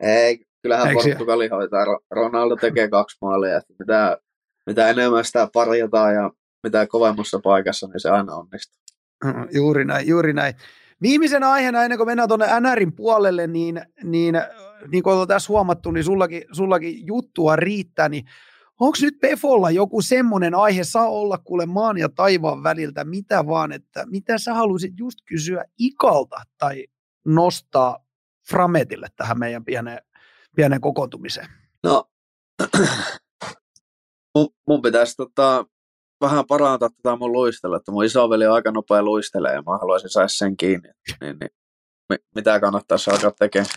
Ei, 0.00 0.46
kyllähän 0.62 0.88
Eikö 0.88 1.02
Portugali 1.02 1.48
hoitaa. 1.48 1.84
Ronaldo 2.10 2.56
tekee 2.56 2.88
kaksi 2.88 3.18
maalia. 3.20 3.56
Että 3.56 3.74
mitä, 3.78 4.18
mitä 4.66 4.88
enemmän 4.88 5.24
sitä 5.24 5.48
parjataan 5.52 6.14
ja 6.14 6.30
mitä 6.62 6.86
kovemmassa 6.86 7.38
paikassa, 7.38 7.86
niin 7.86 8.00
se 8.00 8.10
aina 8.10 8.34
onnistuu. 8.34 8.82
Juuri 9.58 9.84
näin, 9.84 10.08
juuri 10.08 10.32
näin. 10.32 10.54
Viimeisenä 11.02 11.50
aiheena, 11.50 11.82
ennen 11.82 11.98
kuin 11.98 12.06
mennään 12.06 12.28
tuonne 12.28 12.46
NRin 12.60 12.92
puolelle, 12.92 13.46
niin, 13.46 13.82
niin, 14.02 14.34
niin 14.88 15.02
kuin 15.02 15.28
tässä 15.28 15.48
huomattu, 15.48 15.90
niin 15.90 16.04
sullakin, 16.04 16.42
sullakin 16.52 17.06
juttua 17.06 17.56
riittää, 17.56 18.08
niin 18.08 18.24
onko 18.80 18.98
nyt 19.02 19.20
Pefolla 19.20 19.70
joku 19.70 20.02
semmoinen 20.02 20.54
aihe, 20.54 20.84
saa 20.84 21.08
olla 21.08 21.38
kuule 21.38 21.66
maan 21.66 21.98
ja 21.98 22.08
taivaan 22.08 22.62
väliltä, 22.62 23.04
mitä 23.04 23.46
vaan, 23.46 23.72
että 23.72 24.06
mitä 24.06 24.38
sä 24.38 24.54
haluaisit 24.54 24.92
just 24.98 25.18
kysyä 25.26 25.64
Ikalta 25.78 26.42
tai 26.58 26.86
nostaa 27.24 27.98
Frametille 28.48 29.08
tähän 29.16 29.38
meidän 29.38 29.64
pieneen, 29.64 29.98
pieneen 30.56 30.80
kokoontumiseen? 30.80 31.48
No, 31.82 32.10
mun, 34.34 34.48
mun 34.66 34.82
pitäisi 34.82 35.16
tota, 35.16 35.66
vähän 36.22 36.44
parantaa 36.48 36.88
tätä 36.88 37.16
mun 37.16 37.32
luistella, 37.32 37.76
että 37.76 37.92
mun 37.92 38.04
isoveli 38.04 38.46
on 38.46 38.54
aika 38.54 38.70
nopea 38.70 39.02
luistelee 39.02 39.54
ja 39.54 39.62
mä 39.62 39.78
haluaisin 39.78 40.10
saada 40.10 40.28
sen 40.28 40.56
kiinni. 40.56 40.88
Niin, 41.20 41.36
niin, 41.40 41.50
mitä 42.34 42.60
kannattaisi 42.60 43.10
alkaa 43.10 43.30
tekemään? 43.30 43.70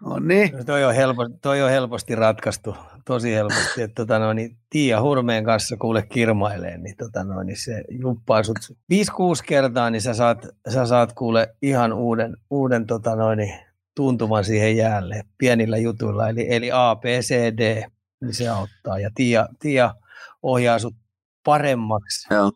No 0.00 0.18
niin. 0.18 0.52
No 0.52 0.64
toi, 0.64 0.84
on 0.84 0.94
helpo, 0.94 1.28
toi 1.42 1.62
on 1.62 1.70
helposti 1.70 2.14
ratkaistu, 2.14 2.76
tosi 3.04 3.34
helposti. 3.34 3.82
Että 3.82 3.94
tota 3.94 4.18
no, 4.18 4.32
niin 4.32 4.56
Tiia 4.70 5.02
Hurmeen 5.02 5.44
kanssa 5.44 5.76
kuule 5.76 6.02
kirmailee, 6.02 6.78
niin, 6.78 6.96
tota 6.96 7.24
no, 7.24 7.42
niin 7.42 7.56
se 7.56 7.84
juppaa 7.90 8.42
sut 8.42 8.58
5-6 8.92 8.94
kertaa, 9.46 9.90
niin 9.90 10.02
sä 10.02 10.14
saat, 10.14 10.46
sä 10.68 10.86
saat 10.86 11.12
kuule 11.12 11.48
ihan 11.62 11.92
uuden, 11.92 12.36
uuden 12.50 12.86
tota 12.86 13.16
no, 13.16 13.34
niin, 13.34 13.54
tuntuman 13.94 14.44
siihen 14.44 14.76
jäälle 14.76 15.22
pienillä 15.38 15.76
jutuilla. 15.76 16.28
Eli, 16.28 16.46
eli 16.54 16.70
A, 16.72 16.96
B, 16.96 17.04
C, 17.04 17.34
D, 17.34 17.82
niin 18.20 18.34
se 18.34 18.48
auttaa. 18.48 18.98
Ja 18.98 19.10
Tiia, 19.14 19.48
Tiia 19.58 19.94
ohjaa 20.42 20.78
sut 20.78 20.94
paremmaksi. 21.44 22.34
Joo. 22.34 22.52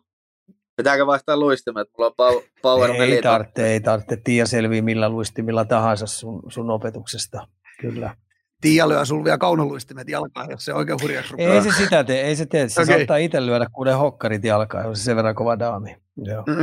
Pitääkö 0.77 1.07
vaihtaa 1.07 1.37
luistimet? 1.37 1.87
Mulla 1.97 2.13
on 2.17 2.41
power 2.61 2.91
Ei 2.91 3.21
tarvitse, 3.21 3.67
ei 3.67 3.79
tarvitse. 3.79 4.17
Tiia 4.17 4.45
selvii 4.45 4.81
millä 4.81 5.09
luistimilla 5.09 5.65
tahansa 5.65 6.07
sun, 6.07 6.43
sun 6.47 6.69
opetuksesta. 6.69 7.47
Kyllä. 7.81 8.15
Tiia 8.61 8.89
lyö 8.89 9.05
sulla 9.05 9.23
vielä 9.23 9.37
kaunoluistimet 9.37 10.09
jalkaan, 10.09 10.51
jos 10.51 10.65
se 10.65 10.73
oikein 10.73 11.01
hurjaksi 11.01 11.31
rupeaa. 11.31 11.53
Ei 11.53 11.61
se 11.61 11.71
sitä 11.71 12.03
tee, 12.03 12.21
ei 12.21 12.35
se 12.35 12.45
tee. 12.45 12.69
Se 12.69 12.81
okay. 12.81 12.97
saattaa 12.97 13.17
itse 13.17 13.45
lyödä 13.45 13.65
kuuden 13.73 13.97
hokkarit 13.97 14.43
jalkaan, 14.43 14.85
jos 14.85 14.99
se 14.99 15.03
sen 15.03 15.15
verran 15.15 15.35
kova 15.35 15.59
daami. 15.59 15.95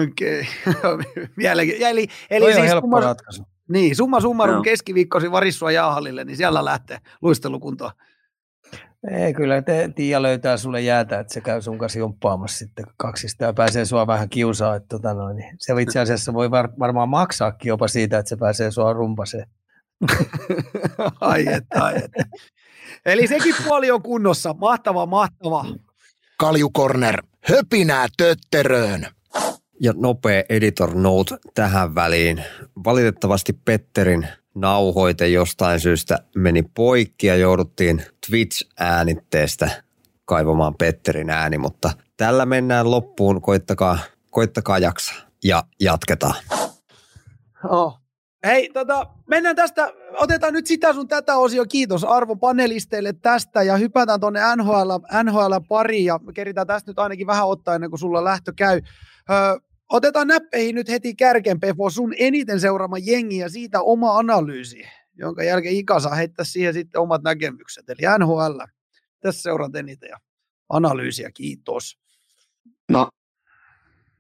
Okei. 0.03 0.47
Okay. 0.93 1.51
eli, 1.81 2.09
eli 2.31 2.45
Toi 2.45 2.53
siis 2.53 2.63
on 2.63 2.69
helppo 2.69 2.87
summa, 2.87 3.01
ratkaisu. 3.01 3.43
Niin, 3.69 3.97
summa 3.97 4.21
summarum 4.21 4.63
keskiviikkosi 4.63 5.31
varissua 5.31 5.71
jäähallille, 5.71 6.25
niin 6.25 6.37
siellä 6.37 6.65
lähtee 6.65 6.99
luistelukuntoon. 7.23 7.91
Ei, 9.11 9.35
kyllä 9.35 9.63
te, 9.63 9.91
Tiia 9.95 10.23
löytää 10.23 10.57
sulle 10.57 10.81
jäätä, 10.81 11.21
että 11.21 11.35
se 11.35 11.41
käy 11.41 11.63
sun 11.63 11.79
kanssa 11.79 11.99
jumppaamassa 11.99 12.59
sitten 12.59 12.85
kaksista 12.97 13.45
ja 13.45 13.53
pääsee 13.53 13.85
sua 13.85 14.07
vähän 14.07 14.29
kiusaa. 14.29 14.77
Että 14.77 14.89
tota 14.89 15.15
noin, 15.15 15.37
niin 15.37 15.57
se 15.59 15.83
itse 15.83 16.01
asiassa 16.01 16.35
voi 16.35 16.51
var, 16.51 16.69
varmaan 16.79 17.09
maksaakin 17.09 17.69
jopa 17.69 17.89
siitä, 17.89 18.19
että 18.19 18.29
se 18.29 18.37
pääsee 18.37 18.71
sua 18.71 18.93
rumpaseen. 18.93 19.47
ai 21.21 21.47
että, 21.47 21.85
ai 21.85 21.97
että. 21.97 22.25
Eli 23.07 23.27
sekin 23.27 23.55
puoli 23.65 23.91
on 23.91 24.03
kunnossa. 24.03 24.55
Mahtava, 24.55 25.07
mahtava. 25.07 25.65
Kaljukorner, 26.39 27.23
höpinää 27.41 28.07
tötteröön. 28.17 29.07
Ja 29.81 29.93
nopea 29.97 30.43
editor 30.49 30.95
note 30.95 31.37
tähän 31.55 31.95
väliin. 31.95 32.45
Valitettavasti 32.85 33.53
Petterin 33.53 34.29
nauhoite 34.55 35.29
jostain 35.29 35.81
syystä 35.81 36.19
meni 36.37 36.63
poikki 36.63 37.27
ja 37.27 37.37
jouduttiin 37.37 38.03
Twitch-äänitteestä 38.27 39.71
kaivamaan 40.25 40.75
Petterin 40.75 41.31
ääni, 41.31 41.59
mutta 41.59 41.91
tällä 42.17 42.47
mennään 42.47 42.91
loppuun, 42.91 43.43
koittakaa, 43.43 43.99
koittakaa 44.31 44.79
jaksaa 44.79 45.17
ja 45.45 45.63
jatketaan. 45.81 46.35
Oh. 47.69 47.99
Hei, 48.47 48.71
tota, 48.73 49.07
mennään 49.27 49.57
tästä, 49.57 49.93
otetaan 50.17 50.53
nyt 50.53 50.67
sitä 50.67 50.93
sun 50.93 51.09
tätä 51.09 51.37
osio. 51.37 51.65
Kiitos 51.67 52.05
arvon 52.05 52.39
panelisteille 52.41 53.13
tästä 53.13 53.63
ja 53.63 53.77
hypätään 53.77 54.21
tuonne 54.21 54.41
NHL, 54.57 54.91
NHL 55.25 55.55
pariin 55.69 56.05
ja 56.05 56.21
keritään 56.35 56.67
tästä 56.67 56.91
nyt 56.91 56.99
ainakin 56.99 57.27
vähän 57.27 57.49
ottaa 57.49 57.75
ennen 57.75 57.91
kuin 57.91 58.01
sulla 58.01 58.25
lähtö 58.25 58.53
käy. 58.57 58.81
Öö, 59.31 59.37
Otetaan 59.93 60.27
näppeihin 60.29 60.75
nyt 60.75 60.89
heti 60.89 61.15
kärkeen, 61.15 61.61
Pefo, 61.61 61.91
sun 61.91 62.15
eniten 62.19 62.61
seuraama 62.61 62.99
jengi 62.99 63.39
ja 63.39 63.49
siitä 63.49 63.81
oma 63.81 64.19
analyysi, 64.19 64.83
jonka 65.15 65.43
jälkeen 65.43 65.75
Ika 65.75 66.01
saa 66.01 66.15
heittää 66.15 66.45
siihen 66.45 66.75
sitten 66.75 67.01
omat 67.01 67.23
näkemykset. 67.23 67.91
Eli 67.91 68.19
NHL, 68.19 68.61
tässä 69.21 69.43
seuraat 69.43 69.77
eniten 69.77 70.09
ja 70.09 70.17
analyysiä, 70.69 71.31
kiitos. 71.35 71.99
No, 72.91 73.09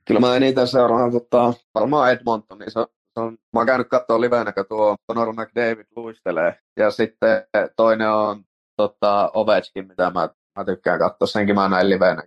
kyllä 0.05 0.21
mä 0.21 0.37
eniten 0.37 0.69
seuraan 0.69 1.13
tota, 1.13 1.55
varmaan 1.75 2.13
Edmontonin. 2.13 2.71
Se, 2.71 2.87
se 3.15 3.21
on, 3.21 3.33
mä 3.33 3.61
oon 3.61 3.67
käynyt 3.67 3.89
katsoa 3.89 4.21
livenä, 4.21 4.53
kun 4.53 4.65
tuo 4.69 4.97
Conor 5.09 5.33
McDavid 5.33 5.87
luistelee. 5.97 6.59
Ja 6.77 6.91
sitten 6.91 7.45
toinen 7.77 8.11
on 8.11 8.45
tota, 8.77 9.31
Ovechkin, 9.35 9.89
mitä 9.89 10.11
mä, 10.11 10.29
mä 10.57 10.65
tykkään 10.65 10.99
katsoa. 10.99 11.27
Senkin 11.27 11.55
mä 11.55 11.69
näin 11.69 11.91
livenä. 11.91 12.23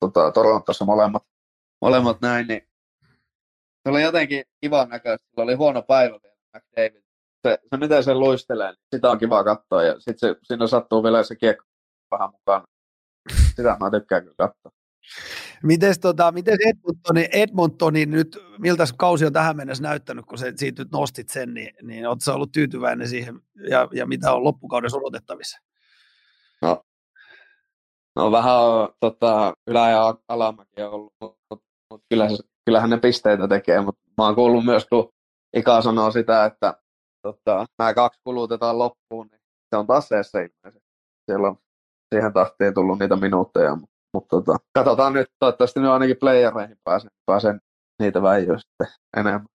Tota, 0.00 0.32
Torontossa 0.32 0.84
molemmat, 0.84 1.22
molemmat 1.80 2.20
näin, 2.20 2.46
niin 2.46 2.67
se 3.88 3.92
oli 3.92 4.02
jotenkin 4.02 4.44
kivan 4.60 4.88
näköistä. 4.88 5.26
Sillä 5.30 5.44
oli 5.44 5.54
huono 5.54 5.82
päivä 5.82 6.18
vielä 6.22 6.36
McDavid. 6.56 7.02
Se, 7.46 7.58
se 7.70 7.76
miten 7.76 8.04
se 8.04 8.14
luistelee, 8.14 8.68
niin 8.68 8.78
sitä 8.94 9.10
on 9.10 9.18
kiva 9.18 9.44
katsoa. 9.44 9.82
Ja 9.82 9.94
sitten 10.00 10.18
se, 10.18 10.36
siinä 10.42 10.66
sattuu 10.66 11.02
vielä 11.02 11.22
se 11.22 11.36
kiekko 11.36 11.64
vähän 12.10 12.30
mukaan. 12.30 12.62
Sitä 13.56 13.76
mä 13.80 13.90
tykkään 13.90 14.22
kyllä 14.22 14.34
katsoa. 14.38 14.72
Mites, 15.62 15.98
tota, 15.98 16.32
mites 16.32 16.58
Edmontoni, 16.66 17.28
Edmontoni 17.32 18.06
nyt, 18.06 18.38
miltä 18.58 18.84
kausi 18.96 19.26
on 19.26 19.32
tähän 19.32 19.56
mennessä 19.56 19.82
näyttänyt, 19.82 20.26
kun 20.26 20.38
se, 20.38 20.52
siitä 20.56 20.82
nyt 20.82 20.92
nostit 20.92 21.28
sen, 21.28 21.54
niin, 21.54 21.74
niin 21.82 22.06
oletko 22.06 22.32
ollut 22.32 22.52
tyytyväinen 22.52 23.08
siihen 23.08 23.40
ja, 23.70 23.88
ja 23.92 24.06
mitä 24.06 24.32
on 24.32 24.44
loppukaudessa 24.44 24.98
odotettavissa? 24.98 25.58
No, 26.62 26.82
no 28.16 28.32
vähän 28.32 28.56
on 28.60 28.88
tota, 29.00 29.52
ylä- 29.66 29.90
ja 29.90 30.14
alamäki 30.28 30.82
ollut, 30.82 31.12
mutta 31.20 31.56
mut 31.90 32.02
kyllä 32.10 32.28
se 32.28 32.42
kyllähän 32.68 32.90
ne 32.90 32.98
pisteitä 32.98 33.48
tekee, 33.48 33.80
mutta 33.80 34.00
mä 34.18 34.24
oon 34.24 34.34
kuullut 34.34 34.64
myös, 34.64 34.86
kun 34.86 35.08
Ika 35.56 35.82
sanoo 35.82 36.10
sitä, 36.10 36.44
että 36.44 36.74
tota, 37.22 37.66
nämä 37.78 37.94
kaksi 37.94 38.20
kulutetaan 38.24 38.78
loppuun, 38.78 39.26
niin 39.26 39.40
se 39.70 39.76
on 39.76 39.86
taas 39.86 40.08
se 40.08 40.16
ilmeisesti. 40.38 40.88
Siellä 41.26 41.48
on 41.48 41.56
siihen 42.14 42.32
tahtiin 42.32 42.74
tullut 42.74 42.98
niitä 42.98 43.16
minuutteja, 43.16 43.74
mutta, 43.74 43.96
mutta 44.14 44.36
tota, 44.36 44.56
katsotaan 44.74 45.12
nyt, 45.12 45.28
toivottavasti 45.38 45.80
nyt 45.80 45.90
ainakin 45.90 46.16
playereihin 46.20 46.76
pääsen, 46.84 47.10
pääsen 47.26 47.60
niitä 47.98 48.22
väijyä 48.22 48.58
sitten 48.58 48.86
enemmän. 49.16 49.46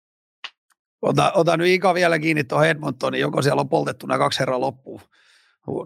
Ota, 1.03 1.33
ota 1.35 1.57
nyt 1.57 1.67
Ika 1.67 1.95
vielä 1.95 2.19
kiinni 2.19 2.45
tuohon 2.45 2.67
Edmontoniin, 2.67 3.21
joko 3.21 3.43
siellä 3.43 3.61
on 3.61 3.69
poltettu 3.69 4.07
nämä 4.07 4.19
kaksi 4.19 4.41
herraa 4.41 4.61
loppuun. 4.61 5.01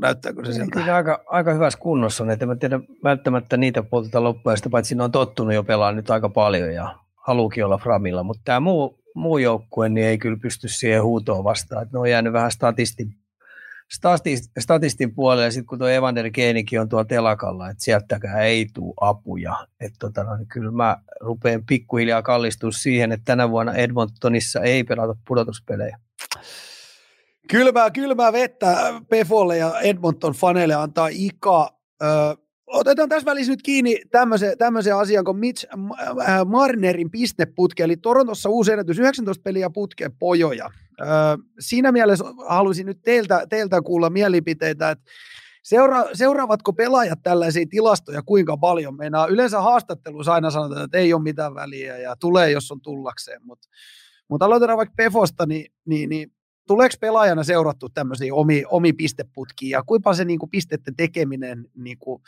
Näyttääkö 0.01 0.45
se 0.45 0.53
sieltä? 0.53 0.71
Kyllä 0.73 0.97
aika, 0.97 1.25
aika 1.27 1.53
hyvässä 1.53 1.79
kunnossa 1.79 2.25
on, 2.25 2.31
että 2.31 2.47
mä 2.47 2.57
tiedän 2.57 2.83
välttämättä 3.05 3.57
niitä 3.57 3.83
polteta 3.83 4.23
loppuja, 4.23 4.57
sitä 4.57 4.71
paitsi 4.71 4.95
ne 4.95 5.05
on 5.05 5.13
tottunut 5.13 5.55
jo 5.55 5.65
pelaamaan 5.65 5.97
nyt 5.97 6.11
aika 6.11 6.29
paljon 6.29 6.75
ja 6.75 7.06
haluukin 7.27 7.65
olla 7.65 7.79
Framilla, 7.79 8.23
mutta 8.23 8.43
tämä 8.45 8.61
muu, 8.61 8.99
muu 9.15 9.39
joukkue 9.39 9.89
niin 9.89 10.07
ei 10.07 10.19
kyllä 10.19 10.39
pysty 10.43 10.69
siihen 10.69 11.03
huutoon 11.03 11.45
vastaan. 11.45 11.83
Että 11.83 11.97
ne 11.97 12.01
on 12.01 12.11
jäänyt 12.11 12.33
vähän 12.33 12.51
statisti, 12.51 13.09
statistin 14.59 15.15
puolelle, 15.15 15.45
ja 15.45 15.51
sitten 15.51 15.67
kun 15.67 15.79
tuo 15.79 15.89
Evander 15.89 16.31
Geenikin 16.31 16.81
on 16.81 16.89
tuolla 16.89 17.05
telakalla, 17.05 17.71
että 17.71 17.85
sieltäkään 17.85 18.43
ei 18.43 18.67
tule 18.75 18.95
apuja. 19.01 19.67
Että 19.81 19.97
tota, 19.99 20.25
no, 20.25 20.37
niin 20.37 20.49
kyllä 20.49 20.71
mä 20.71 20.97
rupean 21.21 21.65
pikkuhiljaa 21.67 22.23
kallistua 22.23 22.71
siihen, 22.73 23.13
että 23.13 23.25
tänä 23.25 23.51
vuonna 23.51 23.75
Edmontonissa 23.75 24.61
ei 24.61 24.85
pelata 24.85 25.15
pudotuspelejä. 25.29 25.99
Kylmää, 27.49 27.91
kylmää 27.91 28.33
vettä 28.33 28.77
Pefolle 29.11 29.59
ja 29.59 29.81
Edmonton 29.81 30.33
faneille 30.33 30.75
antaa 30.75 31.09
Ika. 31.13 31.71
Öö, 32.03 32.46
otetaan 32.67 33.09
tässä 33.09 33.27
välissä 33.27 33.53
nyt 33.53 33.63
kiinni 33.63 34.01
tämmöisen, 34.11 34.59
tämmöisen 34.59 34.97
asian 34.97 35.25
kuin 35.25 35.37
Mitch 35.37 35.67
Marnerin 36.47 37.11
pisteputke, 37.11 37.85
eli 37.85 37.97
Torontossa 37.97 38.49
uusi 38.49 38.73
ennätys 38.73 38.99
19 38.99 39.43
peliä 39.43 39.71
putke 39.71 40.11
pojoja. 40.19 40.71
Öö, 41.01 41.09
siinä 41.59 41.93
mielessä 41.93 42.25
haluaisin 42.49 42.87
nyt 42.87 42.99
teiltä, 43.03 43.47
teiltä 43.49 43.83
kuulla 43.83 44.11
mielipiteitä, 44.11 44.91
että 44.91 45.05
Seura, 45.67 46.05
seuraavatko 46.13 46.73
pelaajat 46.73 47.19
tällaisia 47.23 47.67
tilastoja 47.71 48.23
kuinka 48.23 48.57
paljon? 48.57 48.97
Meinaa 48.97 49.27
yleensä 49.27 49.61
haastatteluissa 49.61 50.35
aina 50.35 50.51
sanotaan, 50.51 50.85
että 50.85 50.99
ei 50.99 51.13
ole 51.13 51.23
mitään 51.23 51.55
väliä 51.55 51.99
ja 51.99 52.17
tulee, 52.17 52.51
jos 52.51 52.73
on 52.73 52.81
tullakseen, 52.81 53.41
mutta 53.45 53.69
mut 54.29 54.43
aloitetaan 54.43 54.77
vaikka 54.77 54.95
Pefosta, 54.97 55.47
niin, 55.47 55.73
niin, 55.87 56.09
niin 56.09 56.33
tuleeko 56.67 56.95
pelaajana 57.01 57.45
seurattu 57.45 57.89
tämmöisiä 57.89 58.35
omi, 58.35 58.65
omi 58.71 58.93
pisteputkia 58.93 59.79
ja 59.79 59.83
kuinka 59.83 60.15
se 60.15 60.25
niin 60.25 60.39
kuin 60.39 60.51
pisteiden 60.51 60.97
tekeminen 60.97 61.65
niin 61.75 61.99
kuin, 61.99 62.23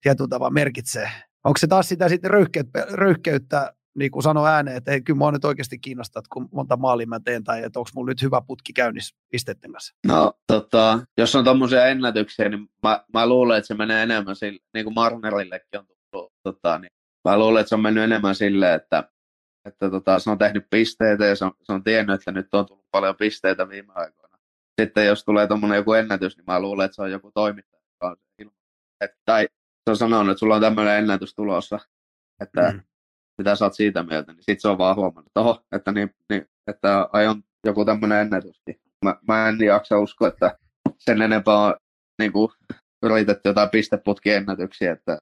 tietyllä 0.00 0.28
tavalla 0.28 0.50
merkitsee? 0.50 1.10
Onko 1.44 1.58
se 1.58 1.66
taas 1.66 1.88
sitä 1.88 2.08
sitten 2.08 2.30
röyhkeyttä, 2.30 2.86
röyhkeyttä 2.90 3.74
niin 3.94 4.10
kuin 4.10 4.22
sano 4.22 4.46
ääneen, 4.46 4.76
että 4.76 4.90
hei, 4.90 5.02
kyllä 5.02 5.18
mua 5.18 5.32
nyt 5.32 5.44
oikeasti 5.44 5.78
kiinnostaa, 5.78 6.20
että 6.20 6.28
kun 6.32 6.48
monta 6.52 6.76
maalia 6.76 7.06
mä 7.06 7.20
teen 7.20 7.44
tai 7.44 7.62
että 7.62 7.78
onko 7.78 7.90
mulla 7.94 8.10
nyt 8.10 8.22
hyvä 8.22 8.40
putki 8.46 8.72
käynnissä 8.72 9.16
pisteiden 9.30 9.72
kanssa? 9.72 9.94
No 10.06 10.32
tota, 10.46 11.00
jos 11.18 11.34
on 11.34 11.44
tuommoisia 11.44 11.86
ennätyksiä, 11.86 12.48
niin 12.48 12.68
mä, 12.82 13.04
mä, 13.12 13.26
luulen, 13.26 13.58
että 13.58 13.68
se 13.68 13.74
menee 13.74 14.02
enemmän 14.02 14.36
sille, 14.36 14.60
niin 14.74 14.84
kuin 14.84 14.94
Marnerillekin 14.94 15.78
on 15.78 15.86
tullut, 15.86 16.32
tota, 16.42 16.78
niin 16.78 16.90
mä 17.24 17.38
luulen, 17.38 17.60
että 17.60 17.68
se 17.68 17.74
on 17.74 17.80
mennyt 17.80 18.04
enemmän 18.04 18.34
silleen, 18.34 18.74
että 18.74 19.08
että 19.64 19.90
tota, 19.90 20.18
se 20.18 20.30
on 20.30 20.38
tehnyt 20.38 20.66
pisteitä 20.70 21.24
ja 21.24 21.36
se 21.36 21.44
on, 21.44 21.52
se 21.62 21.72
on 21.72 21.84
tiennyt, 21.84 22.14
että 22.14 22.32
nyt 22.32 22.54
on 22.54 22.66
tullut 22.66 22.86
paljon 22.90 23.16
pisteitä 23.16 23.68
viime 23.68 23.92
aikoina. 23.94 24.38
Sitten 24.80 25.06
jos 25.06 25.24
tulee 25.24 25.46
tuommoinen 25.46 25.76
joku 25.76 25.92
ennätys, 25.92 26.36
niin 26.36 26.44
mä 26.46 26.60
luulen, 26.60 26.84
että 26.84 26.94
se 26.94 27.02
on 27.02 27.10
joku 27.10 27.30
toimittaja, 27.34 27.82
että, 29.00 29.16
tai 29.24 29.48
se 29.84 29.90
on 29.90 29.96
sanonut, 29.96 30.30
että 30.30 30.38
sulla 30.38 30.54
on 30.54 30.60
tämmöinen 30.60 30.98
ennätys 30.98 31.34
tulossa, 31.34 31.78
että 32.40 32.72
mm. 32.72 32.80
mitä 33.38 33.56
sä 33.56 33.64
oot 33.64 33.74
siitä 33.74 34.02
mieltä, 34.02 34.32
niin 34.32 34.42
sitten 34.42 34.60
se 34.60 34.68
on 34.68 34.78
vaan 34.78 34.96
huomannut, 34.96 35.26
että, 35.26 35.40
oho, 35.40 35.64
että, 35.72 35.92
niin, 35.92 36.10
niin, 36.30 36.46
että 36.66 37.08
aion 37.12 37.42
joku 37.66 37.84
tämmöinen 37.84 38.20
ennätys. 38.20 38.62
Niin 38.66 38.80
mä, 39.04 39.16
mä 39.28 39.48
en 39.48 39.58
jaksa 39.60 39.98
uskoa, 39.98 40.28
että 40.28 40.58
sen 40.98 41.22
enempää 41.22 41.58
on 41.58 41.74
niin 42.18 42.32
kuin, 42.32 42.52
yritetty 43.02 43.48
jotain 43.48 43.70
pisteputkiennätyksiä, 43.70 44.92
että 44.92 45.18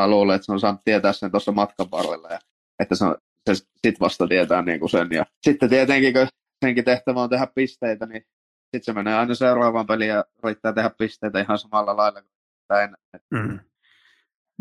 mä 0.00 0.08
luulen, 0.08 0.36
että 0.36 0.46
se 0.46 0.52
on 0.52 0.60
saanut 0.60 0.80
tietää 0.84 1.12
sen 1.12 1.30
tuossa 1.30 1.52
matkan 1.52 1.90
varrella 1.90 2.28
ja 2.28 2.38
että 2.78 2.94
se 2.94 3.04
on 3.04 3.16
se 3.46 3.54
sitten 3.54 4.00
vasta 4.00 4.26
tietää 4.26 4.62
niin 4.62 4.80
kuin 4.80 4.90
sen. 4.90 5.08
Ja 5.10 5.26
sitten 5.42 5.70
tietenkin, 5.70 6.12
kun 6.12 6.26
senkin 6.64 6.84
tehtävä 6.84 7.22
on 7.22 7.30
tehdä 7.30 7.46
pisteitä, 7.54 8.06
niin 8.06 8.22
sitten 8.76 8.82
se 8.82 8.92
menee 8.92 9.14
aina 9.14 9.34
seuraavaan 9.34 9.86
peliin 9.86 10.10
ja 10.10 10.24
yrittää 10.44 10.72
tehdä 10.72 10.90
pisteitä 10.98 11.40
ihan 11.40 11.58
samalla 11.58 11.96
lailla 11.96 12.22
kuin 12.22 12.82
ennen. 12.82 13.00
Mm. 13.30 13.60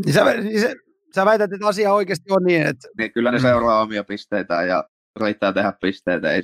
Niin 0.06 0.14
sä, 0.14 0.24
niin 0.34 0.62
se, 0.62 0.76
sä 1.16 1.26
väität, 1.26 1.54
että 1.54 1.68
asia 1.68 1.94
oikeasti 1.94 2.32
on 2.32 2.44
niin, 2.44 2.68
että... 2.68 2.88
Niin, 2.98 3.12
kyllä 3.12 3.32
ne 3.32 3.38
mm. 3.38 3.42
seuraa 3.42 3.82
omia 3.82 4.04
pisteitä 4.04 4.64
ja 4.64 4.84
yrittää 5.22 5.54
tehdä 5.54 5.74
pisteitä. 5.82 6.32
Ei, 6.32 6.42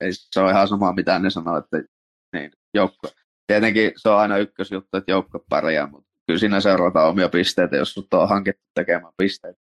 ei 0.00 0.10
se 0.12 0.40
ole 0.40 0.50
ihan 0.50 0.68
sama, 0.68 0.92
mitä 0.92 1.18
ne 1.18 1.30
sanoo, 1.30 1.56
että 1.56 1.82
niin, 2.32 2.50
joukko. 2.74 3.08
Tietenkin 3.46 3.92
se 3.96 4.08
on 4.08 4.18
aina 4.18 4.38
ykkösjuttu, 4.38 4.96
että 4.96 5.12
joukko 5.12 5.44
pärjää, 5.48 5.86
mutta 5.86 6.08
kyllä 6.26 6.40
siinä 6.40 6.60
seurataan 6.60 7.08
omia 7.08 7.28
pisteitä, 7.28 7.76
jos 7.76 7.94
sut 7.94 8.14
on 8.14 8.28
hankittu 8.28 8.62
tekemään 8.74 9.12
pisteitä. 9.16 9.60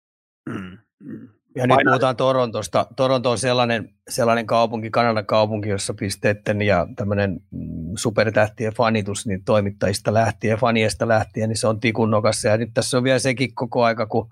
Mm. 0.48 0.78
Mm. 1.00 1.28
Ja 1.54 1.66
nyt 1.66 1.78
puhutaan 1.84 2.16
Torontosta. 2.16 2.86
Toronto 2.96 3.30
on 3.30 3.38
sellainen, 3.38 3.94
sellainen 4.08 4.46
kaupunki, 4.46 4.90
Kanadan 4.90 5.26
kaupunki, 5.26 5.68
jossa 5.68 5.94
pisteiden 5.94 6.62
ja 6.62 6.86
tämmöinen 6.96 7.40
mm, 7.50 7.92
supertähtien 7.96 8.72
fanitus 8.72 9.26
niin 9.26 9.44
toimittajista 9.44 10.14
lähtien, 10.14 10.58
faniesta 10.58 11.08
lähtien, 11.08 11.48
niin 11.48 11.56
se 11.56 11.66
on 11.66 11.80
tikun 11.80 12.10
nokassa. 12.10 12.48
Ja 12.48 12.56
nyt 12.56 12.70
tässä 12.74 12.96
on 12.96 13.04
vielä 13.04 13.18
sekin 13.18 13.54
koko 13.54 13.84
aika, 13.84 14.06
kun, 14.06 14.30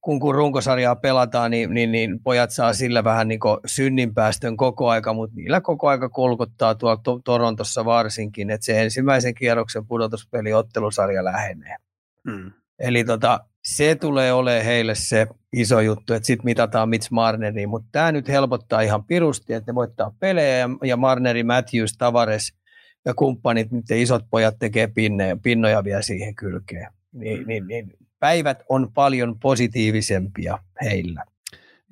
kun, 0.00 0.20
kun 0.20 0.34
runkosarjaa 0.34 0.96
pelataan, 0.96 1.50
niin, 1.50 1.74
niin, 1.74 1.92
niin 1.92 2.20
pojat 2.20 2.50
saa 2.50 2.72
sillä 2.72 3.04
vähän 3.04 3.28
niin 3.28 3.40
synninpäästön 3.66 4.56
koko 4.56 4.88
aika, 4.88 5.12
mutta 5.12 5.36
niillä 5.36 5.60
koko 5.60 5.88
aika 5.88 6.08
kolkottaa 6.08 6.74
tuolla 6.74 6.96
to- 6.96 7.20
Torontossa 7.24 7.84
varsinkin, 7.84 8.50
että 8.50 8.64
se 8.64 8.82
ensimmäisen 8.82 9.34
kierroksen 9.34 9.86
pudotuspeli 9.86 10.52
ottelusarja 10.52 11.24
lähenee. 11.24 11.76
Hmm. 12.30 12.52
Eli 12.78 13.04
tota, 13.04 13.40
se 13.64 13.94
tulee 13.94 14.32
olemaan 14.32 14.64
heille 14.64 14.94
se 14.94 15.26
iso 15.52 15.80
juttu, 15.80 16.12
että 16.14 16.26
sitten 16.26 16.44
mitataan 16.44 16.88
Mitch 16.88 17.10
Marneri, 17.10 17.66
mutta 17.66 17.88
tämä 17.92 18.12
nyt 18.12 18.28
helpottaa 18.28 18.80
ihan 18.80 19.04
pirusti, 19.04 19.52
että 19.52 19.72
ne 19.72 19.74
voittaa 19.74 20.14
pelejä 20.20 20.56
ja, 20.56 20.68
ja 20.84 20.96
Marneri, 20.96 21.42
Matthews, 21.42 21.96
Tavares 21.98 22.52
ja 23.04 23.14
kumppanit, 23.14 23.70
nyt 23.70 23.90
isot 23.90 24.24
pojat 24.30 24.54
tekee 24.58 24.86
pinne, 24.86 25.36
pinnoja 25.42 25.84
vielä 25.84 26.02
siihen 26.02 26.34
kylkeen. 26.34 26.92
Niin, 27.12 27.46
niin, 27.46 27.66
niin, 27.66 27.92
päivät 28.18 28.62
on 28.68 28.92
paljon 28.94 29.38
positiivisempia 29.40 30.58
heillä. 30.82 31.24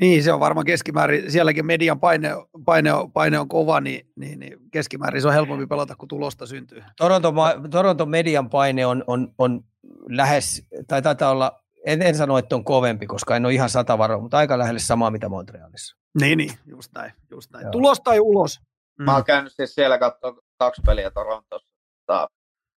Niin, 0.00 0.22
se 0.22 0.32
on 0.32 0.40
varmaan 0.40 0.66
keskimäärin, 0.66 1.30
sielläkin 1.30 1.66
median 1.66 2.00
paine, 2.00 2.30
paine, 2.64 2.90
paine 3.12 3.38
on 3.38 3.48
kova, 3.48 3.80
niin, 3.80 4.06
niin, 4.16 4.40
niin 4.40 4.58
keskimäärin 4.72 5.22
se 5.22 5.28
on 5.28 5.34
helpompi 5.34 5.66
pelata, 5.66 5.96
kun 5.96 6.08
tulosta 6.08 6.46
syntyy. 6.46 6.82
Toronto, 6.96 7.34
Toronto 7.70 8.06
median 8.06 8.50
paine 8.50 8.86
on, 8.86 9.04
on, 9.06 9.34
on 9.38 9.64
lähes, 10.08 10.66
tai 10.86 11.02
taitaa 11.02 11.30
olla 11.30 11.61
en, 11.86 12.02
en 12.02 12.14
sano, 12.14 12.38
että 12.38 12.56
on 12.56 12.64
kovempi, 12.64 13.06
koska 13.06 13.36
en 13.36 13.44
ole 13.44 13.54
ihan 13.54 13.70
sata 13.70 13.98
varoa, 13.98 14.20
mutta 14.20 14.38
aika 14.38 14.58
lähelle 14.58 14.80
samaa, 14.80 15.10
mitä 15.10 15.28
Montrealissa. 15.28 15.96
Niin, 16.20 16.38
niin, 16.38 16.52
just 16.66 16.92
näin. 16.94 17.12
Just 17.30 17.50
näin. 17.50 17.70
Tulos 17.70 18.00
tai 18.00 18.20
ulos? 18.20 18.60
Mm. 18.98 19.04
Mä 19.04 19.14
oon 19.14 19.24
käynyt 19.24 19.52
siis 19.56 19.74
siellä 19.74 19.98
katsoa 19.98 20.36
kaksi 20.58 20.82
peliä 20.86 21.10
Torontossa, 21.10 21.74
tota, 22.06 22.28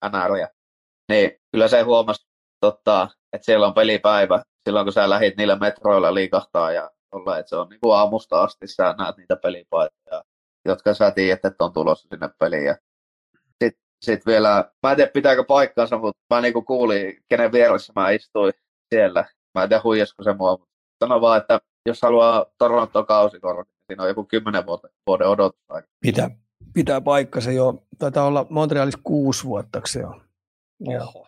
NRiä. 0.08 0.48
Niin, 1.08 1.30
kyllä 1.52 1.68
se 1.68 1.82
huomasi, 1.82 2.26
tota, 2.60 3.08
että 3.32 3.44
siellä 3.44 3.66
on 3.66 3.74
pelipäivä 3.74 4.42
silloin, 4.64 4.86
kun 4.86 4.92
sä 4.92 5.10
lähit 5.10 5.36
niillä 5.36 5.56
metroilla 5.56 6.14
liikahtaa 6.14 6.72
ja 6.72 6.90
olla, 7.12 7.38
että 7.38 7.50
se 7.50 7.56
on 7.56 7.68
niin 7.68 7.80
kuin 7.80 7.96
aamusta 7.96 8.42
asti, 8.42 8.66
sä 8.66 8.94
näet 8.98 9.16
niitä 9.16 9.36
pelipaitoja, 9.36 10.24
jotka 10.64 10.94
sä 10.94 11.10
tiedät, 11.10 11.44
että 11.44 11.64
on 11.64 11.72
tulossa 11.72 12.08
sinne 12.08 12.28
peliin. 12.38 12.64
Ja 12.64 12.76
sitten 13.64 13.82
sit 14.02 14.26
vielä, 14.26 14.72
mä 14.82 14.90
en 14.90 14.96
tiedä 14.96 15.10
pitääkö 15.14 15.44
paikkaansa, 15.44 15.98
mutta 15.98 16.20
mä 16.34 16.40
niinku 16.40 16.62
kuulin, 16.62 17.24
kenen 17.28 17.52
vieressä 17.52 17.92
mä 17.96 18.10
istuin 18.10 18.52
siellä. 18.94 19.24
Mä 19.54 19.62
en 19.62 19.68
tiedä 19.68 19.82
huijasko 19.84 20.22
se 20.22 20.32
mua, 20.32 20.50
mutta 20.50 20.66
sano 21.04 21.20
vaan, 21.20 21.40
että 21.40 21.60
jos 21.86 22.02
haluaa 22.02 22.46
Toronto 22.58 23.04
kausikortti, 23.04 23.72
niin 23.72 23.84
siinä 23.86 24.02
on 24.02 24.08
joku 24.08 24.24
kymmenen 24.24 24.66
vuoden, 24.66 24.90
vuoden 25.06 25.28
odotusaika. 25.28 25.88
Pitää, 26.00 26.30
pitää 26.74 27.00
paikkansa 27.00 27.52
jo. 27.52 27.84
Taitaa 27.98 28.26
olla 28.26 28.46
Montrealissa 28.50 29.00
kuusi 29.04 29.44
vuotta 29.44 29.80
se 29.84 30.06
on. 30.06 30.22
Joo. 30.80 31.26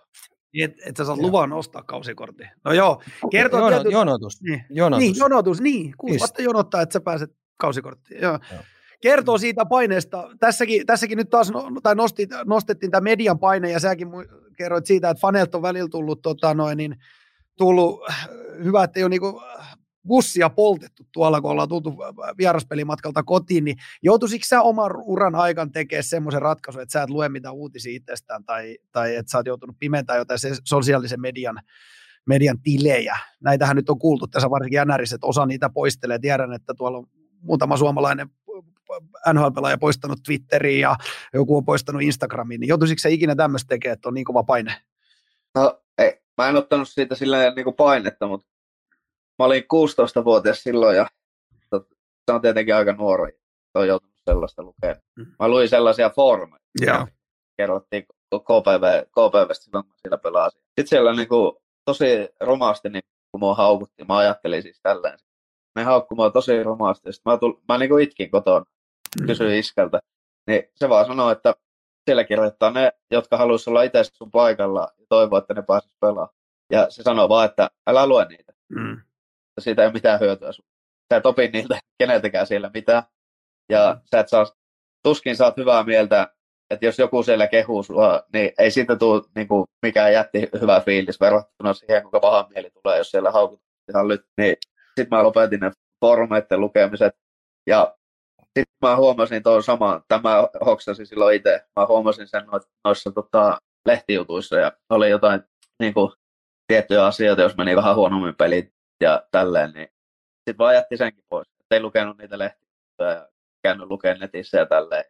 Niin, 0.53 0.65
että 0.65 0.83
et 0.87 0.97
sä 0.97 1.05
saat 1.05 1.19
luvan 1.19 1.53
ostaa 1.53 1.83
kausikortti. 1.83 2.45
No 2.65 2.73
joo, 2.73 3.03
kertoo 3.31 3.61
Jono, 3.61 3.71
tietysti. 3.71 3.93
Jonotus. 3.93 4.43
Niin. 4.43 4.65
jonotus. 4.71 5.01
Niin, 5.01 5.15
jonotus, 5.19 5.61
niin. 5.61 5.95
Kuusi 5.99 6.19
vuotta 6.19 6.43
jonottaa, 6.43 6.83
että 6.83 6.93
sä 6.93 7.01
pääset 7.01 7.31
kausikorttiin. 7.57 8.23
Joo. 8.23 8.39
joo. 8.53 8.63
Kertoo 9.01 9.39
siitä 9.39 9.67
paineesta. 9.67 10.29
Tässäkin, 10.41 10.87
tässäkin 10.87 11.19
nyt 11.19 11.31
taas 11.31 11.51
no, 11.51 11.71
tai 11.83 11.95
nosti, 11.95 12.29
nostettiin 12.47 12.91
tämä 12.91 13.01
median 13.01 13.39
paine, 13.39 13.71
ja 13.71 13.81
säkin 13.81 14.09
kerroit 14.59 14.87
siitä, 14.87 15.11
että 15.11 15.21
fanelt 15.21 15.55
on 15.55 15.63
välillä 15.63 15.89
tullut 15.89 16.23
tota, 16.23 16.55
noin, 16.55 16.77
niin, 16.77 16.97
tullut, 17.57 18.01
hyvä, 18.65 18.85
että 18.85 19.01
ei 19.01 19.05
ole 19.05 19.11
niinku 19.11 19.43
bussia 20.07 20.51
poltettu 20.51 21.03
tuolla, 21.13 21.41
kun 21.41 21.51
ollaan 21.51 21.69
tultu 21.69 21.95
vieraspelimatkalta 22.39 23.23
kotiin, 23.23 23.65
niin 23.65 23.77
joutuisitko 24.03 24.45
sä 24.45 24.63
oman 24.63 24.91
uran 24.97 25.35
aikan 25.35 25.73
tekemään 25.73 26.05
semmoisen 26.05 26.43
ratkaisun, 26.43 26.83
että 26.83 26.93
sä 26.93 27.03
et 27.03 27.11
lue 27.11 27.29
mitään 27.29 27.55
uutisia 27.55 27.97
itsestään 27.97 28.45
tai, 28.45 28.79
tai 28.93 29.17
että 29.17 29.31
sä 29.31 29.39
oot 29.39 29.47
joutunut 29.47 29.77
pimentämään 29.79 30.21
jotain 30.21 30.41
sosiaalisen 30.65 31.21
median, 31.21 31.61
median 32.27 32.63
tilejä. 32.63 33.19
Näitähän 33.41 33.77
nyt 33.77 33.91
on 33.91 33.99
kuultu 33.99 34.27
tässä 34.27 34.51
varsinkin 34.51 34.81
NRissä, 34.87 35.15
että 35.15 35.27
osa 35.27 35.47
niitä 35.47 35.71
poistelee. 35.71 36.19
Tiedän, 36.19 36.53
että 36.53 36.75
tuolla 36.75 36.99
on 36.99 37.07
muutama 37.41 37.77
suomalainen 37.77 38.29
NHL-pelaaja 39.33 39.79
poistanut 39.79 40.23
Twitteriin 40.27 40.81
ja 40.81 40.97
joku 41.35 41.57
on 41.57 41.65
poistanut 41.65 42.03
Instagramiin, 42.03 42.61
niin 42.61 42.69
joutuisitko 42.69 43.01
sä 43.01 43.09
ikinä 43.09 43.35
tämmöistä 43.35 43.69
tekemään, 43.69 43.95
että 43.95 44.09
on 44.09 44.15
niin 44.15 44.25
kova 44.25 44.43
paine? 44.43 44.75
No 45.55 45.83
ei, 45.99 46.21
mä 46.39 46.49
en 46.49 46.57
ottanut 46.57 46.89
siitä 46.89 47.15
silleen 47.15 47.55
niin 47.55 47.65
kuin 47.65 47.77
painetta, 47.77 48.27
mutta 48.27 48.47
mä 49.39 49.45
olin 49.45 49.63
16-vuotias 49.63 50.63
silloin 50.63 50.97
ja 50.97 51.07
se 52.27 52.33
on 52.33 52.43
tietenkin 52.43 52.75
aika 52.75 52.93
nuori, 52.93 53.39
on 53.75 53.89
joutunut 53.89 54.17
sellaista 54.25 54.63
lukemaan. 54.63 55.01
Mm. 55.17 55.27
Mä 55.39 55.49
luin 55.49 55.69
sellaisia 55.69 56.11
foorumeja. 56.11 56.61
Yeah. 56.83 57.09
Kerrottiin 57.57 58.07
KPV, 58.31 59.05
KPVstä 59.05 59.65
silloin, 59.65 59.85
kun 59.85 59.95
siellä 60.03 60.19
pelasin. 60.19 60.61
Sitten 60.61 60.87
siellä 60.87 61.13
niin 61.13 61.29
kuin, 61.29 61.53
tosi 61.85 62.29
romaasti, 62.41 62.89
niin 62.89 63.03
kun 63.33 63.41
mua 63.41 63.55
haukuttiin, 63.55 64.07
mä 64.07 64.17
ajattelin 64.17 64.63
siis 64.63 64.81
tälleen. 64.83 65.19
Ne 65.77 65.85
haukkui 65.85 66.17
mua 66.17 66.31
tosi 66.31 66.63
romaasti. 66.63 67.13
Sitten 67.13 67.33
mä, 67.33 67.39
tull, 67.39 67.53
mä 67.69 67.79
niin 67.79 67.89
kuin 67.89 68.05
itkin 68.05 68.31
kotona, 68.31 68.65
mm. 69.21 69.27
kysyin 69.27 69.59
iskältä. 69.59 70.01
Niin 70.47 70.63
se 70.75 70.89
vaan 70.89 71.07
sanoi, 71.07 71.33
että 71.33 71.55
siellä 72.07 72.25
kirjoittaa 72.25 72.71
ne, 72.71 72.93
jotka 73.11 73.37
haluaisivat 73.37 73.69
olla 73.69 73.83
itse 73.83 74.05
sun 74.05 74.31
paikalla 74.31 74.89
ja 74.99 75.07
toivoa, 75.09 75.39
että 75.39 75.55
ne 75.55 75.63
pääsisi 75.63 75.95
pelaamaan. 76.01 76.37
Ja 76.73 76.91
se 76.91 77.03
sanoo 77.03 77.29
vaan, 77.29 77.49
että 77.49 77.71
älä 77.87 78.07
lue 78.07 78.25
niitä. 78.25 78.53
Mm. 78.69 79.01
Siitä 79.61 79.83
ei 79.83 79.87
ole 79.87 79.93
mitään 79.93 80.21
hyötyä. 80.21 80.53
Sä 80.53 81.17
et 81.17 81.27
opi 81.27 81.49
niiltä 81.49 81.81
keneltäkään 81.99 82.47
siellä 82.47 82.71
mitään. 82.75 83.03
Ja 83.69 83.95
mm. 83.95 84.01
sä 84.11 84.21
et 84.21 84.29
saa, 84.29 84.47
tuskin 85.03 85.37
saat 85.37 85.57
hyvää 85.57 85.83
mieltä, 85.83 86.33
että 86.71 86.87
jos 86.87 86.99
joku 86.99 87.23
siellä 87.23 87.47
kehuu 87.47 87.83
sua, 87.83 88.23
niin 88.33 88.53
ei 88.59 88.71
siitä 88.71 88.97
tule 88.97 89.23
niin 89.35 89.49
kuin, 89.49 89.65
mikään 89.83 90.13
jätti 90.13 90.49
hyvä 90.61 90.81
fiilis 90.81 91.21
verrattuna 91.21 91.73
siihen, 91.73 92.03
kuinka 92.03 92.21
paha 92.21 92.49
mieli 92.55 92.71
tulee, 92.71 92.99
jos 92.99 93.11
siellä 93.11 93.31
haukutaan 93.31 93.67
ihan 93.91 94.09
lyt. 94.09 94.27
Niin 94.39 94.57
sitten 94.99 95.19
mä 95.19 95.23
lopetin 95.23 95.61
ne 95.61 95.71
foorumeiden 96.01 96.61
lukemiset. 96.61 97.15
Ja 97.67 97.96
sitten 98.57 98.77
mä 98.83 98.97
huomasin 98.97 99.43
tuon 99.43 99.63
saman, 99.63 100.03
tämä 100.09 100.49
hoksasin 100.67 101.07
silloin 101.07 101.37
itse, 101.37 101.67
mä 101.77 101.87
huomasin 101.87 102.29
sen 102.29 102.47
noissa, 102.85 103.13
tota, 103.13 103.59
lehtijutuissa 103.87 104.57
ja 104.57 104.73
oli 104.91 105.11
jotain 105.11 105.41
niin 105.81 105.95
kuin, 105.95 106.13
tiettyjä 106.67 107.05
asioita, 107.05 107.43
jos 107.43 107.57
meni 107.57 107.77
vähän 107.77 107.97
huonommin 107.97 108.35
pelit 108.35 108.75
ja 109.01 109.23
tälleen, 109.31 109.73
niin 109.73 109.89
sitten 110.37 110.59
vaan 110.59 110.75
jätti 110.75 110.97
senkin 110.97 111.25
pois. 111.29 111.49
Ei 111.71 111.81
lukenut 111.81 112.19
niitä 112.19 112.39
lehtiä 112.39 112.69
ja 112.99 113.29
käynyt 113.63 113.89
lukemaan 113.89 114.21
netissä 114.21 114.59
ja 114.59 114.67
tälleen. 114.67 115.05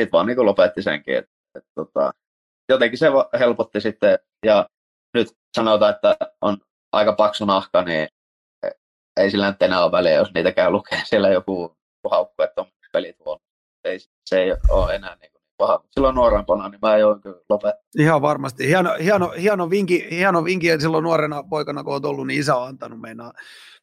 Sitten 0.00 0.12
vaan 0.12 0.26
niin 0.26 0.36
kuin 0.36 0.46
lopetti 0.46 0.82
senkin. 0.82 1.16
Et, 1.16 1.30
et, 1.58 1.64
tota, 1.74 2.12
jotenkin 2.68 2.98
se 2.98 3.06
helpotti 3.38 3.80
sitten 3.80 4.18
ja 4.46 4.68
nyt 5.14 5.28
sanotaan, 5.56 5.94
että 5.94 6.16
on 6.40 6.56
aika 6.92 7.12
paksu 7.12 7.44
nahka, 7.44 7.82
niin 7.82 8.08
ei 9.20 9.30
sillä 9.30 9.54
enää 9.60 9.84
ole 9.84 9.92
väliä, 9.92 10.12
jos 10.12 10.34
niitä 10.34 10.52
käy 10.52 10.70
lukemaan. 10.70 11.06
Siellä 11.06 11.28
joku 11.28 11.76
haukku, 12.10 12.42
että 12.42 12.60
on 12.60 12.66
pelit 12.92 13.16
huono. 13.24 13.40
Ei, 13.84 13.98
se 14.24 14.42
ei 14.42 14.54
ole 14.68 14.94
enää 14.94 15.16
niin, 15.20 15.32
kuin 15.32 15.42
paha. 15.56 15.78
Mutta 15.78 15.94
silloin 15.94 16.14
nuorempana, 16.14 16.68
niin 16.68 16.78
mä 16.82 16.96
join 16.96 17.20
kyllä 17.20 17.40
lopettaa. 17.48 17.82
Ihan 17.98 18.22
varmasti. 18.22 18.66
Hieno, 18.68 18.94
hieno, 19.02 19.30
hieno, 19.30 19.70
vinkki, 19.70 20.06
hieno 20.10 20.44
vinkki, 20.44 20.70
että 20.70 20.82
silloin 20.82 21.04
nuorena 21.04 21.42
poikana, 21.42 21.84
kun 21.84 21.92
olet 21.92 22.04
ollut, 22.04 22.26
niin 22.26 22.40
isä 22.40 22.56
on 22.56 22.68
antanut 22.68 23.00
meinaa. 23.00 23.32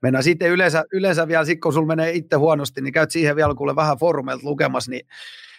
meinaa. 0.02 0.22
Sitten 0.22 0.49
yleensä, 0.49 0.84
yleensä 0.93 1.27
vielä, 1.27 1.45
sit 1.45 1.61
kun 1.61 1.73
sulla 1.73 1.88
menee 1.88 2.11
itse 2.11 2.35
huonosti, 2.35 2.81
niin 2.81 2.93
käyt 2.93 3.11
siihen 3.11 3.35
vielä 3.35 3.56
kuule 3.56 3.76
vähän 3.76 3.98
foorumeilta 3.98 4.48
lukemassa, 4.48 4.91
niin, 4.91 5.07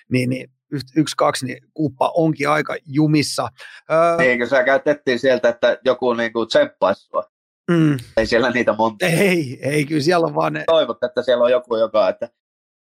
niin, 0.09 0.31
niin 0.31 0.51
yksi, 0.97 1.17
kaksi, 1.17 1.47
niin 1.47 1.59
kuppa 1.75 2.13
onkin 2.15 2.49
aika 2.49 2.77
jumissa. 2.87 3.49
Öö, 3.91 4.17
Eikö 4.25 4.47
sä 4.47 4.65
käytettiin 4.65 5.19
sieltä, 5.19 5.49
että 5.49 5.79
joku 5.85 6.13
niinku 6.15 6.47
tsemppaisi 6.47 7.07
sua? 7.07 7.25
Mm. 7.71 7.97
Ei 8.17 8.27
siellä 8.27 8.51
niitä 8.51 8.73
monta. 8.73 9.07
Ei, 9.07 9.59
ei, 9.63 9.85
kyllä 9.85 10.01
siellä 10.01 10.27
on 10.27 10.35
vaan 10.35 10.53
ne. 10.53 10.65
Toivot, 10.67 11.05
että 11.05 11.23
siellä 11.23 11.45
on 11.45 11.51
joku, 11.51 11.77
joka, 11.77 12.09
että 12.09 12.29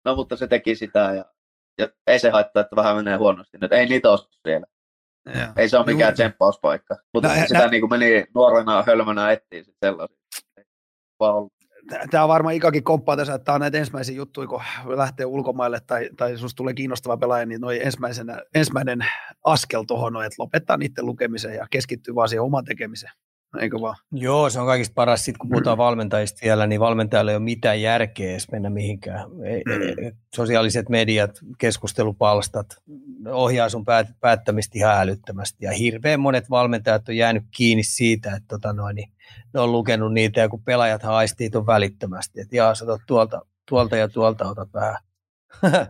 no 0.04 0.14
mutta 0.16 0.36
se 0.36 0.46
teki 0.46 0.74
sitä 0.74 0.98
ja, 0.98 1.24
ja 1.78 1.88
ei 2.06 2.18
se 2.18 2.30
haittaa, 2.30 2.60
että 2.60 2.76
vähän 2.76 2.96
menee 2.96 3.16
huonosti 3.16 3.58
nyt. 3.60 3.72
Ei 3.72 3.86
niitä 3.86 4.10
ole 4.10 4.18
siellä. 4.48 4.66
Ja. 5.34 5.52
Ei 5.56 5.68
se 5.68 5.76
ole 5.76 5.86
mikään 5.86 6.00
Juuri. 6.08 6.14
tsemppauspaikka. 6.14 6.96
Mutta 7.14 7.28
no, 7.28 7.34
sitä 7.46 7.58
nä- 7.58 7.68
niin 7.68 7.80
kuin 7.80 7.90
meni 7.90 8.26
nuorena 8.34 8.84
hölmönä 8.86 9.30
etsiä 9.32 9.64
sit 9.64 9.76
sellaisia. 9.84 10.16
Tämä 12.10 12.22
on 12.24 12.28
varmaan 12.28 12.54
Ikakin 12.54 12.84
komppaa 12.84 13.16
tässä, 13.16 13.34
että 13.34 13.44
tämä 13.44 13.54
on 13.54 13.60
näitä 13.60 13.78
ensimmäisiä 13.78 14.16
juttuja, 14.16 14.48
kun 14.48 14.60
lähtee 14.96 15.26
ulkomaille 15.26 15.80
tai, 15.86 16.10
tai 16.16 16.36
sinusta 16.36 16.56
tulee 16.56 16.74
kiinnostava 16.74 17.16
pelaaja, 17.16 17.46
niin 17.46 17.60
noi 17.60 17.84
ensimmäisenä, 17.84 18.42
ensimmäinen 18.54 18.98
askel 19.44 19.82
tuohon, 19.82 20.24
että 20.24 20.42
lopettaa 20.42 20.76
niiden 20.76 21.06
lukemisen 21.06 21.54
ja 21.54 21.66
keskittyy 21.70 22.14
vaan 22.14 22.28
siihen 22.28 22.42
oman 22.42 22.64
tekemiseen 22.64 23.12
eikö 23.60 23.80
vaan? 23.80 23.96
Joo, 24.12 24.50
se 24.50 24.60
on 24.60 24.66
kaikista 24.66 24.94
paras. 24.94 25.24
Sitten 25.24 25.38
kun 25.38 25.50
puhutaan 25.50 25.78
valmentajista 25.78 26.40
vielä, 26.44 26.66
niin 26.66 26.80
valmentajalla 26.80 27.30
ei 27.30 27.36
ole 27.36 27.44
mitään 27.44 27.82
järkeä 27.82 28.30
edes 28.30 28.50
mennä 28.52 28.70
mihinkään. 28.70 29.30
Mm. 29.30 30.16
Sosiaaliset 30.34 30.88
mediat, 30.88 31.30
keskustelupalstat 31.58 32.66
ohjaa 33.28 33.68
sun 33.68 33.84
päät- 33.84 34.14
päättämistä 34.20 34.78
ihan 34.78 35.00
älyttömästi. 35.00 35.64
Ja 35.64 35.72
hirveän 35.72 36.20
monet 36.20 36.50
valmentajat 36.50 37.08
on 37.08 37.16
jäänyt 37.16 37.44
kiinni 37.50 37.82
siitä, 37.82 38.30
että 38.36 38.48
tota 38.48 38.72
noin, 38.72 38.96
niin 38.96 39.10
ne 39.54 39.60
on 39.60 39.72
lukenut 39.72 40.12
niitä 40.12 40.40
ja 40.40 40.48
kun 40.48 40.62
pelaajat 40.64 41.02
haistii 41.02 41.50
tuon 41.50 41.66
välittömästi, 41.66 42.40
että 42.40 42.56
jaa, 42.56 42.74
sä 42.74 42.84
tuolta, 43.06 43.40
tuolta 43.68 43.96
ja 43.96 44.08
tuolta 44.08 44.48
otat 44.48 44.68
vähän 44.74 44.96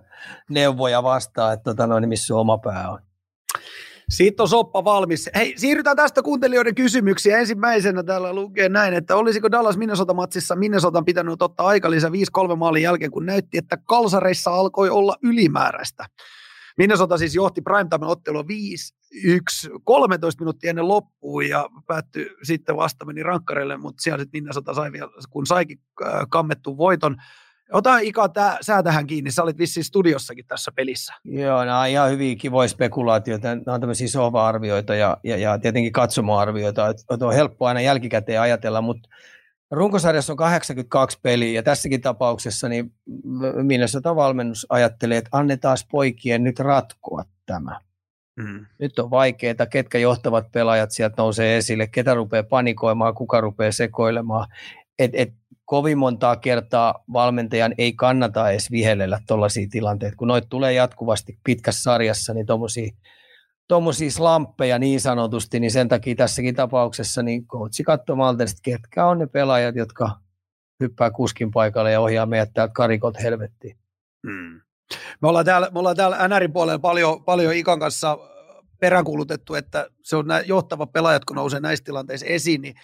neuvoja 0.49 1.03
vastaan, 1.03 1.55
että 1.55 1.65
tota 1.65 1.87
noin, 1.87 2.01
niin 2.01 2.09
missä 2.09 2.27
sun 2.27 2.41
oma 2.41 2.59
pää 2.59 2.91
on. 2.91 2.99
Siitä 4.15 4.43
on 4.43 4.49
soppa 4.49 4.85
valmis. 4.85 5.31
Hei, 5.35 5.55
siirrytään 5.57 5.97
tästä 5.97 6.23
kuuntelijoiden 6.23 6.75
kysymyksiä. 6.75 7.39
Ensimmäisenä 7.39 8.03
täällä 8.03 8.33
lukee 8.33 8.69
näin, 8.69 8.95
että 8.95 9.17
olisiko 9.17 9.51
Dallas 9.51 9.77
Minnesota-matsissa 9.77 10.57
Minnesotan 10.57 11.05
pitänyt 11.05 11.43
ottaa 11.43 11.67
aikalisä 11.67 12.09
5-3 12.09 12.57
maalin 12.57 12.83
jälkeen, 12.83 13.11
kun 13.11 13.27
näytti, 13.27 13.59
että 13.59 13.77
kalsareissa 13.77 14.51
alkoi 14.51 14.91
olla 14.91 15.17
ylimääräistä. 15.23 16.07
Minnesota 16.79 17.19
siis 17.19 17.35
johti 17.35 17.61
primetime-ottelua 17.61 18.43
5-1, 18.43 18.45
13 19.85 20.41
minuuttia 20.43 20.71
ennen 20.71 20.89
loppuun 20.89 21.49
ja 21.49 21.69
päättyi 21.87 22.31
sitten 22.43 22.77
vasta 22.77 23.05
meni 23.05 23.23
rankkareille, 23.23 23.77
mutta 23.77 24.03
siellä 24.03 24.19
sitten 24.19 24.43
Minnesota 24.43 24.75
sai 24.75 24.93
vielä, 24.93 25.11
kun 25.31 25.47
saikin 25.47 25.79
äh, 26.03 26.13
kammettu 26.31 26.77
voiton. 26.77 27.17
Ota 27.73 27.99
Ika 27.99 28.29
tää, 28.29 28.59
sä 28.61 28.83
tähän 28.83 29.07
kiinni, 29.07 29.31
sä 29.31 29.43
olit 29.43 29.59
vissiin 29.59 29.85
studiossakin 29.85 30.47
tässä 30.47 30.73
pelissä. 30.77 31.15
Joo, 31.25 31.65
nämä 31.65 31.81
on 31.81 31.89
ihan 31.89 32.11
hyviä 32.11 32.37
kivoja 32.37 32.69
spekulaatioita, 32.69 33.49
nämä 33.55 33.75
on 33.75 33.81
tämmöisiä 33.81 34.09
sova-arvioita 34.09 34.95
ja, 34.95 35.17
ja, 35.25 35.37
ja 35.37 35.59
tietenkin 35.59 35.93
katsomoarvioita, 35.93 36.89
että 36.89 37.27
on 37.27 37.35
helppo 37.35 37.67
aina 37.67 37.81
jälkikäteen 37.81 38.41
ajatella, 38.41 38.83
mutta 38.83 39.09
runkosarjassa 39.71 40.33
on 40.33 40.37
82 40.37 41.19
peliä 41.23 41.53
ja 41.53 41.63
tässäkin 41.63 42.01
tapauksessa 42.01 42.69
niin 42.69 42.93
Minnesota 43.63 44.17
valmennus 44.17 44.67
ajattelee, 44.69 45.19
että 45.19 45.31
annetaan 45.33 45.77
poikien 45.91 46.45
nyt 46.45 46.59
ratkoa 46.59 47.25
tämä. 47.47 47.81
Mm. 48.37 48.67
Nyt 48.79 48.99
on 48.99 49.11
vaikeaa, 49.11 49.67
ketkä 49.71 49.99
johtavat 49.99 50.53
pelaajat 50.53 50.91
sieltä 50.91 51.15
nousee 51.19 51.57
esille, 51.57 51.87
ketä 51.87 52.15
rupeaa 52.15 52.43
panikoimaan, 52.43 53.15
kuka 53.15 53.41
rupeaa 53.41 53.73
sekoilemaan. 53.73 54.49
Et, 54.99 55.11
et 55.15 55.33
kovin 55.65 55.99
montaa 55.99 56.37
kertaa 56.37 57.05
valmentajan 57.13 57.75
ei 57.79 57.93
kannata 57.93 58.51
edes 58.51 58.71
vihellellä 58.71 59.21
tuollaisia 59.27 59.67
tilanteita, 59.71 60.17
kun 60.17 60.29
noit 60.29 60.49
tulee 60.49 60.73
jatkuvasti 60.73 61.39
pitkässä 61.45 61.83
sarjassa, 61.83 62.35
niin 62.35 62.47
tuommoisia 63.69 64.11
slamppeja 64.11 64.79
niin 64.79 65.01
sanotusti, 65.01 65.61
niin 65.61 65.71
sen 65.71 65.89
takia 65.89 66.15
tässäkin 66.15 66.55
tapauksessa 66.55 67.23
niin 67.23 67.47
coachi 67.47 67.83
katsoo 67.85 68.17
maltisesti, 68.17 68.61
ketkä 68.63 69.07
on 69.07 69.19
ne 69.19 69.27
pelaajat, 69.27 69.77
jotka 69.77 70.11
hyppää 70.81 71.11
kuskin 71.11 71.51
paikalle 71.51 71.93
ja 71.93 72.01
ohjaa 72.01 72.27
meidät 72.27 72.51
täältä 72.55 72.73
karikot 72.73 73.23
helvettiin. 73.23 73.77
Hmm. 74.27 74.61
Me 75.23 75.29
ollaan 75.29 75.45
täällä, 75.45 75.69
me 75.73 75.79
ollaan 75.79 75.97
täällä 75.97 76.29
NRin 76.29 76.53
puolella 76.53 76.79
paljon, 76.79 77.25
paljon 77.25 77.55
Ikan 77.55 77.81
kanssa 77.81 78.19
peräänkuulutettu, 78.81 79.55
että 79.55 79.89
se 80.03 80.17
on 80.17 80.27
nämä 80.27 80.41
johtavat 80.41 80.93
pelaajat, 80.93 81.25
kun 81.25 81.37
nousee 81.37 81.61
näissä 81.61 81.85
tilanteissa 81.85 82.27
esiin, 82.27 82.63
niin, 82.63 82.75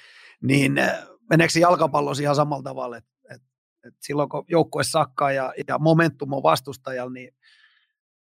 niin 0.43 0.83
meneekö 1.31 1.53
se 1.53 1.61
jalkapallossa 1.61 2.23
ihan 2.23 2.37
samalla 2.37 2.63
tavalla, 2.63 2.97
että 2.97 3.11
et, 3.35 3.43
et 3.87 3.95
silloin 4.01 4.29
kun 4.29 4.45
joukkue 4.49 4.85
sakkaa 4.85 5.33
ja, 5.33 5.53
ja 5.69 5.79
momentum 5.79 6.33
on 6.33 6.43
vastustajalla, 6.43 7.13
niin 7.13 7.35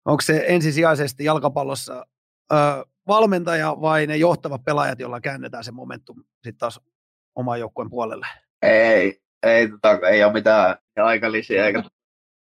onko 0.05 0.21
se 0.21 0.45
ensisijaisesti 0.47 1.23
jalkapallossa 1.23 2.05
ö, 2.51 2.55
valmentaja 3.07 3.75
vai 3.81 4.07
ne 4.07 4.17
johtavat 4.17 4.63
pelaajat, 4.63 4.99
joilla 4.99 5.21
käännetään 5.21 5.63
se 5.63 5.71
momentum 5.71 6.23
sitten 6.33 6.57
taas 6.57 6.79
oman 7.35 7.59
joukkueen 7.59 7.89
puolelle? 7.89 8.27
Ei, 8.61 9.21
ei, 9.43 9.69
tota, 9.69 10.07
ei 10.07 10.23
ole 10.23 10.33
mitään 10.33 10.75
aikalisia 10.95 11.65
eikä 11.65 11.83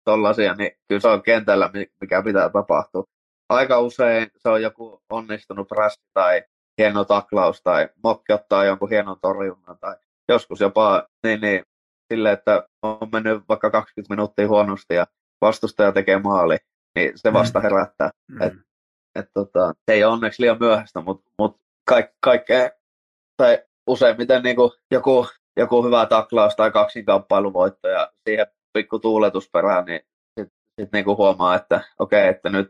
tollaisia, 0.03 0.53
niin 0.53 0.71
kyllä 0.87 1.01
se 1.01 1.07
on 1.07 1.23
kentällä, 1.23 1.69
mikä 2.01 2.23
pitää 2.23 2.49
tapahtua. 2.49 3.03
Aika 3.49 3.79
usein 3.79 4.27
se 4.37 4.49
on 4.49 4.61
joku 4.61 5.03
onnistunut 5.09 5.67
prassi 5.67 6.01
tai 6.13 6.43
hieno 6.77 7.05
taklaus 7.05 7.61
tai 7.61 7.89
mokki 8.03 8.33
ottaa 8.33 8.65
jonkun 8.65 8.89
hienon 8.89 9.17
torjunnan 9.21 9.77
tai 9.79 9.95
joskus 10.33 10.59
jopa 10.59 11.07
niin, 11.23 11.41
niin, 11.41 11.63
sille, 12.13 12.31
että 12.31 12.67
on 12.81 12.97
mennyt 13.11 13.43
vaikka 13.49 13.69
20 13.69 14.13
minuuttia 14.13 14.47
huonosti 14.47 14.93
ja 14.93 15.05
vastustaja 15.41 15.91
tekee 15.91 16.19
maali, 16.19 16.57
niin 16.95 17.11
se 17.15 17.29
mm. 17.29 17.33
vasta 17.33 17.59
herättää. 17.59 18.09
Mm. 18.31 18.41
Et, 18.41 18.53
et, 19.15 19.25
tota, 19.33 19.73
se 19.85 19.93
ei 19.93 20.03
ole 20.03 20.13
onneksi 20.13 20.41
liian 20.41 20.57
myöhäistä, 20.59 21.01
mutta 21.01 21.31
mut 21.39 21.57
kaik, 21.87 22.05
kaikkea, 22.19 22.69
tai 23.37 23.63
useimmiten 23.87 24.43
niin 24.43 24.55
kuin 24.55 24.71
joku, 24.91 25.27
joku 25.57 25.85
hyvä 25.85 26.05
taklaus 26.05 26.55
tai 26.55 26.71
kaksinkamppailuvoitto 26.71 27.87
ja 27.87 28.11
siihen 28.23 28.47
pikku 28.73 28.99
tuuletusperään, 28.99 29.85
niin 29.85 30.01
sitten 30.39 30.57
sit 30.81 30.91
niin 30.93 31.05
kuin 31.05 31.17
huomaa, 31.17 31.55
että 31.55 31.81
okei, 31.99 32.19
okay, 32.19 32.29
että 32.29 32.49
nyt, 32.49 32.69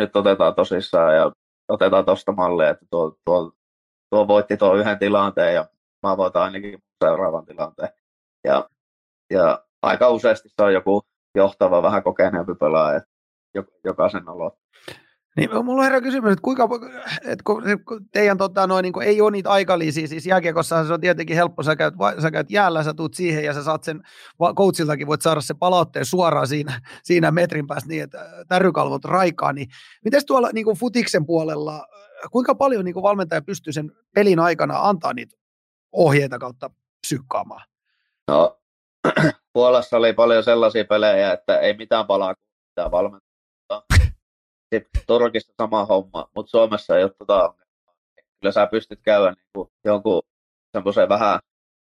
nyt 0.00 0.16
otetaan 0.16 0.54
tosissaan 0.54 1.16
ja 1.16 1.32
otetaan 1.68 2.04
tuosta 2.04 2.32
mallia, 2.32 2.70
että 2.70 2.86
tuo, 2.90 3.16
tuo, 3.24 3.52
tuo 4.10 4.28
voitti 4.28 4.56
tuo 4.56 4.74
yhden 4.74 4.98
tilanteen 4.98 5.54
ja 5.54 5.66
mä 6.02 6.16
voitan 6.16 6.42
ainakin 6.42 6.78
seuraavan 7.04 7.46
tilanteen. 7.46 7.88
Ja, 8.44 8.68
ja 9.30 9.64
aika 9.82 10.08
useasti 10.08 10.48
se 10.48 10.62
on 10.62 10.72
joku 10.72 11.02
johtava, 11.34 11.82
vähän 11.82 12.02
kokeneempi 12.02 12.54
pelaaja, 12.54 13.00
joka 13.84 14.08
sen 14.08 14.28
aloittaa. 14.28 14.68
Niin, 15.36 15.64
mulla 15.64 15.82
herää 15.82 16.00
kysymys, 16.00 16.32
että 16.32 16.42
kuinka, 16.42 16.68
että 17.24 17.44
kun 17.44 17.62
teidän 18.12 18.38
tota, 18.38 18.66
noin, 18.66 18.82
niin 18.82 19.02
ei 19.02 19.20
ole 19.20 19.30
niitä 19.30 19.50
aikalisia, 19.50 20.08
siis 20.08 20.26
jääkiekossa 20.26 20.84
se 20.84 20.92
on 20.92 21.00
tietenkin 21.00 21.36
helppo, 21.36 21.62
sä 21.62 21.76
käyt, 21.76 21.94
sä 22.22 22.30
käyt 22.30 22.50
jäällä, 22.50 22.82
sä 22.82 22.94
tuut 22.94 23.14
siihen 23.14 23.44
ja 23.44 23.54
sä 23.54 23.62
saat 23.62 23.84
sen, 23.84 24.02
coachiltakin 24.56 25.06
voit 25.06 25.22
saada 25.22 25.40
se 25.40 25.54
palautteen 25.54 26.04
suoraan 26.04 26.46
siinä, 26.48 26.80
siinä 27.02 27.30
metrin 27.30 27.66
päästä 27.66 27.88
niin, 27.88 28.02
että 28.02 28.26
tärrykalvot 28.48 29.04
raikaa, 29.04 29.52
niin 29.52 29.68
miten 30.04 30.26
tuolla 30.26 30.50
niin 30.52 30.66
futiksen 30.78 31.26
puolella, 31.26 31.86
kuinka 32.30 32.54
paljon 32.54 32.84
niin 32.84 32.94
valmentaja 32.94 33.42
pystyy 33.42 33.72
sen 33.72 33.92
pelin 34.14 34.40
aikana 34.40 34.78
antaa 34.78 35.12
niitä 35.12 35.36
ohjeita 35.92 36.38
kautta 36.38 36.70
psykkaamaan? 37.06 37.66
No, 38.28 38.58
Puolassa 39.52 39.96
oli 39.96 40.12
paljon 40.12 40.44
sellaisia 40.44 40.84
pelejä, 40.84 41.32
että 41.32 41.58
ei 41.58 41.76
mitään 41.76 42.06
palaa, 42.06 42.34
kun 42.34 42.90
valmentaa 42.90 43.82
sitten 44.74 45.02
Turkissa 45.06 45.52
sama 45.62 45.84
homma, 45.84 46.30
mutta 46.34 46.50
Suomessa 46.50 46.96
ei 46.96 47.04
ole 47.04 47.12
tota 47.18 47.54
Kyllä 48.40 48.52
sä 48.52 48.66
pystyt 48.66 49.00
käydä 49.02 49.30
niin 49.30 49.46
kuin 49.54 49.68
jonkun 49.84 50.22
semmoisen 50.76 51.08
vähän 51.08 51.40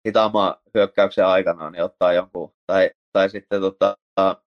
hitaamman 0.07 0.55
hyökkäyksen 0.73 1.25
aikana, 1.25 1.69
niin 1.69 1.83
ottaa 1.83 2.13
jonkun, 2.13 2.53
tai, 2.67 2.91
tai 3.13 3.29
sitten 3.29 3.61
tota, 3.61 3.97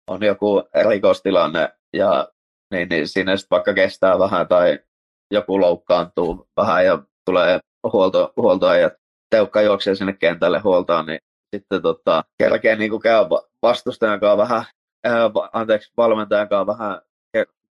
on 0.06 0.22
joku 0.22 0.62
rikostilanne, 0.88 1.68
ja 1.92 2.28
niin, 2.70 2.88
niin 2.88 3.08
siinä 3.08 3.36
sitten 3.36 3.56
vaikka 3.56 3.74
kestää 3.74 4.18
vähän, 4.18 4.48
tai 4.48 4.78
joku 5.30 5.60
loukkaantuu 5.60 6.48
vähän 6.56 6.84
ja 6.84 7.02
tulee 7.24 7.60
huolto, 7.92 8.32
huoltoajat, 8.36 8.92
teukka 9.30 9.62
juoksee 9.62 9.94
sinne 9.94 10.12
kentälle 10.12 10.59
huoltaan, 10.59 11.06
niin 11.06 11.18
sitten 11.56 11.82
tota, 11.82 12.24
kerkee 12.38 12.76
niin 12.76 13.00
käy 13.00 13.24
vastustajan 13.62 14.20
kanssa 14.20 14.36
vähän, 14.36 14.64
ää, 15.05 15.30
anteeksi, 15.52 15.92
valmentajan 15.96 16.48
kanssa 16.48 16.66
vähän 16.66 17.00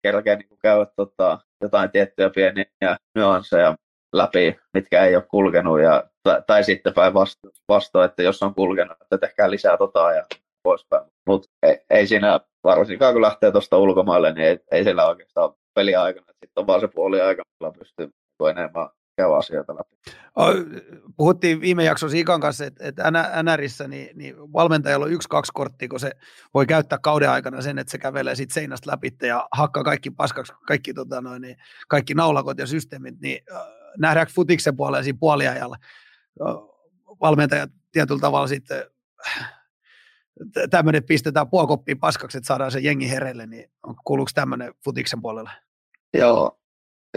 kerkeä 0.03 0.35
niin 0.35 0.59
käydä 0.61 0.85
tota, 0.95 1.39
jotain 1.61 1.91
tiettyjä 1.91 2.29
pieniä 2.29 2.97
nyansseja 3.15 3.75
läpi, 4.13 4.59
mitkä 4.73 5.05
ei 5.05 5.15
ole 5.15 5.23
kulkenut, 5.31 5.81
ja, 5.81 6.03
tai, 6.23 6.41
tai 6.47 6.63
sitten 6.63 6.93
päinvastoin, 6.93 8.05
että 8.05 8.23
jos 8.23 8.43
on 8.43 8.55
kulkenut, 8.55 8.97
että 9.01 9.17
tehkää 9.17 9.51
lisää 9.51 9.77
tota 9.77 10.11
ja 10.11 10.25
poispäin. 10.63 11.03
Mutta 11.27 11.49
ei, 11.63 11.79
ei, 11.89 12.07
siinä, 12.07 12.39
varsinkaan 12.63 13.13
kun 13.13 13.21
lähtee 13.21 13.51
tuosta 13.51 13.77
ulkomaille, 13.77 14.33
niin 14.33 14.47
ei, 14.47 14.59
ei 14.71 14.83
siellä 14.83 15.07
oikeastaan 15.07 15.53
peliaikana, 15.75 16.25
sitten 16.27 16.61
on 16.61 16.67
vaan 16.67 16.79
se 16.79 16.87
puoli 16.87 17.21
aika, 17.21 17.43
millä 17.59 17.73
pystyy 17.79 18.09
enemmän 18.49 18.89
käy 19.17 19.37
asioita 19.37 19.75
läpi. 19.75 19.95
Puhuttiin 21.17 21.61
viime 21.61 21.83
jaksossa 21.83 22.17
Ikan 22.17 22.41
kanssa, 22.41 22.65
että, 22.65 22.87
että 22.87 23.11
NRissä 23.43 23.87
niin, 23.87 24.17
niin 24.17 24.53
valmentajalla 24.53 25.05
on 25.05 25.11
yksi-kaksi 25.11 25.51
korttia, 25.55 25.87
kun 25.87 25.99
se 25.99 26.11
voi 26.53 26.65
käyttää 26.65 26.97
kauden 26.97 27.29
aikana 27.29 27.61
sen, 27.61 27.79
että 27.79 27.91
se 27.91 27.97
kävelee 27.97 28.35
sit 28.35 28.51
seinästä 28.51 28.91
läpi 28.91 29.15
ja 29.21 29.47
hakkaa 29.51 29.83
kaikki 29.83 30.11
paskaksi, 30.11 30.53
kaikki, 30.67 30.93
tota 30.93 31.21
noin, 31.21 31.41
niin, 31.41 31.57
kaikki 31.87 32.13
naulakot 32.13 32.57
ja 32.57 32.67
systeemit, 32.67 33.21
niin 33.21 33.39
äh, 33.51 33.61
nähdäänkö 33.97 34.33
futiksen 34.33 34.77
puolella 34.77 35.03
siinä 35.03 35.17
puoliajalla 35.19 35.77
valmentajat 37.21 37.69
tietyllä 37.91 38.19
tavalla 38.19 38.47
sitten 38.47 38.83
tämmöinen 40.69 41.03
pistetään 41.03 41.49
puokoppiin 41.49 41.99
paskaksi, 41.99 42.37
että 42.37 42.47
saadaan 42.47 42.71
se 42.71 42.79
jengi 42.79 43.09
hereille, 43.09 43.47
niin 43.47 43.71
kuuluuko 44.05 44.31
tämmöinen 44.33 44.73
futiksen 44.83 45.21
puolella? 45.21 45.51
Joo, 46.13 46.57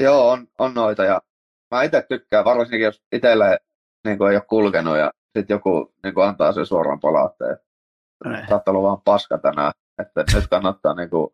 Joo 0.01 0.31
on, 0.31 0.49
on 0.59 0.75
noita 0.75 1.05
ja 1.05 1.23
mä 1.71 1.83
itse 1.83 2.07
tykkään, 2.09 2.45
varsinkin 2.45 2.81
jos 2.81 3.03
itselle 3.13 3.59
niin 4.05 4.19
kuin 4.19 4.31
ei 4.31 4.37
ole 4.37 4.45
kulkenut 4.49 4.97
ja 4.97 5.11
sitten 5.39 5.55
joku 5.55 5.95
niin 6.05 6.15
kuin 6.15 6.27
antaa 6.27 6.53
sen 6.53 6.67
suoraan 6.67 7.01
palautteen. 7.01 7.59
Saattaa 8.49 8.75
olla 8.75 8.89
vaan 8.89 9.03
paska 9.05 9.39
tänään, 9.39 9.73
että 10.03 10.25
nyt 10.35 10.47
kannattaa 10.51 10.95
niin 10.95 11.11
kuin, 11.11 11.31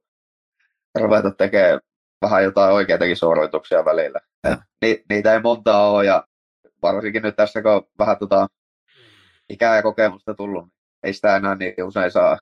ruveta 1.00 1.30
tekemään 1.30 1.80
vähän 2.22 2.44
jotain 2.44 2.74
oikeitakin 2.74 3.16
suorituksia 3.16 3.84
välillä. 3.84 4.20
Ni, 4.82 5.04
niitä 5.08 5.32
ei 5.32 5.40
montaa 5.40 5.90
ole 5.90 6.04
ja 6.04 6.24
varsinkin 6.82 7.22
nyt 7.22 7.36
tässä, 7.36 7.62
kun 7.62 7.72
on 7.72 7.82
vähän 7.98 8.18
tota, 8.18 8.46
ikää 9.48 9.76
ja 9.76 9.82
kokemusta 9.82 10.34
tullut, 10.34 10.64
niin 10.64 10.72
ei 11.02 11.12
sitä 11.12 11.36
enää 11.36 11.54
niin 11.54 11.84
usein 11.84 12.10
saa. 12.10 12.38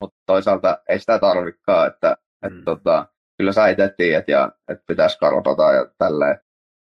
Mutta 0.00 0.18
toisaalta 0.26 0.78
ei 0.88 0.98
sitä 0.98 1.18
tarvikaan, 1.18 1.86
että 1.86 2.16
mm. 2.42 2.58
et, 2.58 2.64
tota, 2.64 3.06
kyllä 3.38 3.52
sä 3.52 3.68
itse 3.68 3.94
tiedät 3.96 4.28
ja 4.28 4.52
että 4.68 4.84
pitäisi 4.86 5.18
karpata 5.18 5.72
ja 5.72 5.86
tälleen. 5.98 6.40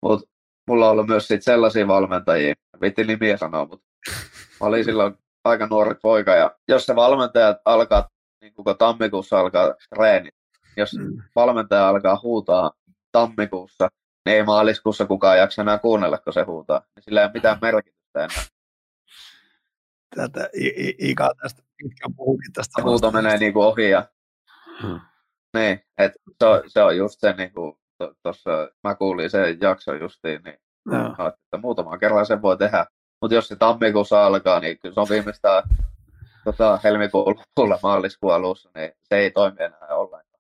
Mutta 0.02 0.33
mulla 0.68 0.86
on 0.86 0.92
ollut 0.92 1.08
myös 1.08 1.28
sit 1.28 1.44
sellaisia 1.44 1.88
valmentajia, 1.88 2.54
vitti 2.82 3.04
nimiä 3.04 3.38
sanoa, 3.38 3.66
mutta 3.66 3.86
mä 4.62 4.68
olin 4.68 4.86
silloin 4.86 5.18
aika 5.44 5.68
nuori 5.68 5.96
poika, 6.02 6.36
ja 6.36 6.56
jos 6.68 6.86
se 6.86 6.96
valmentaja 6.96 7.56
alkaa, 7.66 8.10
niin 8.42 8.54
kun 8.54 8.66
tammikuussa 8.78 9.40
alkaa 9.40 9.76
treeni, 9.96 10.30
jos 10.78 10.94
mm. 10.94 11.22
valmentaja 11.36 11.90
alkaa 11.90 12.20
huutaa 12.24 12.72
tammikuussa, 13.12 13.90
niin 14.26 14.36
ei 14.36 14.44
maaliskuussa 14.44 15.06
kukaan 15.06 15.38
jaksa 15.38 15.62
enää 15.62 15.78
kuunnella, 15.78 16.18
kun 16.18 16.34
se 16.34 16.44
huutaa. 16.44 16.82
Sillä 17.00 17.22
ei 17.22 17.26
ole 17.26 17.34
mitään 17.34 17.58
merkitystä 17.62 18.24
enää. 18.24 18.44
Tätä 20.16 20.50
Ika 21.00 21.32
tästä 21.42 21.64
pitkään 21.78 22.16
puhukin 22.16 22.54
tästä. 22.54 22.82
Huuto 22.84 23.12
menee 23.12 23.38
niin 23.38 23.54
kuin 23.54 23.66
ohi 23.66 23.90
ja... 23.90 24.06
Hmm. 24.82 25.00
Niin, 25.54 25.82
että 25.98 26.20
se, 26.40 26.46
on, 26.46 26.62
se 26.68 26.84
on 26.84 26.98
just 26.98 27.20
se 27.20 27.34
niin 27.34 27.54
kuin 27.54 27.78
tuossa 28.24 28.52
mä 28.84 28.96
kuulin 28.96 29.30
sen 29.30 29.58
jakson 29.62 30.00
justiin, 30.00 30.42
niin 30.44 30.58
no. 30.86 31.08
että 31.08 31.58
muutaman 31.62 32.00
kerran 32.00 32.26
sen 32.26 32.42
voi 32.42 32.58
tehdä. 32.58 32.86
Mutta 33.22 33.36
jos 33.36 33.48
se 33.48 33.56
tammikuussa 33.56 34.26
alkaa, 34.26 34.60
niin 34.60 34.80
kyllä 34.80 34.94
se 34.94 35.00
on 35.00 35.10
viimeistään 35.10 35.64
tota, 36.44 36.80
helmikuun 36.84 37.36
lopulla 37.58 37.80
maaliskuun 37.84 38.34
alussa, 38.34 38.70
niin 38.76 38.92
se 39.04 39.18
ei 39.18 39.32
toimi 39.32 39.58
enää 39.60 39.88
ollenkaan. 39.90 40.34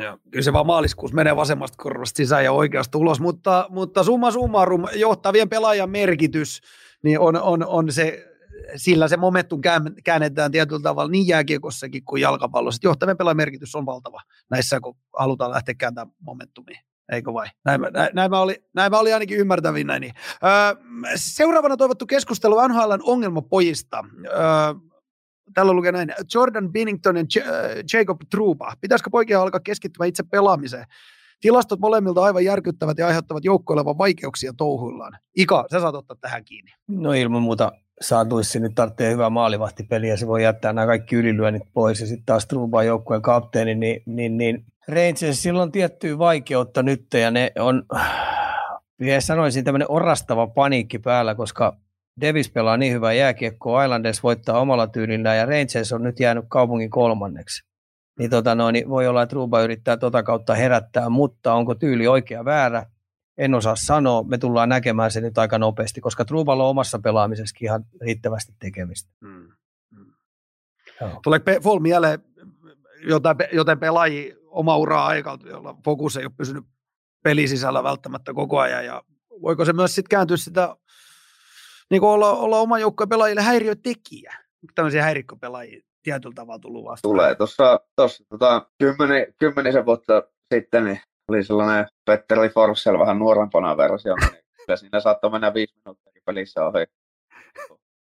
Joo, 0.00 0.18
kyllä 0.30 0.42
se 0.42 0.52
vaan 0.52 0.66
maaliskuussa 0.66 1.14
menee 1.14 1.36
vasemmasta 1.36 1.82
korvasta 1.82 2.16
sisään 2.16 2.44
ja 2.44 2.52
oikeasta 2.52 2.98
ulos, 2.98 3.20
mutta, 3.20 3.66
mutta 3.68 4.02
summa 4.02 4.30
summarum, 4.30 4.84
johtavien 4.94 5.48
pelaajan 5.48 5.90
merkitys, 5.90 6.60
niin 7.02 7.20
on, 7.20 7.42
on, 7.42 7.66
on 7.66 7.92
se, 7.92 8.35
sillä 8.76 9.08
se 9.08 9.16
momentum 9.16 9.60
käännetään 10.04 10.52
tietyllä 10.52 10.82
tavalla 10.82 11.10
niin 11.10 11.26
jääkiekossakin 11.26 12.04
kuin 12.04 12.22
jalkapallossa. 12.22 12.80
Johtavien 12.82 13.16
pelaajan 13.16 13.36
merkitys 13.36 13.74
on 13.74 13.86
valtava 13.86 14.20
näissä, 14.50 14.80
kun 14.80 14.96
halutaan 15.18 15.50
lähteä 15.50 15.74
kääntämään 15.74 16.14
momentumia. 16.20 16.80
Eikö 17.12 17.32
vai? 17.32 17.46
Näin, 17.64 17.80
näin, 17.80 18.10
näin, 18.14 18.30
mä, 18.30 18.40
oli, 18.40 18.64
näin 18.74 18.92
mä 18.92 18.98
olin 18.98 19.14
ainakin 19.14 19.38
ymmärtävinä. 19.38 19.98
Niin. 19.98 20.12
Öö, 20.44 20.82
seuraavana 21.16 21.76
toivottu 21.76 22.06
keskustelu 22.06 22.68
NHLn 22.68 23.00
ongelmapojista. 23.02 24.04
Öö, 24.26 24.40
täällä 25.54 25.72
lukee 25.72 25.92
näin. 25.92 26.14
Jordan 26.34 26.72
Binnington 26.72 27.16
ja 27.16 27.22
Jacob 27.92 28.20
Truba. 28.30 28.72
Pitäisikö 28.80 29.10
poikia 29.10 29.42
alkaa 29.42 29.60
keskittymään 29.60 30.08
itse 30.08 30.22
pelaamiseen? 30.22 30.84
Tilastot 31.40 31.80
molemmilta 31.80 32.22
aivan 32.22 32.44
järkyttävät 32.44 32.98
ja 32.98 33.06
aiheuttavat 33.06 33.44
joukkoilevan 33.44 33.98
vaikeuksia 33.98 34.52
touhuillaan. 34.56 35.18
Ika, 35.36 35.64
sä 35.70 35.80
saat 35.80 35.94
ottaa 35.94 36.16
tähän 36.20 36.44
kiinni. 36.44 36.70
No 36.88 37.12
ilman 37.12 37.42
muuta 37.42 37.72
saatuisi 38.00 38.60
nyt 38.60 38.74
tarvitsee 38.74 39.12
hyvää 39.12 39.30
maalivahtipeliä, 39.30 40.16
se 40.16 40.26
voi 40.26 40.42
jättää 40.42 40.72
nämä 40.72 40.86
kaikki 40.86 41.16
ylilyönnit 41.16 41.62
pois 41.74 42.00
ja 42.00 42.06
sitten 42.06 42.26
taas 42.26 42.46
Truba 42.46 42.82
joukkueen 42.82 43.22
kapteeni, 43.22 43.74
niin, 43.74 44.02
niin, 44.06 44.36
niin 44.36 44.64
Rangersilla 44.88 45.62
on 45.62 45.72
tiettyä 45.72 46.18
vaikeutta 46.18 46.82
nyt 46.82 47.06
ja 47.14 47.30
ne 47.30 47.52
on, 47.58 47.82
vielä 49.00 49.20
sanoisin, 49.20 49.64
tämmöinen 49.64 49.90
orastava 49.90 50.46
paniikki 50.46 50.98
päällä, 50.98 51.34
koska 51.34 51.76
Davis 52.20 52.50
pelaa 52.50 52.76
niin 52.76 52.92
hyvää 52.92 53.12
jääkiekkoa, 53.12 53.84
Islanders 53.84 54.22
voittaa 54.22 54.60
omalla 54.60 54.86
tyylillä 54.86 55.34
ja 55.34 55.46
Rangers 55.46 55.92
on 55.92 56.02
nyt 56.02 56.20
jäänyt 56.20 56.44
kaupungin 56.48 56.90
kolmanneksi. 56.90 57.66
Niin, 58.18 58.30
tota 58.30 58.54
no, 58.54 58.70
niin 58.70 58.88
voi 58.88 59.06
olla, 59.06 59.22
että 59.22 59.34
Ruba 59.34 59.62
yrittää 59.62 59.96
tota 59.96 60.22
kautta 60.22 60.54
herättää, 60.54 61.08
mutta 61.08 61.54
onko 61.54 61.74
tyyli 61.74 62.06
oikea 62.06 62.44
väärä? 62.44 62.86
En 63.38 63.54
osaa 63.54 63.76
sanoa. 63.76 64.22
Me 64.22 64.38
tullaan 64.38 64.68
näkemään 64.68 65.10
se 65.10 65.20
nyt 65.20 65.38
aika 65.38 65.58
nopeasti, 65.58 66.00
koska 66.00 66.24
Truballa 66.24 66.64
on 66.64 66.70
omassa 66.70 66.98
pelaamisessakin 66.98 67.66
ihan 67.66 67.84
riittävästi 68.00 68.52
tekemistä. 68.58 69.10
Hmm. 69.26 69.48
Hmm. 69.96 70.12
Tuleeko 71.22 71.50
Fall 71.62 71.78
mieleen 71.78 72.18
jotain, 73.02 73.36
joten 73.52 73.78
pelaajia 73.78 74.36
oma 74.46 74.76
uraa 74.76 75.06
aikalta, 75.06 75.48
jolla 75.48 75.76
fokus 75.84 76.16
ei 76.16 76.24
ole 76.24 76.32
pysynyt 76.36 76.64
pelisisällä 77.22 77.82
välttämättä 77.82 78.34
koko 78.34 78.58
ajan. 78.58 78.84
Ja 78.84 79.02
voiko 79.42 79.64
se 79.64 79.72
myös 79.72 79.94
sitten 79.94 80.10
kääntyä 80.10 80.36
sitä, 80.36 80.76
niin 81.90 82.00
kuin 82.00 82.10
olla, 82.10 82.32
olla 82.32 82.60
oma 82.60 82.78
joukkojen 82.78 83.08
pelaajille 83.08 83.42
häiriötekijä? 83.42 84.34
Tämmöisiä 84.74 85.02
häirikkopelaajia 85.02 85.80
tietyllä 86.02 86.34
tavalla 86.34 86.58
tullut 86.58 86.84
vastaan. 86.84 87.12
Tulee. 87.12 87.34
Tuossa, 87.34 87.80
tota, 88.28 88.70
kymmeni, 88.78 89.26
kymmenisen 89.38 89.86
vuotta 89.86 90.22
sitten 90.54 90.84
niin 90.84 91.00
oli 91.28 91.44
sellainen 91.44 91.86
Petteri 92.04 92.48
Forssell 92.48 92.98
vähän 92.98 93.18
nuorempana 93.18 93.76
versio, 93.76 94.14
niin 94.16 94.42
kyllä 94.66 94.76
siinä 94.76 95.00
saattoi 95.00 95.30
mennä 95.30 95.54
viisi 95.54 95.74
minuuttia 95.84 96.22
pelissä 96.26 96.66
ohi. 96.66 96.86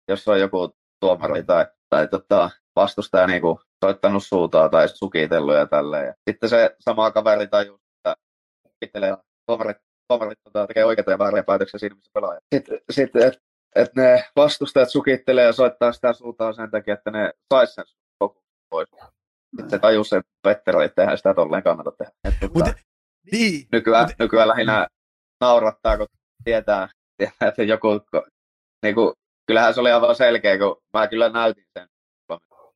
Jos 0.08 0.28
on 0.28 0.40
joku 0.40 0.74
tuomari 1.00 1.42
tai, 1.42 1.66
tai 1.90 2.08
tota, 2.08 2.50
vastustaja 2.76 3.26
niin 3.26 3.42
kuin 3.42 3.58
soittanut 3.84 4.24
suutaa 4.24 4.68
tai 4.68 4.88
sukitellut 4.88 5.54
ja 5.54 5.66
tälleen. 5.66 6.06
Ja 6.06 6.14
sitten 6.30 6.48
se 6.48 6.76
sama 6.80 7.10
kaveri 7.10 7.46
tajuu, 7.46 7.78
että 7.96 8.16
pittelee 8.80 9.16
tomarit, 9.46 9.76
tomarit 10.08 10.38
tota, 10.44 10.66
tekee 10.66 10.84
oikeita 10.84 11.10
ja 11.10 11.18
vääriä 11.18 11.42
päätöksiä 11.42 11.78
siinä, 11.78 11.94
missä 11.94 12.10
pelaaja. 12.14 12.40
Sitten, 12.54 12.80
sitten 12.90 13.26
että 13.26 13.40
et 13.76 13.94
ne 13.96 14.24
vastustajat 14.36 14.90
sukittelee 14.90 15.44
ja 15.44 15.52
soittaa 15.52 15.92
sitä 15.92 16.12
suuntaan 16.12 16.54
sen 16.54 16.70
takia, 16.70 16.94
että 16.94 17.10
ne 17.10 17.32
sais 17.54 17.74
sen 17.74 17.84
pois. 18.70 18.88
Sitten 19.56 19.70
se 19.70 19.78
tajuu 19.78 20.04
se 20.04 20.20
Petteri, 20.42 20.84
että 20.84 20.94
tehdään 20.94 21.18
sitä 21.18 21.34
tolleen 21.34 21.62
kannata 21.62 21.92
tehdä. 21.92 22.12
Mutta 22.54 22.74
Niin. 23.32 23.66
Nykyään, 23.72 24.04
Mut... 24.04 24.18
nykyään 24.18 24.48
lähinnä 24.48 24.86
naurattaa, 25.40 25.96
kun 25.96 26.06
tietää, 26.44 26.88
tietää 27.16 27.48
että 27.48 27.62
joku, 27.62 27.88
niin 28.82 28.94
kuin, 28.94 29.14
kyllähän 29.46 29.74
se 29.74 29.80
oli 29.80 29.92
aivan 29.92 30.14
selkeä, 30.14 30.58
kun 30.58 30.82
mä 30.92 31.06
kyllä 31.06 31.28
näytin 31.28 31.64
sen. 31.78 31.88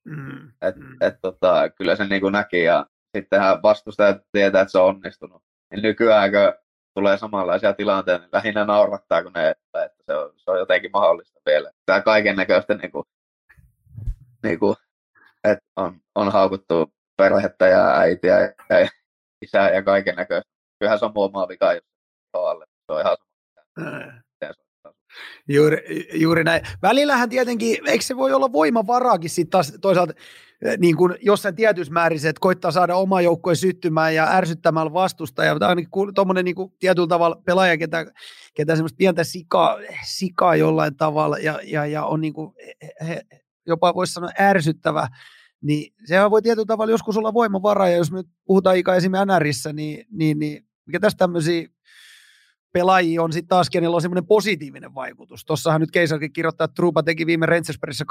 Mm, 0.05 0.49
et, 0.63 0.77
mm. 0.77 0.97
Et, 1.01 1.15
tota, 1.23 1.71
kyllä 1.71 1.97
se 1.97 2.05
niin 2.05 2.21
kuin 2.21 2.33
näki 2.33 2.63
ja 2.63 2.87
sittenhän 3.17 3.63
vastustajat 3.63 4.17
tietää, 4.33 4.63
että 4.63 4.73
se 4.73 4.79
on 4.79 4.89
onnistunut. 4.89 5.43
Niin 5.71 5.83
nykyään, 5.83 6.31
kun 6.31 6.65
tulee 6.95 7.19
samanlaisia 7.19 7.73
tilanteita, 7.73 8.21
niin 8.21 8.31
lähinnä 8.33 8.65
naurattaa, 8.65 9.23
kun 9.23 9.33
ne, 9.33 9.51
että, 9.51 9.85
että 9.85 10.03
se, 10.07 10.15
on, 10.15 10.33
se 10.37 10.51
on 10.51 10.59
jotenkin 10.59 10.91
mahdollista 10.93 11.41
vielä. 11.47 11.71
Tämä 11.87 12.01
kaiken 12.01 12.37
näköistä, 12.37 12.75
niin 12.75 12.93
kuin, 12.93 13.05
niin 14.43 14.59
kuin, 14.59 14.77
että 15.45 15.65
on, 15.77 16.01
on 16.15 16.33
haukuttu 16.33 16.93
perhettä 17.17 17.67
ja 17.67 17.99
äitiä 17.99 18.41
ja, 18.41 18.81
ja 18.81 18.89
isää 19.45 19.71
ja 19.71 19.83
kaiken 19.83 20.17
näköistä. 20.17 20.51
Kyllähän 20.79 20.99
se 20.99 21.05
on 21.05 21.13
muu 21.15 21.25
omaa 21.25 21.49
vika, 21.49 21.73
jos 21.73 21.85
se 22.31 22.39
on 22.39 22.51
alle. 22.51 22.65
Se 22.87 22.93
on 22.93 23.01
ihan 23.01 23.17
sama. 23.17 24.95
Juuri, 25.49 26.09
juuri 26.13 26.45
näin. 26.45 26.63
Välillähän 26.83 27.29
tietenkin, 27.29 27.89
eikö 27.89 28.05
se 28.05 28.17
voi 28.17 28.33
olla 28.33 28.53
voimavaraakin 28.53 29.31
sitten 29.31 29.51
taas 29.51 29.73
toisaalta 29.81 30.15
niin 30.79 30.97
kuin 30.97 31.15
jossain 31.23 31.57
tietyssä 31.57 31.93
määrissä, 31.93 32.29
että 32.29 32.41
koittaa 32.41 32.71
saada 32.71 32.97
oma 32.97 33.21
joukkueen 33.21 33.57
syttymään 33.57 34.15
ja 34.15 34.29
ärsyttämällä 34.31 34.93
vastustajaa. 34.93 35.59
Tämä 35.59 35.71
on 35.71 36.15
tuommoinen 36.15 36.45
niin 36.45 36.57
tietyllä 36.79 37.09
tavalla 37.09 37.43
pelaaja, 37.45 37.79
ketä, 37.79 38.07
ketä 38.55 38.77
semmoista 38.77 38.97
pientä 38.97 39.25
sikaa, 39.25 39.79
sikaa 40.05 40.57
jollain 40.57 40.97
tavalla 40.97 41.39
ja, 41.39 41.61
ja, 41.63 41.87
ja 41.87 42.05
on 42.05 42.21
niin 42.21 42.35
kuin, 42.35 42.53
he, 43.09 43.23
jopa 43.67 43.95
voisi 43.95 44.13
sanoa 44.13 44.31
ärsyttävä, 44.41 45.09
niin 45.65 45.95
sehän 46.05 46.31
voi 46.31 46.43
tietyllä 46.43 46.67
tavalla 46.67 46.91
joskus 46.91 47.17
olla 47.17 47.35
voimavaraa, 47.35 47.89
ja 47.89 47.97
jos 47.97 48.13
me 48.13 48.17
nyt 48.17 48.27
puhutaan 48.45 48.77
ikä 48.77 48.95
esimerkiksi 48.95 49.39
NRissä, 49.39 49.73
niin, 49.73 50.07
niin, 50.11 50.39
niin 50.39 50.67
mikä 50.87 51.01
tästä 51.01 51.19
tämmöisiä 51.19 51.69
pelaajia 52.73 53.23
on 53.23 53.33
sitten 53.33 53.49
taas, 53.49 53.71
kenellä 53.71 53.95
on 53.95 54.03
semmoinen 54.03 54.27
positiivinen 54.27 54.95
vaikutus. 54.95 55.45
Tuossahan 55.45 55.81
nyt 55.81 55.91
Keisarkin 55.91 56.33
kirjoittaa, 56.33 56.65
että 56.65 56.75
Trupa 56.75 57.03
teki 57.03 57.27
viime 57.27 57.47
Rangersperissä 57.47 58.05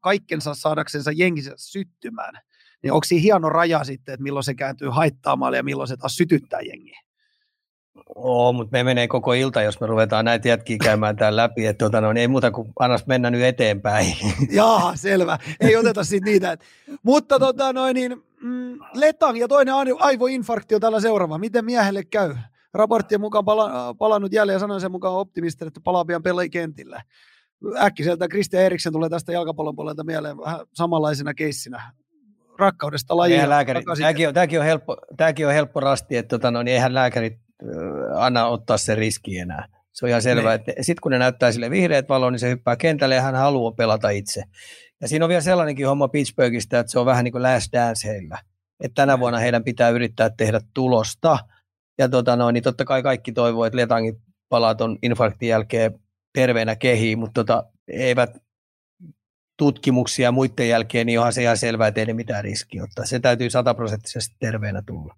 kaikkensa 0.00 0.54
saadaksensa 0.54 1.12
jenginsä 1.12 1.52
syttymään. 1.56 2.34
Niin 2.82 2.92
onko 2.92 3.04
siinä 3.04 3.22
hieno 3.22 3.48
raja 3.48 3.84
sitten, 3.84 4.12
että 4.12 4.22
milloin 4.22 4.44
se 4.44 4.54
kääntyy 4.54 4.88
haittaamaan 4.88 5.54
ja 5.54 5.62
milloin 5.62 5.88
se 5.88 5.96
taas 5.96 6.16
sytyttää 6.16 6.60
jengiä? 6.60 7.00
Oo, 8.14 8.52
mutta 8.52 8.72
me 8.72 8.84
menee 8.84 9.08
koko 9.08 9.32
ilta, 9.32 9.62
jos 9.62 9.80
me 9.80 9.86
ruvetaan 9.86 10.24
näitä 10.24 10.48
jätkiä 10.48 10.76
käymään 10.84 11.16
täällä 11.16 11.42
läpi, 11.42 11.66
että 11.66 11.78
tuota, 11.78 12.00
no, 12.00 12.12
niin 12.12 12.20
ei 12.20 12.28
muuta 12.28 12.50
kuin 12.50 12.72
annas 12.78 13.06
mennä 13.06 13.30
nyt 13.30 13.42
eteenpäin. 13.42 14.16
Jaa, 14.50 14.96
selvä. 14.96 15.38
Ei 15.60 15.76
oteta 15.76 16.04
siitä 16.04 16.24
niitä. 16.24 16.56
Mutta 17.02 17.38
tota, 17.38 17.72
noin, 17.72 17.94
niin, 17.94 18.22
mm, 18.40 18.78
Letang 18.94 19.38
ja 19.38 19.48
toinen 19.48 19.74
aivoinfarktio 19.98 20.80
tällä 20.80 21.00
seuraava. 21.00 21.38
Miten 21.38 21.64
miehelle 21.64 22.04
käy? 22.04 22.34
Raporttien 22.74 23.20
mukaan 23.20 23.44
pala, 23.44 23.94
palannut 23.94 24.32
jälleen 24.32 24.54
ja 24.54 24.60
sanoin 24.60 24.80
sen 24.80 24.90
mukaan 24.92 25.14
optimisti, 25.14 25.66
että 25.66 25.80
palaa 25.84 26.04
pian 26.04 26.22
pelikentillä. 26.22 27.02
Äkkiseltä 27.76 28.28
Christian 28.28 28.62
Eriksen 28.62 28.92
tulee 28.92 29.08
tästä 29.08 29.32
jalkapallon 29.32 29.76
puolelta 29.76 30.04
mieleen 30.04 30.38
vähän 30.38 30.60
samanlaisena 30.72 31.34
keissinä 31.34 31.92
rakkaudesta 32.58 33.16
lajiin. 33.16 33.40
Tämäkin 33.98 34.28
on, 34.28 34.34
tämäkin, 34.34 34.58
on 34.58 34.64
helppo, 34.64 34.96
tämäkin 35.16 35.46
on 35.46 35.52
helppo 35.52 35.80
rasti, 35.80 36.16
että 36.16 36.28
tota, 36.28 36.50
no, 36.50 36.62
niin 36.62 36.74
eihän 36.74 36.94
lääkärit 36.94 37.43
anna 38.14 38.46
ottaa 38.46 38.78
se 38.78 38.94
riski 38.94 39.38
enää. 39.38 39.68
Se 39.92 40.04
on 40.04 40.08
ihan 40.08 40.22
selvää, 40.22 40.56
niin. 40.56 40.70
että 40.70 40.82
sitten 40.82 41.00
kun 41.02 41.12
ne 41.12 41.18
näyttää 41.18 41.52
sille 41.52 41.70
vihreät 41.70 42.08
valoa, 42.08 42.30
niin 42.30 42.38
se 42.38 42.50
hyppää 42.50 42.76
kentälle 42.76 43.14
ja 43.14 43.22
hän 43.22 43.34
haluaa 43.34 43.72
pelata 43.72 44.10
itse. 44.10 44.42
Ja 45.00 45.08
siinä 45.08 45.24
on 45.24 45.28
vielä 45.28 45.40
sellainenkin 45.40 45.86
homma 45.86 46.08
Pittsburghista, 46.08 46.78
että 46.78 46.92
se 46.92 46.98
on 46.98 47.06
vähän 47.06 47.24
niin 47.24 47.32
kuin 47.32 47.42
last 47.42 47.72
dance 47.72 48.08
heillä. 48.08 48.38
Että 48.80 48.94
tänä 48.94 49.18
vuonna 49.18 49.38
heidän 49.38 49.64
pitää 49.64 49.90
yrittää 49.90 50.30
tehdä 50.30 50.60
tulosta. 50.74 51.38
Ja 51.98 52.08
tota 52.08 52.36
noin, 52.36 52.54
niin 52.54 52.62
totta 52.62 52.84
kai 52.84 53.02
kaikki 53.02 53.32
toivoo, 53.32 53.64
että 53.64 53.76
Letangin 53.76 54.22
palaa 54.48 54.74
tuon 54.74 54.98
infarktin 55.02 55.48
jälkeen 55.48 56.00
terveenä 56.34 56.76
kehiin, 56.76 57.18
mutta 57.18 57.44
tota, 57.44 57.64
eivät 57.88 58.36
tutkimuksia 59.58 60.32
muiden 60.32 60.68
jälkeen, 60.68 61.06
niin 61.06 61.18
onhan 61.18 61.32
se 61.32 61.42
ihan 61.42 61.56
selvää, 61.56 61.88
että 61.88 62.00
ei 62.00 62.06
ne 62.06 62.12
mitään 62.12 62.44
riskiä 62.44 62.82
ottaa. 62.82 63.04
Se 63.04 63.20
täytyy 63.20 63.50
sataprosenttisesti 63.50 64.36
terveenä 64.40 64.82
tulla. 64.86 65.16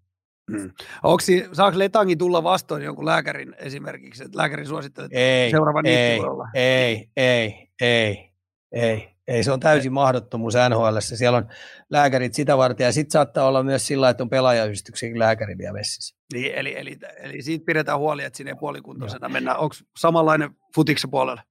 Hmm. 0.52 0.70
Onko, 1.02 1.22
saako 1.52 1.78
Letangi 1.78 2.16
tulla 2.16 2.42
vastoin 2.42 2.82
jonkun 2.82 3.06
lääkärin 3.06 3.54
esimerkiksi, 3.58 4.24
että 4.24 4.38
lääkäri 4.38 4.66
suosittelee, 4.66 5.08
ei, 5.12 5.50
seuraava 5.50 5.80
ei? 5.84 6.20
Ei, 6.54 7.08
ei, 7.16 7.68
ei, 7.80 8.30
ei, 8.72 9.08
ei, 9.28 9.44
se 9.44 9.52
on 9.52 9.60
täysin 9.60 9.92
mahdottomuus 9.92 10.54
NHL. 10.70 10.96
Siellä 11.00 11.38
on 11.38 11.48
lääkärit 11.90 12.34
sitä 12.34 12.56
varten 12.56 12.84
ja 12.84 12.92
sitten 12.92 13.12
saattaa 13.12 13.48
olla 13.48 13.62
myös 13.62 13.86
sillä, 13.86 14.08
että 14.08 14.22
on 14.22 14.30
pelaajayhdistyksen 14.30 15.18
lääkäri 15.18 15.58
vielä 15.58 15.72
messissä. 15.72 16.16
Niin, 16.32 16.54
eli, 16.54 16.78
eli, 16.78 16.98
eli 17.16 17.42
siitä 17.42 17.64
pidetään 17.64 17.98
huoli, 17.98 18.24
että 18.24 18.36
sinne 18.36 18.54
puolikuntoisena 18.60 19.28
mennään. 19.28 19.58
Onko 19.58 19.74
samanlainen 19.98 20.50
futiksen 20.74 21.10
puolella? 21.10 21.42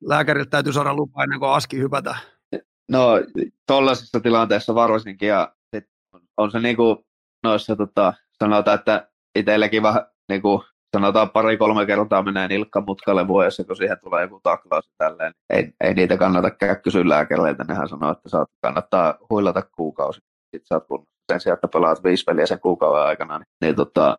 Lääkäriltä 0.00 0.50
täytyy 0.50 0.72
saada 0.72 0.94
lupa 0.94 1.22
ennen 1.22 1.40
kuin 1.40 1.50
aski 1.50 1.78
hypätä. 1.78 2.16
No, 2.88 3.08
tuollaisessa 3.66 4.20
tilanteessa 4.20 4.74
varsinkin 4.74 5.28
ja 5.28 5.54
sit 5.74 5.84
on 6.36 6.50
se 6.50 6.60
niinku 6.60 7.04
noissa 7.42 7.76
tota, 7.76 8.12
sanotaan, 8.38 8.78
että 8.78 9.08
itselläkin 9.34 9.82
vähän 9.82 10.06
niin 10.28 10.42
kuin, 10.42 10.62
sanotaan 10.96 11.30
pari-kolme 11.30 11.86
kertaa 11.86 12.22
menee 12.22 12.48
nilkka 12.48 12.80
mutkalle 12.86 13.28
vuodessa, 13.28 13.64
kun 13.64 13.76
siihen 13.76 13.98
tulee 14.04 14.22
joku 14.22 14.40
taklaus 14.42 14.90
tälleen. 14.98 15.32
Ei, 15.50 15.72
ei 15.80 15.94
niitä 15.94 16.16
kannata 16.16 16.50
käydä 16.50 16.74
kysyä 16.74 17.08
lääkäreiltä, 17.08 17.64
nehän 17.64 17.88
sanoo, 17.88 18.10
että 18.12 18.28
saat, 18.28 18.48
kannattaa 18.62 19.18
huilata 19.30 19.62
kuukausi. 19.62 20.20
Sitten 20.20 20.66
saat 20.66 20.86
kun 20.86 21.06
sen 21.32 21.40
sijaan, 21.40 21.54
että 21.54 21.68
pelaat 21.68 22.04
viisi 22.04 22.24
peliä 22.24 22.46
sen 22.46 22.60
kuukauden 22.60 23.02
aikana, 23.02 23.38
niin, 23.38 23.46
niin 23.60 23.76
tota, 23.76 24.18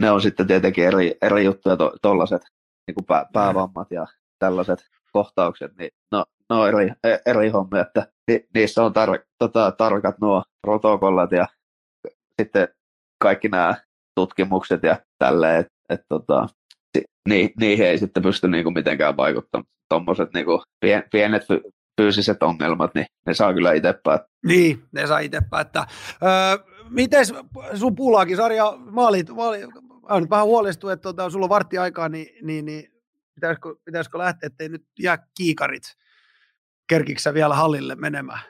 ne 0.00 0.10
on 0.10 0.20
sitten 0.20 0.46
tietenkin 0.46 0.86
eri, 0.86 1.16
eri 1.22 1.44
juttuja, 1.44 1.76
tuollaiset 2.02 2.42
to, 2.42 2.48
niin 2.86 3.06
pää, 3.06 3.26
päävammat 3.32 3.90
ja 3.90 4.06
tällaiset 4.38 4.78
kohtaukset, 5.12 5.76
niin 5.76 5.90
no, 6.12 6.24
no 6.50 6.66
eri, 6.66 6.92
eri 7.26 7.48
hommia, 7.48 7.80
että 7.80 8.06
ni, 8.28 8.48
niissä 8.54 8.84
on 8.84 8.92
tar, 8.92 9.18
tota, 9.38 9.72
tarkat 9.72 10.18
nuo 10.20 10.42
protokollat 10.66 11.32
ja 11.32 11.46
sitten 12.40 12.68
kaikki 13.18 13.48
nämä 13.48 13.74
tutkimukset 14.14 14.82
ja 14.82 14.98
tälleen, 15.18 15.60
että 15.60 15.72
et, 15.90 16.00
tota, 16.08 16.48
ni, 17.28 17.52
niihin 17.60 17.86
ei 17.86 17.98
sitten 17.98 18.22
pysty 18.22 18.48
niinku 18.48 18.70
mitenkään 18.70 19.16
vaikuttamaan. 19.16 19.66
Tuommoiset 19.88 20.28
niinku 20.34 20.62
pien, 20.80 21.04
pienet 21.12 21.46
fy, 21.48 21.60
fyysiset 22.00 22.42
ongelmat, 22.42 22.94
niin 22.94 23.06
ne 23.26 23.34
saa 23.34 23.54
kyllä 23.54 23.72
itse 23.72 23.94
päättää. 24.04 24.28
Niin, 24.46 24.84
ne 24.92 25.06
saa 25.06 25.18
itse 25.18 25.40
päättää. 25.50 25.86
Öö, 26.22 26.74
miten 26.90 27.24
sun 27.74 27.94
puulaakin 27.94 28.36
sarja 28.36 28.74
maalit, 28.76 29.30
maali, 29.30 29.66
mä 30.08 30.20
nyt 30.20 30.30
vähän 30.30 30.46
huolestunut, 30.46 30.92
että 30.92 31.02
tota, 31.02 31.30
sulla 31.30 31.44
on 31.44 31.50
vartti 31.50 31.78
aikaa, 31.78 32.08
niin, 32.08 32.46
niin, 32.46 32.64
niin 32.64 32.92
pitäisikö, 33.34 33.74
pitäisikö 33.84 34.18
lähteä, 34.18 34.46
ettei 34.46 34.68
nyt 34.68 34.84
jää 34.98 35.18
kiikarit 35.38 35.82
kerkiksä 36.88 37.34
vielä 37.34 37.54
hallille 37.54 37.94
menemään? 37.94 38.40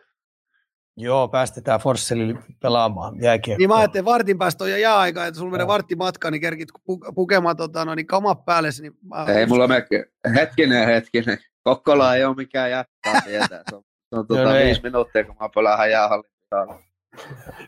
Joo, 1.01 1.29
päästetään 1.29 1.81
Forsselille 1.81 2.39
pelaamaan 2.63 3.23
jääkiekkoa. 3.23 3.59
Niin 3.59 3.69
mä 3.69 3.77
ajattelin, 3.77 4.05
vartin 4.05 4.39
päästä 4.39 4.65
on 4.65 4.71
jo 4.71 4.77
jääaika, 4.77 5.27
että 5.27 5.39
sulla 5.39 5.53
menee 5.53 5.67
vartti 5.67 5.97
matka, 5.97 6.31
niin 6.31 6.41
kerkit 6.41 6.69
pukemaan 7.15 7.57
tota, 7.57 7.85
no, 7.85 7.95
niin 7.95 8.07
kamat 8.07 8.45
päälle. 8.45 8.69
Niin 8.81 8.93
mä... 9.05 9.25
Ei 9.25 9.47
mulla 9.47 9.69
me... 9.69 9.87
Hetkinen, 10.35 10.87
hetkinen. 10.87 11.39
Kokkola 11.63 12.15
ei 12.15 12.25
ole 12.25 12.37
mikään 12.37 12.71
jättää. 12.71 13.23
Se 13.69 13.75
on, 13.75 13.83
se 14.09 14.17
on 14.19 14.27
tuota, 14.27 14.45
no, 14.53 14.53
viisi 14.53 14.83
minuuttia, 14.83 15.25
kun 15.25 15.37
mä 15.41 15.49
pelaan 15.55 15.91
jäähallin. 15.91 16.31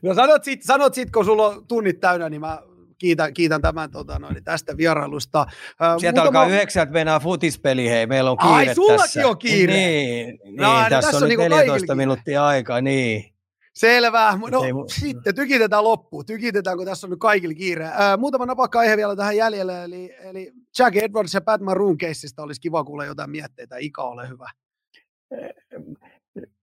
No 0.02 0.14
sanot 0.14 0.44
sit, 0.44 0.62
sanot 0.62 0.94
sit, 0.94 1.10
kun 1.10 1.24
sulla 1.24 1.46
on 1.46 1.66
tunnit 1.66 2.00
täynnä, 2.00 2.28
niin 2.28 2.40
mä 2.40 2.62
kiitän, 3.00 3.34
kiitän 3.34 3.62
tämän 3.62 3.90
tota, 3.90 4.18
noin, 4.18 4.44
tästä 4.44 4.76
vierailusta. 4.76 5.46
Sieltä 6.00 6.20
Muutama... 6.20 6.40
alkaa 6.40 6.54
yhdeksältä 6.54 6.92
mennään 6.92 7.20
futispeli, 7.20 7.88
hei, 7.88 8.06
meillä 8.06 8.30
on 8.30 8.38
kiire 8.38 8.54
Ai, 8.54 8.74
sullakin 8.74 9.00
tässä. 9.00 9.28
on 9.28 9.38
kiire? 9.38 9.72
Niin, 9.72 10.38
niin 10.44 10.56
no, 10.56 10.72
tässä, 10.72 10.90
tässä 10.90 11.16
on, 11.16 11.22
on 11.22 11.28
nyt 11.28 11.38
14 11.38 11.94
minuuttia 11.94 12.46
aikaa, 12.46 12.80
niin. 12.80 13.24
Selvä. 13.74 14.38
No 14.50 14.64
ei, 14.64 14.72
sitten 14.88 15.34
tykitetään 15.34 15.84
loppuun. 15.84 16.26
Tykitetään, 16.26 16.76
kun 16.76 16.86
tässä 16.86 17.06
on 17.06 17.10
nyt 17.10 17.20
kaikille 17.20 17.54
kiire. 17.54 17.84
Ää, 17.84 18.16
muutama 18.16 18.46
napakka 18.46 18.78
aihe 18.78 18.96
vielä 18.96 19.16
tähän 19.16 19.36
jäljelle. 19.36 19.84
Eli, 19.84 20.14
eli 20.20 20.52
Jack 20.78 20.96
Edwards 20.96 21.34
ja 21.34 21.40
Pat 21.40 21.60
Maroon 21.60 21.98
keissistä 21.98 22.42
olisi 22.42 22.60
kiva 22.60 22.84
kuulla 22.84 23.04
jotain 23.04 23.30
mietteitä. 23.30 23.76
Ika, 23.78 24.02
ole 24.02 24.28
hyvä. 24.28 24.50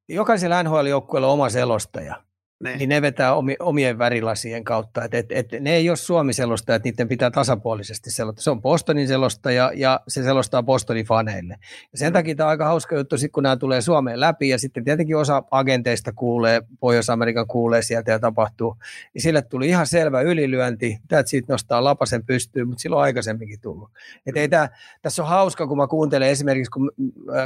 Jokaisella 0.10 0.64
NHL-joukkueella 0.64 1.28
on 1.28 1.34
oma 1.34 1.50
selostaja 1.50 2.27
ne. 2.60 2.76
niin 2.78 2.90
ne 2.90 3.02
vetää 3.02 3.36
omi, 3.36 3.56
omien 3.60 3.98
värilasien 3.98 4.64
kautta. 4.64 5.04
Et, 5.04 5.14
et, 5.14 5.26
et 5.32 5.48
ne 5.60 5.76
ei 5.76 5.90
ole 5.90 5.98
Suomi 5.98 6.34
selosta, 6.34 6.76
että 6.76 6.90
niiden 6.90 7.08
pitää 7.08 7.32
tasapuolisesti 7.32 8.12
selostaa. 8.12 8.44
Se 8.44 8.50
on 8.50 8.62
Bostonin 8.62 9.08
selostaja 9.08 9.72
ja 9.76 10.00
se 10.08 10.24
selostaa 10.24 10.64
Bostonin 10.64 11.06
faneille. 11.06 11.56
Ja 11.92 11.98
sen 11.98 12.10
mm. 12.10 12.14
takia 12.14 12.36
tämä 12.36 12.48
on 12.48 12.52
aika 12.52 12.66
hauska 12.66 12.96
juttu, 12.96 13.18
sit 13.18 13.32
kun 13.32 13.44
nämä 13.44 13.58
tulee 13.58 13.82
Suomeen 13.82 14.20
läpi 14.20 14.50
ja 14.50 14.60
sitten 14.60 14.84
tietenkin 14.84 15.18
osa 15.18 15.44
agenteista 15.52 16.14
kuulee, 16.14 16.62
Pohjois-Amerikan 16.80 17.48
kuulee 17.48 17.82
sieltä 17.82 18.12
ja 18.12 18.20
tapahtuu, 18.20 18.78
niin 19.14 19.22
sille 19.22 19.42
tuli 19.42 19.68
ihan 19.68 19.88
selvä 19.88 20.22
ylilyönti. 20.22 20.98
Tätä 21.08 21.30
siitä 21.30 21.54
nostaa 21.54 21.84
lapasen 21.84 22.26
pystyyn, 22.26 22.68
mutta 22.68 22.82
silloin 22.82 23.04
aikaisemminkin 23.04 23.62
tullut. 23.62 23.92
Et 24.26 24.38
ei 24.38 24.50
tää, 24.50 24.70
tässä 25.02 25.24
on 25.24 25.30
hauska, 25.30 25.68
kun 25.68 25.78
mä 25.78 25.88
kuuntelen 25.88 26.30
esimerkiksi 26.30 26.72
kun 26.72 26.92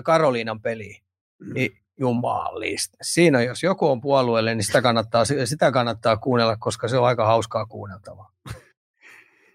Karoliinan 0.03 0.61
peliä, 0.61 0.99
mm. 1.39 1.53
niin 1.53 1.81
jumalista. 1.99 2.97
Siinä 3.01 3.41
jos 3.41 3.63
joku 3.63 3.88
on 3.88 4.01
puolueelle, 4.01 4.55
niin 4.55 4.63
sitä 4.63 4.81
kannattaa, 4.81 5.26
sitä 5.26 5.72
kannattaa 5.72 6.18
kuunnella, 6.18 6.57
koska 6.57 6.88
se 6.88 6.97
on 6.97 7.07
aika 7.07 7.26
hauskaa 7.26 7.65
kuunneltavaa. 7.65 8.31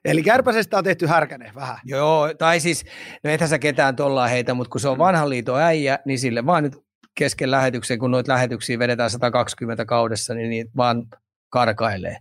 Eli 0.05 0.23
kärpäsestä 0.23 0.79
on 0.79 0.85
tehty 0.85 1.07
härkäne 1.07 1.53
vähän. 1.55 1.79
Joo, 1.85 2.35
tai 2.39 2.61
siis, 2.61 2.85
no 3.25 3.31
ethän 3.31 3.49
sä 3.49 3.59
ketään 3.59 3.97
tuolla 3.97 4.27
heitä, 4.27 4.55
mutta 4.55 4.71
kun 4.71 4.81
se 4.81 4.89
on 4.89 4.99
vanhan 4.99 5.29
liiton 5.29 5.61
äijä, 5.61 5.99
niin 6.05 6.19
sille 6.19 6.47
vaan 6.47 6.63
nyt 6.63 6.77
kesken 7.15 7.51
lähetyksen, 7.51 7.99
kun 7.99 8.11
noita 8.11 8.33
lähetyksiä 8.33 8.79
vedetään 8.79 9.11
120 9.11 9.85
kaudessa, 9.85 10.35
niin 10.35 10.51
niitä 10.51 10.71
vaan 10.77 11.07
karkailee 11.49 12.17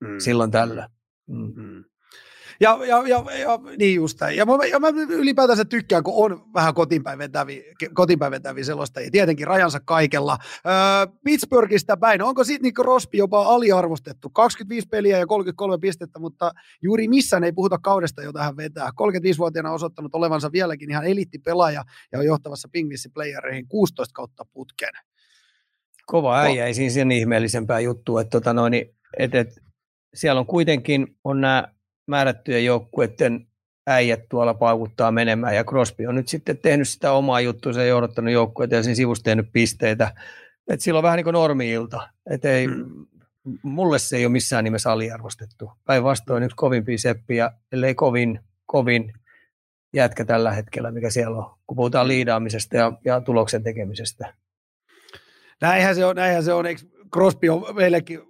mm. 0.00 0.18
silloin 0.18 0.50
tällä. 0.50 0.88
Mm. 1.26 1.52
Mm. 1.56 1.84
Ja, 2.60 2.78
ja, 2.86 3.02
ja, 3.06 3.24
ja 3.38 3.58
niin 3.78 3.94
just. 3.94 4.18
Ja 4.36 4.46
mä, 4.46 4.52
ja 4.70 4.80
mä 4.80 4.88
ylipäätänsä 5.08 5.64
tykkään, 5.64 6.02
kun 6.02 6.14
on 6.16 6.44
vähän 6.54 6.74
kotiinpäin 6.74 7.18
vetäviä, 7.18 7.62
kotiinpäin 7.94 8.30
vetäviä 8.30 8.64
ja 9.04 9.10
Tietenkin 9.10 9.46
rajansa 9.46 9.80
kaikella. 9.84 10.38
Öö, 10.66 10.72
Pittsburghista 11.24 11.96
päin. 11.96 12.22
Onko 12.22 12.42
Nick 12.62 12.78
Rospi 12.78 13.18
jopa 13.18 13.42
aliarvostettu? 13.42 14.30
25 14.30 14.88
peliä 14.88 15.18
ja 15.18 15.26
33 15.26 15.78
pistettä, 15.78 16.18
mutta 16.18 16.52
juuri 16.82 17.08
missään 17.08 17.44
ei 17.44 17.52
puhuta 17.52 17.78
kaudesta, 17.78 18.22
jota 18.22 18.42
hän 18.42 18.56
vetää. 18.56 18.90
35-vuotiaana 19.02 19.72
osoittanut 19.72 20.14
olevansa 20.14 20.52
vieläkin 20.52 20.90
ihan 20.90 21.04
eliittipelaaja 21.04 21.84
ja 22.12 22.18
on 22.18 22.26
johtavassa 22.26 22.68
Pingvissi 22.72 23.08
playereihin 23.08 23.68
16 23.68 24.12
kautta 24.12 24.44
putken. 24.52 24.92
Kova 26.06 26.38
äijä, 26.38 26.66
ei 26.66 26.74
siinä 26.74 26.90
sen 26.90 27.12
ihmeellisempää 27.12 27.80
juttua, 27.80 28.20
että 28.20 28.30
tota 28.30 28.52
noin, 28.52 28.74
et, 29.18 29.34
et, 29.34 29.48
siellä 30.14 30.40
on 30.40 30.46
kuitenkin 30.46 31.16
on 31.24 31.40
nämä 31.40 31.68
määrättyjen 32.06 32.64
joukkueiden 32.64 33.46
äijät 33.86 34.28
tuolla 34.28 34.54
paukuttaa 34.54 35.12
menemään, 35.12 35.56
ja 35.56 35.64
Crosby 35.64 36.06
on 36.06 36.14
nyt 36.14 36.28
sitten 36.28 36.58
tehnyt 36.58 36.88
sitä 36.88 37.12
omaa 37.12 37.40
juttua, 37.40 37.72
se 37.72 37.82
ei 37.82 37.92
odottanut 37.92 38.32
joukkueita 38.32 38.74
ja 38.74 38.82
siinä 38.82 38.94
sivussa 38.94 39.24
tehnyt 39.24 39.48
pisteitä. 39.52 40.14
Et 40.68 40.80
sillä 40.80 40.98
on 40.98 41.02
vähän 41.02 41.16
niin 41.16 41.24
kuin 41.24 41.34
normi-ilta. 41.34 42.08
Et 42.30 42.44
ei, 42.44 42.68
mm. 42.68 43.06
Mulle 43.62 43.98
se 43.98 44.16
ei 44.16 44.26
ole 44.26 44.32
missään 44.32 44.64
nimessä 44.64 44.92
aliarvostettu. 44.92 45.72
Päinvastoin 45.84 46.42
yksi 46.42 46.56
kovimpia 46.56 46.98
seppiä, 46.98 47.50
ellei 47.72 47.94
kovin, 47.94 48.40
kovin 48.66 49.12
jätkä 49.92 50.24
tällä 50.24 50.52
hetkellä, 50.52 50.90
mikä 50.90 51.10
siellä 51.10 51.38
on, 51.38 51.56
kun 51.66 51.76
puhutaan 51.76 52.08
liidaamisesta 52.08 52.76
ja, 52.76 52.92
ja 53.04 53.20
tuloksen 53.20 53.62
tekemisestä. 53.62 54.34
Näinhän 55.60 55.94
se 55.94 56.04
on, 56.04 56.16
näinhän 56.16 56.44
se 56.44 56.52
on. 56.52 56.66
Eikö 56.66 56.82
Crosby 57.12 57.48
on 57.48 57.74
meillekin 57.74 58.20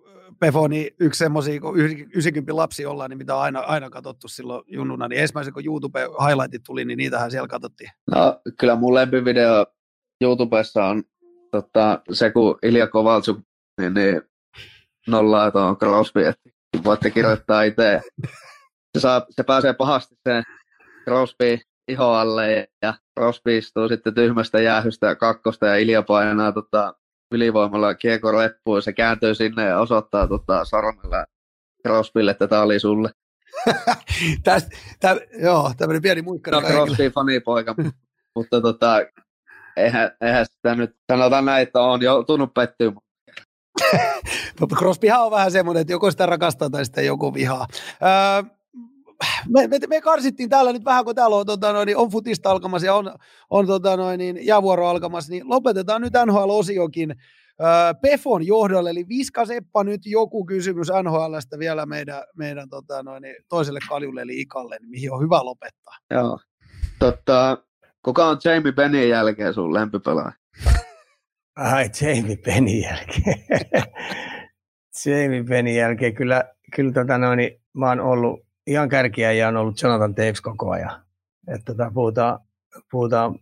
Pefo, 0.40 0.68
niin 0.68 0.90
yksi 1.00 1.18
semmoisia, 1.18 1.60
kun 1.60 1.78
90 1.78 2.56
lapsi 2.56 2.86
ollaan, 2.86 3.10
niin 3.10 3.18
mitä 3.18 3.40
aina, 3.40 3.60
aina 3.60 3.90
katsottu 3.90 4.28
silloin 4.28 4.64
junnuna, 4.66 5.08
niin 5.08 5.20
ensimmäisen 5.20 5.54
kun 5.54 5.62
YouTube-highlightit 5.64 6.62
tuli, 6.66 6.84
niin 6.84 6.96
niitähän 6.96 7.30
siellä 7.30 7.48
katsottiin. 7.48 7.90
No 8.10 8.40
kyllä 8.60 8.76
mun 8.76 8.94
lempivideo 8.94 9.66
YouTubessa 10.20 10.84
on 10.84 11.02
tota, 11.50 12.02
se, 12.12 12.30
kun 12.30 12.58
Ilja 12.62 12.86
Kovaltsuk 12.86 13.38
niin, 13.80 13.94
niin 13.94 14.22
nollaa 15.06 15.50
tuon 15.50 15.76
Crosby, 15.76 16.24
että 16.24 16.50
voitte 16.84 17.10
kirjoittaa 17.10 17.62
itse. 17.62 18.00
Se, 18.94 19.00
saa, 19.00 19.26
se 19.30 19.42
pääsee 19.42 19.72
pahasti 19.72 20.14
sen 20.28 20.42
Crosby 21.04 21.58
iho 21.88 22.12
alle 22.12 22.68
ja 22.82 22.94
Crosby 23.18 23.58
istuu 23.58 23.88
sitten 23.88 24.14
tyhmästä 24.14 24.60
jäähystä 24.60 25.14
kakkosta 25.14 25.66
ja 25.66 25.76
Ilja 25.76 26.02
painaa 26.02 26.52
tota, 26.52 26.94
ylivoimalla 27.32 27.94
kiekko 27.94 28.38
leppuun, 28.38 28.82
se 28.82 28.92
kääntyy 28.92 29.34
sinne 29.34 29.64
ja 29.64 29.80
osoittaa 29.80 30.26
tota, 30.26 30.64
sormella 30.64 31.24
Crosbylle, 31.86 32.30
että 32.30 32.48
tämä 32.48 32.62
oli 32.62 32.80
sulle. 32.80 33.10
Tästä, 34.44 34.76
tä, 35.00 35.16
joo, 35.42 35.72
tämmöinen 35.76 36.02
pieni 36.02 36.22
muikkari 36.22 36.56
no, 36.56 36.68
Crosby 36.68 37.10
fanipoika, 37.10 37.74
mutta 38.34 38.60
tota, 38.60 38.96
eihän, 39.76 40.10
eihän 40.20 40.46
sitä 40.46 40.74
nyt, 40.74 40.96
sanotaan 41.12 41.44
näin, 41.44 41.62
että 41.62 41.80
on 41.80 42.02
joutunut 42.02 42.54
pettyä. 42.54 42.92
Crosbyhan 44.76 45.24
on 45.24 45.30
vähän 45.30 45.52
semmoinen, 45.52 45.80
että 45.80 45.92
joko 45.92 46.10
sitä 46.10 46.26
rakastaa 46.26 46.70
tai 46.70 46.84
sitten 46.84 47.06
joku 47.06 47.34
vihaa. 47.34 47.66
Öö, 48.02 48.55
me, 49.48 49.66
me, 49.66 49.78
me, 49.88 50.00
karsittiin 50.00 50.48
täällä 50.48 50.72
nyt 50.72 50.84
vähän, 50.84 51.04
kun 51.04 51.14
täällä 51.14 51.36
on, 51.36 51.46
tota 51.46 51.72
noin, 51.72 51.96
on 51.96 52.10
futista 52.10 52.50
alkamassa 52.50 52.86
ja 52.86 52.94
on, 52.94 53.14
on 53.50 53.66
tota 53.66 53.96
noin, 53.96 54.18
niin, 54.18 54.46
jäävuoro 54.46 54.88
alkamassa, 54.88 55.32
niin 55.32 55.48
lopetetaan 55.48 56.02
nyt 56.02 56.12
NHL-osiokin 56.26 57.14
öö, 57.60 57.94
Pefon 58.02 58.46
johdolle, 58.46 58.90
eli 58.90 59.08
Viska 59.08 59.44
Seppa 59.44 59.84
nyt 59.84 60.00
joku 60.06 60.44
kysymys 60.46 60.88
NHLstä 61.02 61.58
vielä 61.58 61.86
meidän, 61.86 62.22
meidän 62.36 62.68
tota 62.68 63.02
noin, 63.02 63.22
toiselle 63.48 63.80
kaljulle, 63.88 64.22
eli 64.22 64.40
Ikalle, 64.40 64.76
niin 64.80 64.90
mihin 64.90 65.12
on 65.12 65.22
hyvä 65.22 65.44
lopettaa. 65.44 65.94
Joo. 66.10 66.38
Totta, 66.98 67.58
kuka 68.02 68.26
on 68.26 68.38
Jamie 68.44 68.72
Bennin 68.72 69.08
jälkeen 69.08 69.54
sun 69.54 69.74
lempipelaaja? 69.74 70.32
Ai, 71.56 71.90
Jamie 72.00 72.36
Bennin 72.36 72.82
jälkeen. 72.82 73.44
Jamie 75.06 75.44
Bennin 75.44 75.76
jälkeen 75.76 76.14
kyllä, 76.14 76.44
kyllä 76.76 76.92
tota 76.92 77.18
noin, 77.18 77.50
mä 77.74 77.88
oon 77.88 78.00
ollut 78.00 78.45
ihan 78.66 78.88
kärkiä 78.88 79.32
ja 79.32 79.48
on 79.48 79.56
ollut 79.56 79.82
Jonathan 79.82 80.14
Taves 80.14 80.40
koko 80.40 80.70
ajan. 80.70 81.02
Että 81.48 81.64
tota, 81.64 81.90
puhutaan, 81.94 82.38
puhutaan 82.90 83.38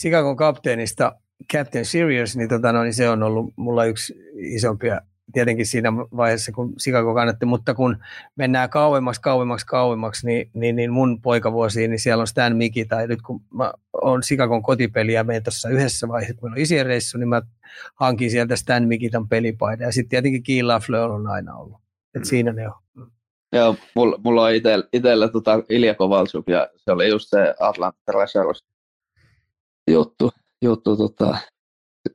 Chicagon 0.00 0.36
kapteenista 0.36 1.12
Captain 1.52 1.84
Sirius, 1.84 2.36
niin, 2.36 2.48
tota, 2.48 2.72
no, 2.72 2.82
niin 2.82 2.94
se 2.94 3.08
on 3.08 3.22
ollut 3.22 3.52
mulla 3.56 3.84
yksi 3.84 4.14
isompia 4.34 5.00
tietenkin 5.32 5.66
siinä 5.66 5.92
vaiheessa, 5.96 6.52
kun 6.52 6.72
Chicago 6.76 7.14
kannatti, 7.14 7.46
mutta 7.46 7.74
kun 7.74 7.96
mennään 8.36 8.70
kauemmaksi, 8.70 9.20
kauemmaksi, 9.20 9.66
kauemmaksi, 9.66 10.26
niin, 10.26 10.50
niin, 10.54 10.76
niin 10.76 10.92
mun 10.92 11.20
poikavuosiin, 11.22 11.90
niin 11.90 11.98
siellä 11.98 12.20
on 12.20 12.26
Stan 12.26 12.56
Miki, 12.56 12.84
tai 12.84 13.06
nyt 13.06 13.22
kun 13.22 13.40
mä 13.54 13.72
oon 14.02 14.20
Chicagon 14.20 14.62
kotipeli 14.62 15.12
ja 15.12 15.24
menen 15.24 15.42
tuossa 15.42 15.68
yhdessä 15.68 16.08
vaiheessa, 16.08 16.40
kun 16.40 16.52
on 16.52 16.58
isien 16.58 16.86
reissu, 16.86 17.18
niin 17.18 17.28
mä 17.28 17.42
hankin 17.94 18.30
sieltä 18.30 18.56
Stan 18.56 18.88
Mikitan 18.88 19.28
pelipaidan, 19.28 19.86
ja 19.86 19.92
sitten 19.92 20.10
tietenkin 20.10 20.42
Kiel 20.42 20.68
Lafleur 20.68 21.10
on 21.10 21.26
aina 21.26 21.54
ollut. 21.54 21.80
Et 22.14 22.22
mm. 22.22 22.24
siinä 22.24 22.52
ne 22.52 22.68
on. 22.68 22.74
Joo, 23.54 23.76
mulla, 23.94 24.18
mulla 24.24 24.42
on 24.42 24.54
itsellä, 24.54 24.88
itsellä 24.92 25.28
tota 25.28 25.62
Ilja 25.68 25.94
Kovalchuk 25.94 26.48
ja 26.48 26.68
se 26.76 26.92
oli 26.92 27.08
just 27.08 27.28
se 27.28 27.54
Atlanta 27.60 27.98
Thrashers 28.10 28.64
juttu, 29.90 30.30
juttu 30.62 30.96
tota, 30.96 31.38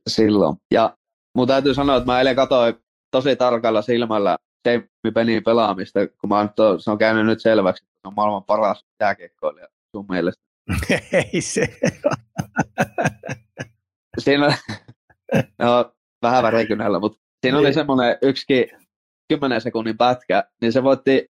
silloin. 0.07 0.55
Ja 0.73 0.97
mun 1.35 1.47
täytyy 1.47 1.73
sanoa, 1.73 1.95
että 1.95 2.05
mä 2.05 2.19
eilen 2.19 2.35
katsoin 2.35 2.75
tosi 3.11 3.35
tarkalla 3.35 3.81
silmällä 3.81 4.37
Jamie 4.65 5.11
Pennin 5.13 5.43
pelaamista, 5.43 5.99
kun 6.07 6.29
mä 6.29 6.49
to, 6.55 6.79
se 6.79 6.91
on 6.91 6.97
käynyt 6.97 7.25
nyt 7.25 7.41
selväksi, 7.41 7.83
että 7.83 7.93
se 8.01 8.07
on 8.07 8.13
maailman 8.15 8.43
paras 8.43 8.85
jääkiekkoilija 8.99 9.67
sun 9.95 10.05
mielestä. 10.09 10.41
Ei 11.33 11.41
se. 11.41 11.79
siinä 14.19 14.47
no, 15.59 15.93
vähän 16.21 16.43
värikynällä, 16.43 16.99
mutta 16.99 17.19
siinä 17.41 17.57
oli 17.57 17.67
niin. 17.67 17.73
semmoinen 17.73 18.17
yksikin 18.21 18.67
10 19.29 19.61
sekunnin 19.61 19.97
pätkä, 19.97 20.43
niin 20.61 20.73
se 20.73 20.83
voitti 20.83 21.25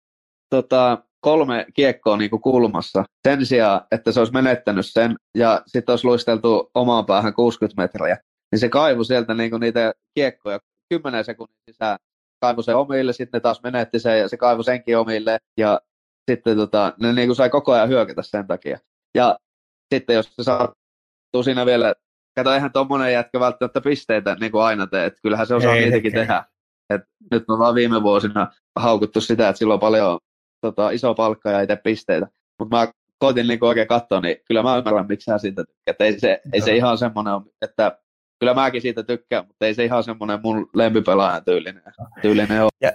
tota, 0.50 0.98
kolme 1.20 1.66
kiekkoa 1.74 2.16
niin 2.16 2.30
kuin 2.30 2.42
kulmassa 2.42 3.04
sen 3.28 3.46
sijaan, 3.46 3.80
että 3.90 4.12
se 4.12 4.20
olisi 4.20 4.32
menettänyt 4.32 4.86
sen 4.86 5.16
ja 5.38 5.62
sitten 5.66 5.92
olisi 5.92 6.06
luisteltu 6.06 6.70
omaan 6.74 7.06
päähän 7.06 7.34
60 7.34 7.82
metriä. 7.82 8.18
Niin 8.52 8.60
se 8.60 8.68
kaivu 8.68 9.04
sieltä 9.04 9.34
niin 9.34 9.50
kuin 9.50 9.60
niitä 9.60 9.92
kiekkoja 10.14 10.58
10 10.90 11.24
sekunnin 11.24 11.56
sisään. 11.70 11.98
Kaivu 12.40 12.62
se 12.62 12.74
omille, 12.74 13.12
sitten 13.12 13.38
ne 13.38 13.40
taas 13.40 13.62
menetti 13.62 13.98
sen 13.98 14.18
ja 14.18 14.28
se 14.28 14.36
kaivu 14.36 14.62
senkin 14.62 14.98
omille. 14.98 15.38
Ja 15.56 15.80
sitten 16.30 16.56
tota, 16.56 16.92
ne 17.00 17.12
niin 17.12 17.28
kuin 17.28 17.36
sai 17.36 17.50
koko 17.50 17.72
ajan 17.72 17.88
hyökätä 17.88 18.22
sen 18.22 18.46
takia. 18.46 18.78
Ja 19.14 19.38
sitten 19.94 20.16
jos 20.16 20.26
se 20.36 20.42
sattuu 20.42 21.42
siinä 21.42 21.66
vielä, 21.66 21.94
kato 22.36 22.54
eihän 22.54 22.72
tuommoinen 22.72 23.12
jätkä 23.12 23.40
välttämättä 23.40 23.80
pisteitä 23.80 24.36
niin 24.40 24.52
kuin 24.52 24.64
aina 24.64 24.86
tee, 24.86 25.06
että 25.06 25.20
kyllähän 25.22 25.46
se 25.46 25.54
osaa 25.54 25.74
Ei, 25.74 25.84
niitäkin 25.84 26.12
tehdä. 26.12 26.44
Et 26.90 27.02
nyt 27.30 27.44
on 27.48 27.58
vaan 27.58 27.74
viime 27.74 28.02
vuosina 28.02 28.52
haukuttu 28.76 29.20
sitä, 29.20 29.48
että 29.48 29.58
sillä 29.58 29.74
on 29.74 29.80
paljon 29.80 30.18
tota, 30.60 30.90
iso 30.90 31.14
palkka 31.14 31.50
ja 31.50 31.60
itse 31.60 31.76
pisteitä. 31.76 32.26
Mutta 32.58 32.76
mä 32.76 32.92
koitin 33.18 33.46
niin 33.46 33.64
oikein 33.64 33.88
katsoa, 33.88 34.20
niin 34.20 34.36
kyllä 34.48 34.62
mä 34.62 34.76
ymmärrän, 34.76 35.06
miksi 35.08 35.30
hän 35.30 35.40
siitä 35.40 35.64
tykkää. 35.64 36.06
Ei 36.06 36.20
se, 36.20 36.40
ei 36.52 36.60
se 36.60 36.76
ihan 36.76 36.98
semmoinen 36.98 37.34
että 37.62 37.98
kyllä 38.40 38.54
mäkin 38.54 38.82
siitä 38.82 39.02
tykkään, 39.02 39.46
mutta 39.46 39.66
ei 39.66 39.74
se 39.74 39.84
ihan 39.84 40.04
semmoinen 40.04 40.40
mun 40.42 40.70
lempipelaajan 40.74 41.44
tyylinen, 41.44 41.82
tyylinen 42.22 42.62
ole. 42.62 42.70
Ja, 42.80 42.92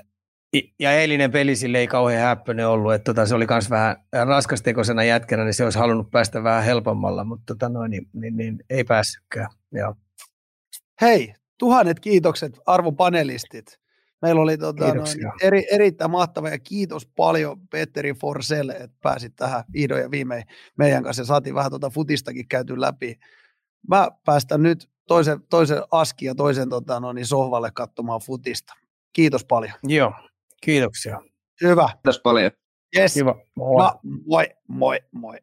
ja 0.80 0.92
eilinen 0.92 1.32
peli 1.32 1.56
sille 1.56 1.78
ei 1.78 1.88
kauhean 1.88 2.24
häppöinen 2.24 2.68
ollut, 2.68 2.94
että 2.94 3.14
tota, 3.14 3.26
se 3.26 3.36
oli 3.36 3.46
myös 3.50 3.70
vähän 3.70 3.96
raskastekosena 4.28 5.04
jätkänä, 5.04 5.44
niin 5.44 5.54
se 5.54 5.64
olisi 5.64 5.80
halunnut 5.80 6.12
päästä 6.12 6.44
vähän 6.44 6.64
helpommalla, 6.64 7.24
mutta 7.24 7.44
tota, 7.54 7.70
noin, 7.70 7.92
niin, 7.92 8.10
niin, 8.14 8.38
niin, 8.38 8.60
ei 8.70 8.84
päässytkään. 8.84 9.48
Joo. 9.72 9.96
Hei, 11.02 11.34
tuhannet 11.60 12.00
kiitokset 12.00 12.60
arvon 12.66 12.96
panelistit. 12.96 13.79
Meillä 14.22 14.42
oli 14.42 14.58
tota, 14.58 14.94
noin, 14.94 15.08
eri, 15.42 15.68
erittäin 15.72 16.12
mahtava 16.12 16.50
ja 16.50 16.60
kiitos 16.60 17.06
paljon 17.16 17.68
Petteri 17.68 18.14
Forsell, 18.14 18.70
että 18.70 18.98
pääsit 19.04 19.36
tähän 19.36 19.64
vihdoin 19.74 20.02
ja 20.02 20.12
viimein 20.12 20.44
meidän 20.78 21.04
kanssa 21.04 21.22
ja 21.22 21.26
saatiin 21.26 21.56
vähän 21.56 21.72
tuota 21.72 21.90
futistakin 21.90 22.48
käyty 22.48 22.82
läpi. 22.82 23.20
Mä 23.88 24.08
päästän 24.26 24.64
nyt 24.64 24.90
toisen, 25.08 25.40
toisen 25.50 25.84
askin 25.92 26.28
ja 26.28 26.36
toisen 26.36 26.70
tota, 26.70 27.00
noin, 27.00 27.26
sohvalle 27.26 27.72
katsomaan 27.74 28.22
futista. 28.26 28.74
Kiitos 29.14 29.46
paljon. 29.46 29.74
Joo, 29.84 30.14
kiitoksia. 30.62 31.22
Hyvä. 31.62 31.90
Kiitos 31.94 32.20
paljon. 32.20 32.52
Yes. 32.98 33.14
Kiva. 33.14 33.36
Moi. 33.56 33.92
moi, 34.26 34.50
moi, 34.68 35.00
moi. 35.12 35.38